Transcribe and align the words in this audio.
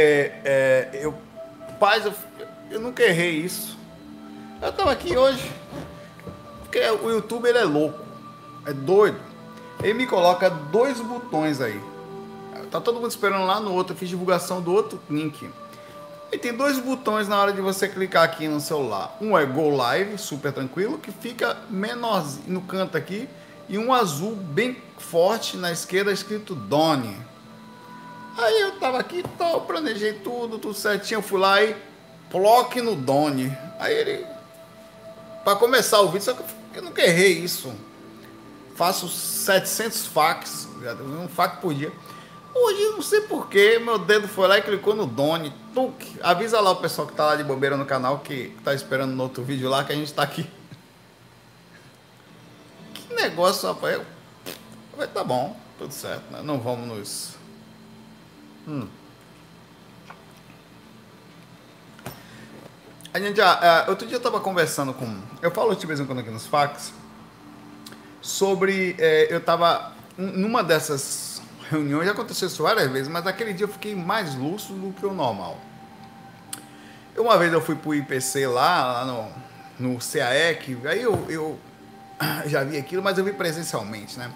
É, 0.00 0.32
é, 0.44 0.90
eu, 1.02 1.12
paz, 1.80 2.06
eu, 2.06 2.14
eu 2.70 2.80
nunca 2.80 3.02
errei 3.02 3.32
isso. 3.32 3.76
Eu 4.62 4.72
tava 4.72 4.92
aqui 4.92 5.16
hoje, 5.16 5.50
porque 6.60 6.78
o 6.88 7.10
YouTube 7.10 7.48
ele 7.48 7.58
é 7.58 7.64
louco, 7.64 7.98
é 8.64 8.72
doido. 8.72 9.18
Ele 9.82 9.94
me 9.94 10.06
coloca 10.06 10.48
dois 10.48 11.00
botões 11.00 11.60
aí. 11.60 11.80
Tá 12.70 12.80
todo 12.80 13.00
mundo 13.00 13.10
esperando 13.10 13.44
lá 13.44 13.58
no 13.58 13.72
outro, 13.72 13.94
eu 13.94 13.98
fiz 13.98 14.08
divulgação 14.08 14.62
do 14.62 14.72
outro 14.72 15.00
link. 15.10 15.50
E 16.30 16.38
tem 16.38 16.54
dois 16.54 16.78
botões 16.78 17.26
na 17.26 17.40
hora 17.40 17.52
de 17.52 17.60
você 17.60 17.88
clicar 17.88 18.22
aqui 18.22 18.46
no 18.46 18.60
celular. 18.60 19.16
Um 19.20 19.36
é 19.36 19.44
Go 19.44 19.74
Live, 19.74 20.16
super 20.16 20.52
tranquilo, 20.52 20.98
que 20.98 21.10
fica 21.10 21.56
menorzinho 21.68 22.44
no 22.46 22.60
canto 22.60 22.96
aqui, 22.96 23.28
e 23.68 23.76
um 23.76 23.92
azul 23.92 24.36
bem 24.36 24.76
forte 24.96 25.56
na 25.56 25.72
esquerda 25.72 26.12
escrito 26.12 26.54
Doni. 26.54 27.16
Aí 28.38 28.60
eu 28.60 28.78
tava 28.78 29.00
aqui, 29.00 29.24
tô, 29.36 29.62
planejei 29.62 30.12
tudo, 30.12 30.60
tudo 30.60 30.72
certinho, 30.72 31.18
eu 31.18 31.22
fui 31.22 31.40
lá 31.40 31.60
e 31.60 31.74
bloque 32.30 32.80
no 32.80 32.94
Doni. 32.94 33.52
Aí 33.80 33.92
ele, 33.92 34.24
para 35.42 35.56
começar 35.56 36.00
o 36.02 36.06
vídeo, 36.06 36.22
só 36.22 36.34
que 36.34 36.44
eu 36.72 36.82
nunca 36.82 37.02
errei 37.02 37.32
isso. 37.32 37.74
Faço 38.76 39.08
700 39.08 40.06
fax, 40.06 40.68
um 41.02 41.26
fax 41.26 41.58
por 41.58 41.74
dia. 41.74 41.92
Hoje, 42.54 42.90
não 42.90 43.02
sei 43.02 43.22
porquê, 43.22 43.80
meu 43.80 43.98
dedo 43.98 44.28
foi 44.28 44.46
lá 44.46 44.56
e 44.58 44.62
clicou 44.62 44.94
no 44.94 45.04
Doni. 45.04 45.52
Tuc. 45.74 46.00
Avisa 46.22 46.60
lá 46.60 46.70
o 46.70 46.76
pessoal 46.76 47.08
que 47.08 47.14
tá 47.14 47.26
lá 47.26 47.34
de 47.34 47.42
bobeira 47.42 47.76
no 47.76 47.84
canal, 47.84 48.20
que 48.20 48.56
tá 48.62 48.72
esperando 48.72 49.16
no 49.16 49.22
outro 49.24 49.42
vídeo 49.42 49.68
lá, 49.68 49.82
que 49.82 49.92
a 49.92 49.96
gente 49.96 50.14
tá 50.14 50.22
aqui. 50.22 50.48
Que 52.94 53.14
negócio, 53.14 53.66
rapaz. 53.66 54.00
Vai 54.96 55.08
tá 55.08 55.24
bom, 55.24 55.56
tudo 55.78 55.92
certo, 55.92 56.30
né? 56.30 56.40
Não 56.42 56.60
vamos 56.60 56.86
nos. 56.86 57.37
Hum. 58.68 58.86
A 63.14 63.18
gente 63.18 63.38
já. 63.38 63.86
Uh, 63.86 63.90
outro 63.90 64.06
dia 64.06 64.16
eu 64.16 64.20
tava 64.20 64.38
conversando 64.40 64.92
com. 64.92 65.20
Eu 65.40 65.50
falo 65.50 65.74
de 65.74 65.86
vez 65.86 65.98
em 65.98 66.04
quando 66.04 66.18
aqui 66.18 66.30
nos 66.30 66.46
fax. 66.46 66.92
Sobre. 68.20 68.92
Uh, 68.92 69.32
eu 69.32 69.40
tava. 69.40 69.92
Numa 70.18 70.62
dessas 70.62 71.40
reuniões, 71.70 72.06
já 72.06 72.12
aconteceu 72.12 72.48
isso 72.48 72.62
várias 72.62 72.90
vezes, 72.90 73.08
mas 73.08 73.26
aquele 73.26 73.52
dia 73.52 73.64
eu 73.64 73.68
fiquei 73.68 73.94
mais 73.94 74.34
lúcido 74.34 74.78
do 74.78 74.92
que 74.92 75.06
o 75.06 75.14
normal. 75.14 75.58
Uma 77.16 77.38
vez 77.38 77.52
eu 77.52 77.60
fui 77.60 77.74
pro 77.74 77.94
IPC 77.94 78.46
lá, 78.46 79.04
lá 79.04 79.04
no, 79.78 79.92
no 79.92 79.98
CAEC, 79.98 80.78
aí 80.86 81.02
eu, 81.02 81.26
eu 81.28 81.58
já 82.46 82.64
vi 82.64 82.76
aquilo, 82.76 83.02
mas 83.02 83.16
eu 83.18 83.24
vi 83.24 83.32
presencialmente, 83.32 84.18
né? 84.18 84.32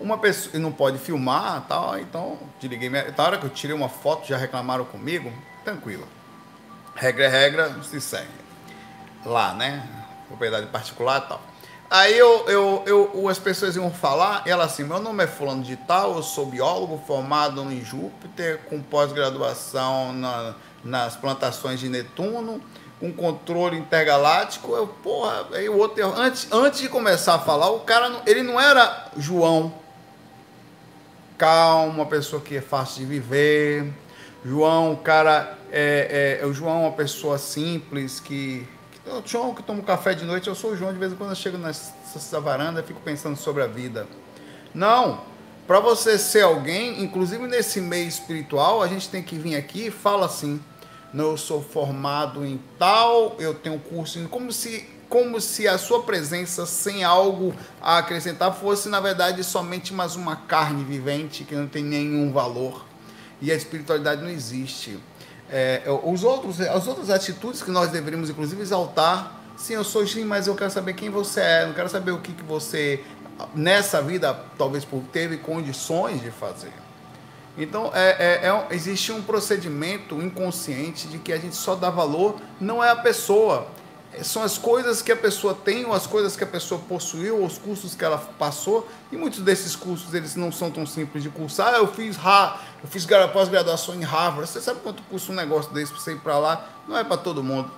Uma 0.00 0.18
pessoa 0.18 0.58
não 0.58 0.70
pode 0.70 0.98
filmar 0.98 1.64
tal, 1.68 1.98
então 1.98 2.38
desliguei 2.60 2.88
minha. 2.88 3.12
Na 3.16 3.24
hora 3.24 3.38
que 3.38 3.44
eu 3.44 3.50
tirei 3.50 3.74
uma 3.74 3.88
foto, 3.88 4.26
já 4.26 4.36
reclamaram 4.36 4.84
comigo, 4.84 5.32
tranquilo. 5.64 6.06
Regra 6.94 7.24
é 7.24 7.28
regra, 7.28 7.82
se 7.82 8.00
segue. 8.00 8.28
Lá, 9.24 9.54
né? 9.54 9.86
Propriedade 10.28 10.66
particular 10.66 11.20
tal. 11.22 11.40
Aí 11.90 12.18
eu, 12.18 12.44
eu, 12.48 12.82
eu, 12.86 13.28
as 13.28 13.38
pessoas 13.38 13.74
iam 13.74 13.90
falar, 13.90 14.42
ela 14.44 14.64
assim, 14.64 14.84
meu 14.84 15.00
nome 15.00 15.24
é 15.24 15.26
fulano 15.26 15.62
de 15.62 15.74
tal, 15.74 16.16
eu 16.16 16.22
sou 16.22 16.44
biólogo 16.44 17.02
formado 17.06 17.62
em 17.72 17.82
Júpiter, 17.82 18.60
com 18.68 18.82
pós-graduação 18.82 20.12
na, 20.12 20.54
nas 20.84 21.16
plantações 21.16 21.80
de 21.80 21.88
Netuno, 21.88 22.60
com 23.00 23.10
controle 23.10 23.78
intergaláctico. 23.78 24.74
Eu, 24.74 24.86
porra, 24.86 25.46
aí 25.54 25.66
o 25.66 25.78
outro, 25.78 26.04
antes, 26.14 26.46
antes 26.52 26.80
de 26.80 26.90
começar 26.90 27.36
a 27.36 27.38
falar, 27.38 27.70
o 27.70 27.80
cara, 27.80 28.20
ele 28.26 28.42
não 28.42 28.60
era 28.60 29.06
João, 29.16 29.72
calmo, 31.38 31.94
uma 31.94 32.06
pessoa 32.06 32.42
que 32.42 32.56
é 32.56 32.60
fácil 32.60 33.00
de 33.00 33.06
viver. 33.06 33.90
João, 34.44 34.92
o 34.92 34.96
cara, 34.96 35.56
é, 35.70 36.40
é, 36.42 36.46
o 36.46 36.52
João 36.52 36.78
é 36.78 36.88
uma 36.88 36.92
pessoa 36.92 37.38
simples, 37.38 38.20
que 38.20 38.66
eu, 39.06 39.22
João 39.24 39.54
que 39.54 39.62
tomo 39.62 39.82
café 39.82 40.14
de 40.14 40.24
noite, 40.24 40.48
eu 40.48 40.54
sou 40.54 40.72
o 40.72 40.76
João, 40.76 40.92
de 40.92 40.98
vez 40.98 41.12
em 41.12 41.16
quando 41.16 41.30
eu 41.30 41.36
chego 41.36 41.56
nessa 41.56 42.40
varanda 42.40 42.80
e 42.80 42.82
fico 42.82 43.00
pensando 43.00 43.36
sobre 43.36 43.62
a 43.62 43.66
vida. 43.66 44.06
Não, 44.74 45.22
para 45.66 45.80
você 45.80 46.18
ser 46.18 46.42
alguém, 46.42 47.02
inclusive 47.02 47.46
nesse 47.46 47.80
meio 47.80 48.08
espiritual, 48.08 48.82
a 48.82 48.88
gente 48.88 49.08
tem 49.08 49.22
que 49.22 49.36
vir 49.36 49.56
aqui 49.56 49.86
e 49.86 49.90
fala 49.90 50.26
assim, 50.26 50.60
não, 51.12 51.30
eu 51.30 51.36
sou 51.36 51.62
formado 51.62 52.44
em 52.44 52.60
tal, 52.78 53.36
eu 53.38 53.54
tenho 53.54 53.78
curso 53.78 54.18
em... 54.18 54.26
Como 54.26 54.52
se, 54.52 54.86
como 55.08 55.40
se 55.40 55.66
a 55.66 55.78
sua 55.78 56.02
presença 56.02 56.66
sem 56.66 57.02
algo 57.02 57.54
a 57.80 57.98
acrescentar 57.98 58.54
fosse, 58.54 58.88
na 58.88 59.00
verdade, 59.00 59.42
somente 59.42 59.94
mais 59.94 60.16
uma 60.16 60.36
carne 60.36 60.84
vivente 60.84 61.44
que 61.44 61.54
não 61.54 61.66
tem 61.66 61.82
nenhum 61.82 62.30
valor. 62.30 62.84
E 63.40 63.50
a 63.50 63.54
espiritualidade 63.54 64.22
não 64.22 64.30
existe 64.30 64.98
é, 65.50 65.82
os 66.04 66.24
outros, 66.24 66.60
as 66.60 66.86
outras 66.86 67.08
atitudes 67.08 67.62
que 67.62 67.70
nós 67.70 67.90
deveríamos, 67.90 68.28
inclusive, 68.28 68.60
exaltar. 68.60 69.40
Sim, 69.56 69.74
eu 69.74 69.84
sou 69.84 70.04
Jim, 70.04 70.24
mas 70.24 70.46
eu 70.46 70.54
quero 70.54 70.70
saber 70.70 70.92
quem 70.94 71.08
você 71.10 71.40
é, 71.40 71.66
não 71.66 71.72
quero 71.72 71.88
saber 71.88 72.12
o 72.12 72.20
que, 72.20 72.32
que 72.32 72.44
você, 72.44 73.02
nessa 73.54 74.02
vida, 74.02 74.38
talvez 74.56 74.84
por 74.84 75.02
teve 75.12 75.38
condições 75.38 76.20
de 76.20 76.30
fazer. 76.30 76.72
Então, 77.58 77.90
é, 77.92 78.10
é, 78.10 78.48
é, 78.48 78.66
existe 78.70 79.10
um 79.10 79.20
procedimento 79.20 80.22
inconsciente 80.22 81.08
de 81.08 81.18
que 81.18 81.32
a 81.32 81.38
gente 81.38 81.56
só 81.56 81.74
dá 81.74 81.90
valor, 81.90 82.36
não 82.60 82.82
é 82.82 82.90
a 82.90 82.96
pessoa, 82.96 83.66
são 84.22 84.42
as 84.42 84.56
coisas 84.56 85.02
que 85.02 85.10
a 85.10 85.16
pessoa 85.16 85.54
tem, 85.54 85.84
ou 85.84 85.92
as 85.92 86.06
coisas 86.06 86.36
que 86.36 86.44
a 86.44 86.46
pessoa 86.46 86.80
possuiu, 86.88 87.38
ou 87.40 87.46
os 87.46 87.58
cursos 87.58 87.96
que 87.96 88.04
ela 88.04 88.18
passou, 88.38 88.88
e 89.10 89.16
muitos 89.16 89.40
desses 89.40 89.74
cursos 89.74 90.14
eles 90.14 90.36
não 90.36 90.52
são 90.52 90.70
tão 90.70 90.86
simples 90.86 91.22
de 91.22 91.30
cursar. 91.30 91.74
Ah, 91.74 91.78
eu 91.78 91.88
fiz 91.88 92.16
eu 92.16 92.88
fiz 92.88 93.06
pós-graduação 93.32 93.94
em 93.96 94.02
Harvard. 94.02 94.48
Você 94.48 94.60
sabe 94.60 94.80
quanto 94.80 95.02
custa 95.04 95.32
um 95.32 95.34
negócio 95.34 95.72
desse 95.72 95.92
para 95.92 96.00
você 96.00 96.12
ir 96.12 96.20
para 96.20 96.38
lá? 96.38 96.68
Não 96.86 96.96
é 96.96 97.02
para 97.02 97.16
todo 97.16 97.42
mundo. 97.42 97.70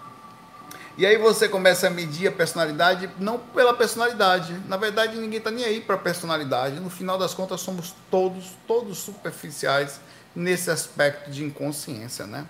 E 0.98 1.06
aí 1.06 1.16
você 1.16 1.48
começa 1.48 1.86
a 1.86 1.90
medir 1.90 2.28
a 2.28 2.32
personalidade 2.32 3.08
não 3.18 3.38
pela 3.38 3.72
personalidade. 3.72 4.54
Na 4.68 4.76
verdade, 4.76 5.16
ninguém 5.16 5.38
está 5.38 5.50
nem 5.50 5.64
aí 5.64 5.80
para 5.80 5.96
personalidade. 5.96 6.80
No 6.80 6.90
final 6.90 7.16
das 7.16 7.32
contas, 7.32 7.60
somos 7.60 7.94
todos, 8.10 8.52
todos 8.66 8.98
superficiais 8.98 10.00
nesse 10.34 10.70
aspecto 10.70 11.30
de 11.30 11.44
inconsciência, 11.44 12.26
né? 12.26 12.46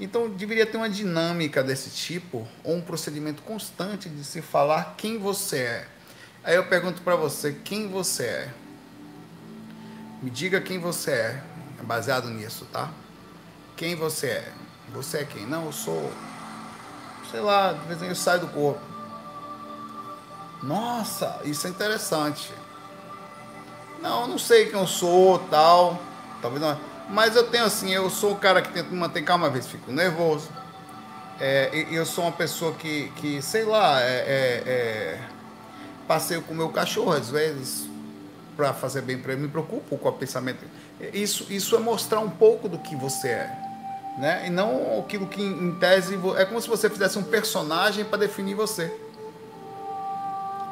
Então, 0.00 0.28
deveria 0.28 0.66
ter 0.66 0.76
uma 0.76 0.88
dinâmica 0.88 1.62
desse 1.62 1.90
tipo, 1.90 2.48
ou 2.64 2.76
um 2.76 2.80
procedimento 2.80 3.42
constante 3.42 4.08
de 4.08 4.24
se 4.24 4.42
falar 4.42 4.94
quem 4.96 5.18
você 5.18 5.58
é. 5.58 5.88
Aí 6.42 6.56
eu 6.56 6.66
pergunto 6.66 7.02
para 7.02 7.14
você, 7.14 7.52
quem 7.64 7.88
você 7.88 8.24
é? 8.24 8.54
Me 10.20 10.30
diga 10.30 10.60
quem 10.60 10.78
você 10.78 11.10
é, 11.10 11.42
é 11.78 11.82
baseado 11.82 12.28
nisso, 12.30 12.66
tá? 12.72 12.90
Quem 13.76 13.94
você 13.94 14.26
é? 14.26 14.52
Você 14.92 15.18
é 15.18 15.24
quem? 15.24 15.46
Não, 15.46 15.66
eu 15.66 15.72
sou, 15.72 16.12
sei 17.32 17.40
lá, 17.40 17.72
de 17.72 17.80
vez 17.80 17.96
em 17.96 18.04
quando 18.04 18.10
eu 18.10 18.14
saio 18.14 18.40
do 18.40 18.46
corpo. 18.48 18.80
Nossa, 20.62 21.40
isso 21.44 21.66
é 21.66 21.70
interessante. 21.70 22.52
Não, 24.00 24.22
eu 24.22 24.28
não 24.28 24.38
sei 24.38 24.66
quem 24.66 24.78
eu 24.78 24.86
sou, 24.86 25.38
tal. 25.50 25.98
Talvez 26.40 26.62
não. 26.62 26.78
Mas 27.08 27.34
eu 27.34 27.48
tenho 27.48 27.64
assim, 27.64 27.90
eu 27.90 28.08
sou 28.10 28.32
o 28.32 28.36
cara 28.36 28.62
que 28.62 28.70
tenta 28.72 28.94
manter 28.94 29.22
calma, 29.22 29.46
às 29.48 29.52
vezes 29.52 29.70
fico 29.70 29.90
nervoso. 29.90 30.48
É, 31.40 31.86
eu 31.90 32.06
sou 32.06 32.24
uma 32.24 32.32
pessoa 32.32 32.72
que, 32.74 33.10
que 33.16 33.40
sei 33.42 33.64
lá, 33.64 34.00
é, 34.00 34.04
é, 34.04 34.62
é 34.66 35.20
passeio 36.06 36.42
com 36.42 36.52
o 36.52 36.56
meu 36.56 36.68
cachorro 36.68 37.12
às 37.12 37.30
vezes 37.30 37.88
para 38.56 38.74
fazer 38.74 39.00
bem 39.00 39.18
para 39.18 39.32
ele, 39.32 39.42
me 39.42 39.48
preocupo 39.48 39.96
com 39.96 40.08
o 40.08 40.12
pensamento. 40.12 40.64
Isso, 41.12 41.46
isso 41.50 41.74
é 41.74 41.78
mostrar 41.78 42.20
um 42.20 42.30
pouco 42.30 42.68
do 42.68 42.78
que 42.78 42.94
você 42.94 43.28
é. 43.28 43.61
Né? 44.18 44.46
E 44.46 44.50
não 44.50 45.00
aquilo 45.00 45.26
que 45.26 45.42
em 45.42 45.74
tese 45.76 46.18
é 46.36 46.44
como 46.44 46.60
se 46.60 46.68
você 46.68 46.90
fizesse 46.90 47.18
um 47.18 47.22
personagem 47.22 48.04
para 48.04 48.18
definir 48.18 48.54
você. 48.54 48.94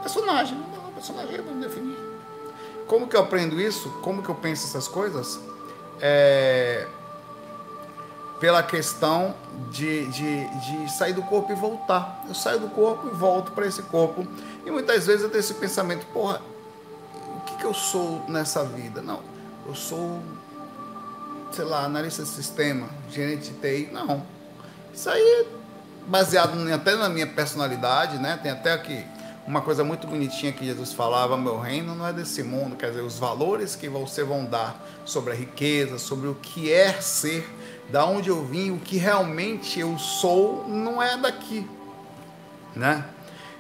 Personagem, 0.03 0.57
não, 0.57 0.93
personagem 0.93 1.35
é 1.35 1.43
para 1.43 1.53
definir. 1.55 1.99
Como 2.87 3.07
que 3.07 3.17
eu 3.17 3.21
aprendo 3.21 3.61
isso? 3.61 3.89
Como 4.03 4.23
que 4.23 4.29
eu 4.29 4.35
penso 4.35 4.67
essas 4.67 4.89
coisas? 4.89 5.41
é, 6.01 6.87
pela 8.41 8.63
questão 8.63 9.35
de, 9.71 10.07
de, 10.07 10.49
de 10.49 10.93
sair 10.93 11.13
do 11.13 11.23
corpo 11.23 11.53
e 11.53 11.55
voltar. 11.55 12.25
Eu 12.27 12.35
saio 12.35 12.59
do 12.59 12.69
corpo 12.69 13.09
e 13.09 13.11
volto 13.11 13.53
para 13.53 13.67
esse 13.67 13.83
corpo. 13.83 14.27
E 14.65 14.71
muitas 14.71 15.07
vezes 15.07 15.23
eu 15.23 15.29
tenho 15.29 15.41
esse 15.41 15.55
pensamento, 15.55 16.07
porra, 16.07 16.41
o 17.37 17.41
que, 17.43 17.57
que 17.57 17.65
eu 17.65 17.75
sou 17.75 18.25
nessa 18.29 18.65
vida? 18.65 19.03
Não, 19.03 19.21
eu 19.67 19.75
sou, 19.75 20.21
sei 21.53 21.65
lá, 21.65 21.85
analista 21.85 22.23
de 22.23 22.29
sistema, 22.29 22.89
gerente 23.11 23.51
de 23.51 23.55
TI. 23.55 23.91
Não. 23.93 24.25
Isso 24.93 25.09
aí 25.09 25.23
é 25.23 25.47
baseado 26.07 26.53
até 26.73 26.95
na 26.97 27.09
minha 27.09 27.27
personalidade, 27.27 28.19
né? 28.19 28.39
Tem 28.43 28.51
até 28.51 28.73
aqui 28.73 29.05
uma 29.47 29.61
coisa 29.61 29.83
muito 29.83 30.07
bonitinha 30.07 30.53
que 30.53 30.65
Jesus 30.65 30.93
falava: 30.93 31.37
meu 31.37 31.59
reino 31.59 31.95
não 31.95 32.07
é 32.07 32.13
desse 32.13 32.43
mundo, 32.43 32.77
quer 32.77 32.91
dizer, 32.91 33.03
os 33.03 33.19
valores 33.19 33.75
que 33.75 33.89
você 33.89 34.23
vão 34.23 34.45
dar 34.45 34.81
sobre 35.05 35.33
a 35.33 35.37
riqueza, 35.37 35.99
sobre 35.99 36.29
o 36.29 36.35
que 36.35 36.73
é 36.73 36.93
ser, 37.01 37.49
da 37.91 38.05
onde 38.05 38.29
eu 38.29 38.45
vim, 38.45 38.71
o 38.71 38.79
que 38.79 38.97
realmente 38.97 39.81
eu 39.81 39.99
sou, 39.99 40.67
não 40.69 41.03
é 41.03 41.17
daqui, 41.17 41.69
né? 42.75 43.05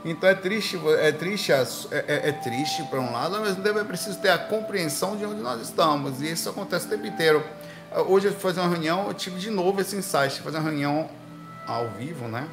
Então 0.04 0.30
é 0.30 0.34
triste, 0.34 0.80
é 0.98 1.12
triste, 1.12 1.52
é, 1.52 1.62
é, 1.90 2.28
é 2.28 2.32
triste 2.32 2.82
para 2.84 3.00
um 3.00 3.12
lado, 3.12 3.38
mas 3.40 3.58
é 3.58 3.84
preciso 3.84 4.18
ter 4.18 4.30
a 4.30 4.38
compreensão 4.38 5.16
de 5.16 5.26
onde 5.26 5.42
nós 5.42 5.60
estamos, 5.60 6.22
e 6.22 6.32
isso 6.32 6.48
acontece 6.48 6.86
o 6.86 6.88
tempo 6.88 7.06
inteiro. 7.06 7.44
Hoje 7.92 8.28
eu 8.28 8.32
fui 8.32 8.40
fazer 8.40 8.60
uma 8.60 8.68
reunião, 8.68 9.08
eu 9.08 9.14
tive 9.14 9.38
de 9.38 9.50
novo 9.50 9.80
esse 9.80 9.96
insight, 9.96 10.40
fazer 10.42 10.58
uma 10.58 10.68
reunião 10.68 11.10
ao 11.66 11.88
vivo, 11.88 12.28
né? 12.28 12.48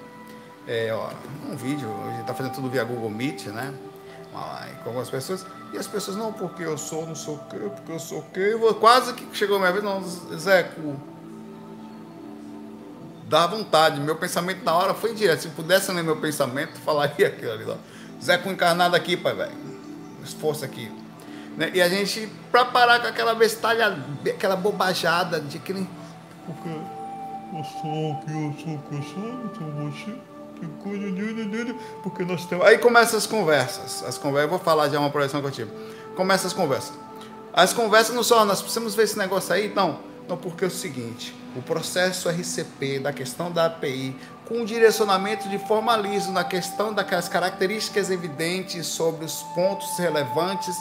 É, 0.67 0.91
ó, 0.91 1.11
um 1.47 1.55
vídeo, 1.55 1.87
a 2.07 2.17
gente 2.17 2.25
tá 2.25 2.33
fazendo 2.33 2.53
tudo 2.53 2.69
via 2.69 2.83
Google 2.83 3.09
Meet, 3.09 3.45
né? 3.47 3.71
Com 4.83 4.89
algumas 4.89 5.09
pessoas. 5.09 5.45
E 5.73 5.77
as 5.77 5.85
pessoas, 5.85 6.17
não, 6.17 6.33
porque 6.33 6.63
eu 6.63 6.77
sou 6.77 7.05
não 7.05 7.15
sou 7.15 7.35
o 7.35 7.39
quê, 7.45 7.57
porque 7.57 7.91
eu 7.91 7.99
sou 7.99 8.19
o 8.19 8.23
quê. 8.23 8.49
Eu 8.53 8.75
quase 8.75 9.13
que 9.13 9.27
chegou 9.35 9.57
a 9.57 9.59
minha 9.59 9.71
vez, 9.71 9.83
não, 9.83 10.01
Zé, 10.37 10.71
dá 13.27 13.45
vontade. 13.45 13.99
Meu 13.99 14.15
pensamento 14.15 14.63
na 14.63 14.73
hora 14.73 14.93
foi 14.93 15.13
direto. 15.13 15.41
Se 15.41 15.49
pudesse 15.49 15.91
ler 15.91 16.03
meu 16.03 16.17
pensamento, 16.17 16.79
falaria 16.79 17.27
aquilo 17.27 17.51
ali. 17.51 17.65
Ó. 17.65 17.75
Zé 18.23 18.37
com 18.37 18.51
encarnado 18.51 18.95
aqui, 18.95 19.15
pai, 19.15 19.35
velho. 19.35 19.51
Esforço 20.23 20.65
aqui. 20.65 20.91
Né? 21.57 21.71
E 21.73 21.81
a 21.81 21.89
gente, 21.89 22.29
pra 22.51 22.63
parar 22.63 23.01
com 23.01 23.07
aquela 23.07 23.33
bestalha, 23.33 23.97
aquela 24.27 24.55
bobajada 24.55 25.41
de 25.41 25.57
que 25.57 25.73
nem. 25.73 25.89
Porque 26.45 26.69
eu 26.69 27.63
sou 27.81 28.11
o 28.11 28.21
que 28.21 28.31
eu 28.31 28.55
sou 28.63 28.77
que 28.87 28.95
eu 28.95 29.03
sou, 29.03 29.45
então 29.45 29.91
você. 29.91 30.15
Porque 32.03 32.23
nós 32.23 32.45
temos. 32.45 32.65
Aí 32.65 32.77
começam 32.77 33.17
as 33.17 33.25
conversas. 33.27 34.03
As 34.03 34.17
conversas, 34.17 34.51
eu 34.51 34.57
vou 34.57 34.59
falar 34.59 34.89
já 34.89 34.99
uma 34.99 35.09
projeção 35.09 35.41
eu 35.41 35.51
tive. 35.51 35.71
Começa 36.15 36.47
as 36.47 36.53
conversas. 36.53 36.93
As 37.53 37.73
conversas 37.73 38.15
não 38.15 38.23
só, 38.23 38.45
nós 38.45 38.61
precisamos 38.61 38.95
ver 38.95 39.03
esse 39.03 39.17
negócio 39.17 39.53
aí, 39.53 39.71
não. 39.75 39.99
Não, 40.27 40.35
porque 40.35 40.65
é 40.65 40.67
o 40.67 40.71
seguinte, 40.71 41.33
o 41.55 41.61
processo 41.61 42.29
RCP 42.29 42.99
da 42.99 43.13
questão 43.13 43.49
da 43.49 43.65
API, 43.65 44.15
com 44.45 44.65
direcionamento 44.65 45.47
de 45.47 45.57
formalismo 45.57 46.33
na 46.33 46.43
questão 46.43 46.93
das 46.93 47.29
características 47.29 48.11
evidentes 48.11 48.87
sobre 48.87 49.25
os 49.25 49.41
pontos 49.55 49.97
relevantes. 49.97 50.75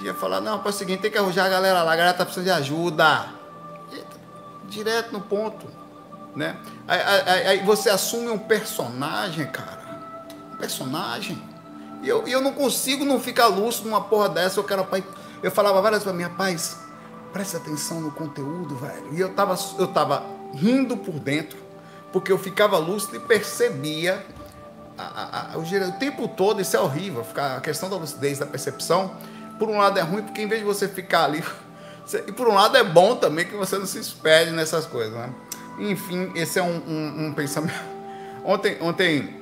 Eu 0.00 0.06
ia 0.06 0.14
falar, 0.14 0.40
não, 0.40 0.62
é 0.64 0.68
o 0.68 0.72
seguinte, 0.72 1.00
tem 1.00 1.10
que 1.10 1.18
arranjar 1.18 1.46
a 1.46 1.48
galera 1.48 1.82
lá, 1.82 1.92
a 1.92 1.96
galera 1.96 2.16
tá 2.16 2.24
precisando 2.24 2.46
de 2.46 2.50
ajuda. 2.50 3.26
Direto 4.64 5.12
no 5.12 5.20
ponto. 5.20 5.66
Né? 6.34 6.56
Aí, 6.88 7.00
aí, 7.00 7.46
aí 7.46 7.64
você 7.64 7.90
assume 7.90 8.30
um 8.30 8.38
personagem, 8.38 9.46
cara. 9.46 9.80
Um 10.54 10.56
personagem. 10.56 11.42
E 12.02 12.08
eu, 12.08 12.26
eu 12.26 12.40
não 12.40 12.52
consigo 12.52 13.04
não 13.04 13.20
ficar 13.20 13.46
lúcido 13.48 13.88
numa 13.88 14.00
porra 14.00 14.28
dessa. 14.28 14.58
Eu 14.58 14.64
quero, 14.64 14.84
pai. 14.84 15.04
Eu 15.42 15.50
falava 15.50 15.80
várias 15.80 16.02
vezes 16.02 16.04
pra 16.04 16.12
minha 16.12 16.30
paz, 16.30 16.78
preste 17.32 17.56
atenção 17.56 18.00
no 18.00 18.10
conteúdo, 18.10 18.76
velho. 18.76 19.12
E 19.12 19.20
eu 19.20 19.34
tava, 19.34 19.58
eu 19.78 19.86
tava 19.86 20.22
rindo 20.54 20.96
por 20.96 21.14
dentro, 21.18 21.58
porque 22.12 22.30
eu 22.30 22.38
ficava 22.38 22.78
lúcido 22.78 23.16
e 23.16 23.20
percebia 23.20 24.24
a, 24.98 25.02
a, 25.02 25.54
a, 25.54 25.58
o, 25.58 25.62
o, 25.62 25.92
tempo 25.98 26.28
todo, 26.28 26.60
isso 26.60 26.76
é 26.76 26.80
horrível, 26.80 27.24
ficar, 27.24 27.56
a 27.56 27.60
questão 27.60 27.88
da 27.88 27.96
lucidez, 27.96 28.38
da 28.38 28.46
percepção. 28.46 29.14
Por 29.60 29.68
um 29.68 29.76
lado 29.76 29.98
é 29.98 30.02
ruim, 30.02 30.22
porque 30.22 30.40
em 30.40 30.48
vez 30.48 30.62
de 30.62 30.66
você 30.66 30.88
ficar 30.88 31.26
ali. 31.26 31.44
Você, 32.04 32.24
e 32.26 32.32
por 32.32 32.48
um 32.48 32.54
lado 32.54 32.76
é 32.76 32.82
bom 32.82 33.14
também 33.14 33.46
que 33.46 33.54
você 33.54 33.78
não 33.78 33.86
se 33.86 33.98
espere 34.00 34.50
nessas 34.50 34.84
coisas, 34.84 35.12
né? 35.14 35.32
Enfim, 35.78 36.32
esse 36.34 36.58
é 36.58 36.62
um, 36.62 36.82
um, 36.88 37.26
um 37.26 37.32
pensamento. 37.32 37.78
Ontem, 38.42 38.78
ontem 38.80 39.40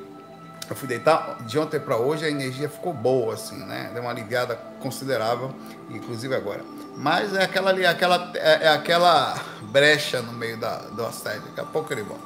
eu 0.69 0.77
fui 0.77 0.87
deitar, 0.87 1.39
de 1.47 1.59
ontem 1.59 1.81
para 1.81 1.97
hoje 1.97 2.27
a 2.27 2.29
energia 2.29 2.69
ficou 2.69 2.93
boa, 2.93 3.33
assim, 3.33 3.57
né? 3.65 3.91
Deu 3.95 4.03
uma 4.03 4.11
aliviada 4.11 4.57
considerável, 4.81 5.55
inclusive 5.89 6.35
agora. 6.35 6.63
Mas 6.95 7.33
é 7.35 7.45
aquela 7.45 7.71
ali, 7.71 7.87
aquela, 7.87 8.33
é, 8.35 8.67
é 8.67 8.69
aquela 8.69 9.41
brecha 9.63 10.21
no 10.21 10.33
meio 10.33 10.59
da, 10.59 10.79
do 10.79 11.07
assédio, 11.07 11.43
daqui 11.43 11.61
a 11.61 11.65
pouco 11.65 11.91
ele 11.91 12.03
volta. 12.03 12.25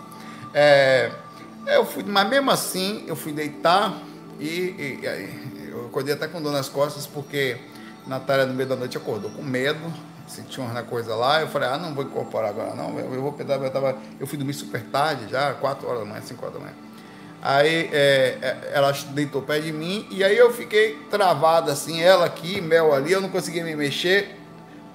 É, 0.53 1.13
eu 1.67 1.85
fui, 1.85 2.03
mas 2.03 2.29
mesmo 2.29 2.51
assim, 2.51 3.05
eu 3.07 3.15
fui 3.15 3.33
deitar 3.33 3.97
e, 4.41 4.49
e, 4.49 5.01
e 5.05 5.69
eu 5.71 5.87
acordei 5.87 6.15
até 6.15 6.27
com 6.27 6.43
dor 6.43 6.53
nas 6.53 6.69
costas, 6.69 7.07
porque 7.07 7.59
Natália 8.07 8.47
no 8.47 8.55
meio 8.55 8.69
da 8.69 8.77
noite 8.77 8.97
acordou 8.97 9.31
com 9.31 9.43
medo, 9.43 9.81
sentiu 10.27 10.63
uma 10.65 10.83
coisa 10.83 11.15
lá, 11.15 11.41
eu 11.41 11.49
falei, 11.49 11.69
ah, 11.69 11.79
não 11.79 11.95
vou 11.95 12.05
incorporar 12.05 12.51
agora 12.51 12.75
não, 12.75 12.99
eu 12.99 13.23
vou 13.23 13.33
pedar, 13.33 13.61
eu, 13.61 13.71
tava, 13.71 13.97
eu 14.19 14.27
fui 14.27 14.39
dormir 14.39 14.55
super 14.55 14.83
tarde 14.85 15.29
já, 15.29 15.53
4 15.55 15.87
horas 15.87 16.01
da 16.01 16.07
manhã, 16.07 16.23
5 16.23 16.45
horas 16.45 16.55
da 16.55 16.61
manhã. 16.61 16.75
Aí 17.41 17.91
é, 17.93 18.39
é, 18.41 18.71
ela 18.73 18.93
deitou 19.11 19.43
perto 19.43 19.65
de 19.65 19.73
mim 19.73 20.07
e 20.11 20.23
aí 20.23 20.37
eu 20.37 20.53
fiquei 20.53 20.95
travado 21.11 21.71
assim, 21.71 22.01
ela 22.01 22.25
aqui, 22.25 22.61
Mel 22.61 22.95
ali, 22.95 23.13
eu 23.13 23.21
não 23.21 23.29
conseguia 23.29 23.65
me 23.65 23.75
mexer. 23.75 24.39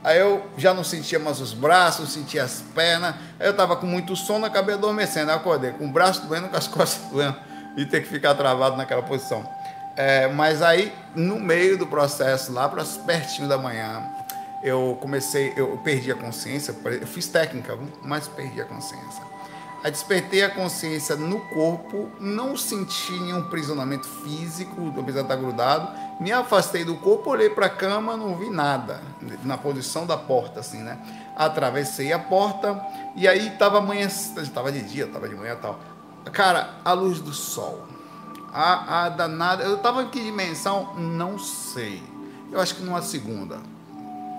Aí 0.01 0.19
eu 0.19 0.45
já 0.57 0.73
não 0.73 0.83
sentia 0.83 1.19
mais 1.19 1.41
os 1.41 1.53
braços, 1.53 2.13
sentia 2.13 2.43
as 2.43 2.61
pernas. 2.73 3.15
Aí 3.37 3.47
eu 3.47 3.53
tava 3.53 3.75
com 3.75 3.85
muito 3.85 4.15
sono, 4.15 4.45
acabei 4.45 4.75
adormecendo. 4.75 5.31
Aí 5.31 5.35
acordei 5.35 5.71
com 5.71 5.85
o 5.85 5.91
braço 5.91 6.25
doendo, 6.25 6.47
com 6.47 6.55
as 6.55 6.65
costas 6.69 7.11
doendo 7.11 7.35
e 7.75 7.85
ter 7.85 8.01
que 8.01 8.07
ficar 8.07 8.33
travado 8.33 8.77
naquela 8.77 9.03
posição. 9.03 9.47
É, 9.97 10.27
mas 10.27 10.61
aí, 10.61 10.93
no 11.15 11.39
meio 11.39 11.75
do 11.75 11.87
processo, 11.87 12.53
lá 12.53 12.69
para 12.69 12.85
pertinho 12.85 13.47
da 13.47 13.57
manhã, 13.57 14.03
eu 14.63 14.95
comecei, 15.01 15.53
eu 15.57 15.75
perdi 15.83 16.11
a 16.11 16.15
consciência. 16.15 16.75
Eu 17.01 17.07
fiz 17.07 17.27
técnica, 17.27 17.75
mas 18.03 18.27
perdi 18.27 18.61
a 18.61 18.65
consciência. 18.65 19.25
Aí 19.83 19.89
despertei 19.91 20.43
a 20.43 20.49
consciência 20.49 21.15
no 21.15 21.39
corpo, 21.49 22.11
não 22.19 22.55
senti 22.55 23.11
nenhum 23.11 23.43
prisionamento 23.43 24.07
físico, 24.23 24.93
apesar 24.99 25.19
de 25.19 25.25
estar 25.25 25.35
grudado. 25.35 25.91
Me 26.19 26.31
afastei 26.31 26.83
do 26.83 26.95
corpo, 26.97 27.29
olhei 27.29 27.49
para 27.49 27.67
a 27.67 27.69
cama, 27.69 28.15
não 28.15 28.35
vi 28.35 28.49
nada, 28.49 29.01
na 29.43 29.57
posição 29.57 30.05
da 30.05 30.17
porta, 30.17 30.59
assim, 30.59 30.79
né? 30.79 30.97
Atravessei 31.35 32.11
a 32.11 32.19
porta 32.19 32.79
e 33.15 33.27
aí 33.27 33.47
estava 33.47 33.77
amanhã, 33.77 34.07
estava 34.07 34.71
de 34.71 34.81
dia, 34.81 35.05
estava 35.05 35.27
de 35.27 35.35
manhã 35.35 35.55
tal. 35.59 35.79
Cara, 36.31 36.75
a 36.83 36.93
luz 36.93 37.19
do 37.19 37.33
sol. 37.33 37.96
A, 38.53 39.05
a 39.05 39.09
danada. 39.09 39.63
Eu 39.63 39.75
estava 39.75 40.03
em 40.03 40.09
que 40.09 40.21
dimensão? 40.21 40.95
Não 40.95 41.37
sei. 41.37 42.01
Eu 42.51 42.59
acho 42.59 42.75
que 42.75 42.81
numa 42.81 43.01
segunda, 43.01 43.59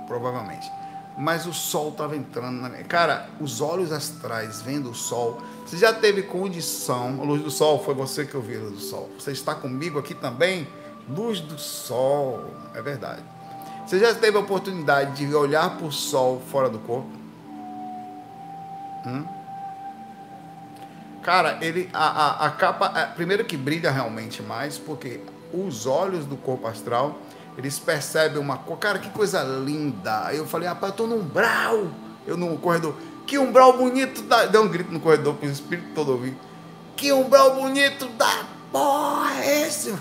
provavelmente 0.06 0.70
mas 1.18 1.46
o 1.46 1.52
sol 1.52 1.88
estava 1.88 2.16
entrando 2.16 2.60
na 2.60 2.68
minha. 2.68 2.84
Cara, 2.84 3.28
os 3.40 3.60
olhos 3.60 3.90
astrais 3.90 4.62
vendo 4.62 4.90
o 4.90 4.94
sol. 4.94 5.42
Você 5.66 5.76
já 5.76 5.92
teve 5.92 6.22
condição? 6.22 7.18
A 7.20 7.24
luz 7.24 7.42
do 7.42 7.50
sol 7.50 7.82
foi 7.82 7.92
você 7.92 8.24
que 8.24 8.36
ouviu 8.36 8.60
a 8.60 8.64
luz 8.66 8.74
do 8.74 8.80
sol. 8.80 9.10
Você 9.18 9.32
está 9.32 9.52
comigo 9.52 9.98
aqui 9.98 10.14
também? 10.14 10.68
Luz 11.08 11.40
do 11.40 11.58
sol, 11.58 12.44
é 12.72 12.80
verdade. 12.80 13.22
Você 13.84 13.98
já 13.98 14.14
teve 14.14 14.36
a 14.36 14.40
oportunidade 14.40 15.26
de 15.26 15.34
olhar 15.34 15.76
para 15.76 15.86
o 15.86 15.90
sol 15.90 16.40
fora 16.52 16.68
do 16.68 16.78
corpo? 16.78 17.08
Hum? 19.04 19.24
Cara, 21.28 21.58
ele, 21.60 21.90
a, 21.92 22.06
a, 22.06 22.46
a 22.46 22.50
capa, 22.52 22.86
a, 22.86 23.04
primeiro 23.04 23.44
que 23.44 23.54
brilha 23.54 23.90
realmente 23.90 24.42
mais, 24.42 24.78
porque 24.78 25.20
os 25.52 25.84
olhos 25.84 26.24
do 26.24 26.38
corpo 26.38 26.66
astral 26.66 27.18
eles 27.58 27.78
percebem 27.78 28.38
uma 28.38 28.56
coisa. 28.56 28.80
Cara, 28.80 28.98
que 28.98 29.10
coisa 29.10 29.42
linda. 29.42 30.24
Aí 30.24 30.38
eu 30.38 30.46
falei, 30.46 30.66
rapaz, 30.66 30.90
eu 30.92 30.96
tô 30.96 31.06
num 31.06 31.16
umbral. 31.18 31.88
Eu 32.26 32.34
no 32.34 32.56
corredor. 32.56 32.94
Que 33.26 33.36
umbral 33.36 33.76
bonito 33.76 34.22
da. 34.22 34.46
Deu 34.46 34.62
um 34.62 34.68
grito 34.68 34.90
no 34.90 35.00
corredor 35.00 35.34
pro 35.34 35.46
espírito 35.46 35.88
todo 35.94 36.12
ouvir. 36.12 36.34
Que 36.96 37.12
umbral 37.12 37.56
bonito 37.56 38.06
da 38.16 38.46
porra 38.72 39.44
é 39.44 39.66
esse? 39.68 39.94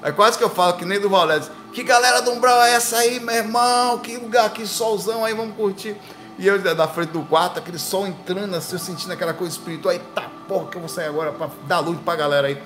Aí 0.00 0.12
quase 0.12 0.38
que 0.38 0.44
eu 0.44 0.50
falo 0.50 0.74
que 0.74 0.84
nem 0.84 1.00
do 1.00 1.10
Valério. 1.10 1.48
Que 1.72 1.82
galera 1.82 2.22
do 2.22 2.30
umbral 2.30 2.62
é 2.62 2.74
essa 2.74 2.98
aí, 2.98 3.18
meu 3.18 3.34
irmão? 3.34 3.98
Que 3.98 4.16
lugar, 4.16 4.52
que 4.52 4.64
solzão 4.68 5.24
aí, 5.24 5.34
vamos 5.34 5.56
curtir. 5.56 5.96
E 6.38 6.46
eu 6.46 6.62
da 6.62 6.86
frente 6.86 7.10
do 7.10 7.22
quarto, 7.22 7.58
aquele 7.58 7.80
sol 7.80 8.06
entrando 8.06 8.54
assim, 8.54 8.76
eu 8.76 8.78
sentindo 8.78 9.12
aquela 9.12 9.34
coisa 9.34 9.52
espiritual. 9.52 9.92
Tá, 10.14 10.30
porra, 10.46 10.68
que 10.68 10.76
eu 10.76 10.80
vou 10.80 10.88
sair 10.88 11.06
agora 11.06 11.32
pra 11.32 11.50
dar 11.66 11.80
luz 11.80 11.98
pra 12.00 12.14
galera 12.14 12.46
aí. 12.46 12.62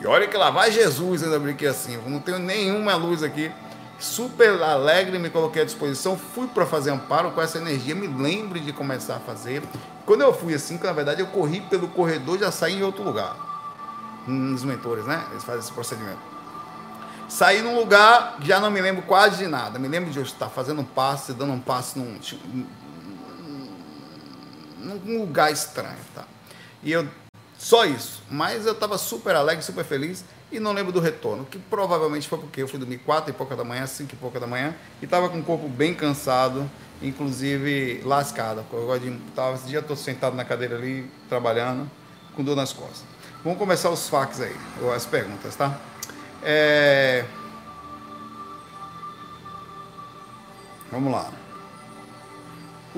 E 0.00 0.06
olha 0.06 0.28
que 0.28 0.36
lá 0.36 0.50
vai 0.50 0.70
Jesus, 0.70 1.24
ainda 1.24 1.36
brinquei 1.40 1.66
assim. 1.66 1.98
Não 2.06 2.20
tenho 2.20 2.38
nenhuma 2.38 2.94
luz 2.94 3.24
aqui. 3.24 3.50
Super 3.98 4.62
alegre, 4.62 5.18
me 5.18 5.28
coloquei 5.28 5.62
à 5.62 5.64
disposição. 5.64 6.16
Fui 6.16 6.46
para 6.46 6.64
fazer 6.64 6.92
amparo 6.92 7.32
com 7.32 7.42
essa 7.42 7.58
energia. 7.58 7.96
Me 7.96 8.06
lembre 8.06 8.60
de 8.60 8.72
começar 8.72 9.16
a 9.16 9.20
fazer. 9.20 9.64
Quando 10.06 10.20
eu 10.20 10.32
fui 10.32 10.54
assim, 10.54 10.78
que 10.78 10.86
na 10.86 10.92
verdade 10.92 11.20
eu 11.20 11.26
corri 11.26 11.60
pelo 11.62 11.88
corredor 11.88 12.38
já 12.38 12.52
saí 12.52 12.78
em 12.78 12.84
outro 12.84 13.02
lugar. 13.02 13.36
Nos 14.28 14.62
mentores, 14.62 15.04
né? 15.04 15.24
Eles 15.32 15.42
fazem 15.42 15.60
esse 15.60 15.72
procedimento. 15.72 16.20
Saí 17.28 17.60
num 17.60 17.76
lugar, 17.76 18.36
já 18.40 18.60
não 18.60 18.70
me 18.70 18.80
lembro 18.80 19.02
quase 19.02 19.38
de 19.38 19.48
nada. 19.48 19.78
Me 19.78 19.88
lembro 19.88 20.10
de 20.10 20.18
eu 20.18 20.22
estar 20.22 20.48
fazendo 20.48 20.80
um 20.80 20.84
passe, 20.84 21.32
dando 21.32 21.52
um 21.52 21.60
passe 21.60 21.98
num, 21.98 22.18
num 24.78 25.20
lugar 25.20 25.52
estranho, 25.52 25.98
tá? 26.14 26.24
E 26.82 26.92
eu 26.92 27.06
só 27.58 27.84
isso. 27.84 28.22
Mas 28.30 28.64
eu 28.66 28.72
estava 28.72 28.96
super 28.96 29.34
alegre, 29.34 29.64
super 29.64 29.84
feliz 29.84 30.24
e 30.50 30.58
não 30.58 30.72
lembro 30.72 30.92
do 30.92 31.00
retorno, 31.00 31.44
que 31.44 31.58
provavelmente 31.58 32.28
foi 32.28 32.38
porque 32.38 32.62
eu 32.62 32.68
fui 32.68 32.78
dormir 32.78 32.98
quatro 32.98 33.30
e 33.30 33.34
pouca 33.34 33.54
da 33.54 33.64
manhã, 33.64 33.86
cinco 33.86 34.14
e 34.14 34.16
pouca 34.16 34.40
da 34.40 34.46
manhã, 34.46 34.74
e 35.02 35.04
estava 35.04 35.28
com 35.28 35.38
o 35.38 35.42
corpo 35.42 35.68
bem 35.68 35.92
cansado, 35.92 36.70
inclusive 37.02 38.00
lascado. 38.04 38.64
Eu 38.72 39.20
tava, 39.34 39.56
esse 39.56 39.66
dia 39.66 39.80
estou 39.80 39.96
sentado 39.96 40.34
na 40.34 40.44
cadeira 40.44 40.76
ali, 40.76 41.10
trabalhando, 41.28 41.90
com 42.34 42.42
dor 42.42 42.56
nas 42.56 42.72
costas. 42.72 43.04
Vamos 43.44 43.58
começar 43.58 43.90
os 43.90 44.08
fax 44.08 44.40
aí, 44.40 44.56
ou 44.80 44.92
as 44.92 45.04
perguntas, 45.04 45.54
tá? 45.54 45.78
É... 46.42 47.24
Vamos 50.90 51.12
lá. 51.12 51.30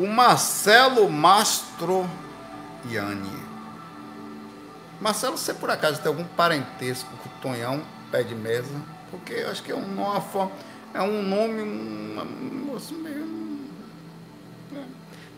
O 0.01 0.07
Marcelo 0.07 1.11
Mastro 1.11 2.09
Iani. 2.89 3.39
Marcelo, 4.99 5.37
você 5.37 5.53
por 5.53 5.69
acaso 5.69 6.01
tem 6.01 6.09
algum 6.09 6.25
parentesco 6.25 7.11
com 7.19 7.29
o 7.29 7.33
Tonhão, 7.43 7.83
pé 8.11 8.23
de 8.23 8.35
mesa? 8.35 8.73
Porque 9.11 9.35
eu 9.35 9.51
acho 9.51 9.63
que 9.63 9.71
é 9.71 9.75
uma 9.75 10.23
forma. 10.23 10.53
É 10.95 11.03
um 11.03 11.23
nome, 11.23 11.61
um, 11.61 12.19
um 12.19 12.65
negócio 12.65 12.97
meio. 12.97 13.27
É. 14.75 14.85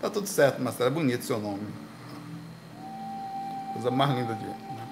Tá 0.01 0.09
tudo 0.09 0.29
certo, 0.29 0.63
Marcelo. 0.63 0.91
É 0.91 0.93
bonito 0.93 1.25
seu 1.25 1.41
nome. 1.41 1.67
Coisa 3.73 3.91
mais 3.91 4.13
linda 4.13 4.35
de. 4.35 4.45
Né? 4.45 4.89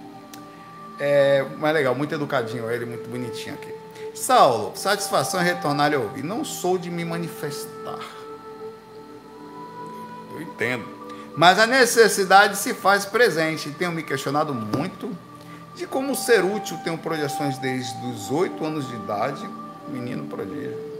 É, 0.99 1.47
mas 1.61 1.73
legal, 1.73 1.95
muito 1.95 2.12
educadinho 2.12 2.69
ele, 2.69 2.87
muito 2.87 3.09
bonitinho 3.09 3.55
aqui. 3.55 3.73
Saulo, 4.17 4.73
satisfação 4.75 5.41
é 5.41 5.45
retornar 5.45 5.95
a 5.95 5.97
ouvir. 5.97 6.25
Não 6.25 6.45
sou 6.45 6.77
de 6.77 6.91
me 6.91 7.05
manifestar. 7.05 8.19
Eu 10.40 10.47
entendo. 10.47 10.85
Mas 11.37 11.59
a 11.59 11.66
necessidade 11.66 12.56
se 12.56 12.75
faz 12.75 13.04
presente. 13.04 13.70
Tenho 13.70 13.92
me 13.92 14.02
questionado 14.02 14.54
muito 14.54 15.16
de 15.76 15.87
como 15.87 16.16
ser 16.16 16.44
útil. 16.44 16.78
Tenho 16.82 16.99
projeções 16.99 17.59
desde 17.59 18.06
os 18.06 18.30
oito 18.30 18.64
anos 18.64 18.88
de 18.88 18.94
idade. 18.94 19.49
Menino 19.88 20.26
prodígio. 20.26 20.90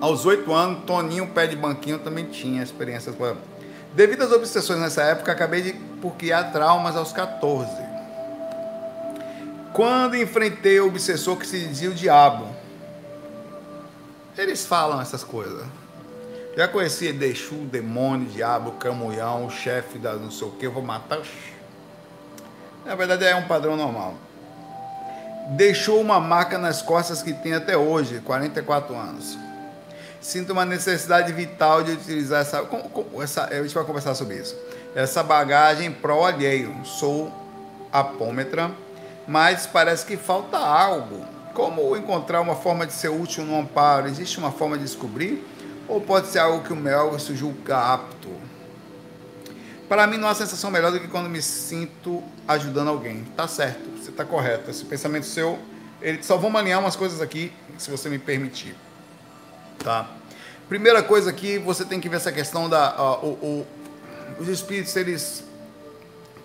Aos 0.00 0.26
oito 0.26 0.52
anos, 0.52 0.84
Toninho, 0.84 1.28
pé 1.28 1.46
de 1.46 1.56
banquinho, 1.56 1.98
também 1.98 2.26
tinha 2.26 2.62
experiências. 2.62 3.16
Devido 3.94 4.22
às 4.22 4.32
obsessões 4.32 4.78
nessa 4.78 5.02
época, 5.02 5.32
acabei 5.32 5.62
de 5.62 5.72
por 5.72 6.14
criar 6.16 6.52
traumas 6.52 6.94
aos 6.94 7.10
14. 7.10 7.70
Quando 9.72 10.14
enfrentei 10.14 10.78
o 10.78 10.88
obsessor 10.88 11.36
que 11.36 11.46
se 11.46 11.58
dizia 11.66 11.90
o 11.90 11.94
diabo, 11.94 12.53
eles 14.36 14.66
falam 14.66 15.00
essas 15.00 15.22
coisas. 15.22 15.64
Já 16.56 16.68
conheci 16.68 17.12
Deixu, 17.12 17.54
demônio, 17.54 18.28
diabo, 18.28 18.72
camulhão, 18.72 19.50
chefe 19.50 19.98
da 19.98 20.14
não 20.14 20.30
sei 20.30 20.48
o 20.48 20.50
que, 20.52 20.68
vou 20.68 20.82
matar. 20.82 21.20
Na 22.84 22.94
verdade 22.94 23.24
é 23.24 23.34
um 23.34 23.46
padrão 23.46 23.76
normal. 23.76 24.14
Deixou 25.56 26.00
uma 26.00 26.20
marca 26.20 26.56
nas 26.58 26.80
costas 26.80 27.22
que 27.22 27.32
tem 27.32 27.54
até 27.54 27.76
hoje, 27.76 28.20
44 28.20 28.94
anos. 28.94 29.36
Sinto 30.20 30.52
uma 30.52 30.64
necessidade 30.64 31.32
vital 31.32 31.82
de 31.82 31.92
utilizar 31.92 32.40
essa. 32.40 32.62
Com, 32.62 32.80
com, 32.88 33.22
essa 33.22 33.44
a 33.44 33.62
gente 33.62 33.74
vai 33.74 33.84
conversar 33.84 34.14
sobre 34.14 34.36
isso. 34.36 34.56
Essa 34.94 35.22
bagagem 35.22 35.92
pró 35.92 36.24
alheio. 36.24 36.74
Sou 36.84 37.30
apômetra, 37.92 38.70
mas 39.26 39.66
parece 39.66 40.06
que 40.06 40.16
falta 40.16 40.56
algo 40.56 41.33
como 41.54 41.96
encontrar 41.96 42.40
uma 42.40 42.56
forma 42.56 42.86
de 42.86 42.92
ser 42.92 43.08
útil 43.08 43.44
no 43.44 43.58
amparo? 43.58 44.08
Existe 44.08 44.38
uma 44.38 44.50
forma 44.50 44.76
de 44.76 44.82
descobrir? 44.82 45.46
Ou 45.86 46.00
pode 46.00 46.26
ser 46.26 46.40
algo 46.40 46.64
que 46.64 46.72
o 46.72 46.76
Melvin 46.76 47.18
julga 47.34 47.78
apto? 47.78 48.28
Para 49.88 50.06
mim 50.06 50.16
não 50.16 50.28
há 50.28 50.34
sensação 50.34 50.70
melhor 50.70 50.90
do 50.90 50.98
que 50.98 51.06
quando 51.06 51.28
me 51.28 51.40
sinto 51.40 52.22
ajudando 52.48 52.88
alguém. 52.88 53.24
Tá 53.36 53.46
certo, 53.46 53.88
você 53.96 54.10
está 54.10 54.24
correto. 54.24 54.70
Esse 54.70 54.84
pensamento 54.84 55.26
seu, 55.26 55.58
ele 56.02 56.22
só 56.22 56.36
vamos 56.36 56.60
alinhar 56.60 56.80
umas 56.80 56.96
coisas 56.96 57.20
aqui, 57.20 57.52
se 57.78 57.90
você 57.90 58.08
me 58.08 58.18
permitir. 58.18 58.74
Tá? 59.78 60.08
Primeira 60.68 61.02
coisa 61.02 61.30
aqui, 61.30 61.58
você 61.58 61.84
tem 61.84 62.00
que 62.00 62.08
ver 62.08 62.16
essa 62.16 62.32
questão 62.32 62.68
da 62.68 62.94
uh, 62.96 63.26
o, 63.26 63.28
o, 63.28 63.66
os 64.40 64.48
espíritos 64.48 64.96
eles 64.96 65.44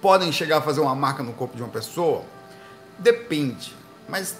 podem 0.02 0.32
chegar 0.32 0.58
a 0.58 0.62
fazer 0.62 0.82
uma 0.82 0.94
marca 0.94 1.24
no 1.24 1.34
corpo 1.34 1.56
de 1.56 1.64
uma 1.64 1.72
pessoa. 1.72 2.24
Depende, 3.00 3.74
mas 4.08 4.36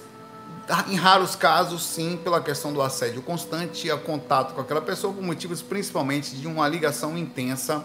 em 0.88 0.94
raros 0.94 1.34
casos, 1.34 1.84
sim, 1.84 2.18
pela 2.22 2.40
questão 2.40 2.72
do 2.72 2.80
assédio 2.80 3.22
constante 3.22 3.90
a 3.90 3.96
contato 3.96 4.54
com 4.54 4.60
aquela 4.60 4.80
pessoa, 4.80 5.12
por 5.12 5.22
motivos 5.22 5.62
principalmente 5.62 6.36
de 6.36 6.46
uma 6.46 6.68
ligação 6.68 7.18
intensa, 7.18 7.84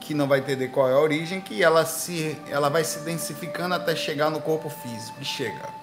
que 0.00 0.14
não 0.14 0.28
vai 0.28 0.40
entender 0.40 0.68
qual 0.68 0.88
é 0.88 0.92
a 0.92 0.98
origem, 0.98 1.40
que 1.40 1.62
ela, 1.62 1.84
se, 1.84 2.36
ela 2.48 2.68
vai 2.68 2.84
se 2.84 3.00
densificando 3.00 3.74
até 3.74 3.96
chegar 3.96 4.30
no 4.30 4.40
corpo 4.40 4.68
físico, 4.68 5.16
e 5.20 5.24
chega. 5.24 5.78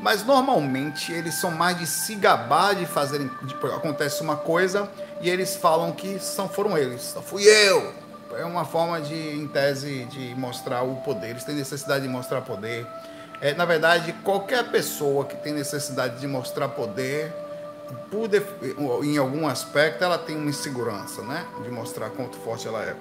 Mas 0.00 0.24
normalmente 0.24 1.12
eles 1.12 1.34
são 1.34 1.50
mais 1.50 1.78
de 1.78 1.86
se 1.86 2.14
gabar 2.14 2.74
de 2.74 2.84
fazerem. 2.84 3.30
De, 3.42 3.54
acontece 3.74 4.22
uma 4.22 4.36
coisa 4.36 4.90
e 5.20 5.30
eles 5.30 5.56
falam 5.56 5.92
que 5.92 6.18
são, 6.18 6.48
foram 6.48 6.76
eles, 6.76 7.16
fui 7.26 7.44
eu. 7.44 7.94
É 8.36 8.44
uma 8.44 8.64
forma 8.64 9.00
de, 9.00 9.14
em 9.14 9.46
tese, 9.46 10.04
de 10.06 10.34
mostrar 10.34 10.82
o 10.82 10.96
poder. 10.96 11.30
Eles 11.30 11.44
têm 11.44 11.54
necessidade 11.54 12.02
de 12.02 12.10
mostrar 12.10 12.40
poder 12.40 12.84
é, 13.40 13.54
na 13.54 13.64
verdade, 13.64 14.12
qualquer 14.24 14.70
pessoa 14.70 15.24
que 15.24 15.36
tem 15.36 15.52
necessidade 15.52 16.18
de 16.18 16.26
mostrar 16.26 16.68
poder, 16.68 17.32
em 19.02 19.18
algum 19.18 19.46
aspecto, 19.46 20.02
ela 20.02 20.18
tem 20.18 20.36
uma 20.36 20.50
insegurança, 20.50 21.22
né? 21.22 21.44
De 21.62 21.70
mostrar 21.70 22.10
quanto 22.10 22.36
forte 22.38 22.66
ela 22.66 22.82
é. 22.82 22.96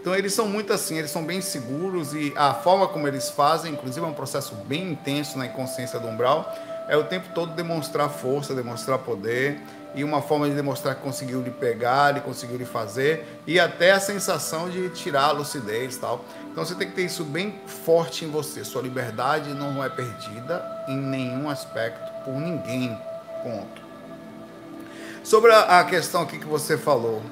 Então, 0.00 0.14
eles 0.14 0.34
são 0.34 0.46
muito 0.46 0.72
assim, 0.72 0.98
eles 0.98 1.10
são 1.10 1.24
bem 1.24 1.40
seguros 1.40 2.14
e 2.14 2.32
a 2.36 2.54
forma 2.54 2.86
como 2.86 3.08
eles 3.08 3.28
fazem, 3.28 3.72
inclusive, 3.72 4.04
é 4.04 4.08
um 4.08 4.14
processo 4.14 4.54
bem 4.54 4.92
intenso 4.92 5.36
na 5.36 5.46
inconsciência 5.46 5.98
do 5.98 6.06
umbral, 6.06 6.54
é 6.88 6.96
o 6.96 7.04
tempo 7.04 7.28
todo 7.34 7.52
demonstrar 7.52 8.08
força, 8.08 8.54
demonstrar 8.54 8.98
poder 8.98 9.60
e 9.94 10.04
uma 10.04 10.20
forma 10.20 10.48
de 10.48 10.54
demonstrar 10.54 10.94
que 10.94 11.02
conseguiu 11.02 11.40
lhe 11.40 11.50
pegar, 11.50 12.10
ele 12.10 12.20
conseguiu 12.20 12.56
lhe 12.56 12.66
fazer 12.66 13.26
e 13.46 13.58
até 13.58 13.92
a 13.92 14.00
sensação 14.00 14.68
de 14.68 14.90
tirar 14.90 15.24
a 15.24 15.32
lucidez 15.32 15.96
tal. 15.96 16.24
Então 16.52 16.64
você 16.64 16.74
tem 16.74 16.88
que 16.88 16.94
ter 16.94 17.04
isso 17.04 17.24
bem 17.24 17.60
forte 17.66 18.24
em 18.24 18.30
você. 18.30 18.62
Sua 18.62 18.82
liberdade 18.82 19.54
não 19.54 19.82
é 19.82 19.88
perdida 19.88 20.64
em 20.86 20.96
nenhum 20.96 21.48
aspecto 21.48 22.24
por 22.24 22.34
ninguém. 22.34 22.96
Ponto. 23.42 23.86
Sobre 25.24 25.52
a, 25.52 25.82
questão 25.84 26.22
aqui 26.22 26.38
que 26.38 26.46
você 26.46 26.78
falou, 26.78 27.22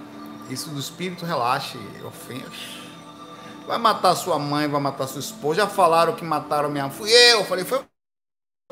isso 0.50 0.70
do 0.70 0.80
espírito, 0.80 1.24
relaxe, 1.24 1.78
ofende. 2.04 2.82
Vai 3.66 3.78
matar 3.78 4.14
sua 4.14 4.38
mãe, 4.38 4.66
vai 4.68 4.80
matar 4.80 5.06
sua 5.06 5.20
esposa. 5.20 5.62
Já 5.62 5.66
falaram 5.68 6.14
que 6.14 6.24
mataram 6.24 6.68
minha. 6.68 6.90
Fui 6.90 7.10
eu. 7.10 7.44
Falei, 7.44 7.64
foi. 7.64 7.80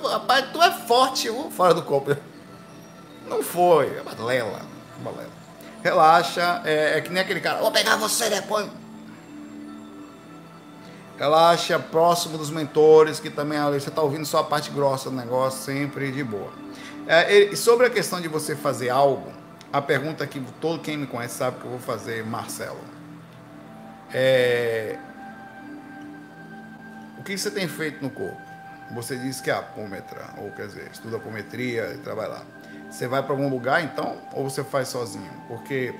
Rapaz, 0.09 0.47
tu 0.53 0.63
é 0.63 0.71
forte, 0.71 1.29
fora 1.51 1.75
do 1.75 1.83
corpo. 1.83 2.17
Não 3.27 3.43
foi. 3.43 3.97
É 3.97 4.03
balela. 4.03 4.61
balela. 4.99 5.31
Relaxa. 5.83 6.63
É, 6.65 6.99
é 6.99 7.01
que 7.01 7.11
nem 7.11 7.23
aquele 7.23 7.41
cara. 7.41 7.61
Vou 7.61 7.71
pegar 7.71 7.97
você 7.97 8.29
depois 8.29 8.69
relaxa, 11.23 11.79
próximo 11.79 12.37
dos 12.37 12.51
mentores, 12.51 13.21
que 13.21 13.31
também 13.31 13.57
você 13.61 13.91
está 13.91 14.03
ouvindo 14.03 14.27
só 14.27 14.39
a 14.39 14.45
parte 14.45 14.71
grossa 14.71 15.09
do 15.09 15.15
negócio, 15.15 15.63
sempre 15.63 16.11
de 16.11 16.25
boa. 16.25 16.53
É, 17.07 17.55
sobre 17.55 17.87
a 17.87 17.91
questão 17.91 18.21
de 18.21 18.27
você 18.27 18.57
fazer 18.57 18.91
algo, 18.91 19.33
a 19.73 19.81
pergunta 19.81 20.27
que 20.27 20.41
todo 20.61 20.81
quem 20.81 20.97
me 20.97 21.07
conhece 21.07 21.35
sabe 21.35 21.61
que 21.61 21.65
eu 21.65 21.71
vou 21.71 21.79
fazer, 21.79 22.27
Marcelo. 22.27 22.81
É, 24.13 24.99
o 27.21 27.23
que 27.23 27.39
você 27.39 27.53
tem 27.53 27.69
feito 27.69 28.03
no 28.03 28.11
corpo? 28.11 28.52
Você 28.93 29.17
disse 29.17 29.43
que 29.43 29.51
é 29.51 29.55
apômetra, 29.55 30.23
ou 30.39 30.51
quer 30.51 30.67
dizer, 30.67 30.91
estuda 30.93 31.17
apometria 31.17 31.93
e 31.95 31.99
trabalha 31.99 32.29
lá. 32.29 32.43
Você 32.91 33.09
vai 33.09 33.23
para 33.23 33.33
algum 33.33 33.49
lugar 33.49 33.83
então, 33.83 34.19
ou 34.35 34.49
você 34.49 34.63
faz 34.63 34.89
sozinho? 34.89 35.31
Porque 35.49 35.95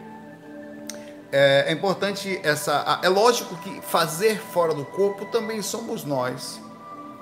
é, 1.33 1.65
é, 1.69 1.73
importante 1.73 2.39
essa. 2.43 3.01
É 3.03 3.09
lógico 3.09 3.57
que 3.57 3.81
fazer 3.81 4.39
fora 4.39 4.75
do 4.75 4.85
corpo 4.85 5.25
também 5.27 5.63
somos 5.63 6.05
nós, 6.05 6.61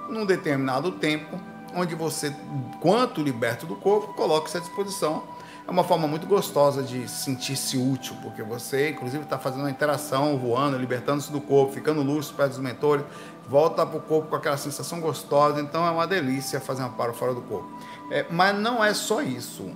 num 0.09 0.27
determinado 0.27 0.91
tempo, 0.91 1.41
onde 1.73 1.95
você, 1.95 2.35
quanto 2.81 3.23
liberto 3.23 3.67
do 3.67 3.77
corpo, 3.77 4.13
coloca-se 4.15 4.57
à 4.57 4.61
disposição. 4.61 5.23
É 5.69 5.71
uma 5.71 5.85
forma 5.85 6.09
muito 6.09 6.27
gostosa 6.27 6.83
de 6.83 7.09
sentir-se 7.09 7.77
útil, 7.77 8.17
porque 8.21 8.43
você, 8.43 8.91
inclusive, 8.91 9.23
está 9.23 9.39
fazendo 9.39 9.61
uma 9.61 9.71
interação, 9.71 10.37
voando, 10.37 10.77
libertando-se 10.77 11.31
do 11.31 11.41
corpo, 11.41 11.73
ficando 11.73 12.03
lúcido 12.03 12.37
perto 12.37 12.51
dos 12.51 12.59
mentores, 12.59 13.05
volta 13.51 13.85
para 13.85 13.99
o 13.99 14.01
corpo 14.01 14.29
com 14.29 14.37
aquela 14.37 14.57
sensação 14.57 15.01
gostosa. 15.01 15.61
Então 15.61 15.87
é 15.87 15.91
uma 15.91 16.07
delícia 16.07 16.61
fazer 16.61 16.83
uma 16.83 16.91
para 16.91 17.13
fora 17.13 17.35
do 17.35 17.43
corpo. 17.43 17.69
É, 18.11 18.25
mas 18.31 18.57
não 18.57 18.83
é 18.83 18.95
só 18.95 19.21
isso 19.21 19.71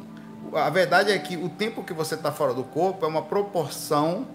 a 0.54 0.70
verdade 0.70 1.10
é 1.10 1.18
que 1.18 1.36
o 1.36 1.48
tempo 1.48 1.82
que 1.82 1.92
você 1.92 2.14
está 2.14 2.30
fora 2.30 2.54
do 2.54 2.62
corpo 2.64 3.04
é 3.04 3.08
uma 3.08 3.22
proporção 3.22 4.26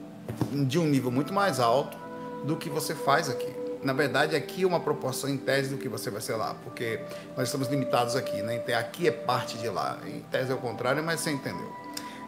de 0.52 0.78
um 0.78 0.86
nível 0.86 1.12
muito 1.12 1.34
mais 1.34 1.60
alto 1.60 1.98
do 2.44 2.58
que 2.58 2.70
você 2.70 2.94
faz 2.94 3.30
aqui. 3.30 3.54
Na 3.82 3.94
verdade, 3.94 4.36
aqui 4.36 4.64
é 4.64 4.68
uma 4.68 4.82
proporção 4.82 5.30
em 5.30 5.38
tese 5.38 5.70
do 5.70 5.78
que 5.78 5.88
você 5.88 6.10
vai 6.10 6.20
ser 6.20 6.36
lá, 6.36 6.54
porque 6.66 7.00
nós 7.38 7.48
estamos 7.48 7.70
limitados 7.70 8.16
aqui, 8.16 8.42
né? 8.42 8.56
Então, 8.56 8.78
aqui 8.78 9.08
é 9.08 9.12
parte 9.12 9.58
de 9.58 9.70
lá. 9.70 9.98
Em 10.06 10.20
tese 10.30 10.52
é 10.52 10.54
o 10.54 10.58
contrário, 10.58 11.02
mas 11.02 11.22
você 11.22 11.32
entendeu. 11.32 11.72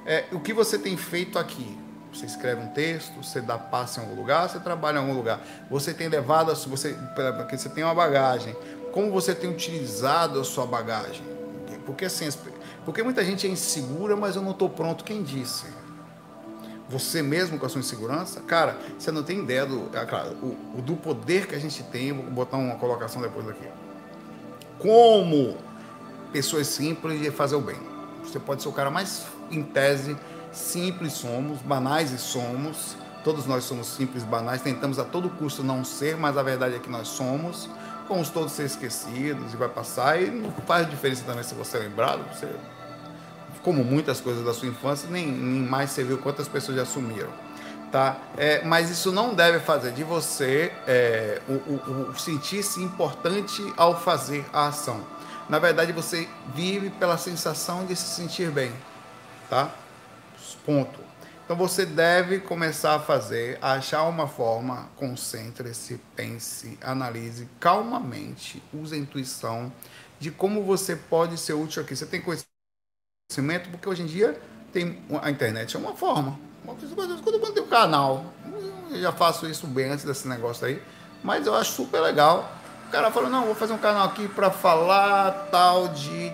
É, 0.06 0.26
o 0.32 0.40
que 0.40 0.54
você 0.54 0.80
tem 0.80 0.96
feito 0.96 1.38
aqui? 1.38 1.78
Você 2.14 2.26
escreve 2.26 2.62
um 2.62 2.68
texto, 2.68 3.24
você 3.24 3.40
dá 3.40 3.58
passo 3.58 4.00
em 4.00 4.04
algum 4.04 4.16
lugar, 4.16 4.50
você 4.50 4.60
trabalha 4.60 4.98
em 4.98 5.02
algum 5.02 5.14
lugar. 5.14 5.40
Você 5.70 5.94
tem 5.94 6.10
levado, 6.10 6.54
você, 6.68 6.96
porque 7.38 7.58
você 7.58 7.70
tem 7.70 7.84
uma 7.84 7.96
bagagem. 7.96 8.56
Como 8.92 9.12
você 9.12 9.34
tem 9.34 9.50
utilizado 9.50 10.40
a 10.40 10.44
sua 10.44 10.66
bagagem? 10.66 11.24
Porque 11.86 12.06
assim, 12.06 12.30
porque 12.86 13.02
muita 13.02 13.24
gente 13.24 13.48
é 13.48 13.50
insegura, 13.50 14.16
mas 14.16 14.36
eu 14.36 14.42
não 14.42 14.52
estou 14.52 14.70
pronto. 14.70 15.04
Quem 15.04 15.24
disse? 15.24 15.66
Você 16.90 17.22
mesmo 17.22 17.58
com 17.58 17.66
a 17.66 17.70
sua 17.70 17.80
insegurança? 17.80 18.42
Cara, 18.42 18.78
você 19.00 19.12
não 19.12 19.24
tem 19.24 19.40
ideia 19.40 19.66
do, 19.66 19.90
é 19.98 20.06
claro, 20.06 20.32
o, 20.76 20.82
do 20.82 20.96
poder 20.98 21.48
que 21.48 21.56
a 21.56 21.60
gente 21.60 21.82
tem. 21.84 22.12
Vou 22.12 22.26
botar 22.26 22.58
uma 22.58 22.76
colocação 22.76 23.22
depois 23.22 23.48
aqui. 23.48 23.68
Como 24.78 25.58
pessoas 26.34 26.68
simples 26.68 27.22
de 27.22 27.32
fazer 27.32 27.56
o 27.56 27.62
bem. 27.62 27.78
Você 28.24 28.40
pode 28.40 28.62
ser 28.62 28.70
o 28.70 28.74
cara 28.74 28.92
mais, 28.92 29.26
em 29.50 29.64
tese, 29.64 30.18
simples 30.52 31.14
somos, 31.14 31.62
banais 31.62 32.12
e 32.12 32.18
somos, 32.18 32.96
Todos 33.24 33.46
nós 33.46 33.64
somos 33.66 33.88
simples, 33.88 34.24
banais, 34.24 34.62
tentamos 34.62 34.98
a 34.98 35.04
todo 35.04 35.30
custo 35.30 35.64
não 35.64 35.86
ser, 35.86 36.18
mas 36.18 36.38
a 36.38 36.44
verdade 36.44 36.76
é 36.76 36.80
que 36.80 36.90
nós 36.90 37.08
somos. 37.08 37.70
Vamos 38.10 38.30
todos 38.30 38.52
ser 38.52 38.66
esquecidos 38.66 39.54
e 39.54 39.58
vai 39.58 39.70
passar. 39.70 40.20
E 40.22 40.32
não 40.32 40.52
faz 40.66 40.90
diferença 40.90 41.24
também 41.24 41.44
se 41.44 41.54
você 41.54 41.78
é 41.78 41.82
lembrado. 41.82 42.26
Você, 42.34 42.48
como 43.62 43.84
muitas 43.84 44.20
coisas 44.20 44.44
da 44.44 44.54
sua 44.54 44.68
infância, 44.68 45.08
nem, 45.10 45.28
nem 45.28 45.62
mais 45.62 45.92
você 45.92 46.04
viu 46.04 46.18
quantas 46.18 46.48
pessoas 46.48 46.78
já 46.78 46.86
sumiram. 46.86 47.30
Tá? 47.92 48.18
É, 48.38 48.64
mas 48.66 48.90
isso 48.90 49.12
não 49.12 49.36
deve 49.36 49.60
fazer 49.60 49.92
de 49.92 50.04
você 50.04 50.72
é, 50.88 51.42
o, 51.48 51.54
o, 51.54 52.10
o 52.10 52.20
sentir-se 52.20 52.82
importante 52.82 53.62
ao 53.78 54.00
fazer 54.00 54.46
a 54.52 54.68
ação. 54.68 55.00
Na 55.48 55.60
verdade, 55.60 55.92
você 55.92 56.28
vive 56.56 56.90
pela 56.90 57.18
sensação 57.18 57.86
de 57.86 57.96
se 57.96 58.16
sentir 58.16 58.50
bem. 58.50 58.72
Tá? 59.48 59.70
Ponto. 60.56 61.00
Então 61.44 61.56
você 61.56 61.86
deve 61.86 62.40
começar 62.40 62.96
a 62.96 63.00
fazer, 63.00 63.58
a 63.62 63.74
achar 63.74 64.04
uma 64.04 64.28
forma, 64.28 64.90
concentre-se, 64.96 66.00
pense, 66.16 66.78
analise 66.82 67.50
calmamente, 67.60 68.64
use 68.74 68.96
a 68.96 68.98
intuição 68.98 69.72
de 70.18 70.32
como 70.32 70.64
você 70.64 70.96
pode 70.96 71.38
ser 71.38 71.54
útil 71.54 71.84
aqui. 71.84 71.96
Você 71.96 72.06
tem 72.06 72.22
conhecimento, 72.22 73.70
porque 73.70 73.90
hoje 73.90 74.04
em 74.04 74.06
dia 74.06 74.40
tem 74.72 75.04
a 75.22 75.30
internet 75.30 75.76
é 75.76 75.80
uma 75.80 75.94
forma. 75.94 76.40
Quando 76.66 77.34
eu 77.34 77.52
tem 77.52 77.64
um 77.64 77.68
canal, 77.68 78.34
eu 78.90 79.02
já 79.02 79.12
faço 79.12 79.46
isso 79.48 79.68
bem 79.68 79.90
antes 79.90 80.06
desse 80.06 80.28
negócio 80.28 80.66
aí, 80.66 80.82
mas 81.24 81.46
eu 81.46 81.54
acho 81.56 81.74
super 81.74 82.00
legal. 82.00 82.50
O 82.88 82.92
cara 82.92 83.12
falou, 83.12 83.30
não, 83.30 83.46
vou 83.46 83.56
fazer 83.56 83.74
um 83.74 83.78
canal 83.78 84.06
aqui 84.08 84.28
para 84.28 84.52
falar 84.52 85.48
tal 85.52 85.88
de. 85.90 86.32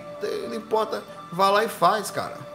Não 0.48 0.54
importa, 0.54 1.02
vá 1.32 1.50
lá 1.50 1.64
e 1.64 1.68
faz, 1.68 2.10
cara. 2.10 2.47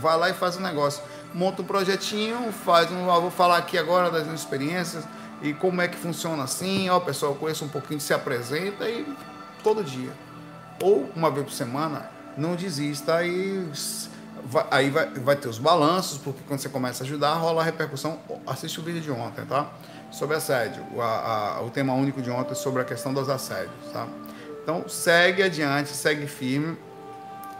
Vai 0.00 0.16
lá 0.18 0.30
e 0.30 0.34
faz 0.34 0.56
um 0.56 0.60
negócio 0.60 1.02
monta 1.34 1.62
um 1.62 1.64
projetinho, 1.64 2.52
faz 2.52 2.90
um, 2.90 3.06
vou 3.06 3.30
falar 3.30 3.58
aqui 3.58 3.78
agora 3.78 4.10
das 4.10 4.24
minhas 4.24 4.40
experiências 4.40 5.04
e 5.42 5.52
como 5.54 5.80
é 5.80 5.88
que 5.88 5.96
funciona 5.96 6.42
assim, 6.42 6.88
ó, 6.90 7.00
pessoal, 7.00 7.34
conheço 7.34 7.64
um 7.64 7.68
pouquinho, 7.68 8.00
se 8.00 8.12
apresenta 8.12 8.88
e 8.88 9.06
todo 9.62 9.82
dia. 9.82 10.10
Ou 10.82 11.10
uma 11.14 11.30
vez 11.30 11.46
por 11.46 11.52
semana, 11.52 12.10
não 12.36 12.56
desista 12.56 13.24
e 13.24 13.66
vai, 14.44 14.66
aí 14.70 14.90
vai, 14.90 15.06
vai 15.14 15.36
ter 15.36 15.48
os 15.48 15.58
balanços, 15.58 16.18
porque 16.18 16.40
quando 16.46 16.60
você 16.60 16.68
começa 16.68 17.04
a 17.04 17.06
ajudar, 17.06 17.34
rola 17.34 17.62
a 17.62 17.64
repercussão. 17.64 18.18
Assiste 18.46 18.80
o 18.80 18.82
vídeo 18.82 19.00
de 19.00 19.10
ontem, 19.10 19.44
tá? 19.44 19.70
Sobre 20.10 20.36
assédio. 20.36 20.84
A, 21.00 21.58
a, 21.58 21.62
o 21.62 21.70
tema 21.70 21.94
único 21.94 22.20
de 22.20 22.30
ontem 22.30 22.54
sobre 22.54 22.82
a 22.82 22.84
questão 22.84 23.14
dos 23.14 23.28
assédios, 23.28 23.92
tá? 23.92 24.06
Então, 24.62 24.88
segue 24.88 25.42
adiante, 25.42 25.90
segue 25.90 26.26
firme 26.26 26.76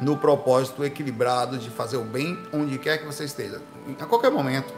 no 0.00 0.16
propósito 0.16 0.84
equilibrado 0.84 1.58
de 1.58 1.70
fazer 1.70 1.96
o 1.96 2.04
bem 2.04 2.38
onde 2.52 2.78
quer 2.78 2.98
que 2.98 3.04
você 3.04 3.24
esteja, 3.24 3.60
a 3.98 4.06
qualquer 4.06 4.30
momento. 4.30 4.72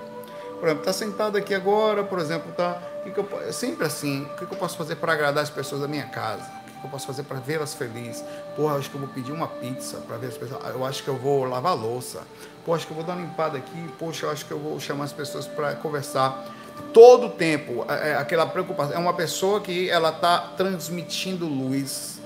Por 0.59 0.69
exemplo, 0.69 0.83
está 0.83 0.93
sentado 0.93 1.37
aqui 1.37 1.55
agora, 1.55 2.05
por 2.05 2.19
exemplo, 2.19 2.53
tá, 2.53 2.81
que 3.03 3.11
que 3.11 3.19
eu, 3.19 3.29
é 3.47 3.53
sempre 3.53 3.85
assim, 3.85 4.23
o 4.23 4.37
que, 4.37 4.47
que 4.47 4.55
eu 4.55 4.59
posso 4.59 4.77
fazer 4.77 4.97
para 4.97 5.13
agradar 5.13 5.43
as 5.43 5.51
pessoas 5.51 5.81
da 5.81 5.89
minha 5.89 6.07
casa? 6.07 6.45
O 6.45 6.65
que, 6.67 6.81
que 6.81 6.87
eu 6.87 6.91
posso 6.91 7.07
fazer 7.07 7.25
para 7.25 7.39
vê-las 7.41 7.75
felizes? 7.75 8.25
Porra, 8.55 8.77
acho 8.77 8.89
que 8.89 8.95
eu 8.95 9.01
vou 9.01 9.09
pedir 9.09 9.33
uma 9.33 9.49
pizza 9.49 9.99
para 9.99 10.17
ver 10.17 10.29
as 10.29 10.37
pessoas. 10.37 10.63
Eu 10.73 10.85
acho 10.85 11.03
que 11.03 11.09
eu 11.09 11.17
vou 11.17 11.45
lavar 11.45 11.77
louça. 11.77 12.23
Pô, 12.65 12.75
acho 12.75 12.87
que 12.87 12.93
eu 12.93 12.97
vou 12.97 13.05
dar 13.05 13.15
uma 13.15 13.23
limpada 13.23 13.59
aqui. 13.59 13.89
Poxa, 13.99 14.27
eu 14.27 14.31
acho 14.31 14.47
que 14.47 14.53
eu 14.53 14.59
vou 14.59 14.79
chamar 14.79 15.05
as 15.05 15.13
pessoas 15.13 15.47
para 15.47 15.75
conversar. 15.75 16.47
Todo 16.93 17.27
o 17.27 17.31
tempo, 17.31 17.85
é, 17.89 18.11
é, 18.11 18.15
aquela 18.15 18.47
preocupação. 18.47 18.95
É 18.95 18.99
uma 18.99 19.15
pessoa 19.15 19.61
que 19.61 19.91
ela 19.91 20.11
está 20.11 20.39
transmitindo 20.57 21.47
luz 21.47 22.21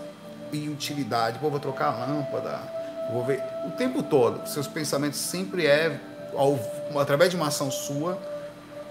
e 0.53 0.69
utilidade. 0.69 1.38
Pô, 1.38 1.49
vou 1.49 1.61
trocar 1.61 1.87
a 1.88 2.07
lâmpada 2.07 2.75
Vou 3.10 3.25
ver 3.25 3.42
o 3.66 3.70
tempo 3.72 4.02
todo. 4.02 4.46
Seus 4.48 4.66
pensamentos 4.66 5.18
sempre 5.18 5.66
é 5.66 5.98
ao, 6.34 6.58
através 7.00 7.30
de 7.30 7.36
uma 7.36 7.48
ação 7.48 7.70
sua, 7.70 8.18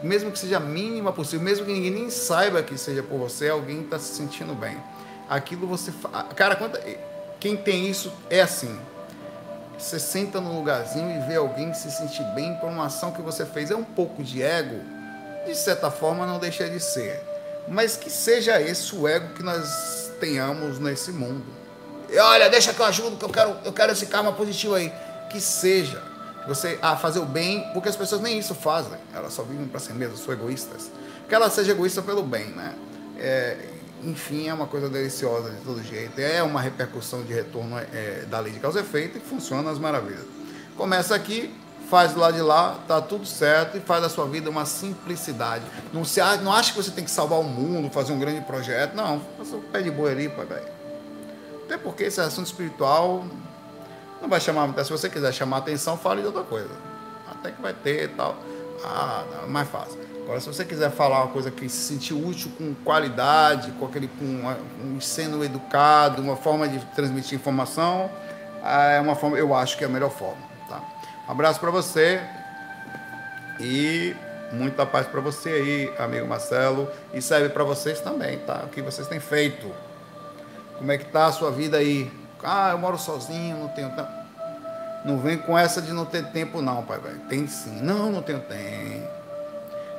mesmo 0.01 0.31
que 0.31 0.39
seja 0.39 0.57
a 0.57 0.59
mínima 0.59 1.11
possível, 1.11 1.43
mesmo 1.43 1.65
que 1.65 1.73
ninguém 1.73 1.91
nem 1.91 2.09
saiba 2.09 2.61
que 2.63 2.77
seja 2.77 3.03
por 3.03 3.17
você, 3.17 3.49
alguém 3.49 3.81
está 3.81 3.99
se 3.99 4.15
sentindo 4.15 4.53
bem. 4.53 4.77
Aquilo 5.29 5.67
você, 5.67 5.91
cara, 6.35 6.55
quanta, 6.55 6.81
quem 7.39 7.57
tem 7.57 7.87
isso 7.87 8.11
é 8.29 8.41
assim. 8.41 8.77
Você 9.77 9.99
senta 9.99 10.39
num 10.39 10.57
lugarzinho 10.57 11.17
e 11.17 11.27
vê 11.27 11.35
alguém 11.35 11.73
se 11.73 11.91
sentir 11.91 12.23
bem 12.33 12.55
por 12.55 12.69
uma 12.69 12.85
ação 12.85 13.11
que 13.11 13.21
você 13.21 13.45
fez. 13.45 13.71
É 13.71 13.75
um 13.75 13.83
pouco 13.83 14.23
de 14.23 14.41
ego, 14.41 14.79
de 15.45 15.55
certa 15.55 15.91
forma 15.91 16.25
não 16.25 16.39
deixa 16.39 16.69
de 16.69 16.79
ser. 16.79 17.21
Mas 17.67 17.97
que 17.97 18.09
seja 18.09 18.61
esse 18.61 18.95
o 18.95 19.07
ego 19.07 19.33
que 19.33 19.43
nós 19.43 20.11
tenhamos 20.19 20.79
nesse 20.79 21.11
mundo 21.11 21.64
olha, 22.19 22.49
deixa 22.49 22.73
que 22.73 22.79
eu 22.79 22.85
ajudo, 22.85 23.17
que 23.17 23.25
eu 23.25 23.29
quero, 23.29 23.55
eu 23.63 23.73
quero 23.73 23.91
esse 23.91 24.05
karma 24.05 24.31
positivo 24.31 24.75
aí. 24.75 24.91
Que 25.29 25.39
seja. 25.41 26.01
Você 26.47 26.77
a 26.81 26.95
fazer 26.95 27.19
o 27.19 27.25
bem, 27.25 27.67
porque 27.73 27.89
as 27.89 27.95
pessoas 27.95 28.21
nem 28.21 28.37
isso 28.37 28.53
fazem. 28.53 28.97
Elas 29.13 29.33
só 29.33 29.41
vivem 29.43 29.67
para 29.67 29.79
si 29.79 29.91
mesmas, 29.93 30.19
são 30.19 30.33
egoístas. 30.33 30.91
Que 31.27 31.33
ela 31.33 31.49
seja 31.49 31.71
egoísta 31.71 32.01
pelo 32.01 32.21
bem, 32.21 32.45
né? 32.47 32.75
É, 33.17 33.57
enfim, 34.03 34.47
é 34.47 34.53
uma 34.53 34.67
coisa 34.67 34.87
deliciosa 34.87 35.49
de 35.49 35.57
todo 35.61 35.83
jeito. 35.83 36.19
É 36.19 36.43
uma 36.43 36.61
repercussão 36.61 37.23
de 37.23 37.33
retorno 37.33 37.77
é, 37.79 38.25
da 38.29 38.39
lei 38.39 38.53
de 38.53 38.59
causa 38.59 38.79
e 38.79 38.81
efeito 38.83 39.17
e 39.17 39.21
funciona 39.21 39.71
às 39.71 39.79
maravilhas. 39.79 40.25
Começa 40.77 41.15
aqui, 41.15 41.51
faz 41.89 42.13
do 42.13 42.19
lado 42.19 42.35
de 42.35 42.41
lá, 42.41 42.77
tá 42.87 43.01
tudo 43.01 43.25
certo 43.25 43.77
e 43.77 43.79
faz 43.79 44.03
da 44.03 44.09
sua 44.09 44.27
vida 44.27 44.49
uma 44.49 44.65
simplicidade. 44.65 45.63
Não, 45.91 46.05
se, 46.05 46.19
não 46.43 46.53
acha 46.53 46.71
que 46.71 46.77
você 46.77 46.91
tem 46.91 47.03
que 47.03 47.11
salvar 47.11 47.39
o 47.39 47.43
mundo, 47.43 47.89
fazer 47.89 48.13
um 48.13 48.19
grande 48.19 48.41
projeto. 48.41 48.93
Não, 48.93 49.19
faça 49.37 49.55
o 49.55 49.61
pé 49.61 49.81
de 49.81 49.89
boi 49.89 50.11
ali, 50.11 50.29
pai, 50.29 50.45
velho. 50.45 50.74
Até 51.65 51.77
porque 51.77 52.03
esse 52.03 52.21
assunto 52.21 52.45
espiritual 52.45 53.25
não 54.21 54.29
vai 54.29 54.39
chamar. 54.39 54.71
Se 54.83 54.91
você 54.91 55.09
quiser 55.09 55.33
chamar 55.33 55.57
atenção, 55.57 55.97
fale 55.97 56.21
de 56.21 56.27
outra 56.27 56.43
coisa. 56.43 56.69
Até 57.29 57.51
que 57.51 57.61
vai 57.61 57.73
ter 57.73 58.03
e 58.03 58.07
tal. 58.09 58.37
Ah, 58.83 59.23
não, 59.31 59.43
é 59.43 59.47
mais 59.47 59.67
fácil. 59.67 59.99
Agora, 60.23 60.39
se 60.39 60.47
você 60.47 60.65
quiser 60.65 60.91
falar 60.91 61.23
uma 61.23 61.31
coisa 61.31 61.51
que 61.51 61.69
se 61.69 61.93
sentir 61.93 62.13
útil 62.13 62.51
com 62.57 62.73
qualidade, 62.83 63.71
com 63.73 63.85
aquele 63.85 64.07
com 64.07 64.55
um 64.83 64.99
sendo 64.99 65.43
educado, 65.43 66.21
uma 66.21 66.35
forma 66.35 66.67
de 66.67 66.79
transmitir 66.95 67.37
informação, 67.37 68.09
é 68.63 68.99
uma 68.99 69.15
forma, 69.15 69.37
eu 69.37 69.53
acho 69.53 69.77
que 69.77 69.83
é 69.83 69.87
a 69.87 69.89
melhor 69.89 70.09
forma. 70.09 70.41
Tá? 70.67 70.81
Um 71.27 71.31
abraço 71.31 71.59
para 71.59 71.69
você 71.69 72.19
e 73.59 74.15
muita 74.51 74.85
paz 74.85 75.05
para 75.05 75.21
você 75.21 75.49
aí, 75.49 75.93
amigo 75.99 76.27
Marcelo, 76.27 76.89
e 77.13 77.21
serve 77.21 77.49
para 77.49 77.63
vocês 77.63 77.99
também, 77.99 78.39
tá? 78.39 78.63
O 78.65 78.69
que 78.69 78.81
vocês 78.81 79.07
têm 79.07 79.19
feito. 79.19 79.71
Como 80.77 80.91
é 80.91 80.97
que 80.97 81.05
tá 81.05 81.27
a 81.27 81.31
sua 81.31 81.51
vida 81.51 81.77
aí? 81.77 82.11
Ah, 82.43 82.71
eu 82.71 82.77
moro 82.77 82.97
sozinho, 82.97 83.57
não 83.57 83.69
tenho 83.69 83.89
tempo. 83.89 84.09
Não 85.05 85.19
vem 85.19 85.37
com 85.37 85.57
essa 85.57 85.81
de 85.81 85.93
não 85.93 86.05
ter 86.05 86.25
tempo, 86.31 86.61
não, 86.61 86.83
pai, 86.83 86.99
velho. 86.99 87.19
Tem 87.29 87.47
sim. 87.47 87.79
Não, 87.81 88.11
não 88.11 88.21
tenho 88.21 88.39
tempo. 88.39 89.07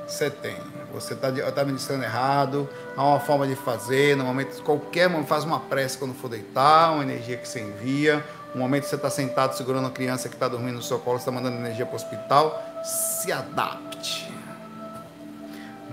Você 0.07 0.31
tem. 0.31 0.57
Você 0.93 1.15
está 1.15 1.31
tá 1.53 1.65
ministrando 1.65 2.05
errado. 2.05 2.69
Há 2.97 3.05
uma 3.05 3.21
forma 3.21 3.47
de 3.47 3.57
fazer. 3.57 4.17
No 4.17 4.25
momento, 4.25 4.63
qualquer 4.63 5.09
momento, 5.09 5.29
faz 5.29 5.45
uma 5.45 5.61
prece 5.61 5.99
quando 5.99 6.15
for 6.15 6.29
deitar, 6.29 6.93
uma 6.93 7.03
energia 7.03 7.37
que 7.37 7.49
você 7.49 7.61
envia. 7.61 8.25
Um 8.55 8.59
momento 8.59 8.85
que 8.85 8.89
você 8.89 8.97
está 8.97 9.11
sentado 9.11 9.57
segurando 9.57 9.85
uma 9.85 9.91
criança 9.91 10.29
que 10.29 10.35
está 10.35 10.49
dormindo 10.49 10.77
no 10.77 10.83
seu 10.83 10.99
colo, 10.99 11.19
está 11.19 11.31
mandando 11.31 11.57
energia 11.57 11.85
para 11.85 11.93
o 11.93 11.97
hospital. 11.97 12.63
Se 12.85 13.31
adapte. 13.31 14.36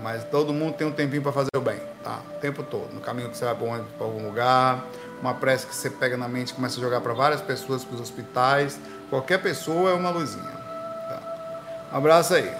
Mas 0.04 0.22
todo 0.24 0.52
mundo 0.52 0.74
tem 0.74 0.86
um 0.86 0.92
tempinho 0.92 1.22
para 1.22 1.32
fazer 1.32 1.48
o 1.56 1.60
bem, 1.62 1.80
tá? 2.02 2.20
O 2.36 2.38
tempo 2.38 2.62
todo. 2.62 2.92
No 2.92 3.00
caminho 3.00 3.30
que 3.30 3.38
você 3.38 3.46
vai 3.46 3.54
para 3.54 4.06
algum 4.06 4.22
lugar, 4.22 4.84
uma 5.18 5.32
prece 5.32 5.66
que 5.66 5.74
você 5.74 5.88
pega 5.88 6.14
na 6.14 6.28
mente 6.28 6.52
começa 6.52 6.76
a 6.76 6.80
jogar 6.82 7.00
para 7.00 7.14
várias 7.14 7.40
pessoas, 7.40 7.82
para 7.84 7.94
os 7.94 8.02
hospitais. 8.02 8.78
Qualquer 9.08 9.38
pessoa 9.38 9.92
é 9.92 9.94
uma 9.94 10.10
luzinha. 10.10 10.44
Tá? 10.44 11.88
Um 11.90 11.96
abraço 11.96 12.34
aí. 12.34 12.54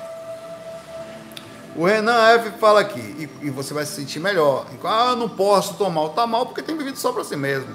O 1.76 1.84
Renan 1.84 2.18
F 2.28 2.52
fala 2.52 2.80
aqui, 2.80 2.98
e, 3.42 3.46
e, 3.46 3.50
você 3.50 3.74
vai 3.74 3.84
se 3.84 3.92
sentir 3.92 4.20
melhor. 4.20 4.64
Ah, 4.82 5.14
não 5.14 5.28
posso 5.28 5.74
tomar. 5.74 6.08
Tá 6.10 6.26
mal 6.26 6.46
porque 6.46 6.62
tem 6.62 6.78
vivido 6.78 6.96
só 6.96 7.12
para 7.12 7.24
si 7.24 7.36
mesmo. 7.36 7.74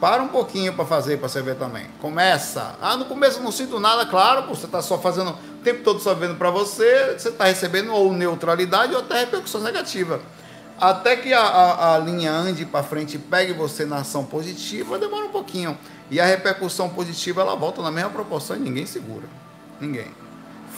Para 0.00 0.20
um 0.24 0.28
pouquinho 0.28 0.72
para 0.72 0.84
fazer, 0.84 1.18
para 1.18 1.28
você 1.28 1.40
ver 1.40 1.54
também. 1.54 1.86
Começa. 2.00 2.74
Ah, 2.82 2.96
no 2.96 3.04
começo 3.04 3.38
eu 3.38 3.44
não 3.44 3.52
sinto 3.52 3.78
nada, 3.78 4.06
claro, 4.06 4.48
você 4.48 4.66
está 4.66 4.82
só 4.82 4.98
fazendo 4.98 5.36
o 5.58 5.64
tempo 5.64 5.82
todo 5.82 5.98
só 5.98 6.14
vendo 6.14 6.36
para 6.36 6.50
você, 6.50 7.16
você 7.18 7.30
está 7.30 7.44
recebendo 7.44 7.92
ou 7.92 8.12
neutralidade 8.12 8.94
ou 8.94 9.00
até 9.00 9.20
repercussão 9.20 9.60
negativa. 9.60 10.20
Até 10.80 11.16
que 11.16 11.34
a, 11.34 11.40
a, 11.40 11.94
a 11.96 11.98
linha 11.98 12.30
ande 12.30 12.64
para 12.64 12.84
frente 12.84 13.16
e 13.16 13.18
pegue 13.18 13.52
você 13.52 13.84
na 13.84 13.96
ação 13.96 14.24
positiva, 14.24 14.98
demora 14.98 15.26
um 15.26 15.30
pouquinho. 15.30 15.76
E 16.08 16.20
a 16.20 16.24
repercussão 16.24 16.88
positiva 16.88 17.40
ela 17.40 17.56
volta 17.56 17.82
na 17.82 17.90
mesma 17.90 18.10
proporção 18.10 18.56
e 18.56 18.60
ninguém 18.60 18.86
segura. 18.86 19.24
Ninguém. 19.80 20.06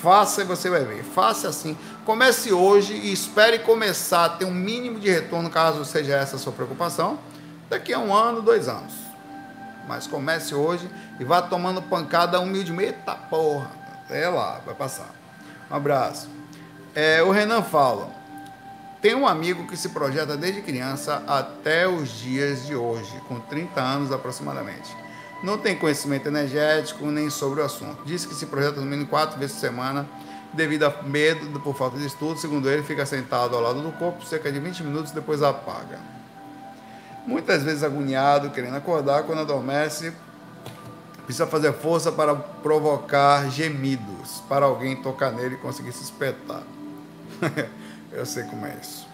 Faça 0.02 0.40
e 0.40 0.44
você 0.44 0.70
vai 0.70 0.82
ver. 0.82 1.04
Faça 1.04 1.48
assim. 1.48 1.76
Comece 2.06 2.50
hoje 2.50 2.94
e 2.94 3.12
espere 3.12 3.58
começar 3.58 4.24
a 4.24 4.28
ter 4.30 4.46
um 4.46 4.50
mínimo 4.50 4.98
de 4.98 5.10
retorno, 5.10 5.50
caso 5.50 5.84
seja 5.84 6.16
essa 6.16 6.36
a 6.36 6.38
sua 6.38 6.52
preocupação, 6.52 7.18
daqui 7.68 7.92
a 7.92 7.98
um 7.98 8.14
ano, 8.14 8.40
dois 8.40 8.66
anos. 8.66 8.94
Mas 9.86 10.06
comece 10.06 10.54
hoje 10.54 10.88
e 11.18 11.24
vá 11.24 11.42
tomando 11.42 11.82
pancada 11.82 12.40
humildemente. 12.40 12.94
Eita 12.94 13.14
porra! 13.14 13.79
É 14.10 14.28
lá, 14.28 14.60
vai 14.64 14.74
passar. 14.74 15.10
Um 15.70 15.74
abraço. 15.74 16.28
É, 16.94 17.22
o 17.22 17.30
Renan 17.30 17.62
fala. 17.62 18.10
Tem 19.00 19.14
um 19.14 19.26
amigo 19.26 19.66
que 19.66 19.76
se 19.76 19.88
projeta 19.90 20.36
desde 20.36 20.60
criança 20.60 21.22
até 21.26 21.88
os 21.88 22.10
dias 22.10 22.66
de 22.66 22.74
hoje, 22.74 23.18
com 23.26 23.40
30 23.40 23.80
anos 23.80 24.12
aproximadamente. 24.12 24.94
Não 25.42 25.56
tem 25.56 25.74
conhecimento 25.74 26.28
energético 26.28 27.06
nem 27.06 27.30
sobre 27.30 27.62
o 27.62 27.64
assunto. 27.64 28.04
Diz 28.04 28.26
que 28.26 28.34
se 28.34 28.44
projeta 28.44 28.78
no 28.80 28.86
mínimo 28.86 29.08
quatro 29.08 29.38
vezes 29.38 29.56
por 29.56 29.60
semana 29.60 30.06
devido 30.52 30.84
a 30.84 31.02
medo 31.02 31.58
por 31.60 31.74
falta 31.74 31.96
de 31.96 32.06
estudo. 32.06 32.38
Segundo 32.38 32.68
ele, 32.70 32.82
fica 32.82 33.06
sentado 33.06 33.56
ao 33.56 33.62
lado 33.62 33.80
do 33.80 33.92
corpo 33.92 34.24
cerca 34.26 34.52
de 34.52 34.58
20 34.58 34.82
minutos 34.82 35.12
depois 35.12 35.42
apaga. 35.42 35.98
Muitas 37.26 37.62
vezes 37.62 37.82
agoniado, 37.82 38.50
querendo 38.50 38.76
acordar, 38.76 39.22
quando 39.22 39.40
adormece, 39.40 40.12
precisa 41.30 41.46
fazer 41.46 41.72
força 41.74 42.10
para 42.10 42.34
provocar 42.34 43.48
gemidos, 43.50 44.42
para 44.48 44.66
alguém 44.66 44.96
tocar 44.96 45.30
nele 45.30 45.54
e 45.54 45.58
conseguir 45.58 45.92
se 45.92 46.02
espetar. 46.02 46.62
Eu 48.12 48.26
sei 48.26 48.42
como 48.44 48.66
é 48.66 48.76
isso. 48.82 49.06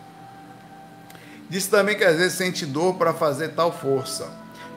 Disse 1.48 1.68
também 1.68 1.94
que 1.94 2.02
às 2.02 2.16
vezes 2.16 2.32
sente 2.32 2.64
dor 2.64 2.94
para 2.94 3.12
fazer 3.12 3.50
tal 3.50 3.70
força. 3.70 4.26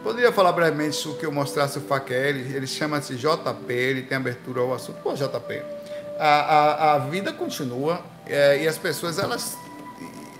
Poderia 0.04 0.34
falar 0.34 0.52
brevemente 0.52 1.08
o 1.08 1.15
que 1.15 1.25
eu 1.25 1.32
mostrasse 1.32 1.78
o 1.78 1.82
FAQ, 1.82 2.13
ele, 2.13 2.56
ele 2.56 2.67
chama-se 2.67 3.15
JP, 3.15 3.73
ele 3.73 4.04
tem 4.04 4.17
abertura 4.17 4.62
ao 4.62 4.73
assunto. 4.73 4.97
Pô, 5.02 5.13
JP, 5.13 5.62
a, 6.17 6.28
a, 6.28 6.93
a 6.93 6.99
vida 6.99 7.34
continua 7.34 8.02
é, 8.25 8.63
e 8.63 8.67
as 8.67 8.78
pessoas, 8.78 9.17
elas, 9.17 9.58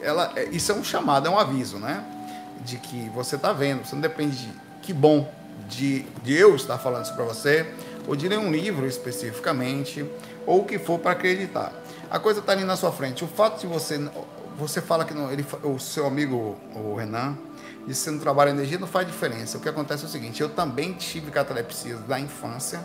ela, 0.02 0.32
é, 0.36 0.46
isso 0.46 0.72
é 0.72 0.76
um 0.76 0.84
chamado, 0.84 1.28
é 1.28 1.30
um 1.30 1.38
aviso, 1.38 1.78
né? 1.78 2.04
De 2.62 2.78
que 2.78 3.10
você 3.10 3.36
está 3.36 3.52
vendo, 3.52 3.86
você 3.86 3.96
não 3.96 4.02
depende 4.02 4.38
de, 4.38 4.54
que 4.82 4.94
bom, 4.94 5.30
de, 5.70 6.06
eu 6.26 6.56
estar 6.56 6.78
falando 6.78 7.06
isso 7.06 7.14
para 7.14 7.24
você, 7.24 7.66
ou 8.08 8.16
de 8.16 8.28
ler 8.28 8.40
um 8.40 8.52
livro 8.52 8.86
especificamente, 8.88 10.06
ou 10.46 10.62
o 10.62 10.66
que 10.66 10.80
for 10.80 11.00
para 11.00 11.12
acreditar. 11.12 11.72
A 12.10 12.20
coisa 12.20 12.40
está 12.40 12.52
ali 12.54 12.64
na 12.64 12.76
sua 12.76 12.92
frente. 12.92 13.24
O 13.24 13.28
fato 13.28 13.62
de 13.62 13.68
você, 13.68 14.00
você 14.58 14.82
fala 14.82 15.06
que 15.06 15.14
não, 15.14 15.32
ele, 15.32 15.46
o 15.64 15.78
seu 15.78 16.08
amigo, 16.08 16.58
o 16.76 16.96
Renan, 16.96 17.38
disse 17.86 18.02
que 18.02 18.06
você 18.06 18.12
não 18.12 18.20
trabalha 18.20 18.50
energia, 18.50 18.80
não 18.80 18.88
faz 18.88 19.06
diferença. 19.06 19.58
O 19.58 19.62
que 19.62 19.70
acontece 19.70 20.04
é 20.04 20.08
o 20.08 20.10
seguinte, 20.10 20.42
eu 20.42 20.50
também 20.50 20.94
tive 20.94 21.30
catalepsia 21.30 21.96
da 21.96 22.20
infância, 22.20 22.80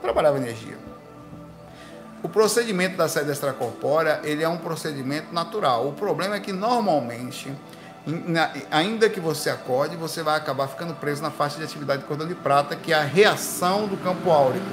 trabalhava 0.00 0.38
energia. 0.38 0.78
O 2.22 2.28
procedimento 2.28 2.96
da 2.96 3.08
sede 3.08 3.30
extracorpórea, 3.30 4.20
ele 4.24 4.42
é 4.42 4.48
um 4.48 4.58
procedimento 4.58 5.32
natural. 5.32 5.88
O 5.88 5.92
problema 5.92 6.34
é 6.34 6.40
que 6.40 6.52
normalmente, 6.52 7.52
ainda 8.70 9.08
que 9.08 9.20
você 9.20 9.50
acorde, 9.50 9.96
você 9.96 10.22
vai 10.22 10.36
acabar 10.36 10.68
ficando 10.68 10.94
preso 10.94 11.22
na 11.22 11.30
faixa 11.30 11.58
de 11.58 11.64
atividade 11.64 12.02
de 12.02 12.08
cordão 12.08 12.26
de 12.26 12.34
prata, 12.34 12.76
que 12.76 12.92
é 12.92 12.96
a 12.96 13.02
reação 13.02 13.86
do 13.86 13.96
campo 13.96 14.30
áurico. 14.30 14.66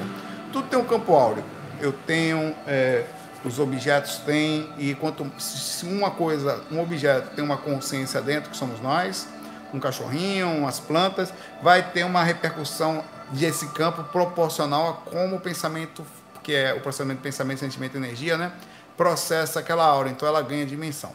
Tudo 0.52 0.68
tem 0.68 0.80
um 0.80 0.86
campo 0.86 1.14
áurico. 1.14 1.48
Eu 1.80 1.92
tenho, 1.92 2.56
é, 2.66 3.06
os 3.44 3.60
objetos 3.60 4.18
têm, 4.18 4.70
e 4.78 4.96
quanto 4.96 5.30
se 5.40 5.86
uma 5.86 6.12
coisa, 6.12 6.64
um 6.72 6.80
objeto 6.82 7.36
tem 7.36 7.44
uma 7.44 7.58
consciência 7.58 8.22
dentro, 8.22 8.50
que 8.50 8.58
somos 8.58 8.80
nós, 8.82 9.28
um 9.74 9.80
cachorrinho, 9.80 10.50
umas 10.50 10.80
plantas, 10.80 11.34
vai 11.62 11.92
ter 11.92 12.06
uma 12.06 12.24
repercussão 12.24 13.04
desse 13.32 13.68
campo 13.68 14.04
proporcional 14.04 14.90
a 14.90 14.94
como 15.10 15.36
o 15.36 15.40
pensamento 15.40 16.06
que 16.46 16.54
é 16.54 16.76
o 16.76 16.80
processamento 16.80 17.18
de 17.18 17.24
pensamento, 17.24 17.60
sentimento 17.60 17.96
e 17.96 17.98
energia, 17.98 18.38
né? 18.38 18.52
Processa 18.96 19.60
aquela 19.60 19.84
aura, 19.84 20.10
então 20.10 20.28
ela 20.28 20.44
ganha 20.44 20.64
dimensão. 20.64 21.12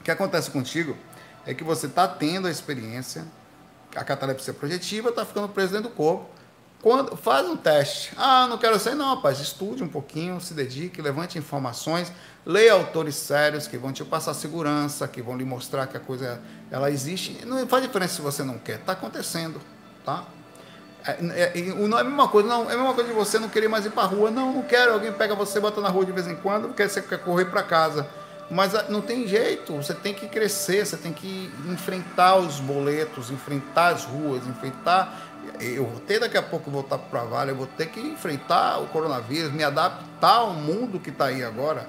O 0.00 0.02
que 0.02 0.10
acontece 0.10 0.50
contigo 0.50 0.96
é 1.46 1.54
que 1.54 1.64
você 1.64 1.86
está 1.86 2.06
tendo 2.06 2.46
a 2.46 2.50
experiência, 2.50 3.24
a 3.94 4.04
catalepsia 4.04 4.52
projetiva 4.52 5.10
está 5.10 5.24
ficando 5.24 5.48
preso 5.48 5.72
dentro 5.72 5.90
do 5.90 5.94
corpo. 5.94 6.28
Quando 6.82 7.14
faz 7.14 7.46
um 7.46 7.56
teste, 7.56 8.12
ah, 8.16 8.46
não 8.48 8.56
quero 8.56 8.78
sair, 8.78 8.94
não, 8.94 9.14
rapaz, 9.14 9.38
estude 9.38 9.82
um 9.82 9.88
pouquinho, 9.88 10.40
se 10.40 10.54
dedique, 10.54 11.02
levante 11.02 11.36
informações, 11.36 12.10
leia 12.46 12.72
autores 12.72 13.16
sérios 13.16 13.66
que 13.66 13.76
vão 13.76 13.92
te 13.92 14.02
passar 14.02 14.32
segurança, 14.32 15.06
que 15.06 15.20
vão 15.20 15.36
lhe 15.36 15.44
mostrar 15.44 15.86
que 15.86 15.96
a 15.96 16.00
coisa 16.00 16.40
ela 16.70 16.90
existe. 16.90 17.44
Não 17.44 17.66
faz 17.66 17.82
diferença 17.82 18.14
se 18.14 18.22
você 18.22 18.42
não 18.42 18.58
quer, 18.58 18.76
está 18.76 18.92
acontecendo, 18.92 19.60
tá? 20.06 20.24
É, 21.06 21.58
é, 21.58 21.62
não 21.74 21.98
é 21.98 22.00
a 22.02 22.04
mesma 22.04 22.28
coisa, 22.28 22.48
não. 22.48 22.70
É 22.70 22.74
a 22.74 22.76
mesma 22.76 22.94
coisa 22.94 23.08
de 23.08 23.14
você 23.14 23.38
não 23.38 23.48
querer 23.48 23.68
mais 23.68 23.86
ir 23.86 23.90
para 23.90 24.04
rua. 24.04 24.30
Não, 24.30 24.52
não 24.52 24.62
quero. 24.62 24.92
Alguém 24.92 25.12
pega 25.12 25.34
você, 25.34 25.58
bota 25.60 25.80
na 25.80 25.88
rua 25.88 26.04
de 26.04 26.12
vez 26.12 26.26
em 26.26 26.36
quando, 26.36 26.68
porque 26.68 26.86
você 26.86 27.00
quer 27.00 27.18
correr 27.18 27.46
para 27.46 27.62
casa. 27.62 28.06
Mas 28.50 28.74
ah, 28.74 28.86
não 28.88 29.00
tem 29.00 29.26
jeito. 29.26 29.74
Você 29.74 29.94
tem 29.94 30.12
que 30.12 30.26
crescer, 30.26 30.84
você 30.84 30.96
tem 30.96 31.12
que 31.12 31.50
enfrentar 31.68 32.36
os 32.36 32.60
boletos, 32.60 33.30
enfrentar 33.30 33.88
as 33.88 34.04
ruas, 34.04 34.46
enfrentar. 34.46 35.30
Eu 35.60 35.86
vou 35.86 36.00
ter 36.00 36.18
daqui 36.18 36.36
a 36.36 36.42
pouco 36.42 36.70
voltar 36.70 36.98
para 36.98 37.24
o 37.24 37.28
Vale, 37.28 37.52
eu 37.52 37.56
vou 37.56 37.66
ter 37.66 37.86
que 37.86 38.00
enfrentar 38.00 38.78
o 38.78 38.86
coronavírus, 38.88 39.52
me 39.52 39.62
adaptar 39.62 40.36
ao 40.36 40.54
mundo 40.54 40.98
que 40.98 41.10
está 41.10 41.26
aí 41.26 41.44
agora. 41.44 41.86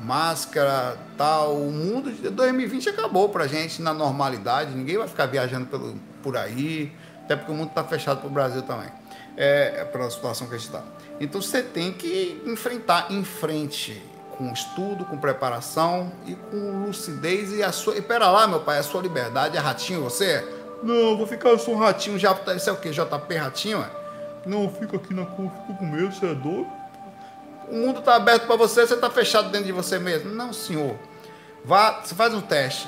Máscara, 0.00 0.96
tal. 1.16 1.56
O 1.56 1.70
mundo 1.70 2.12
de 2.12 2.28
2020 2.28 2.90
acabou 2.90 3.28
para 3.28 3.46
gente 3.46 3.80
na 3.80 3.94
normalidade. 3.94 4.74
Ninguém 4.74 4.98
vai 4.98 5.08
ficar 5.08 5.26
viajando 5.26 5.66
pelo, 5.66 5.94
por 6.22 6.36
aí 6.36 6.92
até 7.24 7.36
porque 7.36 7.50
o 7.50 7.54
mundo 7.54 7.70
está 7.70 7.82
fechado 7.82 8.20
para 8.20 8.28
o 8.28 8.30
Brasil 8.30 8.62
também, 8.62 8.88
é 9.36 9.84
pela 9.84 10.08
situação 10.10 10.46
que 10.46 10.54
a 10.54 10.58
gente 10.58 10.66
está. 10.66 10.84
Então 11.18 11.40
você 11.40 11.62
tem 11.62 11.92
que 11.92 12.42
enfrentar 12.46 13.10
em 13.10 13.24
frente, 13.24 14.00
com 14.36 14.52
estudo, 14.52 15.04
com 15.04 15.16
preparação 15.16 16.12
e 16.26 16.34
com 16.34 16.84
lucidez 16.84 17.52
e 17.52 17.62
a 17.62 17.72
sua. 17.72 17.96
E 17.96 18.02
pera 18.02 18.28
lá, 18.28 18.46
meu 18.46 18.60
pai, 18.60 18.78
a 18.78 18.82
sua 18.82 19.02
liberdade 19.02 19.56
é 19.56 19.60
ratinho 19.60 20.02
você? 20.02 20.46
Não, 20.82 21.16
vou 21.16 21.26
ficar, 21.26 21.50
eu 21.50 21.58
sou 21.58 21.74
um 21.74 21.78
ratinho 21.78 22.18
já. 22.18 22.36
Isso 22.54 22.68
é 22.68 22.72
o 22.72 22.76
que? 22.76 22.90
JP 22.90 23.36
Ratinho? 23.36 23.78
É? 23.78 23.90
Não, 24.46 24.68
fico 24.70 24.96
aqui 24.96 25.14
na 25.14 25.24
cor, 25.24 25.50
fico 25.66 25.78
com 25.78 25.86
medo, 25.86 26.12
você 26.12 26.26
é 26.26 26.34
doido? 26.34 26.66
O 27.68 27.74
mundo 27.74 28.00
está 28.00 28.16
aberto 28.16 28.46
para 28.46 28.56
você, 28.56 28.86
você 28.86 28.94
está 28.94 29.08
fechado 29.08 29.48
dentro 29.48 29.66
de 29.66 29.72
você 29.72 29.98
mesmo? 29.98 30.30
Não, 30.34 30.52
senhor. 30.52 30.96
Vá, 31.64 32.02
você 32.02 32.14
faz 32.14 32.34
um 32.34 32.42
teste 32.42 32.86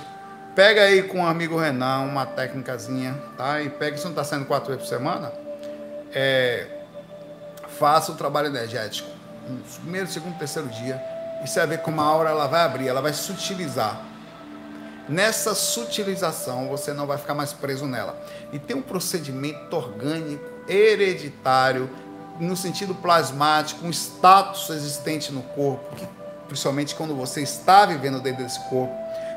Pega 0.57 0.85
aí 0.85 1.03
com 1.03 1.21
o 1.21 1.27
amigo 1.27 1.59
Renan 1.59 2.01
uma 2.01 2.25
técnicazinha, 2.25 3.15
tá? 3.37 3.61
E 3.61 3.69
pega, 3.69 3.95
isso 3.95 4.05
não 4.05 4.13
está 4.13 4.25
sendo 4.25 4.47
quatro 4.47 4.69
vezes 4.69 4.89
por 4.89 4.89
semana, 4.89 5.31
é, 6.15 6.67
faça 7.79 8.11
o 8.11 8.15
trabalho 8.15 8.47
energético. 8.47 9.07
Primeiro, 9.83 10.09
segundo, 10.09 10.39
terceiro 10.39 10.67
dia. 10.69 10.99
E 11.47 11.49
você 11.49 11.61
vai 11.61 11.69
ver 11.69 11.79
como 11.79 12.01
a 12.01 12.05
aura 12.05 12.31
ela 12.31 12.49
vai 12.49 12.63
abrir, 12.63 12.89
ela 12.89 13.01
vai 13.01 13.13
sutilizar. 13.13 14.05
Nessa 15.09 15.55
sutilização, 15.55 16.67
você 16.67 16.93
não 16.93 17.07
vai 17.07 17.19
ficar 17.19 17.35
mais 17.35 17.53
preso 17.53 17.87
nela. 17.87 18.21
E 18.53 18.59
tem 18.59 18.77
um 18.77 18.83
procedimento 18.83 19.77
orgânico, 19.77 20.45
hereditário, 20.67 21.89
no 22.41 22.57
sentido 22.57 22.97
plasmático, 22.97 23.87
um 23.87 23.91
status 23.91 24.71
existente 24.71 25.31
no 25.31 25.41
corpo, 25.41 25.95
que, 25.95 26.05
principalmente 26.49 26.97
quando 26.97 27.15
você 27.15 27.43
está 27.43 27.87
vivendo 27.87 28.21
dentro 28.21 28.43
desse 28.43 28.59
corpo, 28.69 28.93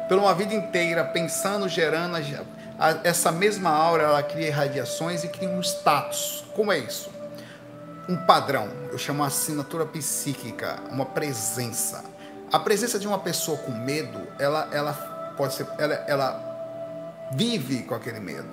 por 0.08 0.18
uma 0.18 0.34
vida 0.34 0.56
inteira 0.56 1.04
pensando, 1.04 1.70
gerando 1.70 2.18
essa 3.04 3.32
mesma 3.32 3.70
aura, 3.70 4.02
ela 4.02 4.24
cria 4.24 4.52
radiações 4.52 5.24
e 5.24 5.28
cria 5.28 5.48
um 5.50 5.62
status. 5.62 6.44
Como 6.56 6.72
é 6.72 6.80
isso? 6.80 7.19
Um 8.10 8.18
padrão, 8.18 8.68
eu 8.92 8.98
chamo 8.98 9.24
assinatura 9.24 9.86
psíquica, 9.86 10.80
uma 10.90 11.06
presença. 11.06 12.04
A 12.52 12.58
presença 12.58 12.98
de 12.98 13.08
uma 13.08 13.20
pessoa 13.20 13.56
com 13.60 13.72
medo, 13.72 14.20
ela, 14.40 14.68
ela 14.72 14.94
pode 15.38 15.54
ser, 15.54 15.68
ela, 15.78 15.94
ela 16.08 17.30
vive 17.34 17.84
com 17.84 17.94
aquele 17.94 18.20
medo. 18.20 18.50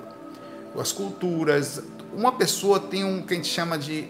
As 0.79 0.93
culturas, 0.93 1.81
uma 2.13 2.33
pessoa 2.33 2.79
tem 2.79 3.03
um 3.03 3.23
que 3.23 3.33
a 3.33 3.37
gente 3.39 3.49
chama 3.49 3.79
de 3.79 4.07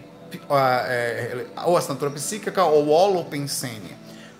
uh, 0.49 0.53
é, 0.85 1.45
ou 1.65 1.77
assinatura 1.77 2.11
psíquica 2.11 2.65
ou 2.65 2.89
holopensênia 2.89 3.95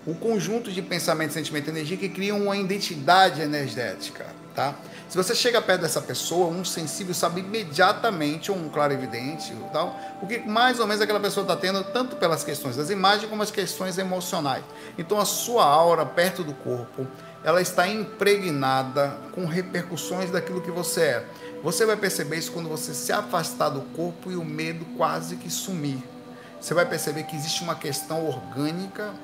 o 0.08 0.14
conjunto 0.14 0.72
de 0.72 0.80
pensamento, 0.80 1.34
sentimento 1.34 1.66
e 1.66 1.70
energia 1.70 1.96
que 1.98 2.08
criam 2.08 2.42
uma 2.42 2.56
identidade 2.56 3.42
energética, 3.42 4.24
tá? 4.58 4.74
Se 5.08 5.16
você 5.16 5.36
chega 5.36 5.62
perto 5.62 5.82
dessa 5.82 6.02
pessoa, 6.02 6.48
um 6.48 6.64
sensível 6.64 7.14
sabe 7.14 7.40
imediatamente, 7.40 8.50
ou 8.50 8.58
um 8.58 8.68
clarividente, 8.68 9.54
tal, 9.72 9.96
o 10.20 10.26
que 10.26 10.40
mais 10.40 10.80
ou 10.80 10.86
menos 10.86 11.00
aquela 11.00 11.20
pessoa 11.20 11.44
está 11.44 11.56
tendo, 11.56 11.84
tanto 11.84 12.16
pelas 12.16 12.42
questões 12.42 12.74
das 12.74 12.90
imagens 12.90 13.30
como 13.30 13.40
as 13.40 13.52
questões 13.52 13.98
emocionais. 13.98 14.64
Então 14.98 15.20
a 15.20 15.24
sua 15.24 15.64
aura 15.64 16.04
perto 16.04 16.42
do 16.42 16.52
corpo, 16.54 17.06
ela 17.44 17.62
está 17.62 17.86
impregnada 17.86 19.16
com 19.32 19.46
repercussões 19.46 20.28
daquilo 20.28 20.60
que 20.60 20.72
você 20.72 21.02
é. 21.02 21.26
Você 21.62 21.86
vai 21.86 21.96
perceber 21.96 22.36
isso 22.36 22.50
quando 22.50 22.68
você 22.68 22.92
se 22.92 23.12
afastar 23.12 23.68
do 23.68 23.82
corpo 23.96 24.28
e 24.32 24.34
o 24.34 24.44
medo 24.44 24.84
quase 24.96 25.36
que 25.36 25.48
sumir. 25.48 26.02
Você 26.60 26.74
vai 26.74 26.84
perceber 26.84 27.22
que 27.22 27.36
existe 27.36 27.62
uma 27.62 27.76
questão 27.76 28.26
orgânica 28.26 29.14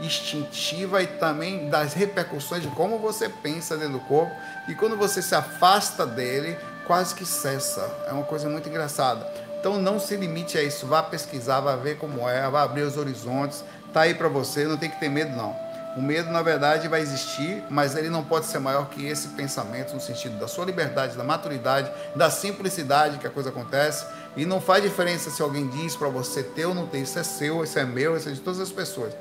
instintiva 0.00 1.02
e 1.02 1.06
também 1.06 1.68
das 1.68 1.92
repercussões 1.92 2.62
de 2.62 2.68
como 2.68 2.98
você 2.98 3.28
pensa 3.28 3.76
dentro 3.76 3.94
do 3.94 4.00
corpo. 4.00 4.32
E 4.68 4.74
quando 4.74 4.96
você 4.96 5.22
se 5.22 5.34
afasta 5.34 6.06
dele, 6.06 6.56
quase 6.86 7.14
que 7.14 7.24
cessa. 7.24 7.90
É 8.06 8.12
uma 8.12 8.24
coisa 8.24 8.48
muito 8.48 8.68
engraçada. 8.68 9.26
Então 9.58 9.80
não 9.80 9.98
se 9.98 10.14
limite 10.14 10.56
a 10.56 10.62
isso, 10.62 10.86
vá 10.86 11.02
pesquisar, 11.02 11.60
vá 11.60 11.74
ver 11.74 11.96
como 11.98 12.28
é, 12.28 12.48
vá 12.48 12.62
abrir 12.62 12.82
os 12.82 12.96
horizontes. 12.96 13.64
Tá 13.92 14.02
aí 14.02 14.14
para 14.14 14.28
você, 14.28 14.64
não 14.64 14.76
tem 14.76 14.90
que 14.90 15.00
ter 15.00 15.08
medo 15.08 15.34
não. 15.34 15.56
O 15.96 16.02
medo, 16.02 16.30
na 16.30 16.42
verdade, 16.42 16.86
vai 16.86 17.00
existir, 17.00 17.64
mas 17.68 17.96
ele 17.96 18.08
não 18.08 18.22
pode 18.22 18.46
ser 18.46 18.60
maior 18.60 18.88
que 18.88 19.04
esse 19.04 19.28
pensamento, 19.28 19.94
no 19.94 20.00
sentido 20.00 20.38
da 20.38 20.46
sua 20.46 20.64
liberdade, 20.64 21.16
da 21.16 21.24
maturidade, 21.24 21.90
da 22.14 22.30
simplicidade 22.30 23.18
que 23.18 23.26
a 23.26 23.30
coisa 23.30 23.48
acontece. 23.48 24.06
E 24.36 24.46
não 24.46 24.60
faz 24.60 24.82
diferença 24.82 25.30
se 25.30 25.42
alguém 25.42 25.66
diz 25.66 25.96
para 25.96 26.08
você 26.08 26.42
ter 26.42 26.66
ou 26.66 26.74
não 26.74 26.86
ter, 26.86 26.98
isso 26.98 27.18
é 27.18 27.24
seu, 27.24 27.64
isso 27.64 27.78
é 27.78 27.84
meu, 27.84 28.16
isso 28.16 28.28
é 28.28 28.32
de 28.32 28.40
todas 28.40 28.60
as 28.60 28.70
pessoas 28.70 29.12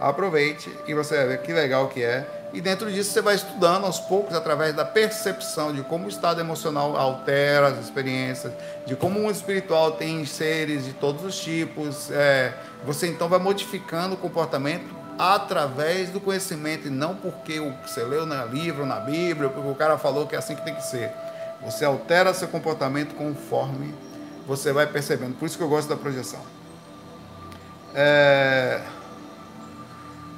aproveite 0.00 0.70
e 0.86 0.94
você 0.94 1.16
vai 1.16 1.26
ver 1.28 1.38
que 1.42 1.52
legal 1.52 1.88
que 1.88 2.02
é. 2.02 2.26
E 2.54 2.60
dentro 2.60 2.90
disso 2.90 3.10
você 3.10 3.20
vai 3.20 3.34
estudando 3.34 3.84
aos 3.84 3.98
poucos 3.98 4.32
através 4.32 4.72
da 4.72 4.84
percepção 4.84 5.72
de 5.72 5.82
como 5.82 6.06
o 6.06 6.08
estado 6.08 6.40
emocional 6.40 6.96
altera 6.96 7.66
as 7.66 7.78
experiências, 7.80 8.52
de 8.86 8.94
como 8.94 9.18
o 9.18 9.30
espiritual 9.30 9.90
tem 9.92 10.24
seres 10.24 10.84
de 10.84 10.92
todos 10.92 11.24
os 11.24 11.36
tipos. 11.36 12.12
É, 12.12 12.54
você 12.86 13.08
então 13.08 13.28
vai 13.28 13.40
modificando 13.40 14.14
o 14.14 14.16
comportamento 14.16 14.86
através 15.18 16.10
do 16.10 16.20
conhecimento 16.20 16.86
e 16.86 16.90
não 16.90 17.16
porque 17.16 17.60
você 17.84 18.04
leu 18.04 18.24
no 18.24 18.46
livro, 18.46 18.86
na 18.86 19.00
Bíblia, 19.00 19.48
porque 19.48 19.68
o 19.68 19.74
cara 19.74 19.98
falou 19.98 20.24
que 20.24 20.36
é 20.36 20.38
assim 20.38 20.54
que 20.54 20.64
tem 20.64 20.76
que 20.76 20.84
ser. 20.84 21.10
Você 21.60 21.84
altera 21.84 22.32
seu 22.32 22.46
comportamento 22.46 23.16
conforme 23.16 23.92
você 24.46 24.72
vai 24.72 24.86
percebendo. 24.86 25.34
Por 25.34 25.46
isso 25.46 25.58
que 25.58 25.64
eu 25.64 25.68
gosto 25.68 25.88
da 25.88 25.96
projeção. 25.96 26.40
É... 27.96 28.80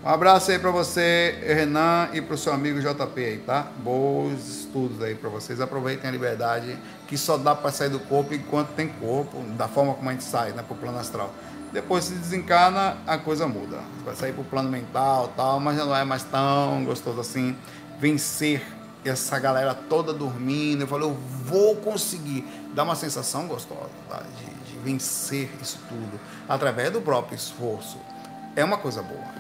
Um 0.07 0.09
abraço 0.09 0.53
aí 0.53 0.59
para 0.61 0.71
você, 0.71 1.37
Renan, 1.45 2.11
e 2.13 2.21
para 2.21 2.37
o 2.37 2.39
seu 2.39 2.53
amigo 2.53 2.79
JP 2.81 3.25
aí, 3.25 3.39
tá? 3.39 3.67
Bons 3.79 4.39
estudos 4.47 5.03
aí 5.03 5.17
para 5.17 5.29
vocês. 5.29 5.61
Aproveitem 5.61 6.09
a 6.09 6.13
liberdade, 6.13 6.79
que 7.09 7.19
só 7.19 7.37
dá 7.37 7.57
para 7.57 7.73
sair 7.73 7.89
do 7.89 7.99
corpo 7.99 8.33
enquanto 8.33 8.69
tem 8.69 8.87
corpo, 8.87 9.43
da 9.57 9.67
forma 9.67 9.95
como 9.95 10.09
a 10.09 10.13
gente 10.13 10.23
sai, 10.23 10.53
né, 10.53 10.63
para 10.63 10.77
o 10.77 10.79
plano 10.79 10.97
astral. 10.97 11.35
Depois 11.73 12.05
se 12.05 12.15
desencarna, 12.15 12.99
a 13.05 13.19
coisa 13.19 13.49
muda. 13.49 13.81
Vai 14.05 14.15
sair 14.15 14.33
para 14.33 14.43
o 14.43 14.45
plano 14.45 14.71
mental 14.71 15.33
tal, 15.37 15.59
mas 15.59 15.77
já 15.77 15.85
não 15.85 15.97
é 15.97 16.05
mais 16.05 16.23
tão 16.23 16.85
gostoso 16.85 17.19
assim. 17.19 17.57
Vencer 17.99 18.63
essa 19.05 19.41
galera 19.41 19.75
toda 19.75 20.13
dormindo. 20.13 20.83
Eu 20.83 20.87
falei, 20.87 21.09
eu 21.09 21.15
vou 21.45 21.75
conseguir. 21.75 22.47
Dá 22.73 22.85
uma 22.85 22.95
sensação 22.95 23.49
gostosa 23.49 23.91
tá? 24.09 24.23
de, 24.39 24.71
de 24.71 24.79
vencer 24.85 25.51
isso 25.61 25.81
tudo 25.89 26.21
através 26.49 26.93
do 26.93 27.01
próprio 27.01 27.35
esforço. 27.35 27.99
É 28.55 28.65
uma 28.65 28.79
coisa 28.79 29.03
boa. 29.03 29.36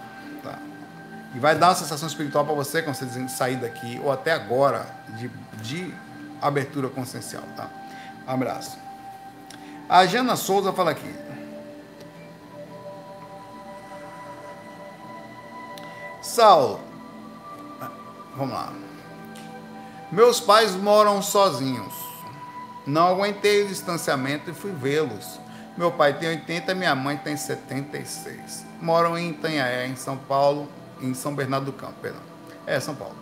E 1.36 1.38
vai 1.38 1.54
dar 1.54 1.68
uma 1.68 1.74
sensação 1.74 2.08
espiritual 2.08 2.46
para 2.46 2.54
você 2.54 2.80
quando 2.80 2.96
você 2.96 3.28
sair 3.28 3.56
daqui, 3.56 4.00
ou 4.02 4.10
até 4.10 4.32
agora, 4.32 4.86
de, 5.18 5.28
de 5.60 5.94
abertura 6.40 6.88
consciencial, 6.88 7.42
tá? 7.54 7.68
Abraço. 8.26 8.78
A 9.86 10.06
Jana 10.06 10.34
Souza 10.34 10.72
fala 10.72 10.92
aqui. 10.92 11.14
Saulo, 16.22 16.80
vamos 18.34 18.54
lá. 18.54 18.72
Meus 20.10 20.40
pais 20.40 20.74
moram 20.74 21.20
sozinhos. 21.20 21.92
Não 22.86 23.08
aguentei 23.08 23.64
o 23.64 23.68
distanciamento 23.68 24.50
e 24.50 24.54
fui 24.54 24.72
vê-los. 24.72 25.38
Meu 25.76 25.92
pai 25.92 26.14
tem 26.14 26.30
80, 26.30 26.74
minha 26.74 26.94
mãe 26.94 27.18
tem 27.18 27.36
76. 27.36 28.64
Moram 28.80 29.18
em 29.18 29.32
Itanhaé, 29.32 29.86
em 29.86 29.96
São 29.96 30.16
Paulo, 30.16 30.66
em 31.00 31.14
São 31.14 31.34
Bernardo 31.34 31.66
do 31.66 31.72
Campo, 31.72 31.94
perdão. 32.00 32.20
É, 32.66 32.78
São 32.80 32.94
Paulo. 32.94 33.14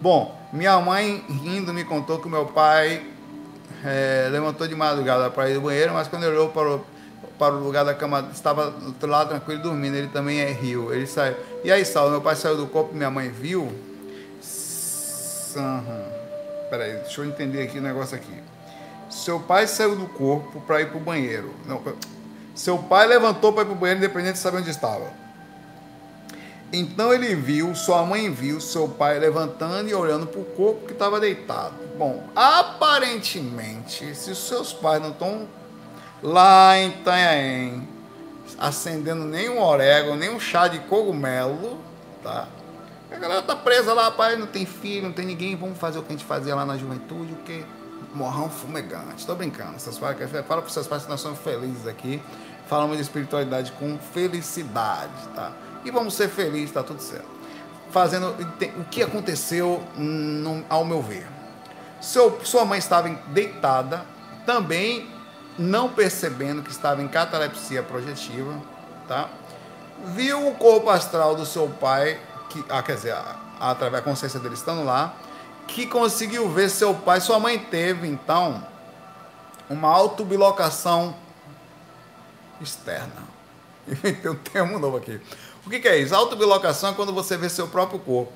Bom, 0.00 0.38
minha 0.52 0.78
mãe 0.80 1.24
rindo 1.28 1.74
me 1.74 1.84
contou 1.84 2.20
que 2.20 2.28
meu 2.28 2.46
pai 2.46 3.04
é, 3.84 4.28
levantou 4.30 4.66
de 4.66 4.74
madrugada 4.74 5.30
para 5.30 5.50
ir 5.50 5.56
ao 5.56 5.62
banheiro, 5.62 5.92
mas 5.92 6.08
quando 6.08 6.24
ele 6.24 6.32
olhou 6.32 6.50
para 6.50 6.76
o, 6.76 6.84
para 7.38 7.54
o 7.54 7.58
lugar 7.58 7.84
da 7.84 7.94
cama, 7.94 8.28
estava 8.32 8.74
lá 9.02 9.26
tranquilo 9.26 9.62
dormindo, 9.62 9.96
ele 9.96 10.08
também 10.08 10.40
é 10.40 10.50
rio. 10.50 10.92
Ele 10.92 11.06
saiu. 11.06 11.36
E 11.64 11.72
aí, 11.72 11.84
Saulo, 11.84 12.10
meu 12.10 12.20
pai 12.20 12.36
saiu 12.36 12.56
do 12.56 12.66
corpo, 12.66 12.94
minha 12.94 13.10
mãe 13.10 13.28
viu. 13.28 13.62
Uhum. 15.56 16.04
Peraí, 16.70 16.92
deixa 16.98 17.20
eu 17.20 17.24
entender 17.24 17.62
aqui 17.62 17.78
o 17.78 17.82
negócio 17.82 18.16
aqui. 18.16 18.42
Seu 19.10 19.40
pai 19.40 19.66
saiu 19.66 19.96
do 19.96 20.06
corpo 20.06 20.60
para 20.60 20.80
ir 20.80 20.90
para 20.90 20.98
o 20.98 21.00
banheiro. 21.00 21.52
Não, 21.66 21.82
seu 22.54 22.78
pai 22.78 23.06
levantou 23.06 23.52
para 23.52 23.62
ir 23.62 23.66
para 23.66 23.74
o 23.74 23.76
banheiro, 23.76 23.98
independente 23.98 24.34
de 24.34 24.38
saber 24.38 24.58
onde 24.58 24.70
estava. 24.70 25.10
Então 26.72 27.12
ele 27.12 27.34
viu, 27.34 27.74
sua 27.74 28.04
mãe 28.04 28.30
viu 28.30 28.60
seu 28.60 28.88
pai 28.88 29.18
levantando 29.18 29.88
e 29.88 29.94
olhando 29.94 30.26
para 30.26 30.40
o 30.40 30.44
corpo 30.44 30.86
que 30.86 30.92
estava 30.92 31.18
deitado. 31.18 31.74
Bom, 31.96 32.24
aparentemente, 32.36 34.14
se 34.14 34.34
seus 34.34 34.72
pais 34.72 35.00
não 35.00 35.10
estão 35.10 35.48
lá 36.22 36.76
em 36.78 36.88
Itanhaém 36.88 37.88
acendendo 38.58 39.24
nem 39.24 39.48
um 39.48 39.60
orégano, 39.60 40.16
nem 40.16 40.30
um 40.30 40.40
chá 40.40 40.68
de 40.68 40.78
cogumelo, 40.80 41.78
tá? 42.22 42.48
A 43.10 43.16
galera 43.16 43.42
tá 43.42 43.56
presa 43.56 43.94
lá, 43.94 44.10
pai, 44.10 44.36
não 44.36 44.46
tem 44.46 44.66
filho, 44.66 45.04
não 45.04 45.12
tem 45.12 45.24
ninguém, 45.24 45.56
vamos 45.56 45.78
fazer 45.78 45.98
o 45.98 46.02
que 46.02 46.08
a 46.08 46.16
gente 46.16 46.24
fazia 46.24 46.54
lá 46.54 46.66
na 46.66 46.76
juventude, 46.76 47.32
o 47.32 47.36
que? 47.36 47.64
Morrão 48.14 48.50
fumegante. 48.50 49.18
Estou 49.18 49.34
brincando. 49.34 49.76
Essas 49.76 49.98
fala 49.98 50.14
para 50.14 50.58
os 50.60 50.72
seus 50.72 50.86
pais 50.86 51.04
que 51.04 51.10
nós 51.10 51.20
somos 51.20 51.38
felizes 51.40 51.86
aqui. 51.86 52.22
Falamos 52.66 52.96
de 52.96 53.02
espiritualidade 53.02 53.72
com 53.72 53.98
felicidade, 54.12 55.28
tá? 55.34 55.52
E 55.84 55.90
vamos 55.90 56.14
ser 56.14 56.28
felizes, 56.28 56.70
está 56.70 56.82
tudo 56.82 57.00
certo. 57.00 57.28
Fazendo 57.90 58.34
o 58.78 58.84
que 58.84 59.02
aconteceu, 59.02 59.82
no, 59.96 60.64
ao 60.68 60.84
meu 60.84 61.02
ver. 61.02 61.26
Seu, 62.00 62.38
sua 62.44 62.64
mãe 62.64 62.78
estava 62.78 63.08
deitada, 63.28 64.04
também 64.44 65.08
não 65.58 65.88
percebendo 65.88 66.62
que 66.62 66.70
estava 66.70 67.02
em 67.02 67.08
catalepsia 67.08 67.82
projetiva, 67.82 68.54
tá? 69.08 69.28
Viu 70.06 70.46
o 70.48 70.54
corpo 70.54 70.88
astral 70.90 71.34
do 71.34 71.44
seu 71.44 71.68
pai, 71.68 72.20
que, 72.48 72.64
ah, 72.68 72.82
quer 72.82 72.94
dizer, 72.94 73.16
através 73.58 74.02
da 74.04 74.08
consciência 74.08 74.38
dele 74.38 74.54
estando 74.54 74.84
lá, 74.84 75.14
que 75.66 75.86
conseguiu 75.86 76.48
ver 76.48 76.70
seu 76.70 76.94
pai. 76.94 77.20
Sua 77.20 77.40
mãe 77.40 77.58
teve, 77.58 78.06
então, 78.06 78.64
uma 79.68 79.88
autobilocação 79.88 81.14
externa. 82.60 83.28
Inventei 83.88 84.30
um 84.30 84.36
termo 84.36 84.78
novo 84.78 84.96
aqui. 84.96 85.20
O 85.68 85.70
que, 85.70 85.80
que 85.80 85.88
é 85.88 85.98
isso? 85.98 86.14
Autobilocação 86.14 86.92
é 86.92 86.94
quando 86.94 87.12
você 87.12 87.36
vê 87.36 87.46
seu 87.46 87.68
próprio 87.68 87.98
corpo. 87.98 88.32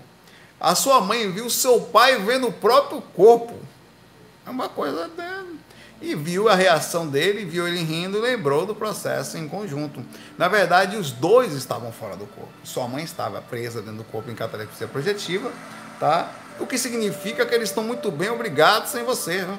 A 0.61 0.75
sua 0.75 1.01
mãe 1.01 1.33
viu 1.33 1.49
seu 1.49 1.81
pai 1.81 2.19
vendo 2.19 2.47
o 2.47 2.53
próprio 2.53 3.01
corpo. 3.01 3.55
É 4.47 4.51
uma 4.51 4.69
coisa. 4.69 5.09
Né? 5.17 5.45
E 6.03 6.15
viu 6.15 6.51
a 6.51 6.55
reação 6.55 7.09
dele, 7.09 7.47
viu 7.47 7.67
ele 7.67 7.83
rindo, 7.83 8.21
lembrou 8.21 8.67
do 8.67 8.75
processo 8.75 9.39
em 9.39 9.49
conjunto. 9.49 10.05
Na 10.37 10.47
verdade, 10.47 10.99
os 10.99 11.11
dois 11.11 11.55
estavam 11.55 11.91
fora 11.91 12.17
do 12.17 12.27
corpo. 12.27 12.53
Sua 12.63 12.87
mãe 12.87 13.03
estava 13.03 13.41
presa 13.41 13.81
dentro 13.81 13.97
do 13.97 14.05
corpo 14.05 14.31
em 14.31 14.35
catalepsia 14.35 14.87
projetiva, 14.87 15.51
tá? 15.99 16.31
O 16.61 16.67
que 16.67 16.77
significa 16.77 17.47
que 17.47 17.55
eles 17.55 17.71
estão 17.71 17.83
muito 17.83 18.11
bem 18.11 18.29
obrigados 18.29 18.91
sem 18.91 19.05
você, 19.05 19.39
viu? 19.39 19.59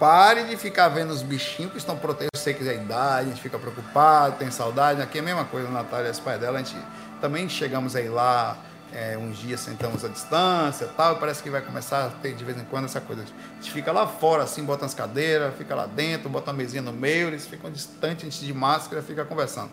Pare 0.00 0.44
de 0.44 0.56
ficar 0.56 0.88
vendo 0.88 1.10
os 1.10 1.20
bichinhos 1.20 1.72
que 1.72 1.76
estão 1.76 1.94
protegendo. 1.94 2.30
Eu 2.32 2.40
sei 2.40 2.54
que 2.54 2.66
é 2.66 2.74
idade, 2.74 3.26
a 3.26 3.28
gente 3.28 3.42
fica 3.42 3.58
preocupado, 3.58 4.38
tem 4.38 4.50
saudade. 4.50 5.02
Aqui 5.02 5.18
é 5.18 5.20
a 5.20 5.24
mesma 5.24 5.44
coisa, 5.44 5.68
a 5.68 5.70
Natália 5.70 6.08
e 6.08 6.10
os 6.10 6.18
pais 6.18 6.40
dela. 6.40 6.58
A 6.58 6.62
gente 6.62 6.74
também 7.20 7.46
chegamos 7.50 7.94
aí 7.94 8.08
lá 8.08 8.56
é, 8.94 9.18
uns 9.18 9.36
dias, 9.36 9.60
sentamos 9.60 10.02
à 10.02 10.08
distância 10.08 10.88
tal. 10.96 11.16
Parece 11.16 11.42
que 11.42 11.50
vai 11.50 11.60
começar 11.60 12.06
a 12.06 12.08
ter 12.08 12.34
de 12.34 12.42
vez 12.42 12.56
em 12.56 12.64
quando 12.64 12.86
essa 12.86 12.98
coisa. 12.98 13.20
A 13.20 13.56
gente 13.56 13.70
fica 13.70 13.92
lá 13.92 14.06
fora, 14.06 14.44
assim, 14.44 14.64
bota 14.64 14.86
as 14.86 14.94
cadeiras, 14.94 15.54
fica 15.58 15.74
lá 15.74 15.84
dentro, 15.84 16.30
bota 16.30 16.50
uma 16.50 16.56
mesinha 16.56 16.80
no 16.80 16.94
meio, 16.94 17.28
eles 17.28 17.46
ficam 17.46 17.70
distantes, 17.70 18.26
a 18.26 18.30
gente 18.30 18.46
de 18.46 18.54
máscara, 18.54 19.02
fica 19.02 19.26
conversando. 19.26 19.70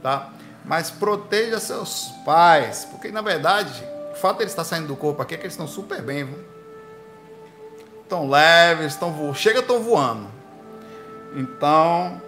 Tá? 0.00 0.30
Mas 0.64 0.88
proteja 0.88 1.58
seus 1.58 2.12
pais, 2.24 2.86
porque 2.92 3.10
na 3.10 3.22
verdade, 3.22 3.82
o 4.12 4.14
fato 4.14 4.36
de 4.36 4.44
eles 4.44 4.52
estar 4.52 4.62
saindo 4.62 4.86
do 4.86 4.94
corpo 4.94 5.20
aqui 5.20 5.34
é 5.34 5.36
que 5.36 5.42
eles 5.42 5.54
estão 5.54 5.66
super 5.66 6.00
bem, 6.00 6.26
viu? 6.26 6.53
Estão 8.04 8.28
leves, 8.28 8.96
voando, 8.96 9.34
chega, 9.34 9.60
estão 9.60 9.82
voando. 9.82 10.28
Então, 11.34 12.20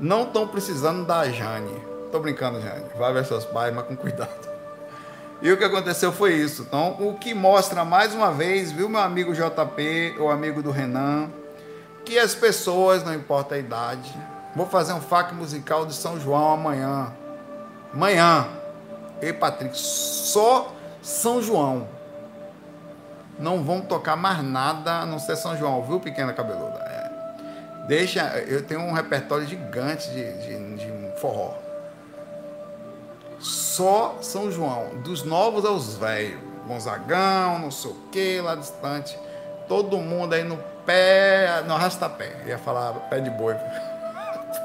não 0.00 0.24
estão 0.24 0.48
precisando 0.48 1.04
da 1.06 1.28
Jane. 1.30 1.80
Tô 2.10 2.18
brincando, 2.18 2.60
Jane. 2.60 2.84
Vai 2.96 3.12
ver 3.12 3.24
seus 3.24 3.44
pais, 3.44 3.72
mas 3.74 3.86
com 3.86 3.96
cuidado. 3.96 4.48
E 5.40 5.52
o 5.52 5.56
que 5.56 5.62
aconteceu 5.62 6.10
foi 6.10 6.34
isso. 6.34 6.62
Então, 6.62 6.96
o 6.98 7.14
que 7.14 7.32
mostra 7.32 7.84
mais 7.84 8.12
uma 8.12 8.32
vez, 8.32 8.72
viu, 8.72 8.88
meu 8.88 9.00
amigo 9.00 9.32
JP, 9.32 10.16
o 10.18 10.28
amigo 10.28 10.62
do 10.62 10.72
Renan, 10.72 11.30
que 12.04 12.18
as 12.18 12.34
pessoas, 12.34 13.04
não 13.04 13.14
importa 13.14 13.54
a 13.54 13.58
idade, 13.58 14.12
vou 14.56 14.66
fazer 14.66 14.92
um 14.94 15.00
fac 15.00 15.32
musical 15.32 15.86
de 15.86 15.94
São 15.94 16.18
João 16.18 16.54
amanhã. 16.54 17.12
Amanhã. 17.94 18.48
Ei, 19.22 19.32
Patrick, 19.32 19.78
só 19.78 20.72
São 21.00 21.40
João 21.40 21.97
não 23.38 23.62
vão 23.62 23.80
tocar 23.80 24.16
mais 24.16 24.42
nada 24.42 25.00
a 25.00 25.06
não 25.06 25.18
ser 25.18 25.36
São 25.36 25.56
João, 25.56 25.82
viu, 25.82 26.00
pequena 26.00 26.32
cabeluda? 26.32 26.78
É. 26.80 27.08
Deixa, 27.86 28.22
eu 28.46 28.62
tenho 28.64 28.80
um 28.80 28.92
repertório 28.92 29.46
gigante 29.46 30.10
de, 30.10 30.32
de, 30.38 30.76
de 30.76 31.20
forró. 31.20 31.54
Só 33.38 34.18
São 34.20 34.50
João, 34.50 34.96
dos 35.02 35.22
novos 35.22 35.64
aos 35.64 35.96
velhos. 35.96 36.48
Gonzagão, 36.66 37.58
não 37.58 37.70
sei 37.70 37.90
o 37.90 37.94
que, 38.12 38.40
lá 38.42 38.54
distante. 38.54 39.18
Todo 39.66 39.96
mundo 39.96 40.34
aí 40.34 40.44
no 40.44 40.58
pé, 40.84 41.62
no 41.66 41.74
arrasta-pé. 41.74 42.42
Ia 42.46 42.58
falar 42.58 42.92
pé 43.08 43.20
de 43.20 43.30
boi. 43.30 43.54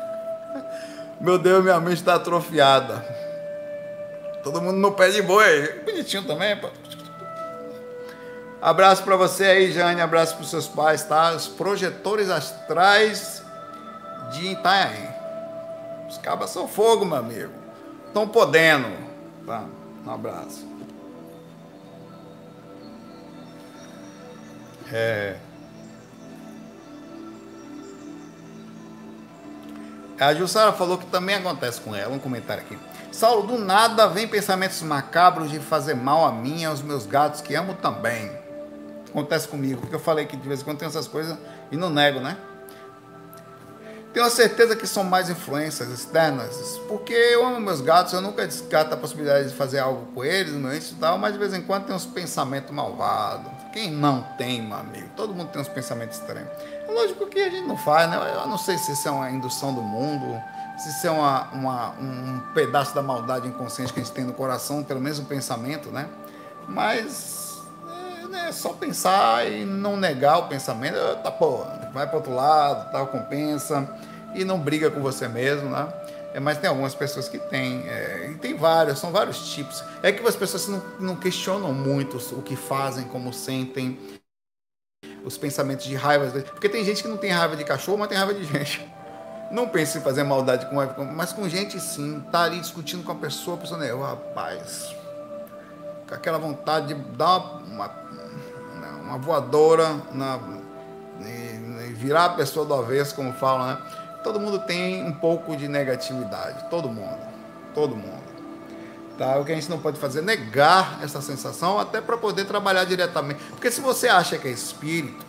Meu 1.22 1.38
Deus, 1.38 1.64
minha 1.64 1.80
mente 1.80 2.00
está 2.00 2.16
atrofiada. 2.16 3.06
Todo 4.44 4.62
mundo 4.62 4.78
no 4.78 4.92
pé 4.92 5.10
de 5.10 5.22
boi. 5.22 5.82
Bonitinho 5.86 6.24
também, 6.24 6.58
pô. 6.58 6.68
Abraço 8.64 9.04
para 9.04 9.18
você 9.18 9.44
aí, 9.44 9.74
Jane. 9.74 10.00
Abraço 10.00 10.36
para 10.36 10.44
os 10.44 10.50
seus 10.50 10.70
pais, 10.70 11.04
tá? 11.04 11.34
Os 11.34 11.50
projetores 11.50 12.30
astrais 12.30 13.44
de 14.32 14.54
Itanhaém. 14.54 15.10
Os 16.08 16.18
cabas 16.18 16.50
são 16.52 16.66
fogo, 16.66 17.04
meu 17.04 17.18
amigo. 17.18 17.52
Estão 18.08 18.26
podendo. 18.26 18.88
Tá? 19.46 19.66
Um 20.08 20.10
abraço. 20.10 20.66
É. 24.94 25.36
A 30.18 30.34
Jussara 30.34 30.72
falou 30.72 30.98
que 30.98 31.06
também 31.08 31.36
acontece 31.36 31.82
com 31.82 31.94
ela. 31.94 32.16
Um 32.16 32.20
comentário 32.20 32.64
aqui. 32.64 32.80
Saulo, 33.12 33.46
do 33.46 33.58
nada 33.58 34.08
vem 34.08 34.26
pensamentos 34.26 34.82
macabros 34.82 35.52
de 35.52 35.60
fazer 35.60 35.96
mal 35.96 36.24
a 36.24 36.32
mim 36.32 36.62
e 36.62 36.66
aos 36.66 36.82
meus 36.82 37.06
gatos 37.06 37.42
que 37.42 37.54
amo 37.56 37.74
também. 37.74 38.43
Acontece 39.14 39.48
comigo, 39.48 39.80
porque 39.80 39.94
eu 39.94 40.00
falei 40.00 40.26
que 40.26 40.36
de 40.36 40.48
vez 40.48 40.62
em 40.62 40.64
quando 40.64 40.80
tem 40.80 40.88
essas 40.88 41.08
coisas 41.08 41.38
e 41.72 41.78
não 41.78 41.92
nego, 41.92 42.20
né? 42.20 42.36
Tenho 44.12 44.26
a 44.26 44.30
certeza 44.30 44.76
que 44.76 44.88
são 44.88 45.04
mais 45.04 45.30
influências 45.30 45.90
externas, 45.90 46.80
porque 46.88 47.14
eu 47.14 47.46
amo 47.46 47.60
meus 47.60 47.80
gatos, 47.80 48.12
eu 48.14 48.22
nunca 48.22 48.46
descarto 48.46 48.94
a 48.94 48.98
possibilidade 48.98 49.50
de 49.50 49.56
fazer 49.56 49.80
algo 49.80 50.08
com 50.14 50.24
eles, 50.24 50.54
meu 50.54 50.74
e 50.74 50.80
tal, 51.00 51.20
mas 51.20 51.34
de 51.34 51.40
vez 51.40 51.54
em 51.54 51.62
quando 51.62 51.86
tem 51.86 51.96
uns 51.96 52.08
pensamentos 52.08 52.72
malvados. 52.72 53.52
Quem 53.72 53.92
não 53.92 54.22
tem, 54.36 54.62
meu 54.64 54.78
amigo? 54.78 55.10
Todo 55.16 55.34
mundo 55.34 55.50
tem 55.50 55.62
uns 55.62 55.68
pensamentos 55.68 56.18
estranhos. 56.18 56.50
É 56.88 56.92
lógico 56.92 57.28
que 57.28 57.40
a 57.40 57.50
gente 57.50 57.68
não 57.68 57.78
faz, 57.78 58.10
né? 58.10 58.18
Eu 58.36 58.48
não 58.48 58.58
sei 58.58 58.80
se 58.80 58.92
isso 58.94 59.08
é 59.08 59.12
uma 59.12 59.30
indução 59.30 59.74
do 59.74 59.82
mundo, 59.82 60.42
se 60.78 60.90
isso 60.90 61.06
é 61.06 61.12
uma, 61.12 61.52
uma, 61.52 61.90
um 62.00 62.40
pedaço 62.54 62.96
da 62.96 63.04
maldade 63.04 63.48
inconsciente 63.48 63.94
que 63.94 64.00
a 64.00 64.04
gente 64.04 64.14
tem 64.14 64.26
no 64.26 64.34
coração, 64.34 64.84
pelo 64.84 65.00
menos 65.00 65.20
um 65.20 65.26
pensamento, 65.26 65.90
né? 65.90 66.08
Mas 66.68 67.44
é, 67.44 67.53
né, 68.34 68.52
só 68.52 68.74
pensar 68.74 69.50
e 69.50 69.64
não 69.64 69.96
negar 69.96 70.40
o 70.40 70.48
pensamento, 70.48 70.98
tá 71.22 71.32
pô, 71.32 71.64
vai 71.94 72.08
para 72.08 72.18
outro 72.18 72.34
lado, 72.34 72.92
tal, 72.92 73.08
compensa 73.08 73.88
e 74.34 74.44
não 74.44 74.60
briga 74.60 74.90
com 74.90 75.02
você 75.02 75.28
mesmo, 75.28 75.70
né? 75.70 75.88
É, 76.34 76.40
mas 76.40 76.58
tem 76.58 76.68
algumas 76.68 76.96
pessoas 76.96 77.30
que 77.30 77.38
têm, 77.38 77.88
é, 77.88 78.32
e 78.32 78.36
tem 78.40 78.58
várias, 78.58 78.98
são 78.98 79.12
vários 79.12 79.54
tipos. 79.54 79.84
É 80.02 80.12
que 80.12 80.28
as 80.28 80.36
pessoas 80.36 80.68
não, 80.68 80.82
não 81.00 81.16
questionam 81.16 81.72
muito 81.72 82.18
o 82.36 82.42
que 82.42 82.56
fazem, 82.56 83.04
como 83.06 83.32
sentem, 83.32 84.00
os 85.24 85.38
pensamentos 85.38 85.86
de 85.86 85.96
raiva. 85.96 86.42
Porque 86.42 86.68
tem 86.68 86.84
gente 86.84 87.04
que 87.04 87.08
não 87.08 87.18
tem 87.18 87.30
raiva 87.30 87.56
de 87.56 87.64
cachorro, 87.64 88.00
mas 88.00 88.08
tem 88.08 88.18
raiva 88.18 88.34
de 88.34 88.44
gente. 88.46 88.84
Não 89.52 89.70
pense 89.70 90.00
em 90.00 90.02
fazer 90.02 90.24
maldade 90.24 90.66
com 90.66 90.78
raiva, 90.78 91.04
mas 91.04 91.32
com 91.32 91.48
gente 91.48 91.80
sim. 91.80 92.20
Tá 92.32 92.46
ali 92.46 92.60
discutindo 92.60 93.04
com 93.04 93.12
a 93.12 93.16
pessoa, 93.16 93.56
a 93.56 93.60
pessoa, 93.60 93.80
né, 93.80 93.94
oh, 93.94 94.02
rapaz, 94.02 94.96
com 96.08 96.16
aquela 96.16 96.40
vontade 96.40 96.88
de 96.88 96.96
dar 97.16 97.38
uma, 97.38 97.88
uma, 97.88 98.23
uma 99.04 99.18
voadora 99.18 100.02
na, 100.12 100.40
e, 101.22 101.90
e 101.90 101.94
virar 101.94 102.26
a 102.26 102.30
pessoa 102.30 102.66
do 102.66 102.74
avesso, 102.74 103.14
como 103.16 103.34
falam, 103.34 103.68
né? 103.68 103.78
Todo 104.24 104.40
mundo 104.40 104.60
tem 104.60 105.04
um 105.06 105.12
pouco 105.12 105.56
de 105.56 105.68
negatividade, 105.68 106.70
todo 106.70 106.88
mundo, 106.88 107.20
todo 107.74 107.96
mundo. 107.96 108.24
Tá? 109.18 109.38
O 109.38 109.46
que 109.46 109.52
a 109.52 109.56
gente 109.56 109.70
não 109.70 109.80
pode 109.80 110.00
fazer 110.00 110.20
é 110.20 110.22
negar 110.22 111.00
essa 111.04 111.22
sensação 111.22 111.78
até 111.78 112.02
para 112.02 112.18
poder 112.18 112.46
trabalhar 112.46 112.86
diretamente. 112.86 113.40
Porque 113.50 113.70
se 113.70 113.82
você 113.82 114.08
acha 114.08 114.38
que 114.38 114.48
é 114.48 114.52
espírito, 114.52 115.24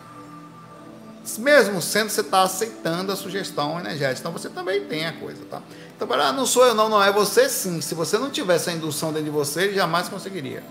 mesmo 1.37 1.81
sendo 1.81 2.09
você 2.09 2.21
está 2.21 2.43
aceitando 2.43 3.11
a 3.11 3.15
sugestão 3.15 3.79
energética, 3.79 4.19
então 4.19 4.31
você 4.31 4.49
também 4.49 4.85
tem 4.85 5.05
a 5.05 5.13
coisa, 5.13 5.43
tá? 5.49 5.61
Então, 5.95 6.07
para, 6.07 6.29
ah, 6.29 6.33
não 6.33 6.45
sou 6.45 6.65
eu 6.65 6.75
não, 6.75 6.87
não 6.87 7.03
é 7.03 7.11
você 7.11 7.49
sim. 7.49 7.81
Se 7.81 7.95
você 7.95 8.17
não 8.17 8.29
tivesse 8.29 8.69
a 8.69 8.73
indução 8.73 9.09
dentro 9.09 9.25
de 9.25 9.31
você, 9.31 9.63
ele 9.63 9.75
jamais 9.75 10.07
conseguiria. 10.07 10.63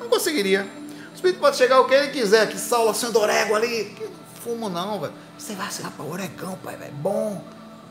Não 0.00 0.08
conseguiria. 0.08 0.66
Espírito 1.26 1.40
pode 1.40 1.56
chegar 1.56 1.80
o 1.80 1.86
que 1.86 1.94
ele 1.94 2.12
quiser, 2.12 2.48
que 2.48 2.58
Saulo 2.58 2.90
assim, 2.90 3.06
orego 3.16 3.54
ali, 3.54 3.96
fumo 4.42 4.68
não, 4.68 5.00
velho. 5.00 5.12
Você 5.36 5.54
vai 5.54 5.66
assim, 5.66 5.82
rapaz, 5.82 6.08
oregão, 6.08 6.56
pai, 6.62 6.76
velho, 6.76 6.92
bom. 6.94 7.42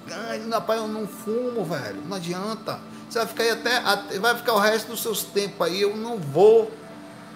Ganho, 0.08 0.50
rapaz, 0.50 0.80
eu 0.80 0.88
não 0.88 1.08
fumo, 1.08 1.66
velho. 1.66 2.02
Não 2.06 2.16
adianta. 2.16 2.80
Você 3.10 3.20
vai 3.20 3.28
ficar 3.28 3.44
aí 3.44 3.50
até, 3.52 3.78
até, 3.78 4.20
vai 4.20 4.36
ficar 4.38 4.54
o 4.54 4.60
resto 4.60 4.92
dos 4.92 5.02
seus 5.02 5.24
tempos 5.24 5.68
aí, 5.68 5.82
eu 5.82 5.98
não 5.98 6.18
vou. 6.18 6.72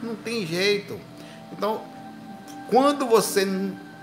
Não 0.01 0.15
tem 0.15 0.45
jeito. 0.45 0.99
Então, 1.51 1.81
quando 2.69 3.05
você 3.05 3.45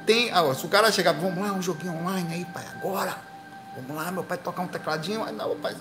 tem. 0.05 0.31
Ah, 0.33 0.55
se 0.55 0.67
o 0.67 0.69
cara 0.69 0.93
chegar, 0.93 1.13
vamos 1.13 1.39
lá, 1.39 1.53
um 1.53 1.63
joguinho 1.63 1.95
online 1.95 2.35
aí, 2.35 2.45
pai, 2.45 2.65
agora. 2.75 3.17
Vamos 3.77 3.97
lá, 3.97 4.11
meu 4.11 4.25
pai 4.25 4.37
tocar 4.37 4.63
um 4.63 4.69
tecladinho. 4.69 5.25
Aí, 5.25 5.33
não, 5.33 5.57
pai, 5.57 5.75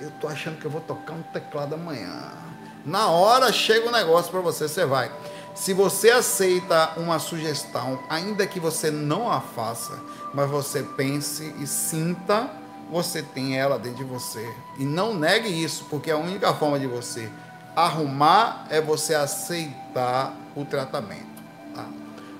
eu 0.00 0.10
tô 0.12 0.28
achando 0.28 0.58
que 0.58 0.64
eu 0.64 0.70
vou 0.70 0.80
tocar 0.80 1.12
um 1.12 1.22
teclado 1.22 1.74
amanhã. 1.74 2.45
Na 2.86 3.08
hora 3.08 3.52
chega 3.52 3.86
o 3.86 3.88
um 3.88 3.92
negócio 3.92 4.30
para 4.30 4.40
você, 4.40 4.68
você 4.68 4.86
vai. 4.86 5.10
Se 5.56 5.72
você 5.72 6.10
aceita 6.10 6.92
uma 6.96 7.18
sugestão, 7.18 7.98
ainda 8.08 8.46
que 8.46 8.60
você 8.60 8.92
não 8.92 9.28
a 9.28 9.40
faça, 9.40 9.98
mas 10.32 10.48
você 10.48 10.84
pense 10.84 11.52
e 11.58 11.66
sinta, 11.66 12.48
você 12.88 13.22
tem 13.22 13.58
ela 13.58 13.76
dentro 13.76 14.04
de 14.04 14.04
você. 14.04 14.48
E 14.78 14.84
não 14.84 15.12
negue 15.14 15.48
isso, 15.48 15.86
porque 15.90 16.12
a 16.12 16.16
única 16.16 16.54
forma 16.54 16.78
de 16.78 16.86
você 16.86 17.28
arrumar 17.74 18.68
é 18.70 18.80
você 18.80 19.16
aceitar 19.16 20.32
o 20.54 20.64
tratamento, 20.64 21.42
tá? 21.74 21.86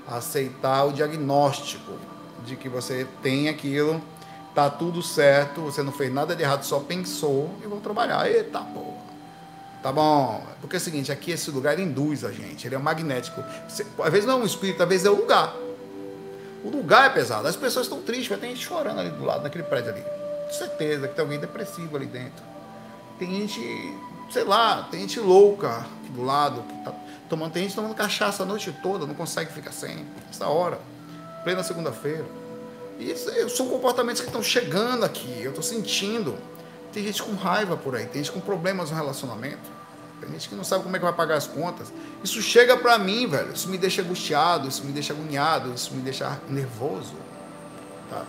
aceitar 0.07 0.85
o 0.85 0.93
diagnóstico 0.93 1.91
de 2.45 2.55
que 2.55 2.69
você 2.69 3.05
tem 3.21 3.49
aquilo, 3.49 4.01
tá 4.55 4.69
tudo 4.69 5.01
certo, 5.01 5.63
você 5.63 5.83
não 5.83 5.91
fez 5.91 6.13
nada 6.13 6.33
de 6.33 6.41
errado, 6.41 6.63
só 6.63 6.79
pensou 6.79 7.53
e 7.61 7.67
vou 7.67 7.81
trabalhar. 7.81 8.31
Eita 8.31 8.61
porra. 8.61 8.86
Tá 9.87 9.93
bom? 9.93 10.45
Porque 10.59 10.75
é 10.75 10.79
o 10.79 10.81
seguinte, 10.81 11.13
aqui 11.13 11.31
esse 11.31 11.49
lugar 11.49 11.79
induz 11.79 12.25
a 12.25 12.31
gente, 12.33 12.67
ele 12.67 12.75
é 12.75 12.77
magnético. 12.77 13.41
Você, 13.69 13.85
às 14.03 14.11
vezes 14.11 14.27
não 14.27 14.33
é 14.33 14.43
um 14.43 14.45
espírito, 14.45 14.83
às 14.83 14.89
vezes 14.89 15.05
é 15.05 15.09
o 15.09 15.15
lugar. 15.15 15.55
O 16.61 16.69
lugar 16.69 17.05
é 17.05 17.09
pesado. 17.09 17.47
As 17.47 17.55
pessoas 17.55 17.85
estão 17.85 18.01
tristes, 18.01 18.27
vai 18.27 18.37
ter 18.37 18.47
gente 18.47 18.65
chorando 18.65 18.99
ali 18.99 19.11
do 19.11 19.23
lado, 19.23 19.43
naquele 19.43 19.63
prédio 19.63 19.93
ali. 19.93 20.01
Com 20.01 20.51
certeza 20.51 21.07
que 21.07 21.15
tem 21.15 21.23
alguém 21.23 21.39
depressivo 21.39 21.95
ali 21.95 22.05
dentro. 22.05 22.43
Tem 23.17 23.31
gente, 23.31 23.61
sei 24.29 24.43
lá, 24.43 24.85
tem 24.91 24.99
gente 24.99 25.21
louca 25.21 25.69
aqui 25.77 26.09
do 26.09 26.21
lado, 26.21 26.63
que 26.63 26.83
tá 26.83 26.93
tomando, 27.29 27.53
tem 27.53 27.63
gente 27.63 27.75
tomando 27.75 27.95
cachaça 27.95 28.43
a 28.43 28.45
noite 28.45 28.77
toda, 28.83 29.05
não 29.05 29.15
consegue 29.15 29.53
ficar 29.53 29.71
sem. 29.71 30.05
Essa 30.29 30.47
hora, 30.47 30.81
plena 31.45 31.63
segunda-feira. 31.63 32.25
E 32.99 33.15
são 33.47 33.69
comportamentos 33.69 34.19
que 34.19 34.27
estão 34.27 34.43
chegando 34.43 35.05
aqui, 35.05 35.33
eu 35.41 35.51
estou 35.51 35.63
sentindo. 35.63 36.37
Tem 36.97 37.05
gente 37.05 37.21
com 37.21 37.35
raiva 37.35 37.77
por 37.77 37.95
aí, 37.95 38.07
tem 38.07 38.23
gente 38.23 38.33
com 38.33 38.39
problemas 38.39 38.89
no 38.89 38.97
relacionamento. 38.97 39.69
Tem 40.19 40.31
gente 40.31 40.49
que 40.49 40.55
não 40.55 40.63
sabe 40.63 40.81
como 40.81 40.95
é 40.95 40.97
que 40.97 41.05
vai 41.05 41.13
pagar 41.13 41.35
as 41.35 41.45
contas. 41.45 41.93
Isso 42.23 42.41
chega 42.41 42.75
para 42.75 42.97
mim, 42.97 43.27
velho. 43.27 43.51
Isso 43.53 43.69
me 43.69 43.77
deixa 43.77 44.01
angustiado, 44.01 44.67
isso 44.67 44.83
me 44.83 44.91
deixa 44.91 45.13
agoniado, 45.13 45.71
isso 45.75 45.93
me 45.93 46.01
deixa 46.01 46.41
nervoso. 46.49 47.13
Tá? 48.09 48.23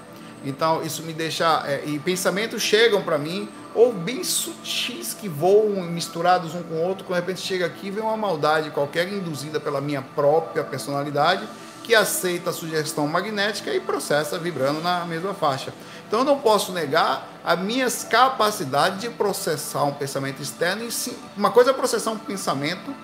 Então, 0.45 0.83
isso 0.83 1.03
me 1.03 1.15
deixa. 1.15 1.65
É, 1.67 1.83
e 1.87 1.99
pensamentos 1.99 2.61
chegam 2.61 3.01
para 3.01 3.17
mim, 3.17 3.49
ou 3.75 3.91
bem 3.91 4.23
sutis 4.23 5.15
que 5.15 5.31
voam 5.31 5.83
misturados 5.85 6.55
um 6.55 6.63
com 6.63 6.75
o 6.75 6.83
outro. 6.83 7.07
De 7.07 7.15
repente 7.15 7.41
chega 7.41 7.65
aqui 7.65 7.91
vem 7.91 8.03
uma 8.03 8.19
maldade 8.19 8.69
qualquer 8.69 9.11
induzida 9.11 9.59
pela 9.59 9.81
minha 9.81 10.03
própria 10.03 10.63
personalidade 10.63 11.49
que 11.89 11.95
aceita 11.95 12.51
a 12.51 12.53
sugestão 12.53 13.09
magnética 13.09 13.73
e 13.73 13.81
processa 13.81 14.39
vibrando 14.39 14.83
na 14.83 15.07
mesma 15.07 15.33
faixa. 15.33 15.73
Então 16.07 16.19
eu 16.19 16.25
não 16.25 16.39
posso 16.39 16.71
negar 16.71 17.27
as 17.43 17.59
minhas 17.59 18.05
capacidades 18.05 19.01
de 19.01 19.09
processar 19.09 19.85
um 19.85 19.95
pensamento 19.95 20.43
externo. 20.43 20.85
E 20.85 20.93
sim, 20.93 21.17
uma 21.35 21.51
coisa 21.51 21.71
é 21.71 21.73
processar 21.73 22.11
um 22.11 22.19
pensamento 22.19 22.95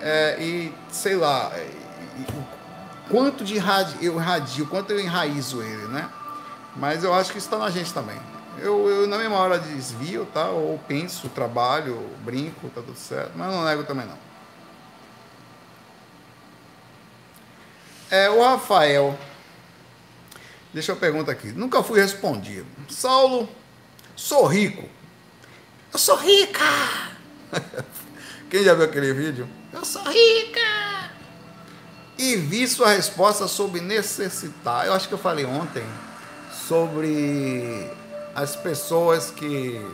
é, 0.00 0.42
e, 0.42 0.74
sei 0.90 1.16
lá, 1.16 1.52
é, 1.54 1.68
o 2.32 3.10
quanto 3.10 3.44
de 3.44 3.56
eu 4.00 4.14
irradio, 4.14 4.66
quanto 4.68 4.90
eu 4.92 5.00
enraizo 5.00 5.60
ele, 5.60 5.86
né? 5.88 6.08
Mas 6.74 7.04
eu 7.04 7.12
acho 7.12 7.30
que 7.30 7.36
isso 7.36 7.46
está 7.48 7.58
na 7.58 7.68
gente 7.68 7.92
também. 7.92 8.16
Eu, 8.56 8.88
eu, 8.88 9.06
na 9.06 9.18
mesma 9.18 9.36
hora 9.36 9.58
desvio, 9.58 10.26
tá? 10.32 10.48
Ou 10.48 10.80
penso, 10.88 11.28
trabalho, 11.28 12.08
brinco, 12.24 12.70
tá 12.70 12.80
tudo 12.80 12.96
certo. 12.96 13.32
Mas 13.34 13.52
não 13.52 13.66
nego 13.66 13.84
também 13.84 14.06
não. 14.06 14.16
É, 18.14 18.30
o 18.30 18.40
Rafael. 18.40 19.18
Deixa 20.72 20.92
eu 20.92 20.96
perguntar 20.96 21.32
aqui. 21.32 21.48
Nunca 21.48 21.82
fui 21.82 22.00
respondido. 22.00 22.64
Saulo, 22.88 23.48
sou 24.14 24.46
rico. 24.46 24.88
Eu 25.92 25.98
sou 25.98 26.14
rica! 26.18 26.64
Quem 28.48 28.62
já 28.62 28.72
viu 28.72 28.84
aquele 28.84 29.12
vídeo? 29.12 29.48
Eu 29.72 29.84
sou 29.84 30.00
rica! 30.04 31.10
E 32.16 32.36
vi 32.36 32.68
sua 32.68 32.90
resposta 32.90 33.48
sobre 33.48 33.80
necessitar. 33.80 34.86
Eu 34.86 34.92
acho 34.92 35.08
que 35.08 35.14
eu 35.14 35.18
falei 35.18 35.44
ontem 35.44 35.84
sobre 36.68 37.90
as 38.32 38.54
pessoas 38.54 39.32
que, 39.32 39.84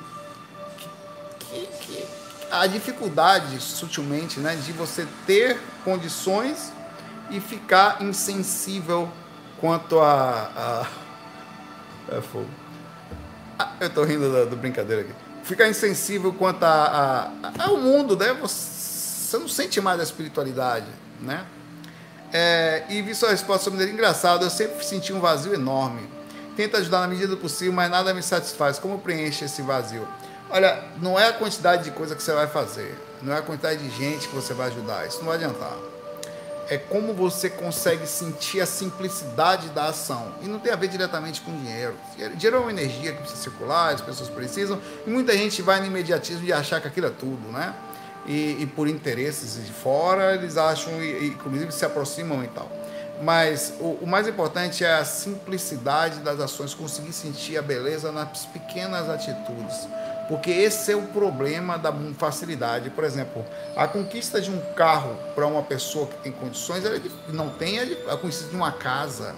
que, 1.38 1.66
que, 1.80 2.06
a 2.50 2.66
dificuldade 2.66 3.58
sutilmente 3.60 4.40
né, 4.40 4.56
de 4.56 4.72
você 4.72 5.08
ter 5.26 5.58
condições 5.82 6.70
e 7.30 7.40
ficar 7.40 8.02
insensível 8.02 9.08
quanto 9.60 10.00
a. 10.00 10.86
a 12.10 12.16
é 12.16 12.20
fogo. 12.20 12.48
Ah, 13.58 13.74
eu 13.80 13.90
tô 13.90 14.02
rindo 14.04 14.30
do, 14.30 14.50
do, 14.50 14.56
brincadeira 14.56 15.02
aqui. 15.02 15.12
Ficar 15.44 15.68
insensível 15.68 16.32
quanto 16.32 16.64
a, 16.64 17.30
a, 17.42 17.64
ao 17.64 17.76
mundo, 17.76 18.16
né? 18.16 18.32
Você 18.34 19.36
não 19.38 19.48
sente 19.48 19.80
mais 19.80 20.00
a 20.00 20.02
espiritualidade, 20.02 20.86
né? 21.20 21.44
É, 22.32 22.84
e 22.88 23.02
vi 23.02 23.14
sua 23.14 23.30
resposta 23.30 23.64
sobre 23.64 23.82
ele 23.82 23.92
engraçado. 23.92 24.44
Eu 24.44 24.50
sempre 24.50 24.84
senti 24.84 25.12
um 25.12 25.20
vazio 25.20 25.54
enorme. 25.54 26.08
Tento 26.56 26.76
ajudar 26.76 27.00
na 27.00 27.08
medida 27.08 27.28
do 27.28 27.36
possível, 27.36 27.72
mas 27.72 27.90
nada 27.90 28.12
me 28.12 28.22
satisfaz. 28.22 28.78
Como 28.78 28.98
preenche 28.98 29.44
esse 29.44 29.62
vazio? 29.62 30.06
Olha, 30.50 30.82
não 31.00 31.18
é 31.18 31.28
a 31.28 31.32
quantidade 31.32 31.84
de 31.84 31.90
coisa 31.92 32.16
que 32.16 32.22
você 32.22 32.32
vai 32.32 32.48
fazer, 32.48 32.98
não 33.22 33.32
é 33.32 33.38
a 33.38 33.42
quantidade 33.42 33.88
de 33.88 33.96
gente 33.96 34.26
que 34.26 34.34
você 34.34 34.52
vai 34.52 34.66
ajudar. 34.66 35.06
Isso 35.06 35.18
não 35.18 35.26
vai 35.26 35.36
adiantar 35.36 35.89
é 36.70 36.78
como 36.78 37.12
você 37.12 37.50
consegue 37.50 38.06
sentir 38.06 38.60
a 38.60 38.66
simplicidade 38.66 39.68
da 39.70 39.86
ação. 39.86 40.32
E 40.40 40.46
não 40.46 40.60
tem 40.60 40.72
a 40.72 40.76
ver 40.76 40.86
diretamente 40.86 41.40
com 41.40 41.50
dinheiro. 41.50 41.96
Dinheiro 42.36 42.58
é 42.58 42.60
uma 42.60 42.70
energia 42.70 43.12
que 43.12 43.18
precisa 43.18 43.42
circular, 43.42 43.92
as 43.92 44.00
pessoas 44.00 44.28
precisam, 44.28 44.80
e 45.04 45.10
muita 45.10 45.36
gente 45.36 45.60
vai 45.62 45.80
no 45.80 45.86
imediatismo 45.86 46.46
de 46.46 46.52
achar 46.52 46.80
que 46.80 46.86
aquilo 46.86 47.08
é 47.08 47.10
tudo, 47.10 47.50
né? 47.50 47.74
E, 48.24 48.58
e 48.60 48.66
por 48.66 48.86
interesses 48.86 49.66
de 49.66 49.72
fora, 49.72 50.36
eles 50.36 50.56
acham, 50.56 50.92
e, 51.02 51.24
e 51.24 51.26
inclusive 51.26 51.72
se 51.72 51.84
aproximam 51.84 52.44
e 52.44 52.48
tal. 52.48 52.70
Mas 53.20 53.74
o, 53.80 53.98
o, 54.02 54.06
mais 54.06 54.28
importante 54.28 54.84
é 54.84 54.94
a 54.94 55.04
simplicidade 55.04 56.20
das 56.20 56.38
ações, 56.38 56.72
conseguir 56.72 57.12
sentir 57.12 57.58
a 57.58 57.62
beleza 57.62 58.12
nas 58.12 58.46
pequenas 58.46 59.08
atitudes. 59.08 59.88
Porque 60.30 60.52
esse 60.52 60.92
é 60.92 60.96
o 60.96 61.02
problema 61.08 61.76
da 61.76 61.92
facilidade. 62.16 62.88
Por 62.88 63.02
exemplo, 63.02 63.44
a 63.76 63.88
conquista 63.88 64.40
de 64.40 64.48
um 64.48 64.60
carro 64.76 65.18
para 65.34 65.44
uma 65.44 65.60
pessoa 65.60 66.06
que 66.06 66.16
tem 66.18 66.30
condições, 66.30 66.84
ela 66.84 67.00
não 67.30 67.50
tem 67.50 67.80
a 67.80 68.16
conquista 68.16 68.48
de 68.48 68.54
uma 68.54 68.70
casa, 68.70 69.34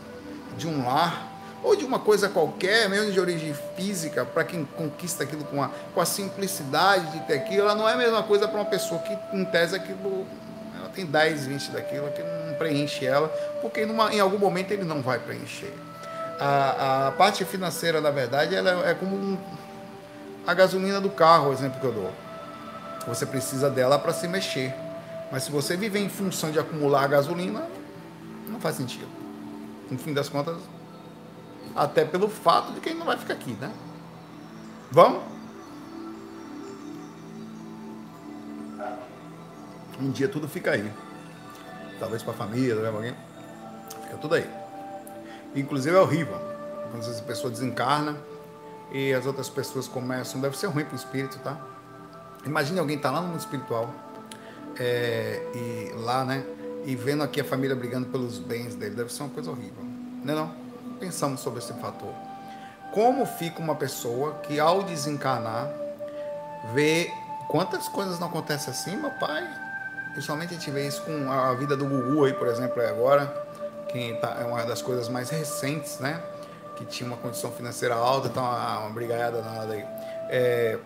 de 0.54 0.68
um 0.68 0.86
lar, 0.86 1.32
ou 1.62 1.74
de 1.74 1.82
uma 1.82 1.98
coisa 1.98 2.28
qualquer, 2.28 2.90
mesmo 2.90 3.10
de 3.10 3.18
origem 3.18 3.54
física, 3.74 4.26
para 4.26 4.44
quem 4.44 4.66
conquista 4.66 5.24
aquilo 5.24 5.44
com 5.44 5.62
a, 5.62 5.70
com 5.94 6.00
a 6.02 6.04
simplicidade 6.04 7.10
de 7.12 7.20
ter 7.20 7.34
aquilo, 7.36 7.62
ela 7.62 7.74
não 7.74 7.88
é 7.88 7.94
a 7.94 7.96
mesma 7.96 8.22
coisa 8.24 8.46
para 8.46 8.60
uma 8.60 8.66
pessoa 8.66 9.00
que, 9.00 9.16
em 9.34 9.46
tese, 9.46 9.74
aquilo, 9.74 10.26
ela 10.78 10.90
tem 10.90 11.06
10, 11.06 11.46
20 11.46 11.70
daquilo, 11.70 12.10
que 12.10 12.22
não 12.22 12.54
preenche 12.58 13.06
ela, 13.06 13.28
porque 13.62 13.86
numa, 13.86 14.12
em 14.12 14.20
algum 14.20 14.38
momento 14.38 14.72
ele 14.72 14.84
não 14.84 15.00
vai 15.00 15.18
preencher. 15.18 15.72
A, 16.38 17.08
a 17.08 17.12
parte 17.12 17.46
financeira, 17.46 17.98
na 17.98 18.10
verdade, 18.10 18.54
ela 18.54 18.86
é 18.86 18.92
como 18.92 19.16
um 19.16 19.38
a 20.46 20.54
gasolina 20.54 21.00
do 21.00 21.10
carro, 21.10 21.50
o 21.50 21.52
exemplo 21.52 21.80
que 21.80 21.86
eu 21.86 21.92
dou. 21.92 22.12
Você 23.06 23.26
precisa 23.26 23.70
dela 23.70 23.98
para 23.98 24.12
se 24.12 24.28
mexer. 24.28 24.74
Mas 25.30 25.44
se 25.44 25.50
você 25.50 25.76
viver 25.76 26.00
em 26.00 26.08
função 26.08 26.50
de 26.50 26.58
acumular 26.58 27.06
gasolina, 27.08 27.66
não 28.48 28.60
faz 28.60 28.76
sentido. 28.76 29.08
No 29.90 29.98
fim 29.98 30.12
das 30.12 30.28
contas, 30.28 30.58
até 31.74 32.04
pelo 32.04 32.28
fato 32.28 32.72
de 32.72 32.80
que 32.80 32.90
ele 32.90 32.98
não 32.98 33.06
vai 33.06 33.16
ficar 33.16 33.34
aqui, 33.34 33.52
né? 33.52 33.72
Vamos? 34.90 35.22
Um 40.00 40.10
dia 40.10 40.28
tudo 40.28 40.48
fica 40.48 40.72
aí. 40.72 40.92
Talvez 41.98 42.22
para 42.22 42.32
a 42.32 42.36
família, 42.36 42.76
para 42.76 42.88
alguém. 42.88 43.14
Fica 44.02 44.16
tudo 44.18 44.34
aí. 44.34 44.48
Inclusive 45.54 45.96
é 45.96 46.00
horrível. 46.00 46.36
Quando 46.90 47.08
essa 47.08 47.22
pessoa 47.22 47.50
desencarna, 47.50 48.16
e 48.92 49.12
as 49.14 49.24
outras 49.24 49.48
pessoas 49.48 49.88
começam, 49.88 50.40
deve 50.40 50.56
ser 50.56 50.66
ruim 50.66 50.84
para 50.84 50.92
o 50.92 50.96
espírito, 50.96 51.38
tá? 51.38 51.56
Imagine 52.44 52.78
alguém 52.78 52.96
estar 52.96 53.08
tá 53.08 53.14
lá 53.16 53.20
no 53.22 53.28
mundo 53.28 53.40
espiritual 53.40 53.90
é, 54.78 55.42
e 55.54 55.92
lá, 55.96 56.24
né? 56.24 56.44
E 56.84 56.94
vendo 56.94 57.22
aqui 57.22 57.40
a 57.40 57.44
família 57.44 57.74
brigando 57.74 58.06
pelos 58.08 58.38
bens 58.38 58.74
dele, 58.74 58.94
deve 58.94 59.12
ser 59.12 59.22
uma 59.22 59.30
coisa 59.30 59.50
horrível, 59.50 59.82
não 60.22 60.34
é 60.34 60.36
não? 60.36 60.54
Pensamos 61.00 61.40
sobre 61.40 61.60
esse 61.60 61.72
fator. 61.74 62.12
Como 62.92 63.24
fica 63.24 63.60
uma 63.60 63.74
pessoa 63.74 64.34
que 64.42 64.60
ao 64.60 64.82
desencarnar 64.82 65.72
vê 66.74 67.10
quantas 67.48 67.88
coisas 67.88 68.18
não 68.18 68.28
acontecem 68.28 68.70
assim, 68.70 68.96
meu 68.96 69.10
pai? 69.12 69.48
Principalmente 70.12 70.50
a 70.50 70.58
gente 70.58 70.70
vê 70.70 70.86
isso 70.86 71.02
com 71.02 71.30
a 71.30 71.54
vida 71.54 71.74
do 71.74 71.86
Gugu 71.86 72.26
aí, 72.26 72.34
por 72.34 72.46
exemplo, 72.48 72.82
agora, 72.82 73.26
que 73.88 74.12
tá, 74.20 74.36
é 74.40 74.44
uma 74.44 74.62
das 74.64 74.82
coisas 74.82 75.08
mais 75.08 75.30
recentes, 75.30 75.98
né? 76.00 76.20
Que 76.76 76.84
tinha 76.84 77.06
uma 77.06 77.16
condição 77.16 77.50
financeira 77.50 77.94
alta, 77.94 78.28
então 78.28 78.42
uma, 78.42 78.78
uma 78.80 78.90
brigaiada 78.90 79.42
nada 79.42 79.74
aí. 79.74 79.84
É, 80.28 80.78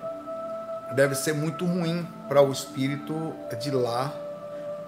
deve 0.95 1.15
ser 1.15 1.33
muito 1.33 1.65
ruim 1.65 2.07
para 2.29 2.43
o 2.43 2.53
espírito 2.53 3.35
de 3.61 3.71
lá. 3.71 4.13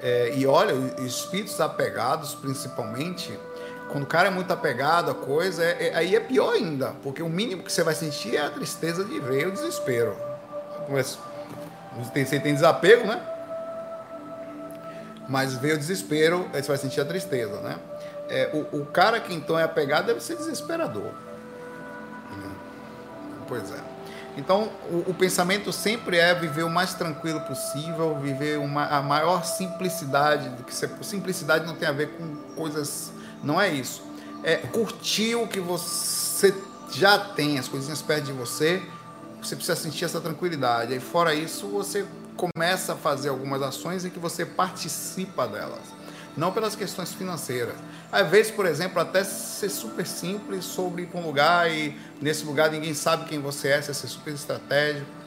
É, 0.00 0.32
e 0.34 0.46
olha, 0.46 0.74
os 0.74 1.04
espíritos 1.04 1.60
apegados, 1.60 2.34
principalmente, 2.34 3.36
quando 3.88 4.04
o 4.04 4.06
cara 4.06 4.28
é 4.28 4.30
muito 4.30 4.52
apegado 4.52 5.10
a 5.10 5.14
coisa, 5.14 5.64
é, 5.64 5.88
é, 5.88 5.94
aí 5.96 6.14
é 6.14 6.20
pior 6.20 6.52
ainda, 6.52 6.92
porque 7.02 7.22
o 7.22 7.28
mínimo 7.28 7.62
que 7.62 7.72
você 7.72 7.82
vai 7.82 7.94
sentir 7.94 8.36
é 8.36 8.44
a 8.44 8.50
tristeza 8.50 9.04
de 9.04 9.18
ver 9.18 9.48
o 9.48 9.50
desespero. 9.50 10.16
Mas, 10.88 11.18
você 11.96 12.38
tem 12.38 12.54
desapego, 12.54 13.06
né? 13.06 13.20
Mas 15.28 15.54
ver 15.54 15.74
o 15.74 15.78
desespero, 15.78 16.48
aí 16.52 16.62
você 16.62 16.68
vai 16.68 16.78
sentir 16.78 17.00
a 17.00 17.04
tristeza, 17.04 17.60
né? 17.60 17.76
É, 18.28 18.50
o, 18.52 18.80
o, 18.80 18.86
cara 18.86 19.20
que 19.20 19.32
então 19.32 19.58
é 19.58 19.64
apegado 19.64 20.06
deve 20.06 20.20
ser 20.20 20.36
desesperador. 20.36 21.12
Pois 23.46 23.70
é. 23.72 23.80
Então, 24.36 24.70
o, 24.90 25.10
o, 25.10 25.14
pensamento 25.14 25.72
sempre 25.72 26.18
é 26.18 26.34
viver 26.34 26.62
o 26.62 26.70
mais 26.70 26.94
tranquilo 26.94 27.40
possível, 27.40 28.16
viver 28.20 28.58
uma, 28.58 28.86
a 28.86 29.02
maior 29.02 29.44
simplicidade. 29.44 30.50
Que 30.64 30.74
ser, 30.74 30.90
simplicidade 31.02 31.66
não 31.66 31.74
tem 31.74 31.88
a 31.88 31.92
ver 31.92 32.10
com 32.10 32.36
coisas. 32.54 33.10
Não 33.42 33.60
é 33.60 33.68
isso. 33.68 34.02
É 34.44 34.56
curtir 34.56 35.34
o 35.34 35.48
que 35.48 35.58
você 35.58 36.54
já 36.92 37.18
tem, 37.18 37.58
as 37.58 37.66
coisinhas 37.66 38.02
perto 38.02 38.24
de 38.24 38.32
você. 38.32 38.82
Você 39.42 39.56
precisa 39.56 39.76
sentir 39.76 40.04
essa 40.04 40.20
tranquilidade. 40.20 40.94
E 40.94 41.00
fora 41.00 41.34
isso, 41.34 41.66
você 41.66 42.06
começa 42.36 42.92
a 42.92 42.96
fazer 42.96 43.30
algumas 43.30 43.62
ações 43.62 44.04
em 44.04 44.10
que 44.10 44.18
você 44.18 44.44
participa 44.44 45.48
delas 45.48 45.97
não 46.38 46.52
pelas 46.52 46.76
questões 46.76 47.12
financeiras. 47.12 47.74
Às 48.12 48.30
vezes, 48.30 48.52
por 48.52 48.64
exemplo, 48.64 49.00
até 49.00 49.24
ser 49.24 49.68
super 49.68 50.06
simples 50.06 50.64
sobre 50.64 51.02
ir 51.02 51.06
para 51.06 51.20
um 51.20 51.26
lugar 51.26 51.68
e 51.70 51.98
nesse 52.22 52.44
lugar 52.44 52.70
ninguém 52.70 52.94
sabe 52.94 53.28
quem 53.28 53.40
você 53.40 53.68
é, 53.68 53.82
você 53.82 53.92
ser 53.92 54.06
super 54.06 54.32
estratégico. 54.32 55.18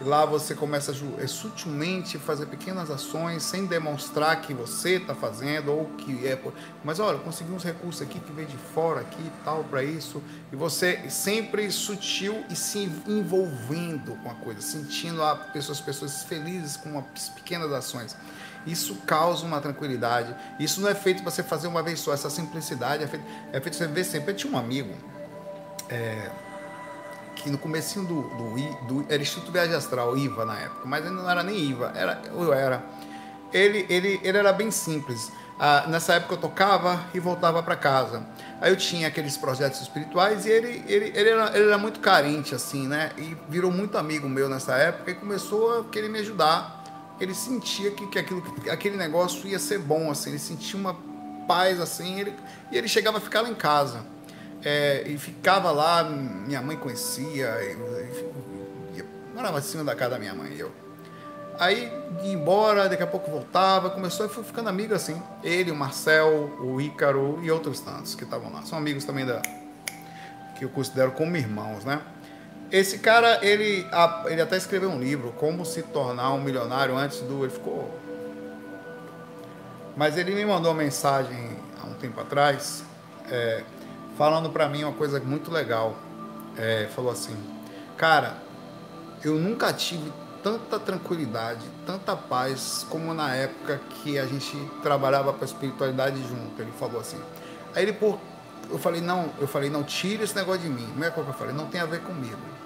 E 0.00 0.04
lá 0.04 0.24
você 0.24 0.54
começa 0.54 0.92
a 0.92 1.22
é, 1.22 1.26
sutilmente 1.26 2.16
fazer 2.18 2.46
pequenas 2.46 2.88
ações 2.90 3.42
sem 3.42 3.66
demonstrar 3.66 4.40
que 4.40 4.54
você 4.54 4.92
está 4.92 5.14
fazendo 5.14 5.72
ou 5.72 5.86
que 5.98 6.26
é. 6.26 6.40
Mas 6.82 7.00
olha, 7.00 7.18
consegui 7.18 7.52
uns 7.52 7.64
recursos 7.64 8.00
aqui 8.00 8.18
que 8.18 8.32
veio 8.32 8.48
de 8.48 8.56
fora 8.56 9.00
aqui 9.00 9.20
e 9.20 9.44
tal 9.44 9.64
para 9.64 9.82
isso. 9.84 10.22
E 10.50 10.56
você 10.56 11.10
sempre 11.10 11.70
sutil 11.70 12.44
e 12.48 12.54
se 12.54 12.90
envolvendo 13.06 14.16
com 14.22 14.30
a 14.30 14.34
coisa, 14.36 14.62
sentindo 14.62 15.22
a 15.22 15.32
as 15.54 15.80
pessoas 15.80 16.22
felizes 16.22 16.78
com 16.78 16.98
as 16.98 17.28
pequenas 17.28 17.70
ações. 17.70 18.16
Isso 18.66 18.94
causa 19.06 19.44
uma 19.44 19.60
tranquilidade. 19.60 20.34
Isso 20.58 20.80
não 20.80 20.88
é 20.88 20.94
feito 20.94 21.22
para 21.22 21.30
você 21.30 21.42
fazer 21.42 21.66
uma 21.66 21.82
vez 21.82 22.00
só. 22.00 22.12
Essa 22.12 22.28
simplicidade 22.28 23.04
é 23.04 23.06
feito, 23.06 23.24
é 23.52 23.60
feito 23.60 23.76
você 23.76 23.86
ver 23.86 24.04
sempre. 24.04 24.32
Eu 24.32 24.36
tinha 24.36 24.52
um 24.52 24.58
amigo 24.58 24.94
é, 25.88 26.30
que 27.36 27.50
no 27.50 27.58
comecinho 27.58 28.04
do, 28.04 28.22
do, 28.22 29.02
do, 29.02 29.12
Era 29.12 29.22
Instituto 29.22 29.50
Viagem 29.50 29.74
Astral, 29.74 30.16
IVA 30.16 30.44
na 30.44 30.58
época, 30.58 30.82
mas 30.84 31.04
ele 31.04 31.14
não 31.14 31.28
era 31.28 31.42
nem 31.42 31.56
IVA, 31.56 31.92
era, 31.94 32.22
eu 32.30 32.52
era. 32.52 32.82
Ele, 33.52 33.86
ele, 33.88 34.20
ele 34.22 34.38
era 34.38 34.52
bem 34.52 34.70
simples. 34.70 35.32
Ah, 35.58 35.84
nessa 35.88 36.14
época 36.14 36.34
eu 36.34 36.38
tocava 36.38 37.04
e 37.12 37.20
voltava 37.20 37.62
para 37.62 37.76
casa. 37.76 38.22
Aí 38.60 38.72
eu 38.72 38.76
tinha 38.76 39.08
aqueles 39.08 39.36
projetos 39.36 39.80
espirituais 39.80 40.46
e 40.46 40.50
ele, 40.50 40.84
ele, 40.86 41.12
ele, 41.14 41.28
era, 41.28 41.56
ele 41.56 41.66
era 41.66 41.78
muito 41.78 42.00
carente, 42.00 42.54
assim, 42.54 42.86
né? 42.86 43.10
E 43.18 43.36
virou 43.48 43.70
muito 43.70 43.98
amigo 43.98 44.28
meu 44.28 44.48
nessa 44.48 44.76
época 44.76 45.10
e 45.10 45.14
começou 45.14 45.80
a 45.80 45.84
querer 45.84 46.08
me 46.08 46.18
ajudar 46.20 46.79
ele 47.20 47.34
sentia 47.34 47.90
que, 47.90 48.06
que, 48.06 48.18
aquilo, 48.18 48.42
que 48.42 48.70
aquele 48.70 48.96
negócio 48.96 49.46
ia 49.46 49.58
ser 49.58 49.78
bom, 49.78 50.10
assim, 50.10 50.30
ele 50.30 50.38
sentia 50.38 50.78
uma 50.78 50.96
paz, 51.46 51.80
assim, 51.80 52.20
ele, 52.20 52.34
e 52.72 52.78
ele 52.78 52.88
chegava 52.88 53.18
a 53.18 53.20
ficar 53.20 53.42
lá 53.42 53.50
em 53.50 53.54
casa. 53.54 54.04
É, 54.62 55.04
e 55.06 55.16
ficava 55.16 55.70
lá, 55.70 56.04
minha 56.04 56.60
mãe 56.60 56.76
conhecia, 56.76 57.56
morava 59.34 59.58
em 59.58 59.62
cima 59.62 59.82
da 59.82 59.94
casa 59.94 60.10
da 60.12 60.18
minha 60.18 60.34
mãe 60.34 60.52
e 60.52 60.60
eu. 60.60 60.70
Aí 61.58 61.92
ia 62.22 62.32
embora, 62.32 62.88
daqui 62.88 63.02
a 63.02 63.06
pouco 63.06 63.30
voltava, 63.30 63.90
começou 63.90 64.24
e 64.26 64.28
foi 64.28 64.44
ficando 64.44 64.68
amigo 64.68 64.94
assim. 64.94 65.20
Ele, 65.42 65.70
o 65.70 65.76
Marcel, 65.76 66.50
o 66.60 66.80
Ícaro 66.80 67.38
e 67.42 67.50
outros 67.50 67.80
tantos 67.80 68.14
que 68.14 68.24
estavam 68.24 68.50
lá. 68.52 68.62
São 68.62 68.78
amigos 68.78 69.04
também 69.04 69.26
da 69.26 69.42
que 70.56 70.64
eu 70.64 70.68
considero 70.68 71.12
como 71.12 71.36
irmãos, 71.36 71.84
né? 71.84 72.02
Esse 72.72 72.98
cara, 72.98 73.44
ele, 73.44 73.84
ele 74.26 74.40
até 74.40 74.56
escreveu 74.56 74.90
um 74.90 75.00
livro, 75.00 75.32
Como 75.32 75.64
se 75.64 75.82
tornar 75.82 76.32
um 76.32 76.40
milionário 76.40 76.96
antes 76.96 77.20
do. 77.20 77.44
Ele 77.44 77.52
ficou. 77.52 77.98
Mas 79.96 80.16
ele 80.16 80.32
me 80.34 80.44
mandou 80.44 80.70
uma 80.70 80.80
mensagem 80.80 81.56
há 81.82 81.86
um 81.86 81.94
tempo 81.94 82.20
atrás, 82.20 82.84
é, 83.28 83.64
falando 84.16 84.50
para 84.50 84.68
mim 84.68 84.84
uma 84.84 84.92
coisa 84.92 85.18
muito 85.18 85.50
legal. 85.50 85.96
É, 86.56 86.88
falou 86.94 87.10
assim: 87.10 87.36
Cara, 87.96 88.36
eu 89.24 89.34
nunca 89.34 89.72
tive 89.72 90.12
tanta 90.40 90.78
tranquilidade, 90.78 91.66
tanta 91.84 92.14
paz 92.14 92.86
como 92.88 93.12
na 93.12 93.34
época 93.34 93.80
que 93.90 94.16
a 94.16 94.26
gente 94.26 94.56
trabalhava 94.80 95.32
para 95.32 95.42
a 95.42 95.46
espiritualidade 95.46 96.22
junto. 96.22 96.62
Ele 96.62 96.72
falou 96.78 97.00
assim. 97.00 97.20
Aí 97.74 97.82
ele, 97.82 97.92
por, 97.94 98.18
eu 98.70 98.78
falei, 98.78 99.00
não, 99.00 99.30
eu 99.40 99.48
falei, 99.48 99.68
não, 99.68 99.82
tire 99.82 100.22
esse 100.22 100.36
negócio 100.36 100.62
de 100.62 100.68
mim. 100.68 100.88
Não 100.96 101.04
é 101.04 101.10
que 101.10 101.18
eu 101.18 101.24
falei, 101.32 101.52
não 101.52 101.66
tem 101.66 101.80
a 101.80 101.86
ver 101.86 102.00
comigo 102.00 102.59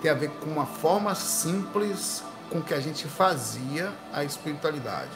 tem 0.00 0.10
a 0.10 0.14
ver 0.14 0.30
com 0.30 0.50
uma 0.50 0.66
forma 0.66 1.14
simples 1.14 2.22
com 2.50 2.62
que 2.62 2.72
a 2.72 2.80
gente 2.80 3.06
fazia 3.06 3.92
a 4.12 4.24
espiritualidade. 4.24 5.10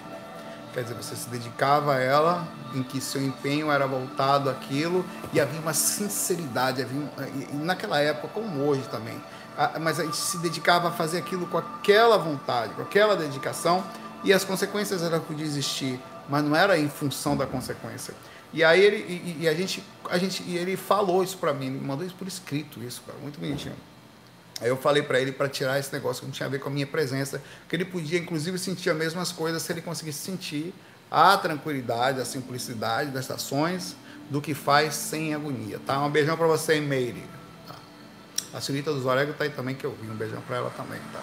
Quer 0.74 0.82
dizer, 0.84 0.94
você 0.94 1.14
se 1.14 1.28
dedicava 1.28 1.94
a 1.94 2.00
ela, 2.00 2.48
em 2.74 2.82
que 2.82 3.00
seu 3.00 3.22
empenho 3.22 3.70
era 3.70 3.86
voltado 3.86 4.48
àquilo, 4.48 5.04
e 5.32 5.40
havia 5.40 5.60
uma 5.60 5.74
sinceridade, 5.74 6.80
havia, 6.80 7.10
naquela 7.52 7.98
época, 7.98 8.28
como 8.28 8.64
hoje 8.64 8.82
também, 8.90 9.22
mas 9.80 10.00
a 10.00 10.04
gente 10.04 10.16
se 10.16 10.38
dedicava 10.38 10.88
a 10.88 10.90
fazer 10.90 11.18
aquilo 11.18 11.46
com 11.46 11.58
aquela 11.58 12.16
vontade, 12.16 12.72
com 12.72 12.82
aquela 12.82 13.14
dedicação, 13.14 13.84
e 14.24 14.32
as 14.32 14.44
consequências 14.44 15.02
elas 15.02 15.22
podiam 15.22 15.46
existir 15.46 16.00
mas 16.28 16.44
não 16.44 16.54
era 16.54 16.78
em 16.78 16.88
função 16.88 17.36
da 17.36 17.46
consequência. 17.46 18.14
E 18.52 18.62
aí 18.62 18.80
ele 18.80 18.96
e, 18.96 19.42
e 19.42 19.48
a 19.48 19.54
gente 19.54 19.82
a 20.10 20.18
gente 20.18 20.42
e 20.42 20.56
ele 20.56 20.76
falou 20.76 21.22
isso 21.22 21.38
para 21.38 21.52
mim, 21.52 21.70
me 21.70 21.80
mandou 21.80 22.06
isso 22.06 22.14
por 22.14 22.26
escrito 22.26 22.82
isso, 22.82 23.02
cara, 23.06 23.18
muito 23.18 23.40
bonitinho. 23.40 23.74
Aí 24.62 24.68
eu 24.68 24.76
falei 24.76 25.02
para 25.02 25.20
ele 25.20 25.32
para 25.32 25.48
tirar 25.48 25.76
esse 25.80 25.92
negócio 25.92 26.20
que 26.20 26.26
não 26.26 26.32
tinha 26.32 26.46
a 26.46 26.48
ver 26.48 26.60
com 26.60 26.68
a 26.68 26.72
minha 26.72 26.86
presença, 26.86 27.42
que 27.68 27.74
ele 27.74 27.84
podia 27.84 28.16
inclusive 28.16 28.56
sentir 28.58 28.90
as 28.90 28.96
mesmas 28.96 29.32
coisas 29.32 29.60
se 29.60 29.72
ele 29.72 29.82
conseguisse 29.82 30.20
sentir 30.20 30.72
a 31.10 31.36
tranquilidade, 31.36 32.20
a 32.20 32.24
simplicidade 32.24 33.10
das 33.10 33.28
ações 33.28 33.96
do 34.30 34.40
que 34.40 34.54
faz 34.54 34.94
sem 34.94 35.34
agonia, 35.34 35.80
tá? 35.84 36.00
Um 36.00 36.08
beijão 36.08 36.36
para 36.36 36.46
você, 36.46 36.80
Meire. 36.80 37.24
Tá? 37.66 37.74
A 38.54 38.60
Silita 38.60 38.92
dos 38.92 39.04
Orégano 39.04 39.36
tá 39.36 39.42
aí 39.42 39.50
também 39.50 39.74
que 39.74 39.84
eu 39.84 39.96
vi, 40.00 40.08
um 40.08 40.14
beijão 40.14 40.40
para 40.42 40.58
ela 40.58 40.70
também, 40.70 41.00
tá? 41.12 41.20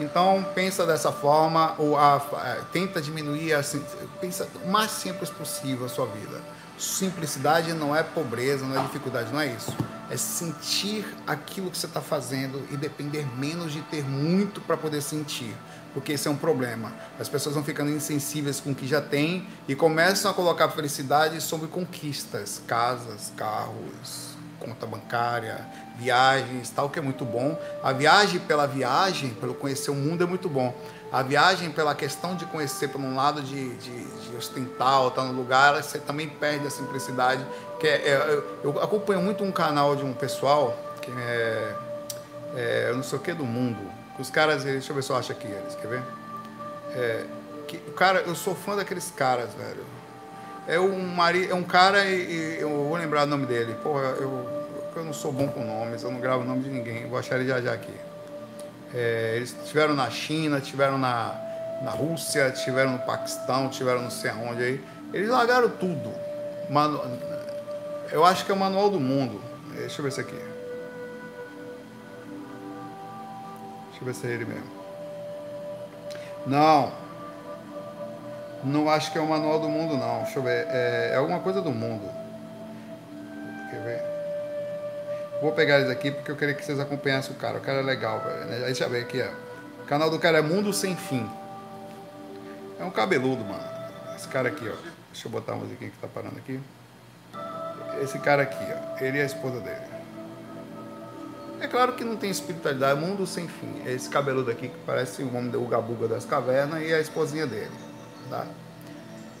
Então 0.00 0.44
pensa 0.52 0.84
dessa 0.84 1.12
forma, 1.12 1.76
ou 1.78 1.96
a, 1.96 2.16
a, 2.16 2.56
tenta 2.72 3.00
diminuir, 3.00 3.52
assim, 3.52 3.84
pensa 4.20 4.48
o 4.64 4.68
mais 4.68 4.90
simples 4.90 5.30
possível 5.30 5.86
a 5.86 5.88
sua 5.88 6.06
vida. 6.06 6.40
Simplicidade 6.78 7.72
não 7.72 7.94
é 7.94 8.02
pobreza, 8.02 8.66
não 8.66 8.78
é 8.78 8.82
dificuldade, 8.84 9.32
não 9.32 9.40
é 9.40 9.46
isso. 9.46 9.76
É 10.10 10.16
sentir 10.16 11.06
aquilo 11.26 11.70
que 11.70 11.78
você 11.78 11.86
está 11.86 12.00
fazendo 12.00 12.66
e 12.70 12.76
depender 12.76 13.26
menos 13.36 13.72
de 13.72 13.80
ter 13.82 14.04
muito 14.04 14.60
para 14.60 14.76
poder 14.76 15.00
sentir. 15.00 15.54
Porque 15.94 16.12
esse 16.12 16.26
é 16.26 16.30
um 16.30 16.36
problema. 16.36 16.92
As 17.20 17.28
pessoas 17.28 17.54
vão 17.54 17.62
ficando 17.62 17.90
insensíveis 17.90 18.58
com 18.58 18.70
o 18.72 18.74
que 18.74 18.86
já 18.86 19.00
tem 19.00 19.46
e 19.68 19.74
começam 19.74 20.30
a 20.30 20.34
colocar 20.34 20.68
felicidade 20.70 21.40
sobre 21.40 21.68
conquistas, 21.68 22.62
casas, 22.66 23.32
carros, 23.36 24.32
conta 24.58 24.86
bancária, 24.86 25.66
viagens, 25.98 26.70
tal, 26.70 26.88
que 26.88 26.98
é 26.98 27.02
muito 27.02 27.24
bom. 27.24 27.60
A 27.82 27.92
viagem 27.92 28.40
pela 28.40 28.66
viagem, 28.66 29.30
pelo 29.34 29.54
conhecer 29.54 29.90
o 29.90 29.94
mundo, 29.94 30.24
é 30.24 30.26
muito 30.26 30.48
bom. 30.48 30.74
A 31.12 31.22
viagem 31.22 31.70
pela 31.70 31.94
questão 31.94 32.34
de 32.34 32.46
conhecer 32.46 32.88
por 32.88 33.00
um 33.00 33.14
lado 33.14 33.42
de, 33.42 33.74
de, 33.76 34.04
de 34.04 34.36
ostentar, 34.36 35.06
estar 35.06 35.24
no 35.24 35.32
lugar, 35.32 35.82
você 35.82 35.98
também 35.98 36.28
perde 36.28 36.66
a 36.66 36.70
simplicidade. 36.70 37.44
Que 37.78 37.86
é, 37.86 37.96
é, 38.08 38.42
eu 38.64 38.82
acompanho 38.82 39.20
muito 39.20 39.44
um 39.44 39.52
canal 39.52 39.94
de 39.94 40.04
um 40.04 40.14
pessoal 40.14 40.76
que 41.02 41.10
é, 41.10 41.74
é 42.56 42.92
não 42.94 43.02
sei 43.02 43.18
o 43.18 43.20
que 43.20 43.34
do 43.34 43.44
mundo. 43.44 43.78
Os 44.18 44.30
caras, 44.30 44.64
deixa 44.64 44.90
eu 44.90 44.96
ver 44.96 45.02
se 45.02 45.10
eu 45.10 45.16
acho 45.16 45.32
aqui 45.32 45.46
eles, 45.46 45.74
quer 45.74 45.88
ver? 45.88 46.02
É, 46.94 47.24
que, 47.68 47.78
cara, 47.92 48.20
eu 48.20 48.34
sou 48.34 48.54
fã 48.54 48.74
daqueles 48.74 49.10
caras, 49.10 49.52
velho. 49.52 49.84
É 50.66 50.80
um, 50.80 50.98
mari, 50.98 51.50
é 51.50 51.54
um 51.54 51.64
cara 51.64 52.06
e, 52.06 52.56
e 52.56 52.60
eu 52.60 52.70
vou 52.70 52.96
lembrar 52.96 53.24
o 53.24 53.26
nome 53.26 53.46
dele. 53.46 53.74
Porra, 53.82 54.14
eu 54.18 54.62
eu 54.94 55.04
não 55.04 55.12
sou 55.12 55.32
bom 55.32 55.48
com 55.48 55.64
nomes, 55.64 56.02
eu 56.02 56.10
não 56.10 56.20
gravo 56.20 56.42
o 56.42 56.46
nome 56.46 56.62
de 56.62 56.70
ninguém, 56.70 57.08
vou 57.08 57.18
achar 57.18 57.36
ele 57.36 57.48
já 57.48 57.60
já 57.60 57.72
aqui. 57.72 57.92
É, 58.94 59.34
eles 59.36 59.56
estiveram 59.62 59.94
na 59.94 60.10
China, 60.10 60.58
estiveram 60.58 60.98
na, 60.98 61.34
na 61.82 61.90
Rússia, 61.90 62.48
estiveram 62.48 62.92
no 62.92 62.98
Paquistão, 63.00 63.68
estiveram 63.68 64.02
não 64.02 64.10
sei 64.10 64.30
aonde 64.30 64.62
aí. 64.62 64.84
Eles 65.12 65.28
largaram 65.28 65.68
tudo. 65.68 66.12
Manu, 66.68 67.00
eu 68.10 68.24
acho 68.24 68.44
que 68.44 68.52
é 68.52 68.54
o 68.54 68.58
manual 68.58 68.90
do 68.90 69.00
mundo. 69.00 69.42
Deixa 69.74 70.00
eu 70.00 70.04
ver 70.04 70.12
se 70.12 70.20
aqui. 70.20 70.36
Deixa 73.90 74.00
eu 74.00 74.04
ver 74.04 74.14
se 74.14 74.26
é 74.26 74.30
ele 74.30 74.44
mesmo. 74.44 74.70
Não. 76.46 76.92
Não 78.64 78.88
acho 78.88 79.10
que 79.10 79.18
é 79.18 79.20
o 79.20 79.26
manual 79.26 79.58
do 79.58 79.68
mundo, 79.68 79.96
não. 79.96 80.22
Deixa 80.22 80.38
eu 80.38 80.42
ver. 80.42 80.66
É, 80.68 81.10
é 81.12 81.16
alguma 81.16 81.40
coisa 81.40 81.60
do 81.60 81.70
mundo. 81.70 82.08
Quer 83.70 83.82
ver? 83.82 84.11
Vou 85.42 85.50
pegar 85.50 85.80
eles 85.80 85.90
aqui 85.90 86.12
porque 86.12 86.30
eu 86.30 86.36
queria 86.36 86.54
que 86.54 86.64
vocês 86.64 86.78
acompanhassem 86.78 87.32
o 87.32 87.34
cara. 87.34 87.58
O 87.58 87.60
cara 87.60 87.80
é 87.80 87.82
legal, 87.82 88.20
velho. 88.20 88.44
Né? 88.44 88.64
Aí 88.64 88.78
eu 88.78 88.88
ver 88.88 89.00
aqui, 89.00 89.20
ó. 89.20 89.82
O 89.82 89.86
canal 89.86 90.08
do 90.08 90.16
cara 90.16 90.38
é 90.38 90.40
Mundo 90.40 90.72
Sem 90.72 90.94
Fim. 90.94 91.28
É 92.78 92.84
um 92.84 92.92
cabeludo, 92.92 93.44
mano. 93.44 93.64
Esse 94.14 94.28
cara 94.28 94.50
aqui, 94.50 94.68
ó. 94.68 94.76
Deixa 95.10 95.26
eu 95.26 95.32
botar 95.32 95.54
a 95.54 95.56
musiquinha 95.56 95.90
que 95.90 95.98
tá 95.98 96.06
parando 96.06 96.36
aqui. 96.38 96.60
Esse 98.00 98.20
cara 98.20 98.44
aqui, 98.44 98.64
ó. 98.64 99.04
Ele 99.04 99.18
e 99.18 99.20
a 99.20 99.24
esposa 99.24 99.58
dele. 99.58 99.92
É 101.60 101.66
claro 101.66 101.94
que 101.94 102.04
não 102.04 102.16
tem 102.16 102.30
espiritualidade, 102.30 102.92
é 102.92 103.04
mundo 103.04 103.26
sem 103.26 103.48
fim. 103.48 103.82
É 103.84 103.92
esse 103.92 104.08
cabeludo 104.08 104.48
aqui 104.48 104.68
que 104.68 104.78
parece 104.86 105.24
o 105.24 105.36
homem 105.36 105.50
do 105.50 105.60
Gabuga 105.66 106.06
das 106.06 106.24
cavernas 106.24 106.82
e 106.82 106.94
a 106.94 107.00
esposinha 107.00 107.48
dele. 107.48 107.70
Tá? 108.30 108.46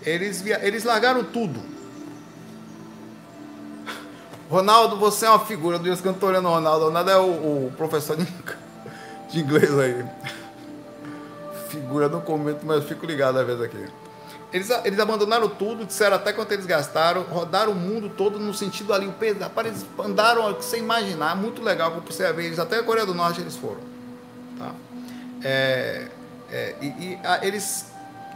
Eles, 0.04 0.42
via... 0.42 0.58
eles 0.66 0.82
largaram 0.82 1.22
tudo 1.22 1.62
Ronaldo, 4.52 4.98
você 4.98 5.24
é 5.24 5.30
uma 5.30 5.38
figura. 5.38 5.78
Do 5.78 5.84
Deus 5.84 6.02
que 6.02 6.06
eu 6.06 6.12
não 6.12 6.18
tô 6.18 6.26
olhando 6.26 6.46
o 6.46 6.52
Ronaldo. 6.52 6.84
Ronaldo 6.84 7.10
é 7.10 7.16
o, 7.16 7.22
o 7.68 7.72
professor 7.74 8.18
de, 8.18 8.26
de, 9.30 9.40
inglês 9.40 9.78
aí. 9.78 10.04
Figura, 11.70 12.06
não 12.06 12.20
comento, 12.20 12.60
mas 12.66 12.84
fico 12.84 13.06
ligado 13.06 13.38
às 13.38 13.46
vezes 13.46 13.62
aqui. 13.62 13.88
Eles, 14.52 14.68
eles 14.84 15.00
abandonaram 15.00 15.48
tudo, 15.48 15.86
disseram 15.86 16.16
até 16.16 16.34
quanto 16.34 16.52
eles 16.52 16.66
gastaram, 16.66 17.22
rodaram 17.22 17.72
o 17.72 17.74
mundo 17.74 18.10
todo 18.10 18.38
no 18.38 18.52
sentido 18.52 18.92
ali, 18.92 19.06
o 19.06 19.12
peso, 19.12 19.38
eles 19.64 19.86
andaram 19.98 20.60
sem 20.60 20.80
imaginar, 20.80 21.34
muito 21.34 21.62
legal 21.62 21.90
que 21.90 22.12
você 22.12 22.30
ver 22.34 22.44
eles, 22.44 22.58
até 22.58 22.80
a 22.80 22.82
Coreia 22.82 23.06
do 23.06 23.14
Norte 23.14 23.40
eles 23.40 23.56
foram. 23.56 23.80
Tá? 24.58 24.72
É, 25.42 26.08
é, 26.50 26.74
e, 26.82 26.86
e 26.86 27.18
a, 27.24 27.42
eles, 27.46 27.86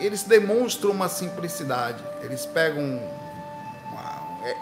eles 0.00 0.22
demonstram 0.22 0.92
uma 0.92 1.10
simplicidade, 1.10 2.02
eles 2.22 2.46
pegam 2.46 2.98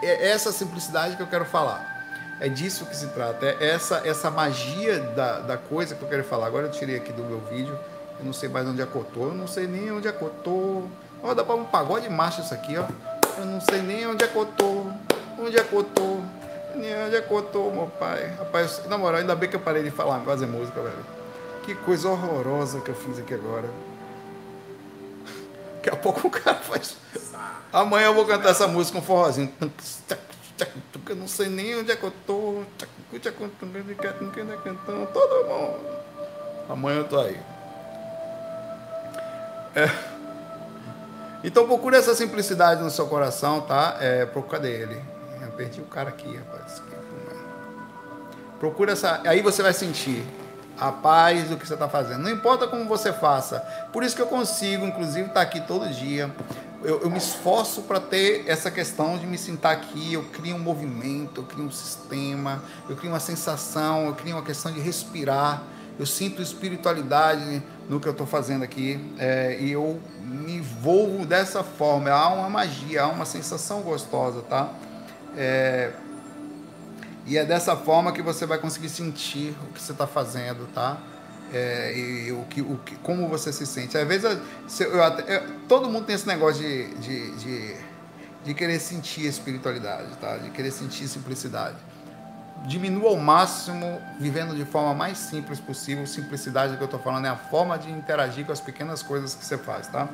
é, 0.01 0.07
é 0.07 0.29
essa 0.29 0.51
simplicidade 0.51 1.15
que 1.15 1.21
eu 1.21 1.27
quero 1.27 1.45
falar. 1.45 1.93
É 2.39 2.49
disso 2.49 2.85
que 2.85 2.95
se 2.95 3.07
trata. 3.07 3.45
É 3.45 3.69
essa, 3.69 4.01
essa 4.05 4.29
magia 4.29 4.99
da, 4.99 5.39
da 5.39 5.57
coisa 5.57 5.95
que 5.95 6.01
eu 6.01 6.07
quero 6.07 6.23
falar. 6.23 6.47
Agora 6.47 6.67
eu 6.67 6.71
tirei 6.71 6.97
aqui 6.97 7.13
do 7.13 7.23
meu 7.23 7.39
vídeo. 7.49 7.77
Eu 8.19 8.25
não 8.25 8.33
sei 8.33 8.49
mais 8.49 8.67
onde 8.67 8.81
acotou. 8.81 9.27
Eu 9.27 9.33
não 9.33 9.47
sei 9.47 9.67
nem 9.67 9.91
onde 9.91 10.07
acotou. 10.07 10.89
Ó, 11.23 11.33
dá 11.33 11.43
para 11.43 11.55
um 11.55 11.63
pagode 11.63 12.09
marcha 12.09 12.41
isso 12.41 12.53
aqui, 12.53 12.75
ó. 12.77 12.85
Eu 13.37 13.45
não 13.45 13.61
sei 13.61 13.81
nem 13.81 14.05
onde 14.07 14.23
acotou. 14.23 14.91
Onde 15.39 15.57
acotou. 15.57 16.21
Nem 16.75 17.05
onde 17.05 17.15
acotou, 17.15 17.71
meu 17.71 17.87
pai. 17.87 18.33
Rapaz, 18.37 18.81
na 18.87 18.97
moral, 18.97 19.21
ainda 19.21 19.35
bem 19.35 19.49
que 19.49 19.55
eu 19.55 19.61
parei 19.61 19.83
de 19.83 19.91
falar, 19.91 20.19
fazer 20.21 20.45
música, 20.45 20.81
velho. 20.81 21.05
Que 21.63 21.73
coisa 21.73 22.09
horrorosa 22.09 22.81
que 22.81 22.89
eu 22.89 22.95
fiz 22.95 23.17
aqui 23.17 23.33
agora. 23.33 23.67
Daqui 25.75 25.89
a 25.89 25.95
pouco 25.95 26.27
o 26.27 26.31
cara 26.31 26.57
faz. 26.57 26.97
Amanhã 27.75 28.05
eu 28.05 28.13
vou 28.13 28.25
cantar 28.25 28.51
essa 28.51 28.69
música 28.69 28.97
com 28.97 29.03
um 29.03 29.05
forrozinho. 29.05 29.53
Eu 31.09 31.15
não 31.17 31.27
sei 31.27 31.49
nem 31.49 31.77
onde 31.77 31.91
é 31.91 31.95
que 31.97 32.05
eu 32.05 32.13
tô. 32.25 32.63
Todo 35.07 35.45
mundo. 35.45 35.79
Amanhã 36.69 36.99
eu 36.99 37.03
tô 37.03 37.19
aí. 37.19 37.37
É. 39.75 39.89
Então 41.43 41.67
procure 41.67 41.97
essa 41.97 42.15
simplicidade 42.15 42.81
no 42.81 42.89
seu 42.89 43.07
coração, 43.07 43.59
tá? 43.59 43.97
É, 43.99 44.25
cadê 44.49 44.71
ele? 44.71 45.01
Eu 45.41 45.51
perdi 45.51 45.81
o 45.81 45.85
cara 45.85 46.07
aqui, 46.07 46.33
rapaz. 46.33 46.81
Procura 48.57 48.93
essa. 48.93 49.21
Aí 49.25 49.41
você 49.41 49.61
vai 49.61 49.73
sentir 49.73 50.25
a 50.79 50.93
paz 50.93 51.49
do 51.49 51.57
que 51.57 51.67
você 51.67 51.73
está 51.73 51.89
fazendo. 51.89 52.23
Não 52.23 52.29
importa 52.29 52.67
como 52.67 52.85
você 52.85 53.11
faça. 53.11 53.59
Por 53.91 54.01
isso 54.01 54.15
que 54.15 54.21
eu 54.21 54.27
consigo, 54.27 54.85
inclusive, 54.85 55.27
estar 55.27 55.33
tá 55.33 55.41
aqui 55.41 55.59
todo 55.59 55.89
dia. 55.89 56.33
Eu, 56.85 57.01
eu 57.01 57.09
me 57.09 57.17
esforço 57.17 57.81
para 57.81 57.99
ter 57.99 58.43
essa 58.47 58.69
questão 58.69 59.17
de 59.17 59.25
me 59.25 59.39
sentar 59.39 59.73
aqui. 59.73 60.13
Eu 60.13 60.23
crio 60.25 60.55
um 60.55 60.59
movimento, 60.59 61.41
eu 61.41 61.43
crio 61.43 61.65
um 61.65 61.71
sistema, 61.71 62.63
eu 62.87 62.95
crio 62.95 63.11
uma 63.11 63.19
sensação, 63.19 64.05
eu 64.05 64.13
crio 64.13 64.35
uma 64.35 64.43
questão 64.43 64.71
de 64.71 64.79
respirar. 64.79 65.63
Eu 65.97 66.05
sinto 66.05 66.43
espiritualidade 66.43 67.63
no 67.89 67.99
que 67.99 68.07
eu 68.07 68.11
estou 68.11 68.27
fazendo 68.27 68.63
aqui 68.63 68.99
é, 69.17 69.57
e 69.59 69.71
eu 69.71 69.99
me 70.21 70.57
envolvo 70.57 71.25
dessa 71.25 71.63
forma. 71.63 72.11
Há 72.11 72.29
uma 72.29 72.49
magia, 72.49 73.03
há 73.03 73.07
uma 73.07 73.25
sensação 73.25 73.81
gostosa, 73.81 74.43
tá? 74.43 74.71
É, 75.35 75.91
e 77.25 77.35
é 77.35 77.43
dessa 77.43 77.75
forma 77.75 78.11
que 78.11 78.21
você 78.21 78.45
vai 78.45 78.59
conseguir 78.59 78.89
sentir 78.89 79.55
o 79.67 79.73
que 79.73 79.81
você 79.81 79.91
está 79.91 80.05
fazendo, 80.05 80.67
tá? 80.71 80.97
É, 81.53 81.97
e 81.97 82.31
o 82.31 82.43
que, 82.49 82.61
o 82.61 82.77
que, 82.77 82.95
como 82.97 83.27
você 83.27 83.53
se 83.53 83.65
sente. 83.65 83.97
Às 83.97 84.07
vezes, 84.07 84.23
eu, 84.79 84.87
eu, 84.87 85.01
eu, 85.01 85.59
todo 85.67 85.89
mundo 85.89 86.05
tem 86.05 86.15
esse 86.15 86.27
negócio 86.27 86.61
de, 86.61 86.93
de, 86.95 87.31
de, 87.37 87.75
de, 88.43 88.53
querer 88.53 88.79
sentir 88.79 89.25
espiritualidade, 89.25 90.15
tá? 90.19 90.37
De 90.37 90.49
querer 90.49 90.71
sentir 90.71 91.07
simplicidade. 91.07 91.77
Diminua 92.67 93.09
ao 93.09 93.17
máximo, 93.17 94.01
vivendo 94.19 94.55
de 94.55 94.65
forma 94.65 94.93
mais 94.93 95.17
simples 95.17 95.59
possível. 95.59 96.05
Simplicidade 96.07 96.75
que 96.77 96.81
eu 96.81 96.85
estou 96.85 96.99
falando 96.99 97.25
é 97.25 97.29
a 97.29 97.35
forma 97.35 97.77
de 97.77 97.91
interagir 97.91 98.45
com 98.45 98.51
as 98.51 98.59
pequenas 98.59 99.03
coisas 99.03 99.35
que 99.35 99.45
você 99.45 99.57
faz, 99.57 99.87
tá? 99.87 100.09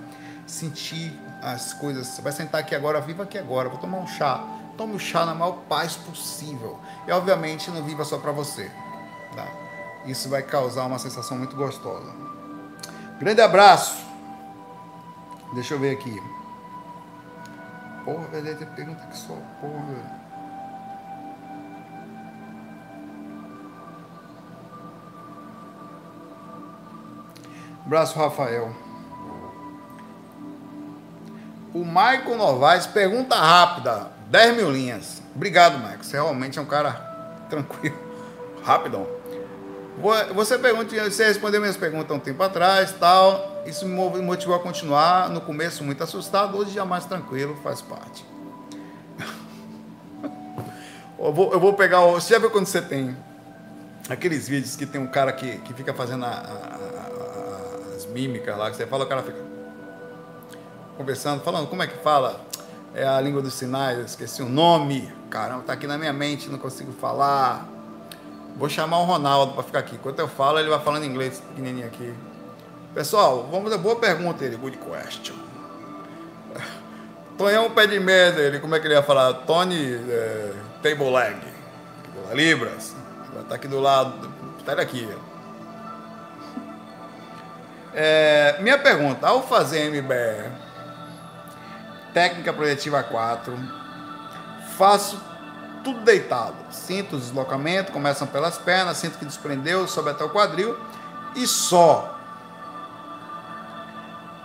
Sentir 0.46 1.18
as 1.42 1.74
coisas. 1.74 2.08
Você 2.08 2.22
vai 2.22 2.34
sentar 2.34 2.62
aqui 2.62 2.76
agora, 2.76 3.00
viva 3.00 3.24
aqui 3.24 3.38
agora. 3.38 3.70
Vou 3.70 3.78
tomar 3.80 4.00
um 4.00 4.08
chá 4.08 4.44
tome 4.82 4.96
o 4.96 5.00
chá 5.00 5.26
na 5.28 5.36
maior 5.36 5.58
paz 5.70 5.96
possível. 5.96 6.80
E 7.08 7.12
obviamente 7.12 7.70
não 7.70 7.84
viva 7.84 8.04
só 8.04 8.18
para 8.18 8.32
você. 8.32 8.72
Tá? 9.36 9.48
Isso 10.06 10.30
vai 10.30 10.42
causar 10.42 10.86
uma 10.86 11.00
sensação 11.00 11.38
muito 11.38 11.56
gostosa. 11.56 12.12
Grande 13.20 13.42
abraço. 13.42 14.04
Deixa 15.54 15.74
eu 15.76 15.80
ver 15.80 15.92
aqui. 15.92 16.22
Porra, 18.04 18.28
velho, 18.28 18.58
tem 18.58 18.68
pergunta 18.68 19.06
que 19.06 19.18
só, 19.18 19.36
porra, 19.60 19.86
velho. 19.86 20.22
Abraço, 27.86 28.18
Rafael. 28.18 28.72
O 31.74 31.86
Maicon 31.86 32.36
Novaes, 32.38 32.88
pergunta 32.88 33.36
rápida, 33.36 34.12
10 34.28 34.56
mil 34.56 34.72
linhas. 34.72 35.22
Obrigado, 35.36 35.78
Maicon. 35.78 36.04
Você 36.04 36.14
realmente 36.14 36.58
é 36.58 36.62
um 36.62 36.66
cara 36.66 36.94
tranquilo. 37.50 37.98
Rapidão. 38.64 39.21
Você 40.34 40.58
pergunta, 40.58 41.10
você 41.10 41.26
respondeu 41.26 41.62
minhas 41.62 41.78
perguntas 41.78 42.12
há 42.12 42.14
um 42.16 42.20
tempo 42.20 42.42
atrás, 42.42 42.94
tal. 43.00 43.64
Isso 43.66 43.86
me 43.86 44.22
motivou 44.22 44.56
a 44.56 44.60
continuar. 44.60 45.30
No 45.30 45.42
começo 45.42 45.84
muito 45.84 46.04
assustado, 46.04 46.58
hoje 46.58 46.72
já 46.72 46.84
mais 46.84 47.06
tranquilo, 47.06 47.56
faz 47.64 47.82
parte. 47.82 48.26
eu, 51.20 51.32
vou, 51.32 51.54
eu 51.54 51.60
vou 51.60 51.74
pegar. 51.74 52.02
Você 52.08 52.34
já 52.34 52.40
viu 52.40 52.50
quando 52.50 52.66
você 52.66 52.82
tem 52.82 53.16
aqueles 54.10 54.48
vídeos 54.48 54.76
que 54.76 54.86
tem 54.86 55.00
um 55.00 55.08
cara 55.08 55.32
que, 55.32 55.58
que 55.60 55.74
fica 55.74 55.94
fazendo 55.94 56.26
a, 56.26 56.30
a, 56.30 57.92
a, 57.92 57.96
as 57.96 58.06
mímicas 58.08 58.58
lá, 58.58 58.72
que 58.72 58.78
você 58.78 58.88
fala, 58.88 59.06
o 59.06 59.08
cara 59.08 59.22
fica 59.22 59.40
conversando, 60.98 61.44
falando 61.44 61.68
como 61.68 61.84
é 61.84 61.88
que 61.88 61.98
fala 62.04 62.42
é 62.94 63.08
a 63.08 63.22
língua 63.22 63.42
dos 63.42 63.54
sinais, 63.54 63.98
eu 63.98 64.06
esqueci 64.06 64.42
o 64.42 64.50
nome, 64.50 65.12
caramba, 65.30 65.64
tá 65.64 65.74
aqui 65.74 65.88
na 65.88 65.98
minha 65.98 66.12
mente, 66.12 66.50
não 66.50 66.60
consigo 66.60 66.92
falar. 66.92 67.66
Vou 68.56 68.70
chamar 68.70 69.00
o 69.00 69.06
Ronaldo 69.06 69.54
para 69.54 69.64
ficar 69.64 69.80
aqui. 69.80 69.96
Enquanto 69.96 70.20
eu 70.20 70.28
falo, 70.28 70.60
ele 70.60 70.70
vai 70.70 70.80
falando 70.80 71.06
inglês 71.06 71.40
pequenininho 71.40 71.88
aqui. 71.88 72.14
Pessoal, 72.94 73.48
vamos 73.50 73.70
fazer 73.70 73.82
boa 73.82 73.96
pergunta 73.96 74.44
ele, 74.44 74.58
good 74.58 74.78
question. 74.78 75.36
Tonhão 77.38 77.72
pé 77.72 77.88
de 77.88 78.00
merda, 78.00 78.42
ele, 78.42 78.60
como 78.60 78.76
é 78.76 78.80
que 78.80 78.88
ele 78.88 78.94
ia 78.94 79.02
falar? 79.02 79.34
Tony 79.34 79.94
é, 80.10 80.52
table 80.84 81.10
leg, 81.10 81.38
libras. 82.34 82.96
Vai 83.34 83.44
estar 83.44 83.50
tá 83.50 83.56
aqui 83.56 83.68
do 83.68 83.80
lado, 83.80 84.30
tá 84.66 84.74
aqui. 84.74 85.10
É, 87.94 88.58
minha 88.60 88.78
pergunta, 88.78 89.28
ao 89.28 89.42
fazer 89.44 89.88
MBR, 89.88 90.50
técnica 92.14 92.54
projetiva 92.54 93.02
4, 93.04 93.58
faço 94.78 95.31
tudo 95.84 96.02
deitado. 96.02 96.56
Sinto 96.72 97.16
o 97.16 97.20
deslocamento, 97.20 97.92
começam 97.92 98.28
pelas 98.28 98.58
pernas, 98.58 98.98
sinto 98.98 99.18
que 99.18 99.26
desprendeu, 99.26 99.88
sobe 99.88 100.12
até 100.12 100.24
o 100.24 100.30
quadril 100.30 100.78
e 101.36 101.46
só. 101.48 102.18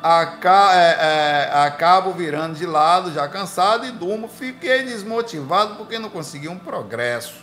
É, 0.02 1.48
é, 1.58 1.66
acabo 1.66 2.12
virando 2.12 2.54
de 2.54 2.64
lado, 2.64 3.12
já 3.12 3.26
cansado 3.26 3.86
e 3.86 3.90
durmo. 3.90 4.28
Fiquei 4.28 4.84
desmotivado 4.84 5.74
porque 5.74 5.98
não 5.98 6.08
consegui 6.08 6.48
um 6.48 6.58
progresso. 6.58 7.34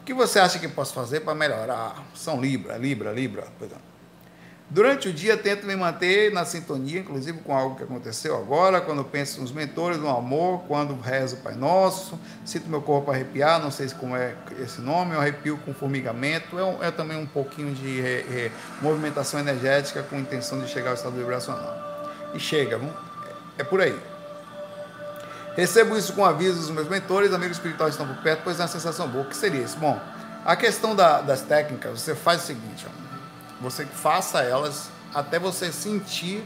O 0.00 0.04
que 0.04 0.14
você 0.14 0.38
acha 0.38 0.58
que 0.58 0.66
posso 0.66 0.94
fazer 0.94 1.20
para 1.20 1.34
melhorar? 1.34 1.94
São 2.14 2.40
Libra, 2.40 2.78
Libra, 2.78 3.12
Libra. 3.12 3.46
Durante 4.72 5.08
o 5.08 5.12
dia, 5.12 5.36
tento 5.36 5.66
me 5.66 5.74
manter 5.74 6.32
na 6.32 6.44
sintonia, 6.44 7.00
inclusive 7.00 7.40
com 7.40 7.52
algo 7.56 7.74
que 7.74 7.82
aconteceu 7.82 8.36
agora, 8.36 8.80
quando 8.80 9.02
penso 9.02 9.40
nos 9.40 9.50
mentores, 9.50 9.98
no 9.98 10.08
amor, 10.08 10.62
quando 10.68 10.96
rezo 11.00 11.34
o 11.34 11.38
Pai 11.40 11.56
Nosso, 11.56 12.16
sinto 12.44 12.68
meu 12.68 12.80
corpo 12.80 13.10
arrepiar, 13.10 13.60
não 13.60 13.72
sei 13.72 13.88
como 13.88 14.14
é 14.14 14.36
esse 14.60 14.80
nome, 14.80 15.14
eu 15.14 15.20
arrepio 15.20 15.58
com 15.58 15.74
formigamento, 15.74 16.56
é, 16.56 16.86
é 16.86 16.90
também 16.92 17.16
um 17.16 17.26
pouquinho 17.26 17.74
de 17.74 18.00
re, 18.00 18.22
re, 18.22 18.52
movimentação 18.80 19.40
energética 19.40 20.04
com 20.04 20.20
intenção 20.20 20.60
de 20.60 20.68
chegar 20.68 20.90
ao 20.90 20.94
estado 20.94 21.16
vibracional. 21.16 22.08
E 22.32 22.38
chega, 22.38 22.80
é 23.58 23.64
por 23.64 23.80
aí. 23.80 23.98
Recebo 25.56 25.98
isso 25.98 26.12
com 26.12 26.24
avisos 26.24 26.66
dos 26.66 26.70
meus 26.70 26.86
mentores, 26.86 27.32
amigos 27.32 27.56
espirituais 27.56 27.94
estão 27.94 28.06
por 28.06 28.22
perto, 28.22 28.42
pois 28.44 28.60
é 28.60 28.62
uma 28.62 28.68
sensação 28.68 29.08
boa. 29.08 29.24
O 29.24 29.28
que 29.28 29.36
seria 29.36 29.62
isso? 29.62 29.76
Bom, 29.78 30.00
a 30.44 30.54
questão 30.54 30.94
da, 30.94 31.20
das 31.20 31.42
técnicas, 31.42 32.00
você 32.00 32.14
faz 32.14 32.44
o 32.44 32.46
seguinte, 32.46 32.86
ó 32.88 33.09
você 33.60 33.84
faça 33.84 34.40
elas 34.40 34.90
até 35.14 35.38
você 35.38 35.72
sentir 35.72 36.44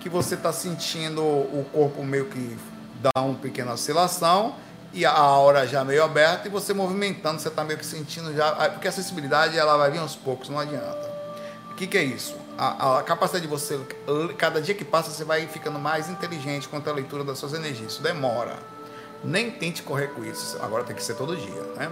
que 0.00 0.08
você 0.08 0.34
está 0.34 0.52
sentindo 0.52 1.22
o 1.22 1.66
corpo 1.72 2.02
meio 2.04 2.26
que 2.26 2.58
dá 3.00 3.10
uma 3.20 3.34
pequena 3.34 3.72
oscilação 3.72 4.54
e 4.92 5.04
a 5.04 5.12
aura 5.12 5.66
já 5.66 5.84
meio 5.84 6.04
aberta 6.04 6.46
e 6.46 6.50
você 6.50 6.72
movimentando, 6.72 7.40
você 7.40 7.48
está 7.48 7.64
meio 7.64 7.78
que 7.78 7.86
sentindo 7.86 8.34
já, 8.34 8.52
porque 8.70 8.86
a 8.86 8.92
sensibilidade 8.92 9.58
ela 9.58 9.76
vai 9.76 9.90
vir 9.90 9.98
aos 9.98 10.14
poucos, 10.14 10.48
não 10.48 10.58
adianta. 10.58 11.12
O 11.70 11.74
que, 11.74 11.88
que 11.88 11.98
é 11.98 12.04
isso? 12.04 12.36
A, 12.56 12.98
a, 12.98 13.02
capacidade 13.02 13.44
de 13.44 13.50
você, 13.50 13.76
cada 14.38 14.62
dia 14.62 14.74
que 14.74 14.84
passa, 14.84 15.10
você 15.10 15.24
vai 15.24 15.44
ficando 15.48 15.78
mais 15.80 16.08
inteligente 16.08 16.68
quanto 16.68 16.88
à 16.88 16.92
leitura 16.92 17.24
das 17.24 17.38
suas 17.38 17.52
energias. 17.52 17.94
Isso 17.94 18.02
demora. 18.02 18.56
Nem 19.24 19.50
tente 19.50 19.82
correr 19.82 20.08
com 20.08 20.24
isso. 20.24 20.56
Agora 20.62 20.84
tem 20.84 20.94
que 20.94 21.02
ser 21.02 21.14
todo 21.14 21.36
dia, 21.36 21.62
né? 21.76 21.90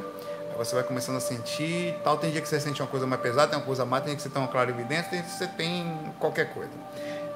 Você 0.65 0.75
vai 0.75 0.85
começando 0.85 1.17
a 1.17 1.21
sentir 1.21 1.95
tal. 2.05 2.17
Tem 2.17 2.31
dia 2.31 2.41
que 2.41 2.49
você 2.49 2.61
sente 2.61 2.81
uma 2.81 2.89
coisa 2.89 3.07
mais 3.07 3.21
pesada, 3.21 3.49
tem 3.49 3.59
uma 3.59 3.65
coisa 3.65 3.85
mais, 3.85 4.05
tem 4.05 4.11
dia 4.11 4.17
que 4.17 4.23
você 4.23 4.29
tem 4.29 4.41
uma 4.41 4.49
clara 4.49 4.71
evidência, 4.71 5.11
tem 5.11 5.21
dia 5.21 5.29
que 5.29 5.37
você 5.37 5.47
tem 5.47 6.15
qualquer 6.19 6.53
coisa. 6.53 6.71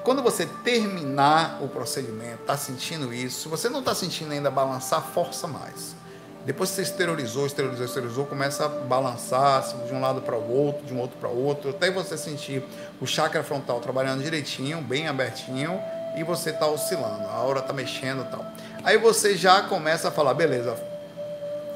Quando 0.05 0.23
você 0.23 0.47
terminar 0.47 1.59
o 1.61 1.69
procedimento, 1.69 2.43
está 2.43 2.57
sentindo 2.57 3.13
isso, 3.13 3.41
se 3.43 3.49
você 3.49 3.69
não 3.69 3.81
está 3.81 3.95
sentindo 3.95 4.33
ainda 4.33 4.51
balançar, 4.51 5.03
força 5.03 5.49
mais. 5.49 5.97
Depois 6.45 6.71
que 6.71 6.77
você 6.77 6.83
esterilizou, 6.83 7.45
esterilizou, 7.45 7.85
esterilizou, 7.85 8.25
começa 8.25 8.67
a 8.67 8.69
balançar 8.69 9.65
de 9.85 9.93
um 9.93 10.01
lado 10.01 10.23
para 10.23 10.37
o 10.37 10.49
outro, 10.49 10.87
de 10.87 10.95
um 10.95 11.01
outro 11.01 11.19
para 11.19 11.29
o 11.29 11.45
outro, 11.45 11.71
até 11.71 11.91
você 11.91 12.17
sentir 12.17 12.63
o 13.01 13.07
chakra 13.07 13.43
frontal 13.43 13.81
trabalhando 13.81 14.23
direitinho, 14.23 14.81
bem 14.81 15.09
abertinho, 15.09 15.81
e 16.17 16.23
você 16.23 16.51
está 16.51 16.69
oscilando, 16.69 17.25
a 17.25 17.33
aura 17.33 17.59
está 17.59 17.73
mexendo 17.73 18.23
e 18.23 18.31
tal. 18.31 18.47
Aí 18.85 18.97
você 18.97 19.37
já 19.37 19.63
começa 19.63 20.07
a 20.07 20.13
falar, 20.13 20.35
beleza, 20.35 20.77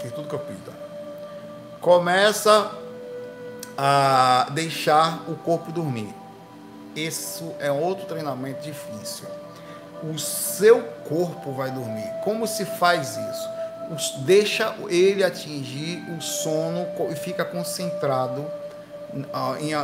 fiz 0.00 0.12
tudo 0.12 0.28
que 0.28 0.34
eu 0.34 0.38
tá? 0.38 0.79
Começa 1.80 2.70
a 3.76 4.48
deixar 4.52 5.24
o 5.28 5.34
corpo 5.36 5.72
dormir. 5.72 6.14
Isso 6.94 7.54
é 7.58 7.70
outro 7.70 8.06
treinamento 8.06 8.62
difícil. 8.62 9.26
O 10.02 10.18
seu 10.18 10.82
corpo 11.08 11.52
vai 11.52 11.70
dormir. 11.70 12.08
Como 12.24 12.46
se 12.46 12.64
faz 12.64 13.16
isso? 13.16 14.20
Deixa 14.20 14.74
ele 14.88 15.24
atingir 15.24 16.02
o 16.16 16.20
sono 16.20 16.86
e 17.10 17.16
fica 17.16 17.44
concentrado 17.44 18.46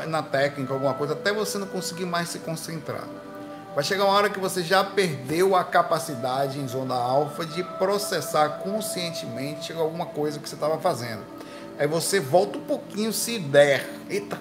na 0.07 0.23
técnica, 0.23 0.73
alguma 0.73 0.95
coisa, 0.95 1.15
até 1.15 1.33
você 1.33 1.59
não 1.59 1.67
conseguir 1.67 2.05
mais 2.05 2.29
se 2.29 2.39
concentrar. 2.39 3.05
Vai 3.75 3.83
chegar 3.85 4.05
uma 4.05 4.15
hora 4.15 4.31
que 4.31 4.39
você 4.39 4.63
já 4.63 4.85
perdeu 4.85 5.57
a 5.57 5.65
capacidade 5.65 6.59
em 6.59 6.69
zona 6.69 6.95
alfa 6.95 7.45
de 7.45 7.63
processar 7.63 8.61
conscientemente 8.61 9.73
alguma 9.73 10.07
coisa 10.07 10.39
que 10.39 10.49
você 10.49 10.55
estava 10.55 10.79
fazendo. 10.79 11.23
Aí 11.79 11.87
você 11.87 12.21
volta 12.21 12.59
um 12.59 12.63
pouquinho, 12.63 13.13
se 13.13 13.39
der. 13.39 13.89
Eita! 14.09 14.39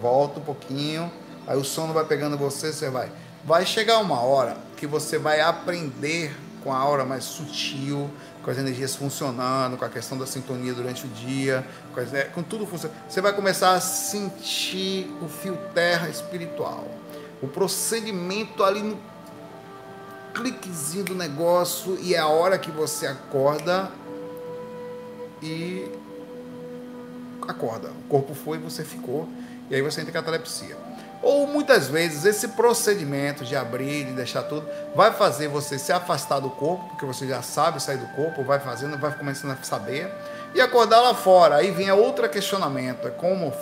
Volta 0.00 0.40
um 0.40 0.42
pouquinho. 0.42 1.10
Aí 1.46 1.56
o 1.56 1.64
sono 1.64 1.92
vai 1.92 2.04
pegando 2.04 2.38
você, 2.38 2.72
você 2.72 2.88
vai. 2.88 3.10
Vai 3.44 3.66
chegar 3.66 3.98
uma 3.98 4.20
hora 4.20 4.56
que 4.76 4.86
você 4.86 5.18
vai 5.18 5.40
aprender 5.40 6.34
com 6.62 6.72
a 6.72 6.78
aura 6.78 7.04
mais 7.04 7.24
sutil, 7.24 8.10
com 8.42 8.50
as 8.50 8.56
energias 8.56 8.96
funcionando, 8.96 9.76
com 9.76 9.84
a 9.84 9.88
questão 9.90 10.16
da 10.16 10.26
sintonia 10.26 10.72
durante 10.72 11.04
o 11.04 11.08
dia, 11.08 11.64
com, 11.92 12.00
as, 12.00 12.10
com 12.34 12.42
tudo 12.42 12.66
funcionando. 12.66 12.96
Você 13.06 13.20
vai 13.20 13.34
começar 13.34 13.72
a 13.72 13.80
sentir 13.80 15.14
o 15.20 15.28
fio 15.28 15.58
terra 15.74 16.08
espiritual. 16.08 16.88
O 17.42 17.46
procedimento 17.46 18.64
ali 18.64 18.82
no 18.82 18.98
cliquezinho 20.32 21.04
do 21.04 21.14
negócio 21.14 21.98
e 22.00 22.14
é 22.14 22.18
a 22.18 22.26
hora 22.26 22.58
que 22.58 22.70
você 22.70 23.06
acorda 23.06 23.90
e 25.42 25.90
acorda. 27.50 27.88
O 27.88 28.08
corpo 28.08 28.34
foi, 28.34 28.58
você 28.58 28.84
ficou, 28.84 29.28
e 29.70 29.74
aí 29.74 29.82
você 29.82 30.00
entra 30.00 30.10
em 30.10 30.14
catalepsia. 30.14 30.76
Ou 31.22 31.46
muitas 31.46 31.88
vezes 31.88 32.26
esse 32.26 32.48
procedimento 32.48 33.44
de 33.44 33.56
abrir, 33.56 34.04
de 34.04 34.12
deixar 34.12 34.42
tudo, 34.42 34.68
vai 34.94 35.10
fazer 35.10 35.48
você 35.48 35.78
se 35.78 35.90
afastar 35.90 36.38
do 36.38 36.50
corpo, 36.50 36.86
porque 36.90 37.06
você 37.06 37.26
já 37.26 37.40
sabe 37.40 37.82
sair 37.82 37.96
do 37.96 38.06
corpo, 38.08 38.44
vai 38.44 38.60
fazendo, 38.60 38.98
vai 38.98 39.16
começando 39.16 39.52
a 39.52 39.64
saber, 39.64 40.12
e 40.54 40.60
acordar 40.60 41.00
lá 41.00 41.14
fora. 41.14 41.56
Aí 41.56 41.70
vem 41.70 41.90
outro 41.90 42.28
questionamento, 42.28 43.08
é 43.08 43.10
como 43.10 43.52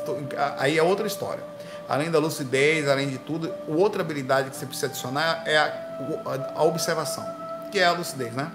aí 0.59 0.77
é 0.77 0.83
outra 0.83 1.07
história. 1.07 1.43
Além 1.89 2.11
da 2.11 2.19
lucidez, 2.19 2.89
além 2.89 3.09
de 3.09 3.19
tudo, 3.19 3.53
outra 3.69 4.03
habilidade 4.03 4.51
que 4.51 4.57
você 4.57 4.67
precisa 4.67 4.87
adicionar 4.87 5.43
é 5.47 5.57
a, 5.57 6.53
a 6.57 6.65
observação, 6.65 7.25
que 7.71 7.79
é 7.79 7.85
a 7.85 7.93
lucidez, 7.93 8.33
né? 8.33 8.51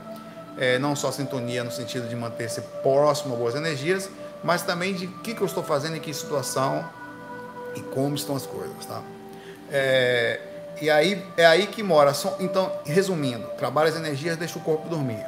É, 0.58 0.80
não 0.80 0.96
só 0.96 1.12
sintonia 1.12 1.64
no 1.64 1.72
sentido 1.72 2.10
de 2.10 2.16
manter-se 2.16 2.62
próximo 2.82 3.36
a 3.36 3.38
boas 3.38 3.56
energias, 3.56 4.10
mas 4.44 4.62
também 4.62 4.94
de 4.94 5.06
o 5.06 5.20
que, 5.20 5.34
que 5.34 5.42
eu 5.42 5.48
estou 5.48 5.64
fazendo 5.64 5.98
em 5.98 6.00
que 6.00 6.14
situação 6.14 6.88
e 7.76 7.82
como 7.82 8.16
estão 8.16 8.36
as 8.36 8.46
coisas, 8.46 8.86
tá? 8.86 9.02
É, 9.72 10.40
e 10.82 10.90
aí 10.90 11.26
é 11.36 11.46
aí 11.46 11.68
que 11.68 11.84
mora. 11.84 12.14
Então, 12.40 12.72
resumindo, 12.86 13.48
trabalha 13.58 13.90
as 13.90 13.96
energias, 13.96 14.38
deixa 14.38 14.58
o 14.58 14.62
corpo 14.62 14.88
dormir. 14.88 15.26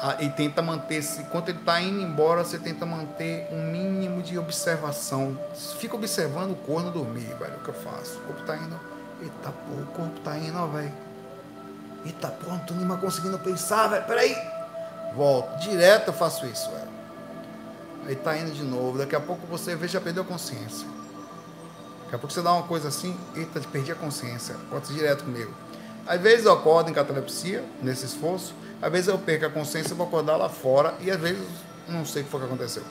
Ah, 0.00 0.16
e 0.20 0.28
tenta 0.28 0.60
manter-se, 0.60 1.22
enquanto 1.22 1.48
ele 1.48 1.58
está 1.58 1.80
indo 1.80 2.00
embora, 2.00 2.44
você 2.44 2.58
tenta 2.58 2.84
manter 2.84 3.48
um 3.50 3.70
mínimo 3.70 4.22
de 4.22 4.38
observação. 4.38 5.38
Fica 5.78 5.94
observando 5.94 6.52
o 6.52 6.56
corno 6.56 6.90
dormir, 6.90 7.34
velho, 7.38 7.56
o 7.56 7.60
que 7.60 7.68
eu 7.68 7.74
faço. 7.74 8.18
O 8.18 8.20
corpo 8.22 8.40
está 8.40 8.56
indo. 8.56 8.78
Eita, 9.22 9.50
pô, 9.50 9.82
o 9.82 9.86
corpo 9.86 10.18
está 10.18 10.36
indo, 10.36 10.58
ó, 10.58 10.66
velho. 10.66 10.92
Eita, 12.04 12.28
pô, 12.28 12.50
não 12.50 12.58
tô 12.60 12.74
nem 12.74 12.84
mais 12.84 13.00
conseguindo 13.00 13.38
pensar, 13.38 13.88
velho. 13.88 14.04
Peraí. 14.04 14.36
Volto. 15.14 15.58
Direto 15.60 16.08
eu 16.08 16.14
faço 16.14 16.44
isso, 16.46 16.70
velho. 16.70 16.93
Aí 18.06 18.16
tá 18.16 18.36
indo 18.36 18.52
de 18.52 18.62
novo. 18.62 18.98
Daqui 18.98 19.16
a 19.16 19.20
pouco 19.20 19.46
você 19.46 19.74
vê, 19.74 19.88
já 19.88 20.00
perdeu 20.00 20.22
a 20.22 20.26
consciência. 20.26 20.86
Daqui 22.04 22.16
a 22.16 22.18
pouco 22.18 22.32
você 22.32 22.42
dá 22.42 22.52
uma 22.52 22.64
coisa 22.64 22.88
assim, 22.88 23.16
eita, 23.34 23.60
perdi 23.60 23.92
a 23.92 23.94
consciência. 23.94 24.56
Corta 24.70 24.92
direto 24.92 25.24
comigo. 25.24 25.52
Às 26.06 26.20
vezes 26.20 26.44
eu 26.44 26.52
acordo 26.52 26.90
em 26.90 26.94
catalepsia, 26.94 27.64
nesse 27.82 28.04
esforço, 28.04 28.54
às 28.82 28.92
vezes 28.92 29.08
eu 29.08 29.16
perco 29.16 29.46
a 29.46 29.50
consciência 29.50 29.94
vou 29.94 30.06
acordar 30.06 30.36
lá 30.36 30.50
fora, 30.50 30.94
e 31.00 31.10
às 31.10 31.18
vezes 31.18 31.42
não 31.88 32.04
sei 32.04 32.20
o 32.20 32.24
que 32.26 32.30
foi 32.30 32.40
que 32.40 32.46
aconteceu. 32.46 32.82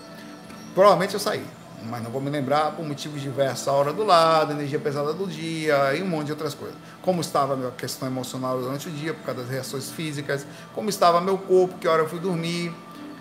Provavelmente 0.74 1.14
eu 1.14 1.20
saí, 1.20 1.46
mas 1.84 2.02
não 2.02 2.10
vou 2.10 2.20
me 2.20 2.32
lembrar 2.32 2.72
por 2.72 2.84
motivos 2.84 3.22
diversos, 3.22 3.68
a 3.68 3.72
hora 3.72 3.94
do 3.94 4.04
lado, 4.04 4.54
energia 4.54 4.80
pesada 4.80 5.14
do 5.14 5.28
dia 5.28 5.94
e 5.94 6.02
um 6.02 6.08
monte 6.08 6.28
de 6.28 6.32
outras 6.32 6.56
coisas. 6.56 6.76
Como 7.04 7.22
estava 7.22 7.54
a 7.54 7.56
minha 7.56 7.70
questão 7.70 8.08
emocional 8.08 8.60
durante 8.60 8.88
o 8.88 8.92
dia, 8.92 9.14
por 9.14 9.24
causa 9.26 9.42
das 9.42 9.50
reações 9.50 9.92
físicas, 9.92 10.48
como 10.74 10.90
estava 10.90 11.22
meu 11.22 11.38
corpo, 11.38 11.78
que 11.78 11.88
hora 11.88 12.02
eu 12.02 12.10
fui 12.10 12.20
dormir, 12.20 12.74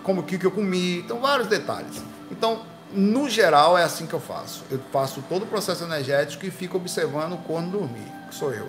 como 0.03 0.21
o 0.21 0.25
que, 0.25 0.39
que 0.39 0.47
eu 0.47 0.51
comi, 0.51 0.99
então 0.99 1.21
vários 1.21 1.49
detalhes. 1.49 2.03
Então, 2.31 2.63
no 2.93 3.29
geral, 3.29 3.77
é 3.77 3.83
assim 3.83 4.07
que 4.07 4.15
eu 4.15 4.21
faço. 4.21 4.65
Eu 4.71 4.81
faço 4.93 5.23
todo 5.29 5.45
o 5.45 5.47
processo 5.47 5.85
energético 5.85 6.45
e 6.45 6.51
fico 6.51 6.77
observando 6.77 7.39
quando 7.47 7.73
dormir, 7.73 8.07
que 8.29 8.35
sou 8.35 8.53
eu. 8.53 8.69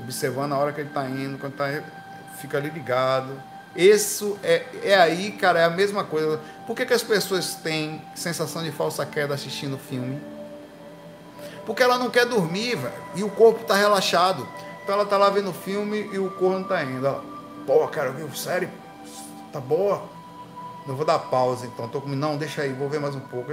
Observando 0.00 0.52
a 0.52 0.58
hora 0.58 0.72
que 0.72 0.80
ele 0.80 0.88
está 0.88 1.06
indo, 1.08 1.38
quando 1.38 1.54
tá, 1.54 1.66
fica 2.40 2.58
ali 2.58 2.70
ligado. 2.70 3.30
Isso 3.74 4.38
é, 4.42 4.64
é 4.82 4.94
aí, 4.96 5.32
cara, 5.32 5.60
é 5.60 5.64
a 5.64 5.70
mesma 5.70 6.04
coisa. 6.04 6.40
Por 6.66 6.76
que, 6.76 6.86
que 6.86 6.94
as 6.94 7.02
pessoas 7.02 7.54
têm 7.54 8.02
sensação 8.14 8.62
de 8.62 8.70
falsa 8.70 9.04
queda 9.04 9.34
assistindo 9.34 9.78
filme? 9.78 10.20
Porque 11.66 11.82
ela 11.82 11.98
não 11.98 12.10
quer 12.10 12.24
dormir, 12.24 12.76
velho. 12.76 12.94
E 13.14 13.22
o 13.22 13.28
corpo 13.28 13.62
está 13.62 13.74
relaxado. 13.74 14.48
Então 14.82 14.94
ela 14.94 15.04
tá 15.04 15.18
lá 15.18 15.28
vendo 15.28 15.52
filme 15.52 16.08
e 16.12 16.18
o 16.18 16.30
corpo 16.30 16.58
não 16.58 16.64
tá 16.64 16.82
indo. 16.82 17.06
Ela, 17.06 17.22
Pô, 17.66 17.86
cara, 17.88 18.10
viu? 18.12 18.34
Sério? 18.34 18.70
Tá 19.52 19.60
boa? 19.60 20.02
Não 20.88 20.96
vou 20.96 21.04
dar 21.04 21.18
pausa, 21.18 21.66
então. 21.66 21.86
Tô 21.86 22.00
com... 22.00 22.08
Não, 22.08 22.38
deixa 22.38 22.62
aí, 22.62 22.72
vou 22.72 22.88
ver 22.88 22.98
mais 22.98 23.14
um 23.14 23.20
pouco. 23.20 23.52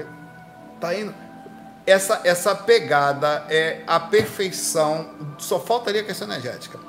Tá 0.80 0.96
indo. 0.96 1.14
Essa, 1.86 2.22
essa 2.24 2.56
pegada 2.56 3.46
é 3.50 3.84
a 3.86 4.00
perfeição. 4.00 5.10
Só 5.38 5.60
faltaria 5.60 6.00
a 6.00 6.04
questão 6.06 6.30
energética. 6.30 6.80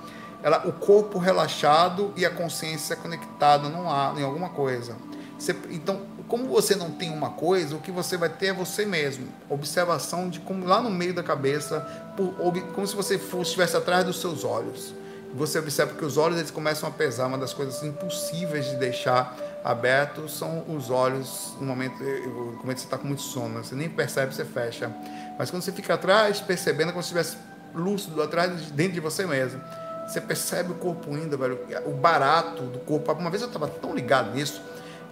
Ela, 0.44 0.64
o 0.64 0.72
corpo 0.72 1.18
relaxado 1.18 2.12
e 2.16 2.24
a 2.24 2.30
consciência 2.30 2.94
conectada 2.94 3.68
num, 3.68 3.86
em 4.16 4.22
alguma 4.22 4.51
coisa. 4.51 4.94
Você, 5.36 5.51
então, 5.68 6.03
como 6.28 6.47
você 6.47 6.76
não 6.76 6.92
tem 6.92 7.11
uma 7.11 7.30
coisa, 7.30 7.74
o 7.74 7.80
que 7.80 7.90
você 7.90 8.16
vai 8.16 8.28
ter 8.28 8.47
é 8.47 8.53
você 8.53 8.86
mesmo. 8.86 9.26
Observação 9.51 10.28
de 10.28 10.38
como 10.38 10.64
lá 10.64 10.80
no 10.80 10.90
meio 10.90 11.12
da 11.12 11.24
cabeça, 11.24 11.80
por, 12.16 12.32
como 12.72 12.86
se 12.86 12.94
você 12.94 13.18
fosse, 13.18 13.51
estivesse 13.51 13.76
atrás 13.76 14.05
dos 14.05 14.20
seus 14.20 14.44
olhos. 14.44 14.94
Você 15.34 15.59
observa 15.59 15.94
que 15.94 16.05
os 16.05 16.16
olhos 16.16 16.38
eles 16.38 16.53
começam 16.53 16.88
a 16.88 16.92
pesar. 16.92 17.26
Uma 17.26 17.36
das 17.36 17.53
coisas 17.53 17.82
impossíveis 17.82 18.66
de 18.66 18.76
deixar 18.76 19.36
abertos 19.67 20.39
são 20.39 20.64
os 20.69 20.91
olhos 20.91 21.55
no 21.61 21.67
momento, 21.67 22.01
no 22.01 22.57
você 22.62 22.73
está 22.73 22.97
com 22.97 23.09
muito 23.09 23.23
sono. 23.23 23.64
Você 23.64 23.75
nem 23.75 23.89
percebe, 23.89 24.33
você 24.33 24.45
fecha. 24.45 24.95
Mas 25.37 25.51
quando 25.51 25.62
você 25.62 25.73
fica 25.73 25.95
atrás, 25.95 26.41
percebendo, 26.41 26.91
é 26.91 26.93
como 26.93 27.03
se 27.03 27.09
estivesse 27.09 27.37
lúcido 27.75 28.23
atrás, 28.23 28.71
dentro 28.71 28.93
de 28.93 29.01
você 29.01 29.27
mesmo. 29.27 29.61
Você 30.07 30.21
percebe 30.21 30.71
o 30.71 30.77
corpo 30.77 31.11
indo, 31.17 31.37
velho, 31.37 31.59
o 31.85 31.91
barato 31.91 32.62
do 32.62 32.79
corpo. 32.79 33.12
Uma 33.14 33.29
vez 33.29 33.43
eu 33.43 33.49
estava 33.49 33.67
tão 33.67 33.93
ligado 33.93 34.33
nisso 34.33 34.62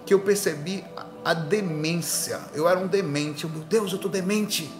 que 0.06 0.14
eu 0.14 0.20
percebi 0.20 0.84
a 1.24 1.34
demência. 1.34 2.38
Eu 2.54 2.68
era 2.68 2.78
um 2.78 2.86
demente. 2.86 3.48
Meu 3.48 3.64
Deus, 3.64 3.90
eu 3.90 3.96
estou 3.96 4.10
demente. 4.10 4.72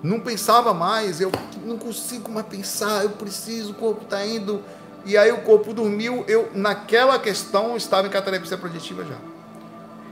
Não 0.00 0.20
pensava 0.20 0.72
mais, 0.72 1.20
eu 1.20 1.32
não 1.64 1.76
consigo 1.76 2.30
mais 2.30 2.46
pensar, 2.46 3.02
eu 3.02 3.10
preciso, 3.10 3.72
o 3.72 3.74
corpo 3.74 4.04
está 4.04 4.24
indo. 4.24 4.62
E 5.06 5.16
aí 5.16 5.30
o 5.30 5.42
corpo 5.42 5.72
dormiu, 5.72 6.24
eu 6.26 6.50
naquela 6.52 7.16
questão 7.16 7.76
estava 7.76 8.08
em 8.08 8.10
catalepsia 8.10 8.58
projetiva 8.58 9.04
já. 9.04 9.14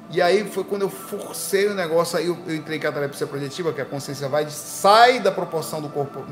E 0.09 0.23
aí 0.23 0.49
foi 0.49 0.63
quando 0.63 0.83
eu 0.83 0.89
forcei 0.89 1.67
o 1.67 1.75
negócio, 1.75 2.17
aí 2.17 2.27
eu, 2.27 2.39
eu 2.47 2.55
entrei 2.55 2.79
em 2.79 2.81
catalepsia 2.81 3.27
projetiva, 3.27 3.73
que 3.73 3.81
a 3.81 3.85
consciência 3.85 4.29
vai, 4.29 4.49
sai 4.49 5.19
da 5.19 5.33
proporção 5.33 5.83
do 5.83 5.89
corpo, 5.89 6.25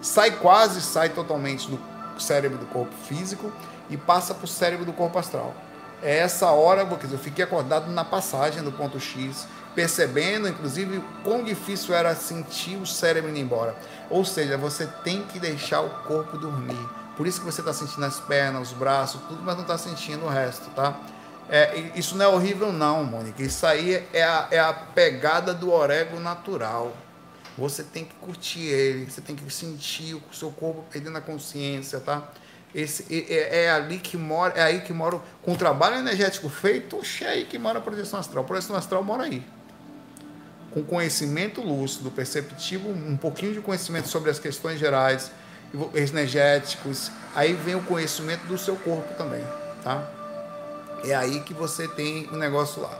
sai 0.00 0.30
quase, 0.30 0.80
sai 0.80 1.08
totalmente 1.08 1.68
do 1.68 1.76
cérebro 2.16 2.56
do 2.56 2.66
corpo 2.66 2.94
físico 3.08 3.52
e 3.90 3.96
passa 3.96 4.32
para 4.32 4.44
o 4.44 4.48
cérebro 4.48 4.86
do 4.86 4.92
corpo 4.92 5.18
astral. 5.18 5.52
É 6.00 6.18
essa 6.18 6.48
hora, 6.52 6.86
quer 6.86 7.06
dizer, 7.06 7.16
eu 7.16 7.18
fiquei 7.18 7.44
acordado 7.44 7.90
na 7.90 8.04
passagem 8.04 8.62
do 8.62 8.70
ponto 8.70 9.00
X, 9.00 9.48
percebendo, 9.74 10.46
inclusive, 10.46 11.02
quão 11.24 11.42
difícil 11.42 11.92
era 11.92 12.14
sentir 12.14 12.76
o 12.76 12.86
cérebro 12.86 13.30
indo 13.30 13.40
embora. 13.40 13.74
Ou 14.08 14.24
seja, 14.24 14.56
você 14.56 14.86
tem 15.02 15.22
que 15.22 15.40
deixar 15.40 15.80
o 15.80 15.90
corpo 16.04 16.38
dormir. 16.38 17.03
Por 17.16 17.26
isso 17.26 17.40
que 17.40 17.46
você 17.46 17.60
está 17.60 17.72
sentindo 17.72 18.04
as 18.04 18.18
pernas, 18.20 18.72
os 18.72 18.76
braços, 18.76 19.20
tudo, 19.28 19.42
mas 19.42 19.54
não 19.54 19.62
está 19.62 19.78
sentindo 19.78 20.24
o 20.24 20.28
resto, 20.28 20.68
tá? 20.70 20.98
É, 21.48 21.92
isso 21.94 22.16
não 22.16 22.24
é 22.24 22.28
horrível, 22.28 22.72
não, 22.72 23.04
Mônica. 23.04 23.42
Isso 23.42 23.66
aí 23.66 24.02
é 24.12 24.24
a, 24.24 24.48
é 24.50 24.58
a 24.58 24.72
pegada 24.72 25.52
do 25.52 25.70
orégano 25.70 26.20
natural. 26.20 26.96
Você 27.56 27.84
tem 27.84 28.04
que 28.04 28.14
curtir 28.14 28.62
ele, 28.62 29.10
você 29.10 29.20
tem 29.20 29.36
que 29.36 29.48
sentir 29.52 30.14
o 30.14 30.22
seu 30.32 30.50
corpo 30.50 30.84
perdendo 30.90 31.18
a 31.18 31.20
consciência, 31.20 32.00
tá? 32.00 32.28
Esse, 32.74 33.06
é, 33.08 33.66
é, 33.66 33.70
ali 33.70 33.98
que 33.98 34.16
mora, 34.16 34.54
é 34.54 34.62
aí 34.62 34.80
que 34.80 34.92
mora, 34.92 35.20
com 35.42 35.52
o 35.52 35.56
trabalho 35.56 35.96
energético 35.96 36.48
feito, 36.48 37.00
é 37.20 37.26
aí 37.26 37.44
que 37.44 37.56
mora 37.56 37.78
a 37.78 37.82
projeção 37.82 38.18
astral. 38.18 38.42
A 38.42 38.46
projeção 38.46 38.74
astral 38.74 39.04
mora 39.04 39.24
aí. 39.24 39.46
Com 40.72 40.82
conhecimento 40.82 41.60
lúcido, 41.60 42.10
perceptivo, 42.10 42.88
um 42.88 43.16
pouquinho 43.16 43.52
de 43.52 43.60
conhecimento 43.60 44.08
sobre 44.08 44.28
as 44.28 44.40
questões 44.40 44.80
gerais, 44.80 45.30
energéticos, 45.94 47.10
aí 47.34 47.52
vem 47.52 47.74
o 47.74 47.82
conhecimento 47.82 48.46
do 48.46 48.56
seu 48.56 48.76
corpo 48.76 49.14
também, 49.14 49.44
tá? 49.82 50.08
É 51.04 51.14
aí 51.14 51.40
que 51.40 51.52
você 51.52 51.86
tem 51.86 52.26
o 52.30 52.34
um 52.34 52.38
negócio 52.38 52.80
lá. 52.80 52.98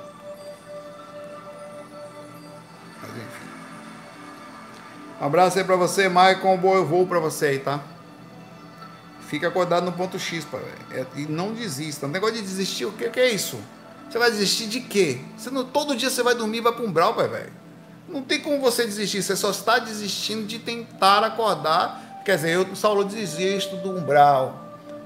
Mas 3.01 3.11
enfim. 3.11 3.49
Um 5.21 5.27
abraço 5.27 5.59
aí 5.59 5.65
pra 5.65 5.77
você, 5.77 6.09
Maicon. 6.09 6.57
Bom 6.59 6.85
voo 6.85 7.07
pra 7.07 7.19
você 7.19 7.47
aí, 7.47 7.59
tá? 7.59 7.81
Fica 9.27 9.49
acordado 9.49 9.85
no 9.85 9.93
ponto 9.93 10.19
X, 10.19 10.45
pai. 10.45 10.61
É, 10.91 11.07
e 11.17 11.23
não 11.23 11.55
desista. 11.55 12.07
O 12.07 12.09
negócio 12.09 12.37
de 12.37 12.43
desistir, 12.43 12.85
o 12.85 12.93
que, 12.93 13.09
que 13.09 13.21
é 13.21 13.31
isso? 13.31 13.59
Você 14.09 14.19
vai 14.19 14.31
desistir 14.31 14.67
de 14.67 14.81
quê? 14.81 15.21
Você 15.37 15.51
não, 15.51 15.65
todo 15.65 15.97
dia 15.97 16.11
você 16.11 16.23
vai 16.23 16.35
dormir 16.35 16.59
e 16.59 16.61
vai 16.61 16.73
para 16.73 16.85
um 16.85 16.93
brau, 16.93 17.15
pai, 17.15 17.27
velho. 17.27 17.53
Não 18.07 18.23
tem 18.23 18.41
como 18.41 18.61
você 18.61 18.85
desistir. 18.85 19.23
Você 19.23 19.35
só 19.35 19.51
está 19.51 19.79
desistindo 19.79 20.47
de 20.47 20.59
tentar 20.59 21.25
acordar. 21.25 22.04
Quer 22.25 22.37
dizer, 22.37 22.51
eu, 22.51 22.75
Saulo, 22.75 23.05
desisto 23.05 23.77
do 23.77 23.91
umbral 23.91 24.65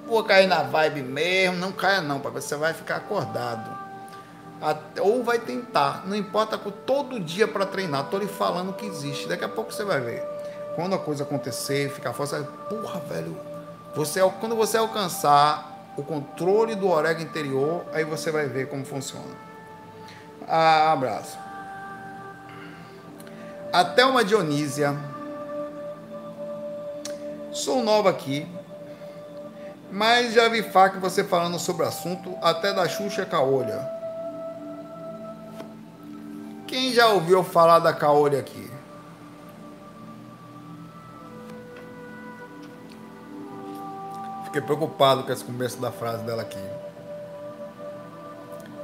vou 0.09 0.25
cair 0.25 0.47
na 0.47 0.63
vibe 0.63 1.03
mesmo, 1.03 1.59
não 1.59 1.71
caia 1.71 2.01
não, 2.01 2.19
papai, 2.19 2.41
você 2.41 2.57
vai 2.57 2.73
ficar 2.73 2.97
acordado. 2.97 3.71
Até, 4.61 5.01
ou 5.01 5.23
vai 5.23 5.39
tentar, 5.39 6.05
não 6.07 6.17
importa, 6.17 6.59
todo 6.59 7.21
dia 7.21 7.47
para 7.47 7.65
treinar, 7.65 8.07
tô 8.07 8.19
lhe 8.19 8.27
falando 8.27 8.73
que 8.73 8.87
existe, 8.87 9.29
daqui 9.29 9.45
a 9.45 9.49
pouco 9.49 9.73
você 9.73 9.85
vai 9.85 10.01
ver. 10.01 10.25
Quando 10.75 10.95
a 10.95 10.99
coisa 10.99 11.23
acontecer, 11.23 11.91
ficar 11.91 12.13
forte, 12.13 12.31
você 12.31 12.41
vai, 12.41 12.49
porra, 12.69 13.01
velho, 13.01 13.37
você, 13.95 14.21
quando 14.41 14.57
você 14.57 14.79
alcançar 14.79 15.93
o 15.97 16.03
controle 16.03 16.75
do 16.75 16.89
orégano 16.89 17.27
interior, 17.27 17.85
aí 17.93 18.05
você 18.05 18.31
vai 18.31 18.47
ver 18.47 18.69
como 18.69 18.85
funciona. 18.85 19.49
Ah, 20.49 20.93
abraço. 20.93 21.39
Até 23.73 24.05
uma 24.05 24.25
Dionísia. 24.25 24.97
Sou 27.53 27.83
nova 27.83 28.11
aqui, 28.11 28.47
mas 29.91 30.35
já 30.35 30.49
vi 30.49 30.63
faca 30.63 31.01
você 31.01 31.25
falando 31.25 31.59
sobre 31.59 31.85
o 31.85 31.89
assunto, 31.89 32.37
até 32.43 32.73
da 32.73 32.89
Xuxa 32.89 33.25
Caolha. 33.25 33.89
Quem 36.67 36.93
já 36.93 37.09
ouviu 37.09 37.43
falar 37.43 37.79
da 37.79 37.93
Caolha 37.93 38.39
aqui? 38.39 38.71
Fiquei 44.45 44.61
preocupado 44.61 45.25
com 45.25 45.33
esse 45.33 45.45
começo 45.45 45.79
da 45.79 45.91
frase 45.91 46.25
dela 46.25 46.43
aqui. 46.43 46.63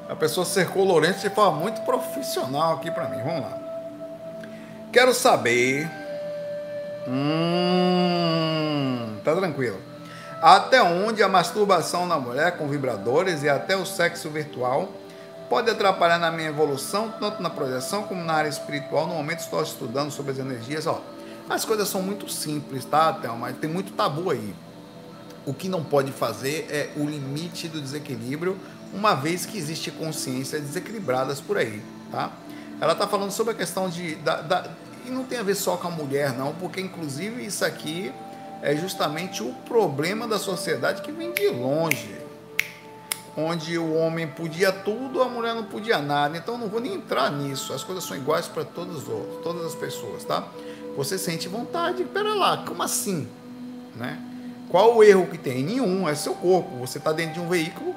A 0.08 0.14
pessoa 0.14 0.44
cercou 0.44 0.84
Lourenço 0.84 1.20
de 1.20 1.30
forma 1.30 1.58
muito 1.58 1.80
profissional 1.82 2.74
aqui 2.74 2.90
para 2.90 3.08
mim. 3.08 3.22
Vamos 3.22 3.40
lá. 3.40 3.58
Quero 4.92 5.12
saber. 5.14 6.03
Hum, 7.07 8.76
tá 9.24 9.34
tranquilo 9.34 9.78
até 10.46 10.82
onde 10.82 11.22
a 11.22 11.28
masturbação 11.28 12.05
na 12.05 12.18
mulher 12.18 12.59
com 12.59 12.68
vibradores 12.68 13.42
e 13.42 13.48
até 13.48 13.74
o 13.74 13.86
sexo 13.86 14.28
virtual 14.28 14.92
pode 15.48 15.70
atrapalhar 15.70 16.18
na 16.18 16.30
minha 16.30 16.50
evolução, 16.50 17.14
tanto 17.18 17.42
na 17.42 17.48
projeção 17.48 18.02
como 18.02 18.22
na 18.22 18.34
área 18.34 18.50
espiritual. 18.50 19.07
No 19.07 19.14
momento 19.14 19.40
estou 19.40 19.62
estudando 19.62 20.11
sobre 20.11 20.32
as 20.32 20.38
energias. 20.38 20.86
Ó, 20.86 21.00
as 21.48 21.64
coisas 21.64 21.88
são 21.88 22.02
muito 22.02 22.28
simples, 22.28 22.84
tá, 22.84 23.11
Thelma? 23.14 23.50
Tem 23.55 23.70
muito 23.70 23.94
tabu 23.94 24.30
aí. 24.30 24.55
O 25.46 25.55
que 25.55 25.66
não 25.66 25.82
pode 25.82 26.12
fazer 26.12 26.66
é 26.70 26.90
o 26.94 27.07
limite 27.07 27.66
do 27.66 27.80
desequilíbrio, 27.80 28.59
uma 28.92 29.14
vez 29.14 29.46
que 29.46 29.57
existe 29.57 29.90
consciências 29.90 30.61
desequilibradas 30.61 31.40
por 31.40 31.57
aí, 31.57 31.82
tá? 32.12 32.30
Ela 32.82 32.92
está 32.92 33.07
falando 33.07 33.30
sobre 33.30 33.55
a 33.55 33.57
questão 33.57 33.88
de... 33.88 34.14
Da, 34.16 34.42
da, 34.42 34.70
e 35.05 35.11
não 35.11 35.24
tem 35.24 35.38
a 35.38 35.42
ver 35.42 35.55
só 35.55 35.76
com 35.76 35.88
a 35.88 35.90
mulher, 35.90 36.32
não, 36.32 36.55
porque 36.55 36.80
inclusive 36.80 37.44
isso 37.44 37.64
aqui 37.64 38.12
é 38.62 38.74
justamente 38.76 39.42
o 39.42 39.52
problema 39.66 40.26
da 40.26 40.38
sociedade 40.38 41.02
que 41.02 41.12
vem 41.12 41.32
de 41.32 41.48
longe. 41.48 42.22
Onde 43.36 43.76
o 43.76 43.94
homem 43.94 44.28
podia 44.28 44.70
tudo, 44.70 45.20
a 45.20 45.28
mulher 45.28 45.55
não 45.55 45.64
podia 45.64 45.98
nada. 45.98 46.38
Então 46.38 46.57
não 46.57 46.68
vou 46.68 46.80
nem 46.80 46.94
entrar 46.94 47.32
nisso. 47.32 47.72
As 47.72 47.82
coisas 47.82 48.05
são 48.05 48.16
iguais 48.16 48.46
para 48.46 48.64
todos 48.64 49.02
os 49.02 49.09
outros, 49.09 49.42
todas 49.42 49.66
as 49.66 49.74
pessoas, 49.74 50.24
tá? 50.24 50.46
Você 50.96 51.18
sente 51.18 51.48
vontade, 51.48 52.05
pera 52.05 52.32
lá, 52.32 52.59
como 52.64 52.80
assim? 52.80 53.28
né? 53.94 54.18
Qual 54.68 54.96
o 54.96 55.05
erro 55.05 55.26
que 55.26 55.38
tem? 55.38 55.62
Nenhum, 55.62 56.09
é 56.09 56.14
seu 56.14 56.34
corpo. 56.34 56.76
Você 56.78 56.98
está 56.98 57.12
dentro 57.12 57.34
de 57.34 57.40
um 57.40 57.48
veículo 57.48 57.94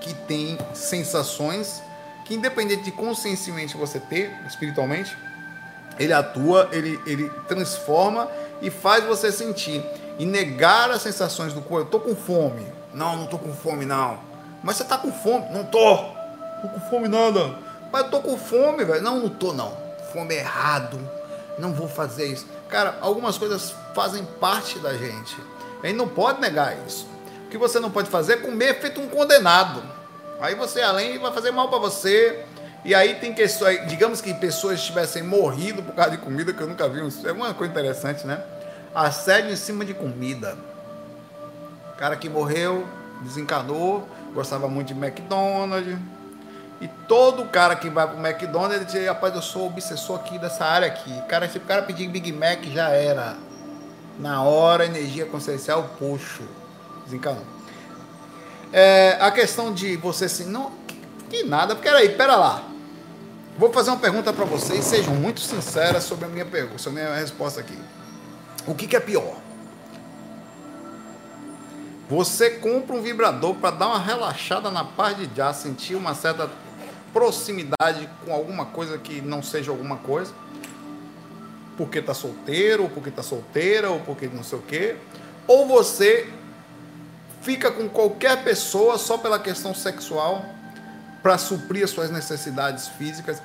que 0.00 0.14
tem 0.14 0.58
sensações 0.74 1.82
que, 2.24 2.34
independente 2.34 2.82
de 2.82 2.92
consciencialmente 2.92 3.76
você 3.76 3.98
ter, 3.98 4.30
espiritualmente, 4.46 5.16
ele 5.98 6.12
atua, 6.12 6.68
ele, 6.72 7.00
ele 7.06 7.30
transforma 7.48 8.28
e 8.60 8.70
faz 8.70 9.04
você 9.04 9.30
sentir. 9.30 9.84
E 10.18 10.26
negar 10.26 10.90
as 10.90 11.02
sensações 11.02 11.52
do 11.52 11.60
corpo. 11.60 11.86
Eu 11.86 11.90
tô 11.90 12.00
com 12.00 12.14
fome. 12.14 12.66
Não, 12.94 13.16
não 13.16 13.26
tô 13.26 13.38
com 13.38 13.52
fome, 13.52 13.84
não. 13.84 14.18
Mas 14.62 14.76
você 14.76 14.84
tá 14.84 14.98
com 14.98 15.10
fome? 15.10 15.46
Não 15.50 15.64
tô. 15.64 15.96
Tô 15.96 16.68
com 16.68 16.80
fome 16.90 17.08
nada. 17.08 17.54
Mas 17.90 18.04
eu 18.04 18.10
tô 18.10 18.20
com 18.20 18.36
fome, 18.36 18.84
velho. 18.84 19.02
Não, 19.02 19.18
não 19.18 19.28
tô, 19.28 19.52
não. 19.52 19.76
Fome 20.12 20.34
é 20.34 20.38
errado. 20.38 20.98
Não 21.58 21.72
vou 21.72 21.88
fazer 21.88 22.26
isso. 22.26 22.46
Cara, 22.68 22.96
algumas 23.00 23.36
coisas 23.36 23.74
fazem 23.94 24.24
parte 24.40 24.78
da 24.78 24.94
gente. 24.94 25.36
A 25.82 25.86
gente 25.86 25.96
não 25.96 26.08
pode 26.08 26.40
negar 26.40 26.76
isso. 26.86 27.06
O 27.46 27.48
que 27.48 27.58
você 27.58 27.80
não 27.80 27.90
pode 27.90 28.08
fazer 28.08 28.34
é 28.34 28.36
comer 28.36 28.80
feito 28.80 29.00
um 29.00 29.08
condenado. 29.08 29.82
Aí 30.40 30.54
você, 30.54 30.80
além, 30.80 31.18
vai 31.18 31.32
fazer 31.32 31.50
mal 31.50 31.68
para 31.68 31.78
você. 31.78 32.44
E 32.84 32.94
aí 32.94 33.14
tem 33.14 33.32
questões, 33.32 33.86
digamos 33.86 34.20
que 34.20 34.34
pessoas 34.34 34.82
tivessem 34.82 35.22
morrido 35.22 35.82
por 35.82 35.94
causa 35.94 36.10
de 36.10 36.18
comida, 36.18 36.52
que 36.52 36.60
eu 36.60 36.66
nunca 36.66 36.88
vi. 36.88 37.00
É 37.24 37.32
uma 37.32 37.54
coisa 37.54 37.70
interessante, 37.70 38.26
né? 38.26 38.42
Assédio 38.92 39.52
em 39.52 39.56
cima 39.56 39.84
de 39.84 39.94
comida. 39.94 40.56
Cara 41.96 42.16
que 42.16 42.28
morreu, 42.28 42.84
desencanou, 43.22 44.08
gostava 44.34 44.66
muito 44.68 44.92
de 44.92 44.94
McDonald's. 44.94 45.96
E 46.80 46.88
todo 47.06 47.44
cara 47.44 47.76
que 47.76 47.88
vai 47.88 48.08
pro 48.08 48.18
McDonald's, 48.18 48.76
ele 48.76 48.84
diz, 48.84 49.06
rapaz, 49.06 49.32
eu 49.36 49.42
sou 49.42 49.68
obsessor 49.68 50.18
aqui 50.18 50.36
dessa 50.36 50.64
área 50.64 50.88
aqui. 50.88 51.12
Cara, 51.28 51.48
se 51.48 51.58
o 51.58 51.60
cara 51.60 51.82
pedir 51.82 52.08
Big 52.08 52.32
Mac, 52.32 52.64
já 52.64 52.88
era. 52.88 53.36
Na 54.18 54.42
hora, 54.42 54.84
energia 54.84 55.24
consciencial, 55.24 55.90
puxo. 55.96 56.42
Desencanou. 57.04 57.44
É, 58.72 59.16
a 59.20 59.30
questão 59.30 59.72
de 59.72 59.96
você 59.96 60.24
assim, 60.24 60.46
não. 60.46 60.72
Que 61.30 61.44
nada, 61.44 61.76
peraí, 61.76 62.08
pera 62.08 62.34
lá. 62.34 62.71
Vou 63.62 63.72
fazer 63.72 63.90
uma 63.90 64.00
pergunta 64.00 64.32
para 64.32 64.44
vocês, 64.44 64.84
sejam 64.84 65.14
muito 65.14 65.38
sinceras 65.38 66.02
sobre 66.02 66.24
a 66.24 66.28
minha 66.28 66.44
pergunta, 66.44 66.78
sobre 66.78 67.00
a 67.00 67.04
minha 67.04 67.16
resposta 67.16 67.60
aqui. 67.60 67.78
O 68.66 68.74
que, 68.74 68.88
que 68.88 68.96
é 68.96 68.98
pior? 68.98 69.36
Você 72.10 72.50
compra 72.50 72.96
um 72.96 73.00
vibrador 73.00 73.54
para 73.54 73.70
dar 73.70 73.86
uma 73.86 74.00
relaxada 74.00 74.68
na 74.68 74.84
paz 74.84 75.16
de 75.16 75.30
já, 75.32 75.52
sentir 75.54 75.94
uma 75.94 76.12
certa 76.12 76.50
proximidade 77.12 78.10
com 78.24 78.32
alguma 78.34 78.66
coisa 78.66 78.98
que 78.98 79.20
não 79.20 79.40
seja 79.44 79.70
alguma 79.70 79.98
coisa, 79.98 80.34
porque 81.76 82.00
está 82.00 82.14
solteiro, 82.14 82.82
ou 82.82 82.90
porque 82.90 83.10
está 83.10 83.22
solteira, 83.22 83.90
ou 83.90 84.00
porque 84.00 84.26
não 84.26 84.42
sei 84.42 84.58
o 84.58 84.62
quê, 84.62 84.96
ou 85.46 85.68
você 85.68 86.28
fica 87.42 87.70
com 87.70 87.88
qualquer 87.88 88.42
pessoa 88.42 88.98
só 88.98 89.16
pela 89.16 89.38
questão 89.38 89.72
sexual 89.72 90.44
para 91.22 91.38
suprir 91.38 91.84
as 91.84 91.90
suas 91.90 92.10
necessidades 92.10 92.88
físicas. 92.88 93.40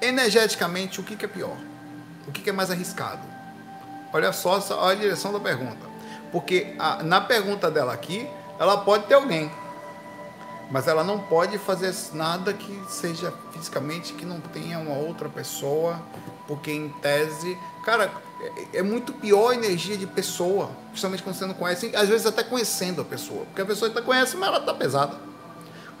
Energeticamente, 0.00 1.00
o 1.00 1.02
que, 1.02 1.16
que 1.16 1.24
é 1.24 1.28
pior? 1.28 1.56
O 2.26 2.32
que, 2.32 2.42
que 2.42 2.50
é 2.50 2.52
mais 2.52 2.70
arriscado? 2.70 3.22
Olha 4.12 4.32
só 4.32 4.60
olha 4.70 4.92
a 4.92 4.94
direção 4.94 5.32
da 5.32 5.38
pergunta. 5.38 5.88
Porque 6.32 6.74
a, 6.78 7.02
na 7.02 7.20
pergunta 7.20 7.70
dela 7.70 7.92
aqui, 7.92 8.28
ela 8.58 8.78
pode 8.78 9.04
ter 9.04 9.14
alguém, 9.14 9.50
mas 10.70 10.86
ela 10.86 11.02
não 11.02 11.18
pode 11.18 11.58
fazer 11.58 11.94
nada 12.12 12.52
que 12.52 12.82
seja 12.88 13.32
fisicamente 13.52 14.12
que 14.12 14.24
não 14.24 14.40
tenha 14.40 14.78
uma 14.78 14.96
outra 14.96 15.28
pessoa, 15.28 16.00
porque 16.46 16.70
em 16.70 16.88
tese, 16.88 17.58
cara, 17.84 18.10
é, 18.72 18.78
é 18.78 18.82
muito 18.82 19.12
pior 19.12 19.50
a 19.50 19.54
energia 19.54 19.96
de 19.96 20.06
pessoa, 20.06 20.70
principalmente 20.90 21.22
quando 21.22 21.36
você 21.36 21.46
não 21.46 21.54
conhece, 21.54 21.94
às 21.94 22.08
vezes 22.08 22.26
até 22.26 22.44
conhecendo 22.44 23.02
a 23.02 23.04
pessoa, 23.04 23.44
porque 23.46 23.62
a 23.62 23.66
pessoa 23.66 23.88
está 23.88 24.00
conhece, 24.00 24.36
mas 24.36 24.48
ela 24.48 24.58
está 24.58 24.72
pesada. 24.72 25.29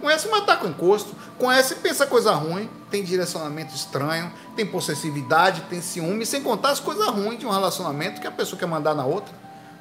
Conhece, 0.00 0.28
está 0.28 0.56
com 0.56 0.66
encosto. 0.66 1.14
Conhece 1.38 1.74
e 1.74 1.76
pensa 1.76 2.06
coisa 2.06 2.32
ruim. 2.32 2.68
Tem 2.90 3.04
direcionamento 3.04 3.74
estranho. 3.74 4.32
Tem 4.56 4.64
possessividade, 4.64 5.62
tem 5.68 5.82
ciúme. 5.82 6.24
Sem 6.24 6.42
contar 6.42 6.70
as 6.70 6.80
coisas 6.80 7.06
ruins 7.08 7.38
de 7.38 7.46
um 7.46 7.50
relacionamento 7.50 8.20
que 8.20 8.26
a 8.26 8.30
pessoa 8.30 8.58
quer 8.58 8.66
mandar 8.66 8.94
na 8.94 9.04
outra. 9.04 9.34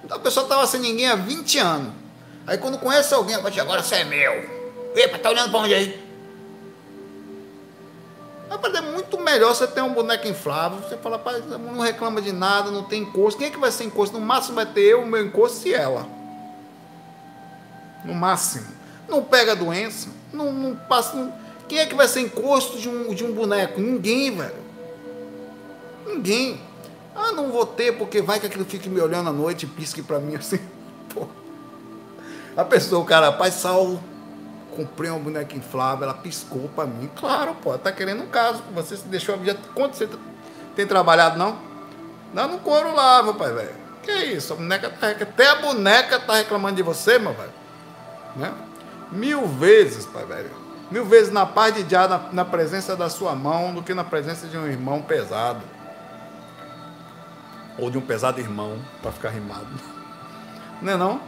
Então 0.03 0.17
a 0.17 0.19
pessoa 0.19 0.43
estava 0.43 0.67
sem 0.67 0.79
ninguém 0.79 1.07
há 1.07 1.15
20 1.15 1.57
anos. 1.59 1.93
Aí 2.45 2.57
quando 2.57 2.77
conhece 2.79 3.13
alguém, 3.13 3.35
agora 3.35 3.83
você 3.83 3.95
é 3.95 4.03
meu. 4.03 4.59
Epa, 4.95 5.19
tá 5.19 5.29
olhando 5.29 5.51
pra 5.51 5.59
onde 5.59 5.73
aí? 5.73 6.09
Rapaz, 8.49 8.73
é 8.73 8.81
muito 8.81 9.19
melhor 9.19 9.53
você 9.53 9.67
ter 9.67 9.81
um 9.81 9.93
boneco 9.93 10.27
inflável. 10.27 10.79
Você 10.79 10.97
fala, 10.97 11.17
rapaz, 11.17 11.45
não 11.45 11.79
reclama 11.79 12.19
de 12.21 12.31
nada, 12.31 12.71
não 12.71 12.83
tem 12.83 13.03
encosto. 13.03 13.37
Quem 13.37 13.47
é 13.47 13.51
que 13.51 13.59
vai 13.59 13.71
ser 13.71 13.83
encosto? 13.83 14.17
No 14.19 14.25
máximo 14.25 14.55
vai 14.55 14.65
ter 14.65 14.81
eu, 14.81 15.03
o 15.03 15.05
meu 15.05 15.23
encosto 15.23 15.67
e 15.67 15.73
ela. 15.73 16.07
No 18.03 18.15
máximo. 18.15 18.78
Não 19.09 19.23
pega 19.23 19.55
doença, 19.55 20.09
não, 20.31 20.51
não 20.51 20.75
passa. 20.75 21.15
Não... 21.15 21.33
Quem 21.67 21.79
é 21.79 21.85
que 21.85 21.95
vai 21.95 22.07
ser 22.07 22.21
encosto 22.21 22.77
de 22.77 22.87
um, 22.87 23.13
de 23.13 23.23
um 23.23 23.33
boneco? 23.33 23.81
Ninguém, 23.81 24.35
velho. 24.35 24.55
Ninguém. 26.05 26.61
Ah, 27.15 27.31
não 27.31 27.51
vou 27.51 27.65
ter, 27.65 27.97
porque 27.97 28.21
vai 28.21 28.39
que 28.39 28.45
aquilo 28.45 28.65
fique 28.65 28.87
me 28.87 29.01
olhando 29.01 29.29
à 29.29 29.33
noite 29.33 29.63
e 29.65 29.69
pisque 29.69 30.01
pra 30.01 30.19
mim 30.19 30.35
assim. 30.35 30.59
Pô. 31.13 31.27
A 32.55 32.63
pessoa, 32.63 33.01
o 33.01 33.05
cara, 33.05 33.29
rapaz, 33.29 33.55
Saulo, 33.55 34.01
comprei 34.75 35.09
uma 35.09 35.19
boneca 35.19 35.55
inflável, 35.55 36.05
ela 36.05 36.13
piscou 36.13 36.69
pra 36.75 36.85
mim. 36.85 37.09
Claro, 37.15 37.55
pô, 37.55 37.77
tá 37.77 37.91
querendo 37.91 38.23
um 38.23 38.27
caso. 38.27 38.63
Você 38.73 38.97
se 38.97 39.07
deixou 39.07 39.35
a 39.35 39.37
vida. 39.37 39.59
Quanto 39.73 39.95
você 39.95 40.09
tem 40.75 40.85
trabalhado, 40.85 41.37
não? 41.37 41.57
Não, 42.33 42.47
no 42.47 42.59
couro 42.59 42.93
lá, 42.93 43.23
meu 43.23 43.33
pai, 43.35 43.53
velho. 43.53 43.75
Que 44.03 44.11
isso? 44.11 44.53
A 44.53 44.55
boneca 44.55 44.89
tá, 44.89 45.09
até 45.09 45.49
a 45.49 45.55
boneca 45.55 46.19
tá 46.19 46.35
reclamando 46.35 46.75
de 46.75 46.83
você, 46.83 47.19
meu 47.19 47.33
velho. 47.33 47.53
Né? 48.35 48.53
Mil 49.11 49.47
vezes, 49.47 50.05
pai, 50.05 50.25
velho. 50.25 50.51
Mil 50.91 51.05
vezes 51.05 51.31
na 51.31 51.45
paz 51.45 51.73
de 51.73 51.89
já, 51.89 52.07
na, 52.07 52.17
na 52.31 52.45
presença 52.45 52.95
da 52.95 53.09
sua 53.09 53.35
mão, 53.35 53.73
do 53.73 53.83
que 53.83 53.93
na 53.93 54.03
presença 54.03 54.47
de 54.47 54.57
um 54.57 54.67
irmão 54.67 55.01
pesado. 55.01 55.61
Ou 57.77 57.89
de 57.89 57.97
um 57.97 58.01
pesado 58.01 58.39
irmão, 58.39 58.79
para 59.01 59.11
ficar 59.11 59.29
rimado. 59.29 59.67
Não 60.81 60.93
é 60.93 60.97
não? 60.97 61.21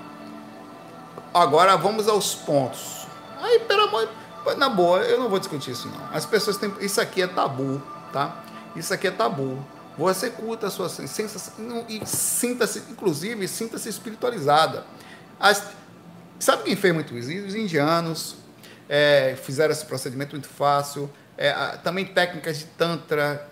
Agora 1.33 1.77
vamos 1.77 2.07
aos 2.07 2.35
pontos. 2.35 3.07
Aí, 3.41 3.59
pelo 3.59 3.83
amor, 3.83 4.09
na 4.57 4.69
boa, 4.69 4.99
eu 4.99 5.19
não 5.19 5.29
vou 5.29 5.39
discutir 5.39 5.71
isso 5.71 5.87
não. 5.87 6.15
As 6.15 6.25
pessoas 6.25 6.57
têm, 6.57 6.73
isso 6.79 6.99
aqui 6.99 7.21
é 7.21 7.27
tabu, 7.27 7.81
tá? 8.11 8.43
Isso 8.75 8.93
aqui 8.93 9.07
é 9.07 9.11
tabu. 9.11 9.57
Você 9.97 10.29
curta 10.29 10.67
a 10.67 10.69
sua 10.69 10.89
sensação 10.89 11.85
e 11.87 12.05
sinta-se, 12.05 12.79
inclusive, 12.89 13.47
sinta-se 13.47 13.89
espiritualizada. 13.89 14.85
As, 15.39 15.67
sabe 16.41 16.63
quem 16.63 16.75
fez 16.75 16.93
muito 16.93 17.17
isso? 17.17 17.29
Os 17.45 17.55
indianos 17.55 18.35
é, 18.89 19.35
fizeram 19.41 19.71
esse 19.71 19.85
procedimento 19.85 20.31
muito 20.31 20.47
fácil. 20.47 21.09
É, 21.37 21.51
também 21.83 22.05
técnicas 22.05 22.59
de 22.59 22.65
tantra. 22.65 23.49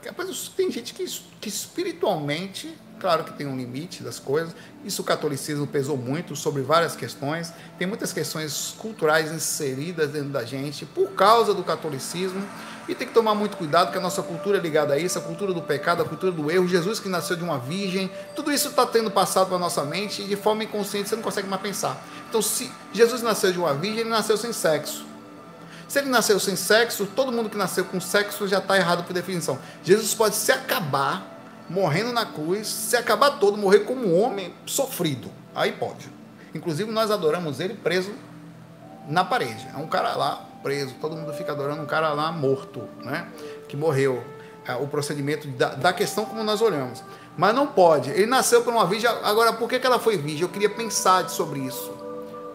Tem 0.56 0.70
gente 0.70 0.94
que, 0.94 1.06
que 1.40 1.50
espiritualmente 1.50 2.76
Claro 3.00 3.24
que 3.24 3.32
tem 3.32 3.48
um 3.48 3.56
limite 3.56 4.04
das 4.04 4.20
coisas. 4.20 4.54
Isso 4.84 5.02
o 5.02 5.06
catolicismo 5.06 5.66
pesou 5.66 5.96
muito 5.96 6.36
sobre 6.36 6.62
várias 6.62 6.98
questões. 6.98 7.54
Tem 7.78 7.88
muitas 7.88 8.12
questões 8.12 8.76
culturais 8.78 9.32
inseridas 9.32 10.10
dentro 10.10 10.30
da 10.30 10.44
gente 10.44 10.86
por 10.86 11.12
causa 11.12 11.54
do 11.54 11.64
catolicismo. 11.64 12.46
E 12.90 12.96
tem 12.96 13.08
que 13.08 13.14
tomar 13.14 13.36
muito 13.36 13.56
cuidado, 13.56 13.92
que 13.92 13.98
a 13.98 14.02
nossa 14.02 14.22
cultura 14.22 14.58
é 14.58 14.62
ligada 14.62 14.96
a 14.96 14.98
isso, 14.98 15.18
a 15.18 15.22
cultura 15.22 15.54
do 15.54 15.62
pecado, 15.62 16.02
a 16.02 16.06
cultura 16.06 16.32
do 16.32 16.52
erro. 16.52 16.68
Jesus 16.68 17.00
que 17.00 17.08
nasceu 17.08 17.38
de 17.38 17.44
uma 17.44 17.58
virgem. 17.58 18.12
Tudo 18.36 18.52
isso 18.52 18.70
está 18.70 18.86
tendo 18.86 19.10
passado 19.10 19.48
para 19.48 19.58
nossa 19.58 19.86
mente 19.86 20.24
e 20.24 20.26
de 20.26 20.36
forma 20.36 20.64
inconsciente 20.64 21.08
você 21.08 21.16
não 21.16 21.24
consegue 21.24 21.48
mais 21.48 21.62
pensar. 21.62 22.04
Então, 22.28 22.42
se 22.42 22.70
Jesus 22.92 23.22
nasceu 23.22 23.54
de 23.54 23.60
uma 23.60 23.74
virgem, 23.74 24.02
ele 24.02 24.10
nasceu 24.10 24.36
sem 24.36 24.52
sexo. 24.52 25.06
Se 25.88 26.00
ele 26.00 26.10
nasceu 26.10 26.40
sem 26.40 26.56
sexo, 26.56 27.06
todo 27.16 27.32
mundo 27.32 27.50
que 27.50 27.58
nasceu 27.58 27.86
com 27.86 28.02
sexo 28.02 28.48
já 28.48 28.58
está 28.58 28.76
errado 28.76 29.04
por 29.04 29.14
definição. 29.14 29.58
Jesus 29.84 30.14
pode 30.14 30.36
se 30.36 30.52
acabar 30.52 31.29
morrendo 31.70 32.12
na 32.12 32.26
cruz, 32.26 32.68
se 32.68 32.98
acabar 32.98 33.32
todo, 33.32 33.58
morrer 33.58 33.80
como 33.82 34.08
um 34.08 34.20
homem 34.20 34.54
sofrido. 34.66 35.30
Aí 35.56 35.72
pode. 35.72 36.10
Inclusive, 36.54 36.92
nós 36.92 37.12
adoramos 37.12 37.60
ele 37.60 37.76
preso 37.76 38.12
na 39.08 39.24
parede. 39.24 39.68
É 39.74 39.78
um 39.78 39.88
cara 39.88 40.16
lá 40.16 40.46
preso, 40.64 40.96
todo 41.00 41.16
mundo 41.16 41.34
fica 41.34 41.52
adorando 41.52 41.82
um 41.82 41.86
cara 41.86 42.12
lá 42.14 42.32
morto, 42.32 42.84
né? 43.04 43.28
Que 43.68 43.78
morreu. 43.78 44.24
É 44.68 44.76
o 44.76 44.88
procedimento 44.88 45.48
da, 45.50 45.70
da, 45.70 45.94
questão 45.94 46.26
como 46.26 46.44
nós 46.44 46.62
olhamos. 46.62 47.04
Mas 47.38 47.56
não 47.56 47.66
pode. 47.66 48.12
Ele 48.12 48.26
nasceu 48.26 48.62
por 48.62 48.74
uma 48.74 48.86
virgem. 48.86 49.10
Agora, 49.24 49.54
por 49.54 49.70
que, 49.70 49.80
que 49.80 49.88
ela 49.88 50.00
foi 50.00 50.18
virgem? 50.18 50.42
Eu 50.42 50.50
queria 50.50 50.70
pensar 50.70 51.28
sobre 51.30 51.60
isso. 51.60 51.92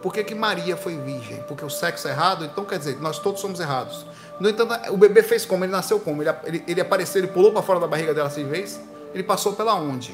Por 0.01 0.13
que, 0.13 0.23
que 0.23 0.35
Maria 0.35 0.77
foi 0.77 0.95
virgem? 0.97 1.43
Porque 1.47 1.65
o 1.65 1.69
sexo 1.69 2.07
é 2.07 2.11
errado? 2.11 2.45
Então 2.45 2.63
quer 2.63 2.77
dizer, 2.77 3.01
nós 3.01 3.17
todos 3.19 3.41
somos 3.41 3.59
errados. 3.59 4.05
No 4.39 4.47
entanto, 4.47 4.73
o 4.91 4.97
bebê 4.97 5.23
fez 5.23 5.45
como? 5.45 5.65
Ele 5.65 5.71
nasceu 5.71 5.99
como? 5.99 6.21
Ele, 6.21 6.31
ele, 6.43 6.63
ele 6.67 6.81
apareceu, 6.81 7.21
ele 7.21 7.31
pulou 7.31 7.51
para 7.51 7.63
fora 7.63 7.79
da 7.79 7.87
barriga 7.87 8.13
dela 8.13 8.29
seis 8.29 8.47
vezes? 8.47 8.79
Ele 9.15 9.23
passou 9.23 9.53
pela 9.53 9.73
onde? 9.73 10.13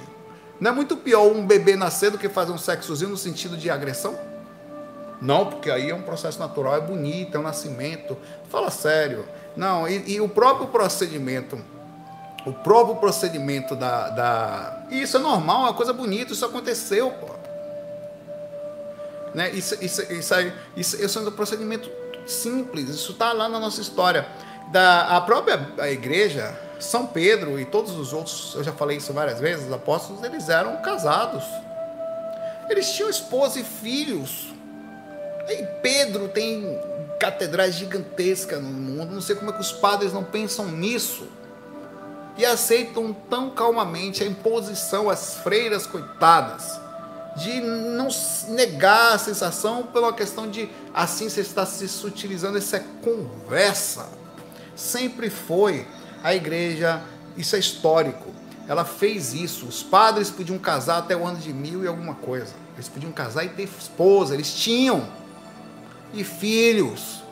Não 0.59 0.71
é 0.71 0.73
muito 0.73 0.95
pior 0.95 1.23
um 1.23 1.45
bebê 1.45 1.75
nascer 1.75 2.11
do 2.11 2.19
que 2.19 2.29
fazer 2.29 2.51
um 2.51 2.57
sexozinho 2.57 3.09
no 3.09 3.17
sentido 3.17 3.57
de 3.57 3.69
agressão? 3.69 4.17
Não, 5.19 5.47
porque 5.47 5.69
aí 5.71 5.89
é 5.89 5.95
um 5.95 6.03
processo 6.03 6.39
natural, 6.39 6.75
é 6.75 6.81
bonito, 6.81 7.35
é 7.35 7.39
um 7.39 7.43
nascimento. 7.43 8.15
Fala 8.47 8.69
sério. 8.69 9.25
Não, 9.57 9.87
e, 9.87 10.13
e 10.13 10.21
o 10.21 10.29
próprio 10.29 10.67
procedimento, 10.67 11.59
o 12.45 12.53
próprio 12.53 12.95
procedimento 12.97 13.75
da, 13.75 14.09
da. 14.09 14.85
Isso 14.91 15.17
é 15.17 15.19
normal, 15.19 15.61
é 15.61 15.63
uma 15.69 15.73
coisa 15.73 15.93
bonita, 15.93 16.31
isso 16.31 16.45
aconteceu, 16.45 17.09
pô. 17.11 17.27
Né? 19.33 19.49
Isso, 19.51 19.75
isso, 19.83 20.01
isso, 20.13 20.33
isso, 20.75 21.03
isso 21.03 21.19
é 21.19 21.21
um 21.21 21.31
procedimento 21.31 21.89
simples, 22.27 22.89
isso 22.89 23.13
está 23.13 23.33
lá 23.33 23.49
na 23.49 23.59
nossa 23.59 23.81
história. 23.81 24.27
Da, 24.71 25.17
a 25.17 25.21
própria 25.21 25.67
a 25.79 25.89
igreja, 25.89 26.57
São 26.83 27.07
Pedro 27.07 27.59
e 27.59 27.65
todos 27.65 27.95
os 27.95 28.13
outros, 28.13 28.53
eu 28.55 28.63
já 28.63 28.73
falei 28.73 28.97
isso 28.97 29.13
várias 29.13 29.39
vezes, 29.39 29.65
os 29.67 29.73
apóstolos, 29.73 30.23
eles 30.23 30.49
eram 30.49 30.81
casados. 30.81 31.43
Eles 32.69 32.91
tinham 32.91 33.09
esposa 33.09 33.59
e 33.59 33.63
filhos. 33.63 34.53
E 35.47 35.63
Pedro 35.81 36.29
tem 36.29 36.79
catedrais 37.19 37.75
gigantescas 37.75 38.61
no 38.61 38.69
mundo. 38.69 39.13
Não 39.13 39.21
sei 39.21 39.35
como 39.35 39.49
é 39.51 39.53
que 39.53 39.61
os 39.61 39.71
padres 39.71 40.13
não 40.13 40.23
pensam 40.23 40.67
nisso. 40.67 41.27
E 42.37 42.45
aceitam 42.45 43.13
tão 43.29 43.49
calmamente 43.49 44.23
a 44.23 44.25
imposição 44.25 45.09
às 45.09 45.35
freiras 45.35 45.85
coitadas 45.85 46.79
de 47.35 47.61
não 47.61 48.09
negar 48.49 49.13
a 49.13 49.17
sensação 49.17 49.83
pela 49.83 50.11
questão 50.11 50.49
de 50.49 50.69
assim 50.93 51.29
você 51.29 51.41
está 51.41 51.65
se 51.65 51.87
sutilizando, 51.87 52.57
isso 52.57 52.75
é 52.75 52.83
conversa. 53.01 54.09
Sempre 54.75 55.29
foi 55.29 55.87
a 56.23 56.33
igreja, 56.33 57.01
isso 57.37 57.55
é 57.55 57.59
histórico. 57.59 58.29
Ela 58.67 58.85
fez 58.85 59.33
isso. 59.33 59.65
Os 59.65 59.83
padres 59.83 60.29
podiam 60.29 60.57
casar 60.57 60.99
até 60.99 61.15
o 61.15 61.25
ano 61.25 61.37
de 61.37 61.51
mil 61.51 61.83
e 61.83 61.87
alguma 61.87 62.15
coisa. 62.15 62.53
Eles 62.75 62.87
podiam 62.87 63.11
casar 63.11 63.43
e 63.43 63.49
ter 63.49 63.63
esposa, 63.63 64.33
eles 64.33 64.53
tinham. 64.53 65.07
E 66.13 66.23
filhos. 66.23 67.23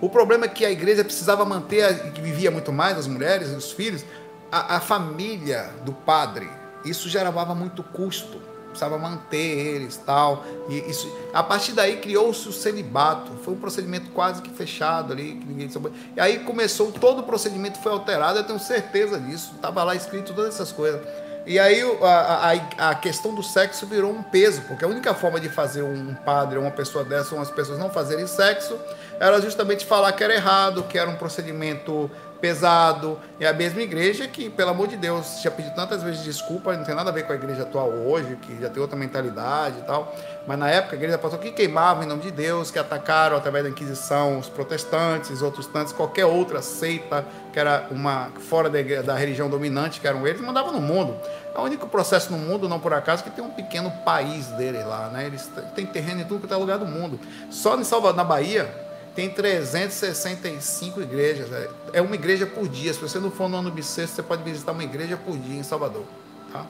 O 0.00 0.08
problema 0.08 0.46
é 0.46 0.48
que 0.48 0.64
a 0.64 0.70
igreja 0.70 1.04
precisava 1.04 1.44
manter, 1.44 2.12
que 2.12 2.20
vivia 2.20 2.50
muito 2.50 2.72
mais 2.72 2.96
as 2.96 3.06
mulheres 3.06 3.50
e 3.50 3.54
os 3.54 3.72
filhos, 3.72 4.04
a, 4.50 4.76
a 4.76 4.80
família 4.80 5.70
do 5.84 5.92
padre. 5.92 6.48
Isso 6.84 7.08
gerava 7.08 7.54
muito 7.54 7.82
custo 7.82 8.49
precisava 8.70 8.98
manter 8.98 9.36
eles 9.36 9.96
tal. 9.98 10.44
E 10.68 10.78
isso, 10.90 11.12
a 11.32 11.42
partir 11.42 11.72
daí 11.72 11.98
criou-se 11.98 12.48
o 12.48 12.52
celibato. 12.52 13.32
Foi 13.44 13.54
um 13.54 13.58
procedimento 13.58 14.10
quase 14.10 14.40
que 14.40 14.50
fechado 14.50 15.12
ali, 15.12 15.36
que 15.36 15.46
ninguém 15.46 15.70
soube. 15.70 15.92
E 16.16 16.20
aí 16.20 16.40
começou, 16.40 16.90
todo 16.90 17.20
o 17.20 17.22
procedimento 17.22 17.78
foi 17.80 17.92
alterado, 17.92 18.38
eu 18.38 18.44
tenho 18.44 18.58
certeza 18.58 19.18
disso. 19.18 19.52
Estava 19.56 19.84
lá 19.84 19.94
escrito 19.94 20.32
todas 20.32 20.54
essas 20.54 20.72
coisas. 20.72 21.00
E 21.46 21.58
aí 21.58 21.82
a, 22.02 22.52
a, 22.78 22.90
a, 22.90 22.94
questão 22.94 23.34
do 23.34 23.42
sexo 23.42 23.86
virou 23.86 24.12
um 24.12 24.22
peso, 24.22 24.62
porque 24.62 24.84
a 24.84 24.88
única 24.88 25.14
forma 25.14 25.40
de 25.40 25.48
fazer 25.48 25.82
um 25.82 26.14
padre, 26.14 26.58
uma 26.58 26.70
pessoa 26.70 27.02
dessa, 27.02 27.34
umas 27.34 27.50
pessoas 27.50 27.78
não 27.78 27.90
fazerem 27.90 28.26
sexo, 28.26 28.78
era 29.18 29.40
justamente 29.40 29.86
falar 29.86 30.12
que 30.12 30.22
era 30.22 30.34
errado, 30.34 30.82
que 30.84 30.98
era 30.98 31.08
um 31.08 31.16
procedimento 31.16 32.10
pesado. 32.40 33.18
É 33.38 33.46
a 33.46 33.52
mesma 33.52 33.82
igreja 33.82 34.26
que, 34.26 34.48
pelo 34.50 34.70
amor 34.70 34.88
de 34.88 34.96
Deus, 34.96 35.40
já 35.42 35.50
pediu 35.50 35.72
tantas 35.72 36.02
vezes 36.02 36.22
desculpa, 36.22 36.76
não 36.76 36.84
tem 36.84 36.94
nada 36.94 37.10
a 37.10 37.12
ver 37.12 37.26
com 37.26 37.32
a 37.32 37.36
igreja 37.36 37.62
atual 37.62 37.88
hoje, 37.90 38.36
que 38.36 38.60
já 38.60 38.68
tem 38.68 38.80
outra 38.80 38.96
mentalidade 38.96 39.78
e 39.78 39.82
tal. 39.82 40.14
Mas 40.46 40.58
na 40.58 40.68
época 40.68 40.96
a 40.96 40.98
igreja 40.98 41.18
passou 41.18 41.38
que 41.38 41.52
queimava 41.52 42.04
em 42.04 42.06
nome 42.06 42.22
de 42.22 42.30
Deus, 42.30 42.70
que 42.70 42.78
atacaram 42.78 43.36
através 43.36 43.64
da 43.64 43.70
Inquisição 43.70 44.38
os 44.38 44.48
protestantes, 44.48 45.42
outros 45.42 45.66
tantos, 45.66 45.92
qualquer 45.92 46.24
outra 46.24 46.62
seita 46.62 47.24
que 47.52 47.58
era 47.58 47.86
uma 47.90 48.30
fora 48.48 48.70
da, 48.70 48.80
da 49.02 49.16
religião 49.16 49.48
dominante, 49.48 50.00
que 50.00 50.06
eram 50.06 50.26
eles, 50.26 50.40
mandavam 50.40 50.72
no 50.72 50.80
mundo. 50.80 51.16
É 51.54 51.58
o 51.58 51.62
único 51.62 51.86
processo 51.88 52.30
no 52.30 52.38
mundo, 52.38 52.68
não 52.68 52.78
por 52.78 52.94
acaso, 52.94 53.24
que 53.24 53.30
tem 53.30 53.44
um 53.44 53.50
pequeno 53.50 53.90
país 54.04 54.46
deles 54.48 54.86
lá, 54.86 55.08
né? 55.08 55.26
Eles 55.26 55.50
têm 55.74 55.84
terreno 55.84 56.20
em 56.20 56.24
tudo 56.24 56.46
que 56.46 56.52
é 56.52 56.56
lugar 56.56 56.78
do 56.78 56.86
mundo. 56.86 57.18
Só 57.50 57.76
em 57.76 57.84
Salvador, 57.84 58.16
na 58.16 58.24
Bahia, 58.24 58.72
tem 59.20 59.28
365 59.28 61.02
igrejas. 61.02 61.48
É 61.92 62.00
uma 62.00 62.14
igreja 62.14 62.46
por 62.46 62.66
dia. 62.66 62.94
Se 62.94 62.98
você 62.98 63.18
não 63.18 63.30
for 63.30 63.50
no 63.50 63.58
ano 63.58 63.70
bissexto, 63.70 64.16
você 64.16 64.22
pode 64.22 64.42
visitar 64.42 64.72
uma 64.72 64.82
igreja 64.82 65.14
por 65.14 65.36
dia 65.36 65.60
em 65.60 65.62
Salvador. 65.62 66.04
Tá? 66.50 66.64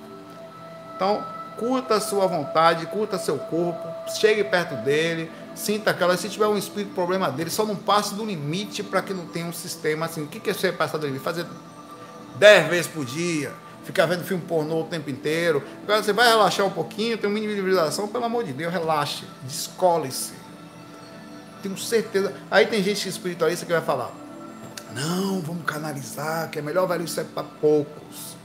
Então, 0.96 1.24
curta 1.56 1.94
a 1.94 2.00
sua 2.00 2.26
vontade, 2.26 2.86
curta 2.86 3.18
seu 3.18 3.38
corpo, 3.38 3.78
chegue 4.18 4.42
perto 4.42 4.74
dele, 4.82 5.30
sinta 5.54 5.92
aquela. 5.92 6.16
Se 6.16 6.28
tiver 6.28 6.48
um 6.48 6.58
espírito 6.58 6.92
problema 6.92 7.30
dele, 7.30 7.50
só 7.50 7.64
não 7.64 7.76
passe 7.76 8.16
do 8.16 8.24
limite 8.24 8.82
para 8.82 9.00
que 9.00 9.14
não 9.14 9.26
tenha 9.26 9.46
um 9.46 9.52
sistema 9.52 10.06
assim. 10.06 10.24
O 10.24 10.26
que 10.26 10.50
é 10.50 10.52
você 10.52 10.72
passar 10.72 10.98
do 10.98 11.06
limite? 11.06 11.22
Fazer 11.22 11.46
10 12.34 12.68
vezes 12.68 12.86
por 12.88 13.04
dia, 13.04 13.52
ficar 13.84 14.06
vendo 14.06 14.24
filme 14.24 14.42
pornô 14.42 14.80
o 14.80 14.84
tempo 14.86 15.08
inteiro. 15.08 15.62
Agora 15.84 16.02
você 16.02 16.12
vai 16.12 16.26
relaxar 16.26 16.66
um 16.66 16.70
pouquinho, 16.70 17.16
tem 17.16 17.30
uma 17.30 17.38
individualização, 17.38 18.08
pelo 18.08 18.24
amor 18.24 18.42
de 18.42 18.52
Deus, 18.52 18.72
relaxe, 18.72 19.24
descole-se 19.44 20.40
tenho 21.62 21.76
certeza. 21.76 22.34
Aí 22.50 22.66
tem 22.66 22.82
gente 22.82 23.08
espiritualista 23.08 23.66
que 23.66 23.72
vai 23.72 23.82
falar: 23.82 24.10
não, 24.94 25.40
vamos 25.40 25.64
canalizar, 25.64 26.50
que 26.50 26.58
é 26.58 26.62
melhor 26.62 26.86
velho 26.86 27.04
isso 27.04 27.20
é 27.20 27.24
para 27.24 27.44
poucos. 27.44 28.36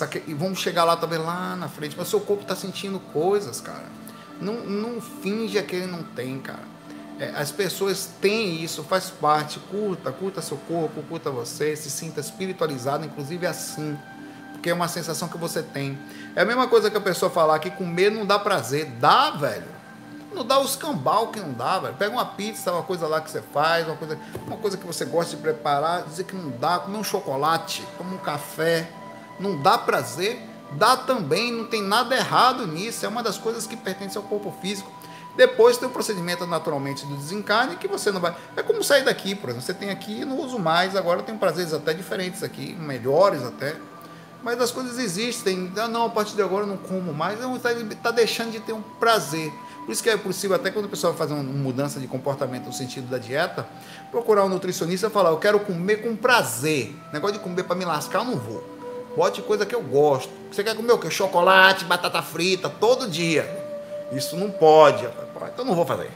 Aqui, 0.00 0.22
e 0.26 0.34
vamos 0.34 0.60
chegar 0.60 0.84
lá 0.84 0.96
também 0.96 1.18
lá 1.18 1.56
na 1.56 1.68
frente. 1.68 1.96
Mas 1.98 2.08
seu 2.08 2.20
corpo 2.20 2.42
está 2.42 2.54
sentindo 2.54 3.00
coisas, 3.00 3.60
cara. 3.60 3.86
Não, 4.40 4.64
não 4.64 5.00
finge 5.00 5.60
que 5.62 5.76
ele 5.76 5.86
não 5.86 6.02
tem, 6.02 6.38
cara. 6.38 6.62
É, 7.18 7.30
as 7.36 7.52
pessoas 7.52 8.08
têm 8.20 8.62
isso, 8.62 8.82
faz 8.84 9.10
parte. 9.10 9.58
Curta, 9.58 10.10
curta 10.10 10.40
seu 10.40 10.56
corpo, 10.56 11.02
curta 11.02 11.30
você, 11.30 11.76
se 11.76 11.90
sinta 11.90 12.20
espiritualizado, 12.20 13.04
inclusive 13.04 13.46
assim. 13.46 13.98
Porque 14.52 14.70
é 14.70 14.74
uma 14.74 14.88
sensação 14.88 15.28
que 15.28 15.36
você 15.36 15.62
tem. 15.62 15.98
É 16.34 16.42
a 16.42 16.44
mesma 16.44 16.68
coisa 16.68 16.90
que 16.90 16.96
a 16.96 17.00
pessoa 17.00 17.30
falar 17.30 17.58
que 17.58 17.70
comer 17.70 18.10
não 18.10 18.24
dá 18.24 18.38
prazer. 18.38 18.86
Dá, 19.00 19.32
velho. 19.32 19.79
Não 20.32 20.44
dá 20.44 20.60
os 20.60 20.76
cambal 20.76 21.28
que 21.28 21.40
não 21.40 21.52
dá, 21.52 21.78
velho. 21.78 21.94
Pega 21.94 22.12
uma 22.12 22.24
pizza, 22.24 22.72
uma 22.72 22.82
coisa 22.82 23.06
lá 23.06 23.20
que 23.20 23.30
você 23.30 23.42
faz, 23.42 23.86
uma 23.86 23.96
coisa, 23.96 24.18
uma 24.46 24.56
coisa 24.56 24.76
que 24.76 24.86
você 24.86 25.04
gosta 25.04 25.36
de 25.36 25.42
preparar, 25.42 26.04
dizer 26.04 26.24
que 26.24 26.36
não 26.36 26.50
dá, 26.50 26.78
comer 26.78 26.98
um 26.98 27.04
chocolate, 27.04 27.82
comer 27.98 28.14
um 28.14 28.18
café, 28.18 28.88
não 29.38 29.60
dá 29.60 29.76
prazer, 29.76 30.40
dá 30.72 30.96
também, 30.96 31.52
não 31.52 31.66
tem 31.66 31.82
nada 31.82 32.14
errado 32.14 32.66
nisso, 32.66 33.04
é 33.04 33.08
uma 33.08 33.22
das 33.22 33.38
coisas 33.38 33.66
que 33.66 33.76
pertence 33.76 34.16
ao 34.16 34.22
corpo 34.22 34.54
físico. 34.60 34.90
Depois 35.36 35.78
tem 35.78 35.88
o 35.88 35.90
procedimento 35.90 36.46
naturalmente 36.46 37.06
do 37.06 37.16
desencarne 37.16 37.76
que 37.76 37.88
você 37.88 38.10
não 38.10 38.20
vai. 38.20 38.34
É 38.56 38.62
como 38.62 38.82
sair 38.82 39.04
daqui, 39.04 39.34
por 39.34 39.50
exemplo. 39.50 39.64
Você 39.64 39.74
tem 39.74 39.90
aqui, 39.90 40.24
não 40.24 40.38
uso 40.38 40.58
mais, 40.58 40.96
agora 40.96 41.22
tem 41.22 41.36
prazeres 41.36 41.72
até 41.72 41.94
diferentes 41.94 42.42
aqui, 42.42 42.74
melhores 42.74 43.42
até. 43.42 43.76
Mas 44.42 44.60
as 44.60 44.70
coisas 44.70 44.98
existem. 44.98 45.72
Ah, 45.76 45.86
não, 45.86 46.06
a 46.06 46.10
partir 46.10 46.34
de 46.34 46.42
agora 46.42 46.64
eu 46.64 46.66
não 46.66 46.76
como 46.76 47.12
mais. 47.12 47.38
Está 47.40 47.70
tá 48.02 48.10
deixando 48.10 48.52
de 48.52 48.60
ter 48.60 48.72
um 48.72 48.82
prazer. 48.82 49.52
Por 49.90 49.94
isso 49.94 50.04
que 50.04 50.10
é 50.10 50.16
possível, 50.16 50.54
até 50.54 50.70
quando 50.70 50.84
o 50.84 50.88
pessoal 50.88 51.12
faz 51.14 51.32
uma 51.32 51.42
mudança 51.42 51.98
de 51.98 52.06
comportamento 52.06 52.66
no 52.66 52.72
sentido 52.72 53.08
da 53.08 53.18
dieta, 53.18 53.66
procurar 54.08 54.44
um 54.44 54.48
nutricionista 54.48 55.08
e 55.08 55.10
falar: 55.10 55.30
Eu 55.30 55.38
quero 55.38 55.58
comer 55.58 55.96
com 55.96 56.14
prazer. 56.14 56.94
Negócio 57.12 57.38
de 57.38 57.42
comer 57.42 57.64
para 57.64 57.74
me 57.74 57.84
lascar, 57.84 58.20
eu 58.20 58.24
não 58.26 58.36
vou. 58.36 58.62
Bote 59.16 59.42
coisa 59.42 59.66
que 59.66 59.74
eu 59.74 59.82
gosto. 59.82 60.30
Você 60.48 60.62
quer 60.62 60.76
comer 60.76 60.92
o 60.92 60.98
quê? 60.98 61.10
Chocolate, 61.10 61.84
batata 61.86 62.22
frita, 62.22 62.70
todo 62.70 63.10
dia. 63.10 63.44
Isso 64.12 64.36
não 64.36 64.48
pode. 64.48 65.08
Então 65.52 65.64
não 65.64 65.74
vou 65.74 65.84
fazer. 65.84 66.12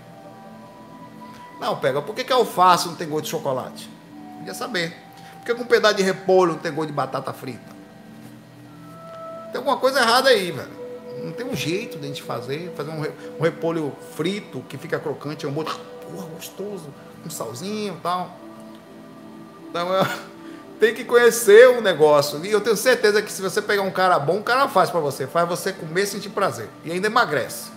Não, 1.60 1.76
pega, 1.76 2.00
por 2.00 2.14
que, 2.14 2.22
que 2.22 2.32
alface 2.32 2.86
não 2.86 2.94
tem 2.94 3.08
gosto 3.08 3.24
de 3.24 3.30
chocolate? 3.32 3.90
Queria 4.38 4.54
saber. 4.54 4.96
Por 5.38 5.46
que 5.46 5.54
com 5.54 5.64
um 5.64 5.66
pedaço 5.66 5.96
de 5.96 6.04
repolho 6.04 6.52
não 6.52 6.60
tem 6.60 6.72
gosto 6.72 6.90
de 6.90 6.94
batata 6.94 7.32
frita? 7.32 7.74
Tem 9.50 9.56
alguma 9.56 9.78
coisa 9.78 9.98
errada 9.98 10.28
aí, 10.28 10.52
velho 10.52 10.83
não 11.22 11.32
tem 11.32 11.46
um 11.46 11.54
jeito 11.54 11.98
de 11.98 12.04
a 12.04 12.08
gente 12.08 12.22
fazer, 12.22 12.72
fazer 12.76 12.90
um, 12.90 13.02
um 13.38 13.42
repolho 13.42 13.92
frito 14.16 14.64
que 14.68 14.76
fica 14.76 14.98
crocante, 14.98 15.46
é 15.46 15.48
um 15.48 15.52
molho 15.52 15.70
porra, 16.10 16.26
gostoso, 16.26 16.86
um 17.24 17.30
salzinho 17.30 17.94
e 17.94 18.00
tal. 18.00 18.36
Então, 19.68 19.88
tem 20.78 20.94
que 20.94 21.04
conhecer 21.04 21.68
o 21.68 21.80
negócio. 21.80 22.44
E 22.44 22.50
eu 22.50 22.60
tenho 22.60 22.76
certeza 22.76 23.22
que 23.22 23.32
se 23.32 23.40
você 23.40 23.62
pegar 23.62 23.82
um 23.82 23.90
cara 23.90 24.18
bom, 24.18 24.38
o 24.38 24.42
cara 24.42 24.68
faz 24.68 24.90
para 24.90 25.00
você, 25.00 25.26
faz 25.26 25.48
você 25.48 25.72
comer 25.72 26.02
e 26.02 26.06
sentir 26.06 26.30
prazer. 26.30 26.68
E 26.84 26.92
ainda 26.92 27.06
emagrece. 27.06 27.72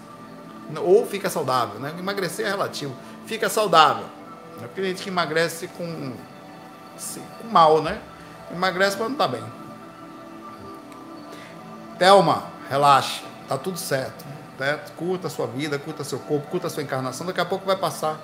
Ou 0.83 1.05
fica 1.05 1.29
saudável, 1.29 1.79
né? 1.79 1.93
Emagrecer 1.97 2.45
é 2.45 2.49
relativo. 2.49 2.93
Fica 3.25 3.49
saudável. 3.49 4.05
É 4.61 4.67
porque 4.67 4.83
gente 4.83 5.03
que 5.03 5.09
emagrece 5.09 5.67
com, 5.69 6.13
com 7.41 7.47
mal, 7.47 7.81
né? 7.81 8.01
Emagrece 8.51 8.97
quando 8.97 9.11
não 9.11 9.17
tá 9.17 9.27
bem. 9.27 9.43
Thelma, 11.97 12.43
relaxa. 12.69 13.26
Tá 13.47 13.57
tudo 13.57 13.77
certo. 13.77 14.25
Né? 14.59 14.79
Curta 14.95 15.27
a 15.27 15.29
sua 15.29 15.47
vida, 15.47 15.77
curta 15.77 16.03
seu 16.03 16.19
corpo, 16.19 16.47
curta 16.47 16.67
a 16.67 16.69
sua 16.69 16.83
encarnação, 16.83 17.25
daqui 17.25 17.39
a 17.39 17.45
pouco 17.45 17.65
vai 17.65 17.75
passar. 17.75 18.19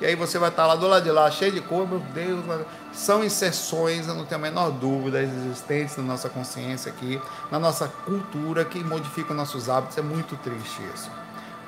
E 0.00 0.06
aí 0.06 0.16
você 0.16 0.38
vai 0.38 0.48
estar 0.48 0.66
lá 0.66 0.74
do 0.74 0.86
lado 0.86 1.04
de 1.04 1.10
lá, 1.10 1.30
cheio 1.30 1.52
de 1.52 1.60
cor, 1.60 1.88
meu 1.88 2.00
Deus, 2.00 2.44
são 2.92 3.24
inserções, 3.24 4.08
eu 4.08 4.14
não 4.14 4.24
tenho 4.24 4.40
a 4.40 4.42
menor 4.42 4.70
dúvida, 4.70 5.22
existentes 5.22 5.96
na 5.96 6.02
nossa 6.02 6.28
consciência 6.28 6.90
aqui, 6.90 7.20
na 7.50 7.58
nossa 7.58 7.88
cultura, 7.88 8.64
que 8.64 8.82
modificam 8.82 9.36
nossos 9.36 9.68
hábitos. 9.68 9.96
É 9.96 10.02
muito 10.02 10.36
triste 10.36 10.82
isso. 10.94 11.10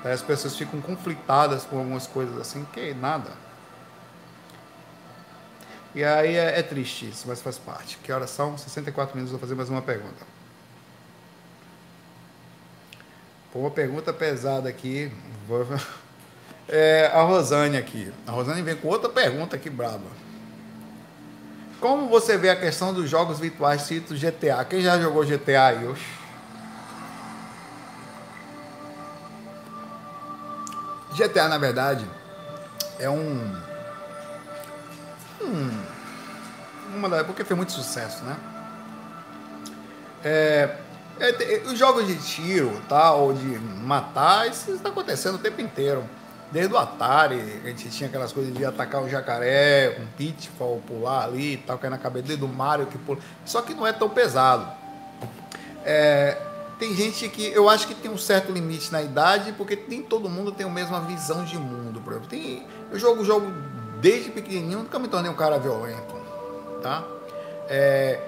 As 0.03 0.21
pessoas 0.21 0.55
ficam 0.55 0.79
conflitadas 0.81 1.63
com 1.63 1.79
algumas 1.79 2.05
coisas 2.05 2.37
assim, 2.39 2.65
que 2.71 2.93
nada. 2.93 3.31
E 5.95 6.03
aí 6.03 6.35
é, 6.35 6.59
é 6.59 6.61
triste 6.61 7.09
isso, 7.09 7.25
mas 7.27 7.41
faz 7.41 7.57
parte. 7.57 7.97
Que 8.03 8.11
horas 8.11 8.29
são? 8.29 8.57
64 8.57 9.15
minutos, 9.15 9.31
vou 9.31 9.39
fazer 9.39 9.55
mais 9.55 9.69
uma 9.69 9.81
pergunta. 9.81 10.36
Uma 13.61 13.71
pergunta 13.71 14.13
pesada 14.13 14.69
aqui. 14.69 15.11
É, 16.69 17.09
a 17.13 17.21
Rosane 17.21 17.77
aqui. 17.77 18.11
A 18.27 18.31
Rosane 18.31 18.61
vem 18.61 18.75
com 18.75 18.89
outra 18.89 19.07
pergunta 19.07 19.55
aqui 19.55 19.69
braba. 19.69 20.03
Como 21.79 22.09
você 22.09 22.37
vê 22.37 22.49
a 22.49 22.57
questão 22.57 22.93
dos 22.93 23.09
jogos 23.09 23.39
virtuais 23.39 23.83
cito 23.83 24.13
GTA? 24.13 24.65
Quem 24.65 24.81
já 24.81 24.99
jogou 24.99 25.25
GTA 25.25 25.67
aí? 25.67 25.87
Oxi. 25.87 26.03
GTA, 31.15 31.47
na 31.47 31.57
verdade, 31.57 32.05
é 32.99 33.09
um. 33.09 33.55
um 35.41 35.97
uma 36.93 37.09
da 37.09 37.23
porque 37.23 37.43
fez 37.43 37.55
muito 37.55 37.71
sucesso, 37.71 38.23
né? 38.23 38.35
É, 40.23 40.75
é, 41.19 41.55
é, 41.55 41.61
os 41.65 41.77
jogos 41.77 42.07
de 42.07 42.15
tiro, 42.17 42.81
tal, 42.87 43.33
de 43.33 43.59
matar, 43.59 44.49
isso 44.49 44.71
está 44.71 44.89
acontecendo 44.89 45.35
o 45.35 45.39
tempo 45.39 45.61
inteiro. 45.61 46.03
Desde 46.51 46.73
o 46.73 46.77
Atari, 46.77 47.61
a 47.63 47.67
gente 47.67 47.89
tinha 47.89 48.07
aquelas 48.07 48.31
coisas 48.31 48.53
de 48.53 48.63
atacar 48.63 49.01
um 49.01 49.09
jacaré, 49.09 49.97
um 49.99 50.07
pitfall, 50.17 50.81
pular 50.87 51.25
ali 51.25 51.53
e 51.53 51.57
tal, 51.57 51.77
cair 51.77 51.89
na 51.89 51.97
cabeça 51.97 52.37
do 52.37 52.47
Mario 52.47 52.85
que 52.85 52.97
pula. 52.97 53.19
Só 53.45 53.61
que 53.61 53.73
não 53.73 53.85
é 53.85 53.91
tão 53.91 54.09
pesado. 54.09 54.65
É, 55.83 56.37
tem 56.79 56.95
gente 56.95 57.27
que 57.27 57.47
eu 57.47 57.67
acho 57.67 57.87
que 57.87 57.93
tem 57.93 58.09
um 58.09 58.17
certo 58.17 58.51
limite 58.51 58.91
na 58.93 59.01
idade, 59.01 59.51
porque 59.53 59.83
nem 59.89 60.01
todo 60.01 60.29
mundo 60.29 60.51
tem 60.51 60.65
a 60.65 60.69
mesma 60.69 61.01
visão 61.01 61.43
de 61.43 61.57
mundo. 61.57 61.99
Por 61.99 62.13
exemplo, 62.13 62.29
tem, 62.29 62.65
eu 62.91 62.97
jogo 62.97 63.25
jogo 63.25 63.51
desde 63.99 64.29
pequenininho, 64.29 64.79
nunca 64.79 64.99
me 64.99 65.07
tornei 65.07 65.29
um 65.29 65.35
cara 65.35 65.57
violento, 65.57 66.15
tá? 66.81 67.03
É, 67.67 68.19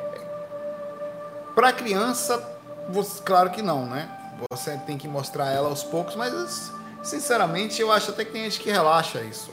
para 1.55 1.71
criança, 1.71 2.58
você, 2.89 3.21
claro 3.23 3.49
que 3.49 3.61
não, 3.61 3.85
né? 3.85 4.09
Você 4.51 4.77
tem 4.85 4.97
que 4.97 5.07
mostrar 5.07 5.51
ela 5.51 5.69
aos 5.69 5.83
poucos, 5.83 6.15
mas 6.15 6.71
sinceramente 7.03 7.81
eu 7.81 7.91
acho 7.91 8.11
até 8.11 8.25
que 8.25 8.31
tem 8.31 8.43
gente 8.43 8.59
que 8.59 8.71
relaxa 8.71 9.21
isso. 9.21 9.51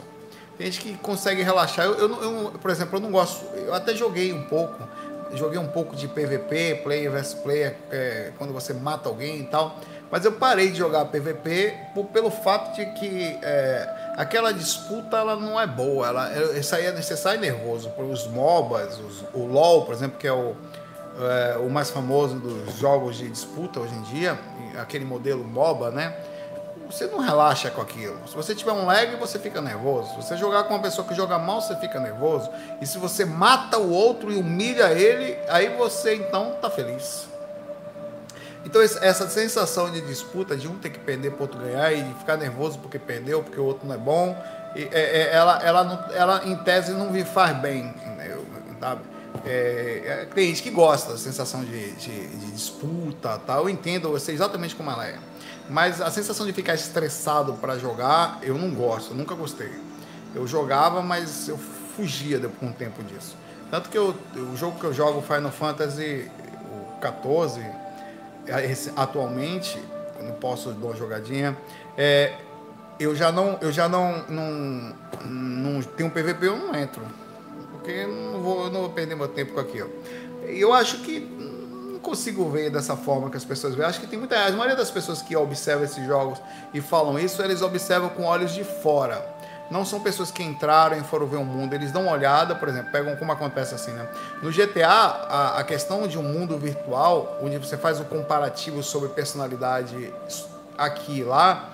Tem 0.57 0.71
gente 0.71 0.81
que 0.81 0.97
consegue 0.97 1.43
relaxar. 1.43 1.85
Eu, 1.85 1.97
eu, 1.97 2.23
eu 2.23 2.51
por 2.59 2.71
exemplo, 2.71 2.97
eu 2.97 3.01
não 3.01 3.11
gosto. 3.11 3.45
Eu 3.55 3.73
até 3.73 3.93
joguei 3.93 4.33
um 4.33 4.43
pouco. 4.43 4.75
Joguei 5.33 5.59
um 5.59 5.67
pouco 5.67 5.95
de 5.95 6.07
PVP, 6.07 6.81
player 6.83 7.11
versus 7.11 7.33
player, 7.35 7.75
é, 7.91 8.31
quando 8.37 8.53
você 8.53 8.73
mata 8.73 9.09
alguém 9.09 9.41
e 9.41 9.43
tal. 9.43 9.77
Mas 10.09 10.23
eu 10.23 10.31
parei 10.31 10.71
de 10.71 10.77
jogar 10.77 11.05
PVP 11.05 11.75
por, 11.93 12.05
pelo 12.05 12.31
fato 12.31 12.75
de 12.75 12.85
que 12.93 13.37
é, 13.41 14.13
aquela 14.15 14.53
disputa 14.53 15.17
ela 15.17 15.35
não 15.35 15.59
é 15.59 15.67
boa. 15.67 16.07
Ela, 16.07 16.57
isso 16.57 16.73
aí 16.73 16.85
é, 16.85 16.91
você 16.93 17.17
sai 17.17 17.37
nervoso. 17.37 17.91
Os 17.97 18.25
MOBAs, 18.25 18.97
os, 18.99 19.25
o 19.33 19.45
LoL, 19.45 19.85
por 19.85 19.93
exemplo, 19.93 20.17
que 20.17 20.25
é 20.25 20.33
o, 20.33 20.55
é, 21.19 21.57
o 21.57 21.69
mais 21.69 21.89
famoso 21.89 22.35
dos 22.35 22.77
jogos 22.77 23.17
de 23.17 23.27
disputa 23.29 23.79
hoje 23.79 23.93
em 23.93 24.01
dia, 24.03 24.37
aquele 24.79 25.05
modelo 25.05 25.43
MOBA, 25.43 25.91
né? 25.91 26.15
Você 26.89 27.05
não 27.07 27.19
relaxa 27.19 27.69
com 27.69 27.81
aquilo. 27.81 28.15
Se 28.27 28.35
você 28.35 28.55
tiver 28.55 28.71
um 28.71 28.85
lag, 28.85 29.13
você 29.17 29.37
fica 29.37 29.59
nervoso. 29.61 30.09
Se 30.11 30.15
você 30.15 30.37
jogar 30.37 30.63
com 30.63 30.73
uma 30.73 30.81
pessoa 30.81 31.05
que 31.05 31.13
joga 31.13 31.37
mal, 31.37 31.59
você 31.61 31.75
fica 31.75 31.99
nervoso. 31.99 32.49
E 32.81 32.85
se 32.85 32.97
você 32.97 33.25
mata 33.25 33.77
o 33.77 33.91
outro 33.91 34.31
e 34.31 34.37
humilha 34.37 34.93
ele, 34.93 35.37
aí 35.49 35.75
você 35.75 36.15
então 36.15 36.55
tá 36.61 36.69
feliz. 36.69 37.27
Então 38.63 38.81
essa 38.81 39.29
sensação 39.29 39.91
de 39.91 40.01
disputa, 40.01 40.55
de 40.55 40.67
um 40.67 40.77
ter 40.77 40.89
que 40.89 40.99
perder 40.99 41.31
para 41.31 41.41
outro 41.41 41.59
ganhar 41.59 41.91
e 41.91 42.03
ficar 42.19 42.37
nervoso 42.37 42.79
porque 42.79 42.99
perdeu, 42.99 43.43
porque 43.43 43.59
o 43.59 43.65
outro 43.65 43.87
não 43.87 43.95
é 43.95 43.97
bom, 43.97 44.35
é, 44.75 44.89
é, 44.91 45.33
ela, 45.33 45.61
ela, 45.63 46.09
ela 46.13 46.45
em 46.45 46.55
tese 46.57 46.91
não 46.91 47.09
me 47.09 47.23
faz 47.23 47.57
bem, 47.57 47.93
sabe? 48.79 49.01
É, 49.45 50.01
é, 50.05 50.25
tem 50.33 50.47
gente 50.47 50.63
que 50.63 50.69
gosta 50.69 51.11
da 51.11 51.17
sensação 51.17 51.63
de, 51.63 51.91
de, 51.91 52.27
de 52.27 52.51
disputa, 52.51 53.39
tal. 53.45 53.63
Eu 53.63 53.69
entendo, 53.69 54.09
eu 54.09 54.19
sei 54.19 54.35
exatamente 54.35 54.75
como 54.75 54.89
ela 54.89 55.05
é. 55.05 55.17
Mas 55.69 56.01
a 56.01 56.09
sensação 56.09 56.45
de 56.45 56.53
ficar 56.53 56.75
estressado 56.75 57.53
para 57.53 57.77
jogar, 57.77 58.39
eu 58.41 58.57
não 58.57 58.73
gosto, 58.73 59.11
eu 59.11 59.17
nunca 59.17 59.35
gostei. 59.35 59.71
Eu 60.33 60.47
jogava, 60.47 61.01
mas 61.01 61.49
eu 61.49 61.57
fugia 61.57 62.39
depois 62.39 62.71
um 62.71 62.73
tempo 62.73 63.03
disso. 63.03 63.35
Tanto 63.69 63.89
que 63.89 63.97
eu, 63.97 64.15
o 64.35 64.55
jogo 64.55 64.79
que 64.79 64.85
eu 64.85 64.93
jogo, 64.93 65.21
Final 65.21 65.51
Fantasy 65.51 66.31
o 66.71 66.99
14, 66.99 67.59
é, 67.59 68.77
atualmente, 68.95 69.77
não 70.21 70.33
posso 70.33 70.71
dar 70.71 70.87
uma 70.87 70.95
jogadinha, 70.95 71.57
é, 71.97 72.33
eu 72.99 73.13
já 73.15 73.31
não, 73.31 73.57
eu 73.61 73.71
já 73.71 73.89
não, 73.89 74.23
não, 74.29 74.95
não 75.25 75.81
tenho 75.81 76.07
um 76.07 76.11
PVP, 76.11 76.47
eu 76.47 76.57
não 76.57 76.73
entro 76.73 77.03
porque 77.87 78.05
não 78.05 78.41
vou, 78.41 78.69
não 78.69 78.81
vou 78.81 78.89
perder 78.89 79.15
meu 79.15 79.29
tempo 79.29 79.53
com 79.53 79.61
aquilo. 79.61 79.89
Eu 80.43 80.73
acho 80.73 80.99
que 80.99 81.21
não 81.21 81.99
consigo 81.99 82.49
ver 82.49 82.69
dessa 82.69 82.97
forma 82.97 83.29
que 83.29 83.37
as 83.37 83.45
pessoas 83.45 83.75
veem. 83.75 83.87
Acho 83.87 84.01
que 84.01 84.07
tem 84.07 84.19
muita. 84.19 84.35
A 84.35 84.51
maioria 84.51 84.75
das 84.75 84.91
pessoas 84.91 85.21
que 85.21 85.35
observam 85.37 85.85
esses 85.85 86.05
jogos 86.05 86.41
e 86.73 86.81
falam 86.81 87.17
isso, 87.17 87.41
eles 87.41 87.61
observam 87.61 88.09
com 88.09 88.23
olhos 88.23 88.53
de 88.53 88.65
fora. 88.65 89.25
Não 89.71 89.85
são 89.85 90.01
pessoas 90.01 90.31
que 90.31 90.43
entraram 90.43 90.97
e 90.97 91.03
foram 91.03 91.27
ver 91.27 91.37
o 91.37 91.43
mundo, 91.43 91.73
eles 91.73 91.91
dão 91.91 92.03
uma 92.03 92.13
olhada, 92.13 92.55
por 92.55 92.69
exemplo, 92.69 92.89
pegam 92.89 93.17
como 93.17 93.33
acontece 93.33 93.75
assim, 93.75 93.91
né? 93.91 94.07
No 94.41 94.49
GTA, 94.49 94.87
a, 94.87 95.59
a 95.59 95.63
questão 95.65 96.07
de 96.07 96.17
um 96.17 96.23
mundo 96.23 96.57
virtual, 96.57 97.37
onde 97.41 97.57
você 97.57 97.75
faz 97.75 97.99
o 97.99 98.05
comparativo 98.05 98.81
sobre 98.81 99.09
personalidade 99.09 100.13
aqui 100.77 101.19
e 101.19 101.23
lá, 101.23 101.69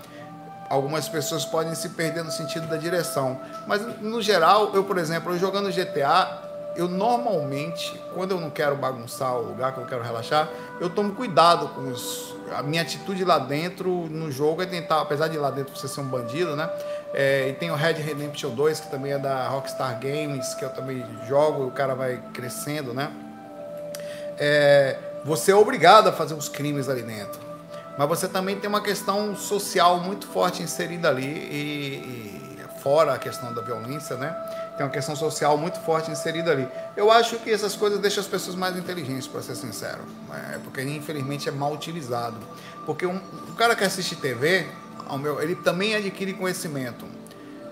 algumas 0.70 1.07
pessoas 1.07 1.45
podem 1.45 1.76
se 1.76 1.89
perder 1.89 2.24
no 2.24 2.32
sentido 2.32 2.68
da 2.68 2.78
direção. 2.78 3.39
Mas 3.68 3.82
no 4.01 4.22
geral, 4.22 4.72
eu, 4.74 4.84
por 4.84 4.97
exemplo, 4.97 5.34
eu 5.34 5.39
jogando 5.39 5.72
GTA, 5.72 6.41
eu 6.76 6.88
normalmente, 6.88 7.99
quando 8.14 8.32
eu 8.32 8.39
não 8.39 8.49
quero 8.49 8.76
bagunçar 8.76 9.36
o 9.36 9.43
lugar, 9.43 9.74
que 9.74 9.80
eu 9.80 9.86
quero 9.86 10.01
relaxar, 10.01 10.49
eu 10.80 10.89
tomo 10.89 11.14
cuidado 11.14 11.68
com 11.70 11.91
os, 11.91 12.36
a 12.51 12.64
minha 12.64 12.82
atitude 12.82 13.24
lá 13.24 13.38
dentro 13.38 13.89
no 14.09 14.32
jogo 14.32 14.61
é 14.61 14.66
tentar, 14.66 15.01
apesar 15.01 15.28
de 15.28 15.38
lá 15.38 15.51
dentro 15.51 15.76
você 15.76 15.88
ser 15.88 16.01
um 16.01 16.07
bandido, 16.07 16.55
né? 16.55 16.70
É, 17.14 17.49
e 17.49 17.53
tem 17.53 17.70
o 17.70 17.76
Red 17.76 17.93
Redemption 17.93 18.49
2, 18.49 18.80
que 18.80 18.89
também 18.89 19.11
é 19.11 19.20
da 19.20 19.47
Rockstar 19.49 19.99
Games, 19.99 20.55
que 20.55 20.66
eu 20.66 20.70
também 20.70 21.05
jogo, 21.28 21.68
o 21.68 21.72
cara 21.72 21.93
vai 21.93 22.20
crescendo, 22.34 22.93
né? 22.93 23.11
É, 24.39 24.97
você 25.24 25.51
é 25.51 25.55
obrigado 25.55 26.07
a 26.07 26.11
fazer 26.11 26.34
os 26.34 26.49
crimes 26.49 26.89
ali 26.89 27.03
dentro 27.03 27.53
mas 27.98 28.08
você 28.08 28.28
também 28.28 28.60
tem 28.60 28.70
uma 28.70 28.82
questão 28.82 29.36
social 29.36 30.00
muito 30.00 30.28
forte 30.28 30.64
inserida 30.64 31.10
ali 31.10 31.26
e, 31.26 31.96
e, 31.96 32.54
fora 32.82 33.14
a 33.14 33.18
questão 33.18 33.54
da 33.54 33.62
violência, 33.62 34.18
né? 34.18 34.36
Tem 34.76 34.86
uma 34.86 34.91
questão 34.91 35.16
social 35.16 35.58
muito 35.58 35.80
forte 35.80 36.12
inserida 36.12 36.52
ali. 36.52 36.68
Eu 36.98 37.10
acho 37.10 37.38
que 37.38 37.50
essas 37.50 37.78
coisas 37.78 37.98
deixam 38.00 38.22
as 38.22 38.28
pessoas 38.28 38.58
mais 38.58 38.76
inteligentes, 38.76 39.26
para 39.26 39.41
ser 39.41 39.56
sincero, 39.56 40.02
né? 40.28 40.60
porque 40.64 40.82
infelizmente 40.82 41.48
é 41.48 41.52
mal 41.52 41.72
utilizado. 41.72 42.38
Porque 42.86 43.06
um, 43.06 43.16
o 43.48 43.56
cara 43.56 43.74
que 43.74 43.86
assiste 43.86 44.18
TV, 44.18 44.68
meu, 45.18 45.41
ele 45.41 45.56
também 45.56 45.96
adquire 45.96 46.34
conhecimento, 46.34 47.06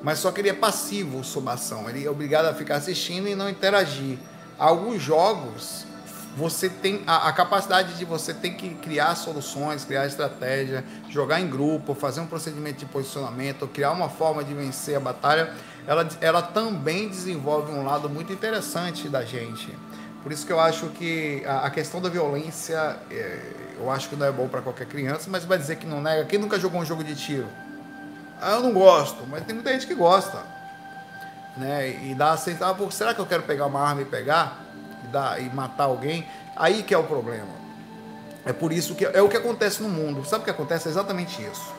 mas 0.02 0.20
só 0.20 0.32
que 0.32 0.40
ele 0.40 0.50
é 0.50 0.54
passivo 0.54 1.24
sob 1.26 1.50
ação. 1.50 1.90
Ele 1.90 2.06
é 2.06 2.10
obrigado 2.10 2.46
a 2.46 2.54
ficar 2.54 2.76
assistindo 2.76 3.28
e 3.28 3.36
não 3.36 3.50
interagir. 3.50 4.18
Alguns 4.58 5.02
jogos 5.02 5.86
você 6.36 6.70
tem 6.70 7.04
a, 7.06 7.28
a, 7.28 7.34
capacidade 7.34 7.96
de 7.96 8.06
você 8.06 8.34
ter 8.34 8.52
que 8.52 8.70
criar 8.76 9.16
soluções, 9.16 9.84
criar 9.84 10.06
estratégia, 10.06 10.84
jogar 11.10 11.42
em 11.42 11.50
grupo, 11.50 11.94
fazer 11.94 12.22
um 12.22 12.28
procedimento 12.28 12.80
de 12.80 12.86
posicionamento, 12.86 13.68
criar 13.68 13.92
uma 13.92 14.10
forma 14.10 14.44
de 14.44 14.54
vencer 14.54 14.96
a 14.96 15.00
batalha, 15.00 15.54
ela, 15.86 16.08
ela 16.22 16.42
também 16.42 17.10
desenvolve 17.10 17.72
um 17.72 17.84
lado 17.84 18.10
muito 18.10 18.32
interessante 18.32 19.10
da 19.10 19.26
gente. 19.26 19.78
Por 20.24 20.32
isso 20.32 20.46
que 20.46 20.54
eu 20.54 20.60
acho 20.60 20.88
que 20.90 21.44
a, 21.46 21.66
a 21.66 21.70
questão 21.70 22.00
da 22.00 22.08
violência, 22.08 22.98
é, 23.10 23.40
eu 23.78 23.90
acho 23.90 24.08
que 24.08 24.16
não 24.16 24.26
é 24.26 24.32
bom 24.32 24.48
para 24.48 24.62
qualquer 24.62 24.86
criança, 24.86 25.28
mas 25.30 25.44
vai 25.44 25.58
dizer 25.58 25.78
que 25.78 25.86
não 25.86 26.02
nega. 26.02 26.26
Quem 26.26 26.40
nunca 26.40 26.60
jogou 26.60 26.80
um 26.80 26.86
jogo 26.86 27.04
de 27.04 27.16
tiro? 27.16 27.48
Ah, 28.40 28.52
eu 28.52 28.62
não 28.62 28.72
gosto, 28.72 29.26
mas 29.28 29.44
tem 29.44 29.54
muita 29.54 29.72
gente 29.72 29.86
que 29.86 29.96
gosta. 29.96 30.44
Né? 31.58 32.06
E 32.06 32.16
dá 32.16 32.32
assim, 32.32 32.56
ah, 32.62 32.76
será 32.92 33.14
que 33.14 33.20
eu 33.20 33.26
quero 33.26 33.44
pegar 33.44 33.66
uma 33.66 33.82
arma 33.82 34.02
e 34.02 34.06
pegar? 34.06 34.71
Dar, 35.12 35.42
e 35.42 35.50
matar 35.50 35.86
alguém, 35.86 36.26
aí 36.56 36.84
que 36.84 36.94
é 36.94 36.98
o 36.98 37.04
problema. 37.04 37.62
É 38.46 38.52
por 38.52 38.72
isso 38.72 38.96
que 38.96 39.06
é 39.06 39.22
o 39.22 39.30
que 39.30 39.38
acontece 39.38 39.84
no 39.84 39.90
mundo. 39.90 40.26
Sabe 40.26 40.42
o 40.42 40.46
que 40.46 40.52
acontece? 40.52 40.88
É 40.88 40.92
exatamente 40.92 41.42
isso. 41.42 41.74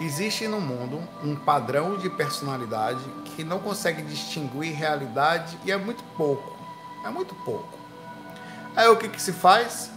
Existe 0.00 0.48
no 0.48 0.60
mundo 0.60 1.00
um 1.22 1.36
padrão 1.36 1.96
de 1.96 2.08
personalidade 2.10 3.02
que 3.24 3.44
não 3.44 3.58
consegue 3.58 4.02
distinguir 4.02 4.74
realidade 4.74 5.58
e 5.64 5.72
é 5.72 5.76
muito 5.76 6.02
pouco. 6.16 6.56
É 7.04 7.10
muito 7.10 7.34
pouco. 7.34 7.78
Aí 8.74 8.88
o 8.88 8.96
que, 8.96 9.08
que 9.08 9.20
se 9.20 9.32
faz? 9.32 9.90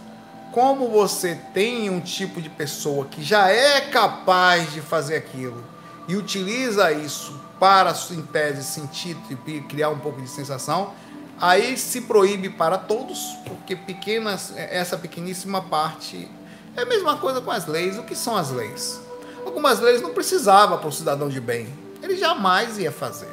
Como 0.52 0.88
você 0.88 1.34
tem 1.52 1.90
um 1.90 2.00
tipo 2.00 2.40
de 2.40 2.48
pessoa 2.48 3.06
que 3.06 3.22
já 3.22 3.48
é 3.48 3.80
capaz 3.80 4.72
de 4.72 4.80
fazer 4.80 5.16
aquilo 5.16 5.64
e 6.08 6.16
utiliza 6.16 6.92
isso 6.92 7.40
para, 7.58 7.92
em 8.10 8.22
tese, 8.22 8.62
sentir 8.64 9.16
e 9.46 9.60
criar 9.62 9.90
um 9.90 9.98
pouco 9.98 10.20
de 10.20 10.28
sensação, 10.28 10.92
Aí 11.40 11.76
se 11.76 12.02
proíbe 12.02 12.48
para 12.48 12.78
todos, 12.78 13.36
porque 13.44 13.76
pequenas, 13.76 14.54
essa 14.56 14.96
pequeníssima 14.96 15.60
parte 15.60 16.28
é 16.74 16.82
a 16.82 16.86
mesma 16.86 17.16
coisa 17.18 17.40
com 17.40 17.50
as 17.50 17.66
leis. 17.66 17.98
O 17.98 18.04
que 18.04 18.14
são 18.14 18.36
as 18.36 18.50
leis? 18.50 19.00
Algumas 19.44 19.80
leis 19.80 20.00
não 20.00 20.14
precisava 20.14 20.78
para 20.78 20.88
o 20.88 20.92
cidadão 20.92 21.28
de 21.28 21.40
bem. 21.40 21.68
Ele 22.02 22.16
jamais 22.16 22.78
ia 22.78 22.90
fazer. 22.90 23.30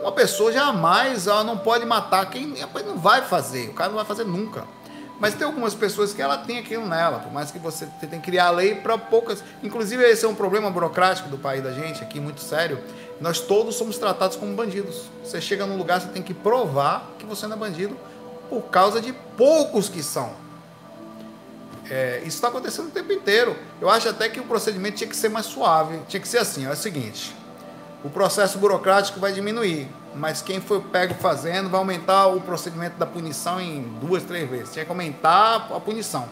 Uma 0.00 0.12
pessoa 0.12 0.52
jamais 0.52 1.28
ela 1.28 1.44
não 1.44 1.56
pode 1.56 1.86
matar 1.86 2.28
quem 2.28 2.54
não 2.84 2.98
vai 2.98 3.22
fazer. 3.22 3.68
O 3.68 3.74
cara 3.74 3.88
não 3.88 3.96
vai 3.96 4.04
fazer 4.04 4.24
nunca. 4.24 4.64
Mas 5.20 5.34
tem 5.34 5.46
algumas 5.46 5.72
pessoas 5.72 6.12
que 6.12 6.20
ela 6.20 6.38
tem 6.38 6.58
aquilo 6.58 6.84
nela, 6.84 7.20
por 7.20 7.32
mais 7.32 7.52
que 7.52 7.58
você 7.60 7.86
tenha 8.00 8.10
que 8.10 8.18
criar 8.18 8.50
lei 8.50 8.74
para 8.74 8.98
poucas. 8.98 9.44
Inclusive, 9.62 10.02
esse 10.02 10.24
é 10.24 10.28
um 10.28 10.34
problema 10.34 10.68
burocrático 10.68 11.28
do 11.28 11.38
país 11.38 11.62
da 11.62 11.70
gente 11.70 12.02
aqui, 12.02 12.18
muito 12.18 12.40
sério. 12.40 12.82
Nós 13.22 13.38
todos 13.38 13.76
somos 13.76 13.98
tratados 13.98 14.36
como 14.36 14.52
bandidos. 14.56 15.04
Você 15.24 15.40
chega 15.40 15.64
num 15.64 15.78
lugar, 15.78 16.00
você 16.00 16.08
tem 16.08 16.22
que 16.22 16.34
provar 16.34 17.08
que 17.20 17.24
você 17.24 17.46
não 17.46 17.54
é 17.54 17.58
bandido 17.58 17.96
por 18.50 18.62
causa 18.62 19.00
de 19.00 19.12
poucos 19.12 19.88
que 19.88 20.02
são. 20.02 20.32
É, 21.88 22.18
isso 22.18 22.36
está 22.36 22.48
acontecendo 22.48 22.88
o 22.88 22.90
tempo 22.90 23.12
inteiro. 23.12 23.56
Eu 23.80 23.88
acho 23.88 24.08
até 24.08 24.28
que 24.28 24.40
o 24.40 24.42
procedimento 24.42 24.96
tinha 24.96 25.08
que 25.08 25.14
ser 25.14 25.28
mais 25.28 25.46
suave. 25.46 26.00
Tinha 26.08 26.20
que 26.20 26.26
ser 26.26 26.38
assim, 26.38 26.66
é 26.66 26.70
o 26.70 26.76
seguinte. 26.76 27.32
O 28.02 28.10
processo 28.10 28.58
burocrático 28.58 29.20
vai 29.20 29.32
diminuir, 29.32 29.88
mas 30.16 30.42
quem 30.42 30.60
foi 30.60 30.80
pego 30.80 31.14
fazendo 31.14 31.70
vai 31.70 31.78
aumentar 31.78 32.26
o 32.26 32.40
procedimento 32.40 32.98
da 32.98 33.06
punição 33.06 33.60
em 33.60 33.82
duas, 34.00 34.24
três 34.24 34.50
vezes. 34.50 34.72
Tinha 34.72 34.84
que 34.84 34.90
aumentar 34.90 35.68
a 35.70 35.78
punição. 35.78 36.28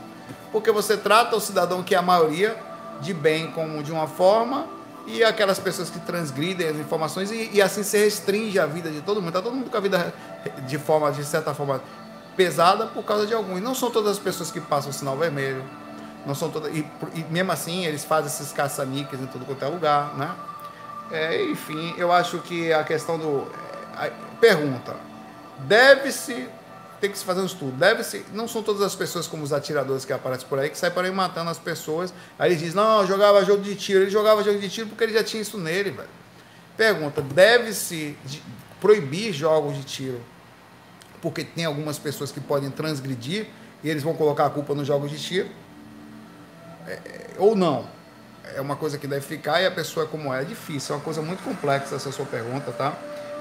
Porque 0.51 0.73
você 0.73 0.97
trata 0.97 1.37
o 1.37 1.41
cidadão, 1.41 1.85
que 1.85 1.95
é 1.95 1.99
a 1.99 2.03
maioria, 2.03 2.57
de 3.01 3.15
bem 3.15 3.53
como 3.53 3.81
de 3.81 3.93
uma 3.93 4.09
forma, 4.09 4.80
e 5.07 5.25
aquelas 5.25 5.59
pessoas 5.59 5.91
que 5.91 5.99
transgridem 6.01 6.69
as 6.69 6.77
informações, 6.77 7.31
e, 7.31 7.51
e 7.53 7.63
assim 7.63 7.83
se 7.83 7.99
restringe 7.99 8.59
a 8.59 8.67
vida 8.67 8.91
de 8.91 9.01
todo 9.01 9.17
mundo. 9.17 9.29
Está 9.29 9.43
todo 9.43 9.55
mundo 9.55 9.71
com 9.71 9.77
a 9.77 9.81
vida 9.81 10.15
de 10.67 10.79
forma, 10.79 11.11
de 11.13 11.25
certa 11.25 11.55
forma, 11.55 11.83
pesada 12.37 12.87
por 12.87 13.05
causa 13.05 13.27
de 13.27 13.35
alguns. 13.35 13.61
Não 13.61 13.75
são 13.75 13.91
todas 13.91 14.13
as 14.13 14.19
pessoas 14.19 14.51
que 14.51 14.61
passam 14.61 14.91
o 14.91 14.93
sinal 14.93 15.17
vermelho. 15.17 15.65
Não 16.27 16.35
são 16.35 16.51
todas. 16.51 16.75
E, 16.75 16.87
e 17.15 17.25
mesmo 17.31 17.51
assim, 17.53 17.87
eles 17.87 18.05
fazem 18.05 18.27
esses 18.27 18.53
caça-níqueis 18.53 19.21
em 19.21 19.27
todo 19.27 19.45
quanto 19.45 19.65
é 19.65 19.69
lugar, 19.69 20.15
né? 20.17 20.31
É, 21.11 21.45
enfim, 21.45 21.95
eu 21.97 22.13
acho 22.13 22.39
que 22.39 22.73
a 22.73 22.85
questão 22.85 23.19
do. 23.19 23.47
A, 23.97 24.11
pergunta: 24.41 24.97
deve-se 25.61 26.49
tem 27.01 27.11
que 27.11 27.19
se 27.19 27.25
fazer 27.25 27.41
um 27.41 27.47
estudo. 27.47 27.73
Deve 27.73 28.05
ser, 28.05 28.27
não 28.33 28.47
são 28.47 28.63
todas 28.63 28.83
as 28.83 28.95
pessoas 28.95 29.27
como 29.27 29.43
os 29.43 29.53
atiradores 29.53 30.05
que 30.05 30.13
aparecem 30.13 30.47
por 30.47 30.59
aí 30.59 30.69
que 30.69 30.79
saem 30.79 30.93
por 30.93 31.05
aí 31.05 31.11
matando 31.11 31.51
as 31.51 31.59
pessoas. 31.59 32.13
Aí 32.39 32.51
eles 32.51 32.61
dizem, 32.61 32.77
não, 32.77 33.07
jogava 33.07 33.45
jogo 33.45 33.63
de 33.63 33.75
tiro. 33.75 34.03
Ele 34.03 34.11
jogava 34.11 34.45
jogo 34.45 34.59
de 34.59 34.69
tiro 34.69 34.89
porque 34.89 35.05
ele 35.05 35.15
já 35.15 35.25
tinha 35.25 35.41
isso 35.41 35.57
nele, 35.57 35.91
velho. 35.91 36.09
Pergunta, 36.77 37.23
deve-se 37.23 38.17
proibir 38.81 39.33
jogos 39.33 39.77
de 39.77 39.85
tiro 39.85 40.21
porque 41.21 41.45
tem 41.45 41.67
algumas 41.67 41.99
pessoas 41.99 42.33
que 42.33 42.41
podem 42.41 42.71
transgredir 42.71 43.47
e 43.85 43.91
eles 43.91 44.03
vão 44.03 44.15
colocar 44.15 44.47
a 44.47 44.51
culpa 44.51 44.75
nos 44.75 44.87
jogos 44.87 45.11
de 45.11 45.19
tiro? 45.19 45.49
É, 46.87 46.99
ou 47.39 47.55
não? 47.55 47.87
É 48.55 48.61
uma 48.61 48.75
coisa 48.75 48.99
que 48.99 49.07
deve 49.07 49.25
ficar 49.25 49.61
e 49.61 49.67
a 49.67 49.71
pessoa 49.71 50.07
é 50.07 50.09
como 50.09 50.33
é. 50.33 50.43
É 50.43 50.45
difícil, 50.45 50.95
é 50.95 50.99
uma 50.99 51.05
coisa 51.05 51.23
muito 51.23 51.43
complexa 51.43 51.95
essa 51.95 52.11
sua 52.11 52.27
pergunta, 52.27 52.73
tá? 52.73 52.97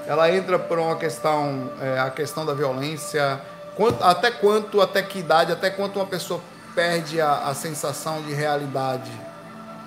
ela 0.06 0.30
entra 0.34 0.58
por 0.58 0.78
uma 0.78 0.96
questão, 0.96 1.70
é, 1.80 1.98
a 2.00 2.10
questão 2.10 2.44
da 2.44 2.54
violência, 2.54 3.40
quanto, 3.76 4.02
até 4.02 4.30
quanto, 4.30 4.80
até 4.80 5.02
que 5.02 5.18
idade, 5.18 5.52
até 5.52 5.70
quanto 5.70 5.98
uma 5.98 6.06
pessoa 6.06 6.40
perde 6.74 7.20
a, 7.20 7.48
a 7.48 7.54
sensação 7.54 8.22
de 8.22 8.32
realidade, 8.32 9.10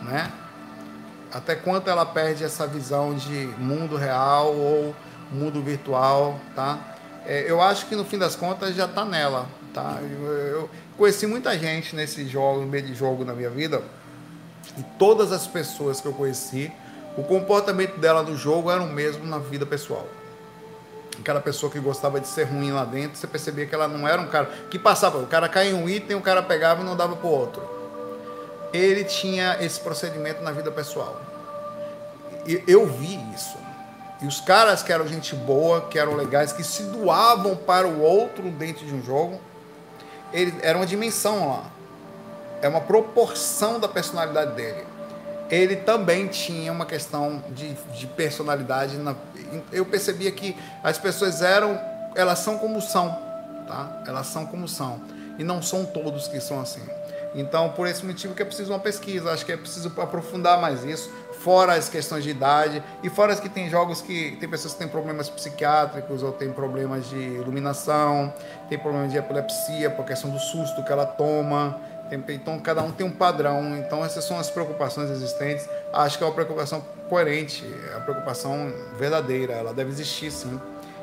né? 0.01 0.31
Até 1.31 1.55
quanto 1.55 1.89
ela 1.89 2.05
perde 2.05 2.43
essa 2.43 2.67
visão 2.67 3.15
de 3.15 3.47
mundo 3.57 3.95
real 3.95 4.53
ou 4.53 4.95
mundo 5.31 5.61
virtual, 5.61 6.39
tá? 6.55 6.79
É, 7.25 7.49
eu 7.49 7.61
acho 7.61 7.87
que 7.87 7.95
no 7.95 8.03
fim 8.03 8.17
das 8.17 8.35
contas 8.35 8.75
já 8.75 8.85
está 8.85 9.05
nela, 9.05 9.47
tá? 9.73 9.97
Eu, 10.01 10.31
eu, 10.31 10.69
conheci 10.97 11.25
muita 11.25 11.57
gente 11.57 11.95
nesse 11.95 12.27
jogo, 12.27 12.61
no 12.61 12.67
meio 12.67 12.85
de 12.85 12.93
jogo 12.93 13.25
na 13.25 13.33
minha 13.33 13.49
vida, 13.49 13.81
e 14.77 14.83
todas 14.99 15.31
as 15.31 15.47
pessoas 15.47 15.99
que 15.99 16.07
eu 16.07 16.13
conheci 16.13 16.71
o 17.17 17.23
comportamento 17.23 17.99
dela 17.99 18.23
no 18.23 18.35
jogo 18.35 18.71
era 18.71 18.81
o 18.81 18.87
mesmo 18.87 19.25
na 19.25 19.37
vida 19.37 19.65
pessoal. 19.65 20.07
Aquela 21.19 21.39
pessoa 21.39 21.71
que 21.71 21.79
gostava 21.79 22.19
de 22.19 22.27
ser 22.27 22.43
ruim 22.45 22.71
lá 22.71 22.85
dentro, 22.85 23.17
você 23.17 23.27
percebia 23.27 23.65
que 23.65 23.73
ela 23.73 23.87
não 23.87 24.07
era 24.07 24.21
um 24.21 24.27
cara 24.27 24.49
que 24.69 24.79
passava, 24.79 25.19
o 25.19 25.27
cara 25.27 25.47
caía 25.47 25.71
em 25.71 25.73
um 25.73 25.87
item, 25.87 26.15
o 26.15 26.21
cara 26.21 26.41
pegava 26.41 26.81
e 26.81 26.85
não 26.85 26.95
dava 26.95 27.15
para 27.15 27.27
o 27.27 27.31
outro. 27.31 27.61
Ele 28.73 29.03
tinha 29.03 29.57
esse 29.61 29.79
procedimento 29.79 30.41
na 30.41 30.51
vida 30.51 30.71
pessoal. 30.71 31.21
E 32.47 32.63
eu 32.67 32.87
vi 32.87 33.19
isso. 33.33 33.57
E 34.21 34.27
os 34.27 34.41
caras 34.41 34.81
que 34.81 34.91
eram 34.91 35.07
gente 35.07 35.35
boa, 35.35 35.81
que 35.81 35.99
eram 35.99 36.15
legais, 36.15 36.51
que 36.51 36.63
se 36.63 36.83
doavam 36.83 37.55
para 37.55 37.87
o 37.87 38.01
outro 38.01 38.49
dentro 38.51 38.85
de 38.85 38.93
um 38.93 39.03
jogo, 39.03 39.39
ele, 40.31 40.53
era 40.61 40.77
uma 40.77 40.85
dimensão 40.85 41.49
lá. 41.49 41.63
É 42.61 42.67
uma 42.67 42.81
proporção 42.81 43.79
da 43.79 43.87
personalidade 43.87 44.53
dele 44.53 44.92
ele 45.53 45.75
também 45.77 46.27
tinha 46.27 46.71
uma 46.71 46.85
questão 46.85 47.43
de, 47.49 47.73
de 47.73 48.07
personalidade. 48.07 48.97
Na, 48.97 49.15
eu 49.71 49.85
percebia 49.85 50.31
que 50.31 50.55
as 50.83 50.97
pessoas 50.97 51.41
eram, 51.41 51.79
elas 52.15 52.39
são 52.39 52.57
como 52.57 52.81
são, 52.81 53.09
tá? 53.67 54.03
Elas 54.07 54.27
são 54.27 54.45
como 54.45 54.67
são. 54.67 55.01
E 55.37 55.43
não 55.43 55.61
são 55.61 55.85
todos 55.85 56.27
que 56.27 56.39
são 56.39 56.59
assim. 56.59 56.81
Então, 57.35 57.69
por 57.69 57.87
esse 57.87 58.05
motivo 58.05 58.35
que 58.35 58.41
é 58.41 58.45
preciso 58.45 58.71
uma 58.71 58.79
pesquisa, 58.79 59.31
acho 59.31 59.45
que 59.45 59.51
é 59.51 59.57
preciso 59.57 59.91
aprofundar 59.97 60.59
mais 60.59 60.83
isso, 60.83 61.11
fora 61.39 61.73
as 61.73 61.89
questões 61.89 62.23
de 62.23 62.29
idade, 62.29 62.81
e 63.01 63.09
fora 63.09 63.33
as 63.33 63.39
que 63.39 63.49
tem 63.49 63.69
jogos 63.69 64.01
que 64.01 64.37
tem 64.39 64.47
pessoas 64.47 64.73
que 64.73 64.79
têm 64.79 64.87
problemas 64.87 65.29
psiquiátricos, 65.29 66.21
ou 66.21 66.31
tem 66.31 66.51
problemas 66.51 67.09
de 67.09 67.17
iluminação, 67.17 68.31
tem 68.69 68.77
problemas 68.77 69.11
de 69.11 69.17
epilepsia, 69.17 69.89
por 69.89 70.05
questão 70.05 70.29
do 70.29 70.39
susto 70.39 70.83
que 70.83 70.91
ela 70.91 71.05
toma. 71.05 71.79
Então, 72.13 72.59
cada 72.59 72.81
um 72.81 72.91
tem 72.91 73.05
um 73.05 73.11
padrão. 73.11 73.77
Então, 73.77 74.03
essas 74.03 74.23
são 74.23 74.37
as 74.39 74.49
preocupações 74.49 75.09
existentes. 75.09 75.67
Acho 75.91 76.17
que 76.17 76.23
é 76.23 76.27
uma 76.27 76.33
preocupação 76.33 76.81
coerente, 77.09 77.65
é 77.91 77.95
uma 77.95 78.01
preocupação 78.01 78.71
verdadeira. 78.97 79.53
Ela 79.53 79.73
deve 79.73 79.91
existir, 79.91 80.31
sim. 80.31 80.59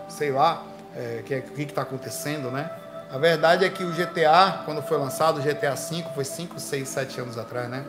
Sei 0.09 0.31
lá 0.31 0.65
é, 0.95 1.23
que, 1.25 1.35
o 1.37 1.43
que 1.43 1.63
está 1.63 1.83
acontecendo, 1.83 2.51
né? 2.51 2.71
A 3.11 3.19
verdade 3.19 3.65
é 3.65 3.69
que 3.69 3.83
o 3.83 3.91
GTA, 3.91 4.63
quando 4.65 4.83
foi 4.83 4.97
lançado, 4.97 5.41
o 5.41 5.43
GTA 5.43 5.75
V, 5.75 6.05
foi 6.15 6.25
5, 6.25 6.61
6, 6.61 6.89
7 6.89 7.21
anos 7.21 7.39
atrás, 7.39 7.69
né? 7.69 7.85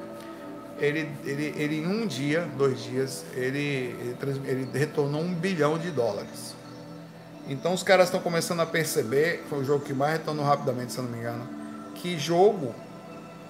Ele, 0.80 1.11
ele, 1.23 1.53
ele 1.57 1.76
em 1.81 1.85
um 1.85 2.07
dia, 2.07 2.48
dois 2.57 2.84
dias, 2.84 3.23
ele, 3.35 3.95
ele, 4.19 4.41
ele 4.45 4.69
retornou 4.73 5.22
um 5.22 5.31
bilhão 5.31 5.77
de 5.77 5.91
dólares. 5.91 6.56
Então 7.48 7.73
os 7.73 7.84
caras 7.84 8.07
estão 8.07 8.19
começando 8.19 8.61
a 8.61 8.65
perceber, 8.65 9.43
foi 9.48 9.60
o 9.60 9.64
jogo 9.64 9.85
que 9.85 9.93
mais 9.93 10.14
retornou 10.14 10.43
rapidamente, 10.43 10.91
se 10.91 10.98
eu 10.98 11.03
não 11.03 11.11
me 11.11 11.19
engano, 11.19 11.48
que 11.95 12.18
jogo 12.18 12.73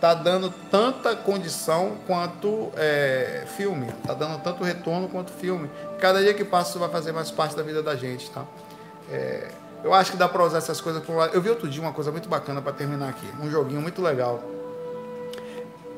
tá 0.01 0.15
dando 0.15 0.51
tanta 0.71 1.15
condição 1.15 1.97
quanto 2.07 2.71
é, 2.75 3.43
filme, 3.55 3.85
tá 4.05 4.15
dando 4.15 4.41
tanto 4.41 4.63
retorno 4.63 5.07
quanto 5.07 5.31
filme. 5.31 5.69
Cada 5.99 6.19
dia 6.23 6.33
que 6.33 6.43
passa 6.43 6.71
isso 6.71 6.79
vai 6.79 6.89
fazer 6.89 7.11
mais 7.11 7.29
parte 7.29 7.55
da 7.55 7.61
vida 7.61 7.83
da 7.83 7.95
gente, 7.95 8.31
tá? 8.31 8.43
É, 9.11 9.47
eu 9.83 9.93
acho 9.93 10.11
que 10.11 10.17
dá 10.17 10.27
para 10.27 10.43
usar 10.43 10.57
essas 10.57 10.81
coisas 10.81 11.03
por 11.03 11.29
Eu 11.31 11.39
vi 11.39 11.49
outro 11.49 11.69
dia 11.69 11.79
uma 11.79 11.93
coisa 11.93 12.11
muito 12.11 12.27
bacana 12.27 12.59
para 12.63 12.73
terminar 12.73 13.09
aqui, 13.09 13.27
um 13.39 13.49
joguinho 13.49 13.79
muito 13.79 14.01
legal. 14.01 14.43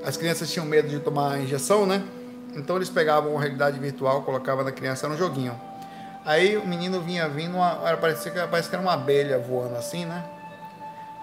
As 0.05 0.17
crianças 0.17 0.51
tinham 0.51 0.65
medo 0.65 0.89
de 0.89 0.99
tomar 0.99 1.39
injeção, 1.39 1.85
né? 1.85 2.03
Então 2.55 2.75
eles 2.75 2.89
pegavam 2.89 3.31
uma 3.31 3.39
realidade 3.39 3.80
virtual, 3.80 4.21
colocavam 4.23 4.65
na 4.65 4.71
criança 4.73 5.07
no 5.07 5.17
joguinho. 5.17 5.59
Aí 6.25 6.57
o 6.57 6.67
menino 6.67 6.99
vinha 6.99 7.27
vindo, 7.30 7.55
uma, 7.55 7.75
parecia 7.95 8.31
que, 8.31 8.47
parece 8.47 8.67
que 8.67 8.75
era 8.75 8.81
uma 8.81 8.93
abelha 8.93 9.39
voando 9.39 9.77
assim, 9.77 10.03
né? 10.03 10.25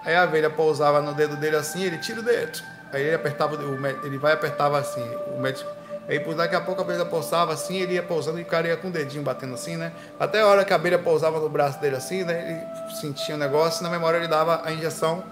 Aí 0.03 0.15
a 0.15 0.23
abelha 0.23 0.49
pousava 0.49 0.99
no 0.99 1.13
dedo 1.13 1.35
dele 1.35 1.57
assim, 1.57 1.83
ele 1.83 1.99
tira 1.99 2.19
o 2.19 2.23
dedo. 2.23 2.70
Aí 2.93 3.03
ele 3.03 3.15
apertava, 3.15 3.57
ele 4.03 4.17
vai 4.17 4.33
apertava 4.33 4.77
assim, 4.77 5.03
o 5.35 5.39
médico. 5.39 5.69
Aí 6.07 6.19
por 6.19 6.35
daqui 6.35 6.55
a 6.55 6.61
pouco 6.61 6.81
a 6.81 6.83
abelha 6.83 7.05
pousava 7.05 7.53
assim, 7.53 7.77
ele 7.77 7.93
ia 7.93 8.03
pousando 8.03 8.39
e 8.39 8.41
o 8.41 8.45
cara 8.45 8.67
ia 8.67 8.75
com 8.75 8.89
o 8.89 8.91
dedinho 8.91 9.23
batendo 9.23 9.53
assim, 9.53 9.77
né? 9.77 9.93
Até 10.19 10.41
a 10.41 10.47
hora 10.47 10.65
que 10.65 10.73
a 10.73 10.75
abelha 10.75 10.99
pousava 10.99 11.39
no 11.39 11.47
braço 11.47 11.79
dele 11.79 11.95
assim, 11.95 12.23
né? 12.23 12.65
Ele 12.83 12.95
sentia 12.95 13.35
o 13.35 13.37
negócio, 13.37 13.83
na 13.83 13.89
memória 13.89 14.17
ele 14.17 14.27
dava 14.27 14.61
a 14.65 14.71
injeção 14.73 15.23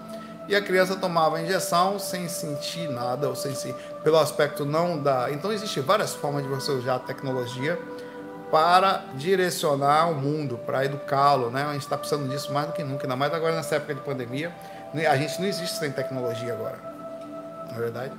e 0.48 0.56
a 0.56 0.62
criança 0.62 0.96
tomava 0.96 1.36
a 1.36 1.42
injeção 1.42 1.98
sem 1.98 2.26
sentir 2.28 2.88
nada, 2.88 3.28
ou 3.28 3.36
sem 3.36 3.54
se, 3.54 3.74
pelo 4.02 4.18
aspecto 4.18 4.64
não 4.64 4.98
da. 4.98 5.30
Então 5.30 5.52
existem 5.52 5.82
várias 5.82 6.14
formas 6.14 6.42
de 6.42 6.48
você 6.48 6.70
usar 6.70 6.94
a 6.94 6.98
tecnologia 6.98 7.78
para 8.50 9.02
direcionar 9.14 10.10
o 10.10 10.14
mundo, 10.14 10.58
para 10.64 10.84
educá-lo, 10.84 11.50
né? 11.50 11.64
A 11.64 11.72
gente 11.72 11.82
está 11.82 11.98
precisando 11.98 12.28
disso 12.28 12.52
mais 12.52 12.68
do 12.68 12.72
que 12.72 12.82
nunca, 12.82 13.04
ainda 13.04 13.16
mais 13.16 13.34
agora 13.34 13.54
nessa 13.54 13.76
época 13.76 13.94
de 13.96 14.00
pandemia. 14.00 14.50
A 15.08 15.16
gente 15.16 15.40
não 15.40 15.46
existe 15.46 15.76
sem 15.76 15.92
tecnologia 15.92 16.52
agora 16.52 16.89
na 17.70 17.78
verdade? 17.78 18.14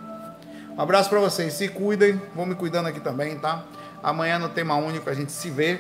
Um 0.78 0.82
abraço 0.82 1.10
para 1.10 1.19
vocês, 1.19 1.53
se 1.53 1.68
cuidem, 1.68 2.19
vão 2.34 2.45
me 2.45 2.56
cuidando 2.56 2.88
aqui 2.88 2.99
também, 2.99 3.38
tá? 3.38 3.64
Amanhã 4.02 4.40
no 4.40 4.49
tema 4.49 4.76
único 4.76 5.10
a 5.10 5.14
gente 5.14 5.32
se 5.32 5.49
vê. 5.49 5.80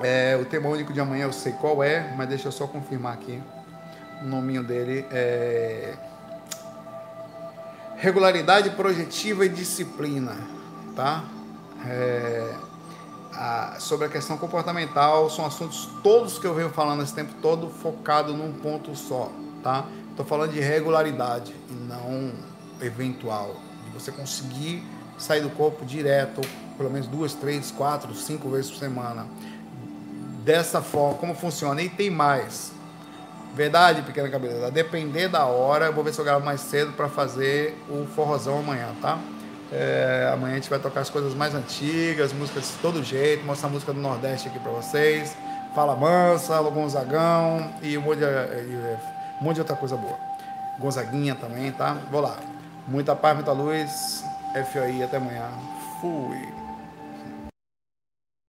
É, 0.00 0.38
o 0.40 0.44
tema 0.44 0.68
único 0.68 0.92
de 0.92 1.00
amanhã 1.00 1.24
eu 1.24 1.32
sei 1.32 1.52
qual 1.52 1.82
é, 1.82 2.14
mas 2.16 2.28
deixa 2.28 2.48
eu 2.48 2.52
só 2.52 2.66
confirmar 2.66 3.12
aqui. 3.14 3.42
O 4.22 4.24
nominho 4.24 4.62
dele 4.62 5.04
é 5.10 5.94
regularidade 7.96 8.70
projetiva 8.70 9.44
e 9.44 9.48
disciplina, 9.48 10.36
tá? 10.96 11.24
É, 11.86 12.54
a, 13.34 13.76
sobre 13.78 14.06
a 14.06 14.08
questão 14.08 14.38
comportamental 14.38 15.28
são 15.28 15.44
assuntos 15.44 15.88
todos 16.02 16.38
que 16.38 16.46
eu 16.46 16.54
venho 16.54 16.70
falando 16.70 17.02
esse 17.02 17.14
tempo 17.14 17.34
todo 17.42 17.68
focado 17.68 18.32
num 18.32 18.52
ponto 18.52 18.94
só, 18.94 19.30
tá? 19.62 19.86
Estou 20.10 20.24
falando 20.24 20.52
de 20.52 20.60
regularidade 20.60 21.54
não 21.70 22.51
eventual, 22.82 23.56
de 23.84 23.90
você 23.90 24.10
conseguir 24.10 24.82
sair 25.18 25.40
do 25.40 25.50
corpo 25.50 25.84
direto, 25.84 26.40
pelo 26.76 26.90
menos 26.90 27.06
duas, 27.06 27.34
três, 27.34 27.70
quatro, 27.70 28.14
cinco 28.14 28.48
vezes 28.50 28.70
por 28.70 28.78
semana. 28.78 29.26
Dessa 30.44 30.82
forma, 30.82 31.14
como 31.18 31.34
funciona? 31.34 31.80
E 31.80 31.88
tem 31.88 32.10
mais. 32.10 32.72
Verdade, 33.54 34.02
pequena 34.02 34.28
cabeça. 34.28 34.70
Depender 34.70 35.28
da 35.28 35.44
hora, 35.44 35.86
eu 35.86 35.92
vou 35.92 36.02
ver 36.02 36.12
se 36.12 36.20
eu 36.20 36.24
gravo 36.24 36.44
mais 36.44 36.60
cedo 36.60 36.92
para 36.92 37.08
fazer 37.08 37.76
o 37.88 38.06
forrozão 38.06 38.58
amanhã, 38.58 38.88
tá? 39.00 39.18
É, 39.70 40.30
amanhã 40.32 40.52
a 40.52 40.56
gente 40.56 40.68
vai 40.68 40.78
tocar 40.78 41.00
as 41.00 41.10
coisas 41.10 41.34
mais 41.34 41.54
antigas, 41.54 42.32
músicas 42.32 42.68
de 42.68 42.74
todo 42.82 43.02
jeito, 43.02 43.44
mostrar 43.44 43.68
a 43.68 43.72
música 43.72 43.92
do 43.92 44.00
Nordeste 44.00 44.48
aqui 44.48 44.58
para 44.58 44.72
vocês. 44.72 45.36
Fala 45.74 45.96
Mansa, 45.96 46.60
Gonzagão 46.62 47.72
e 47.82 47.96
um 47.96 48.02
monte 48.02 48.18
de, 48.18 48.24
um 48.24 49.44
monte 49.44 49.54
de 49.54 49.60
outra 49.60 49.76
coisa 49.76 49.96
boa. 49.96 50.16
Gonzaguinha 50.78 51.34
também, 51.34 51.72
tá? 51.72 51.96
Vou 52.10 52.20
lá. 52.20 52.36
Muita 52.86 53.14
paz, 53.14 53.34
muita 53.34 53.52
luz. 53.52 54.24
FOI, 54.72 55.02
até 55.02 55.16
amanhã. 55.16 55.48
Fui. 56.00 56.61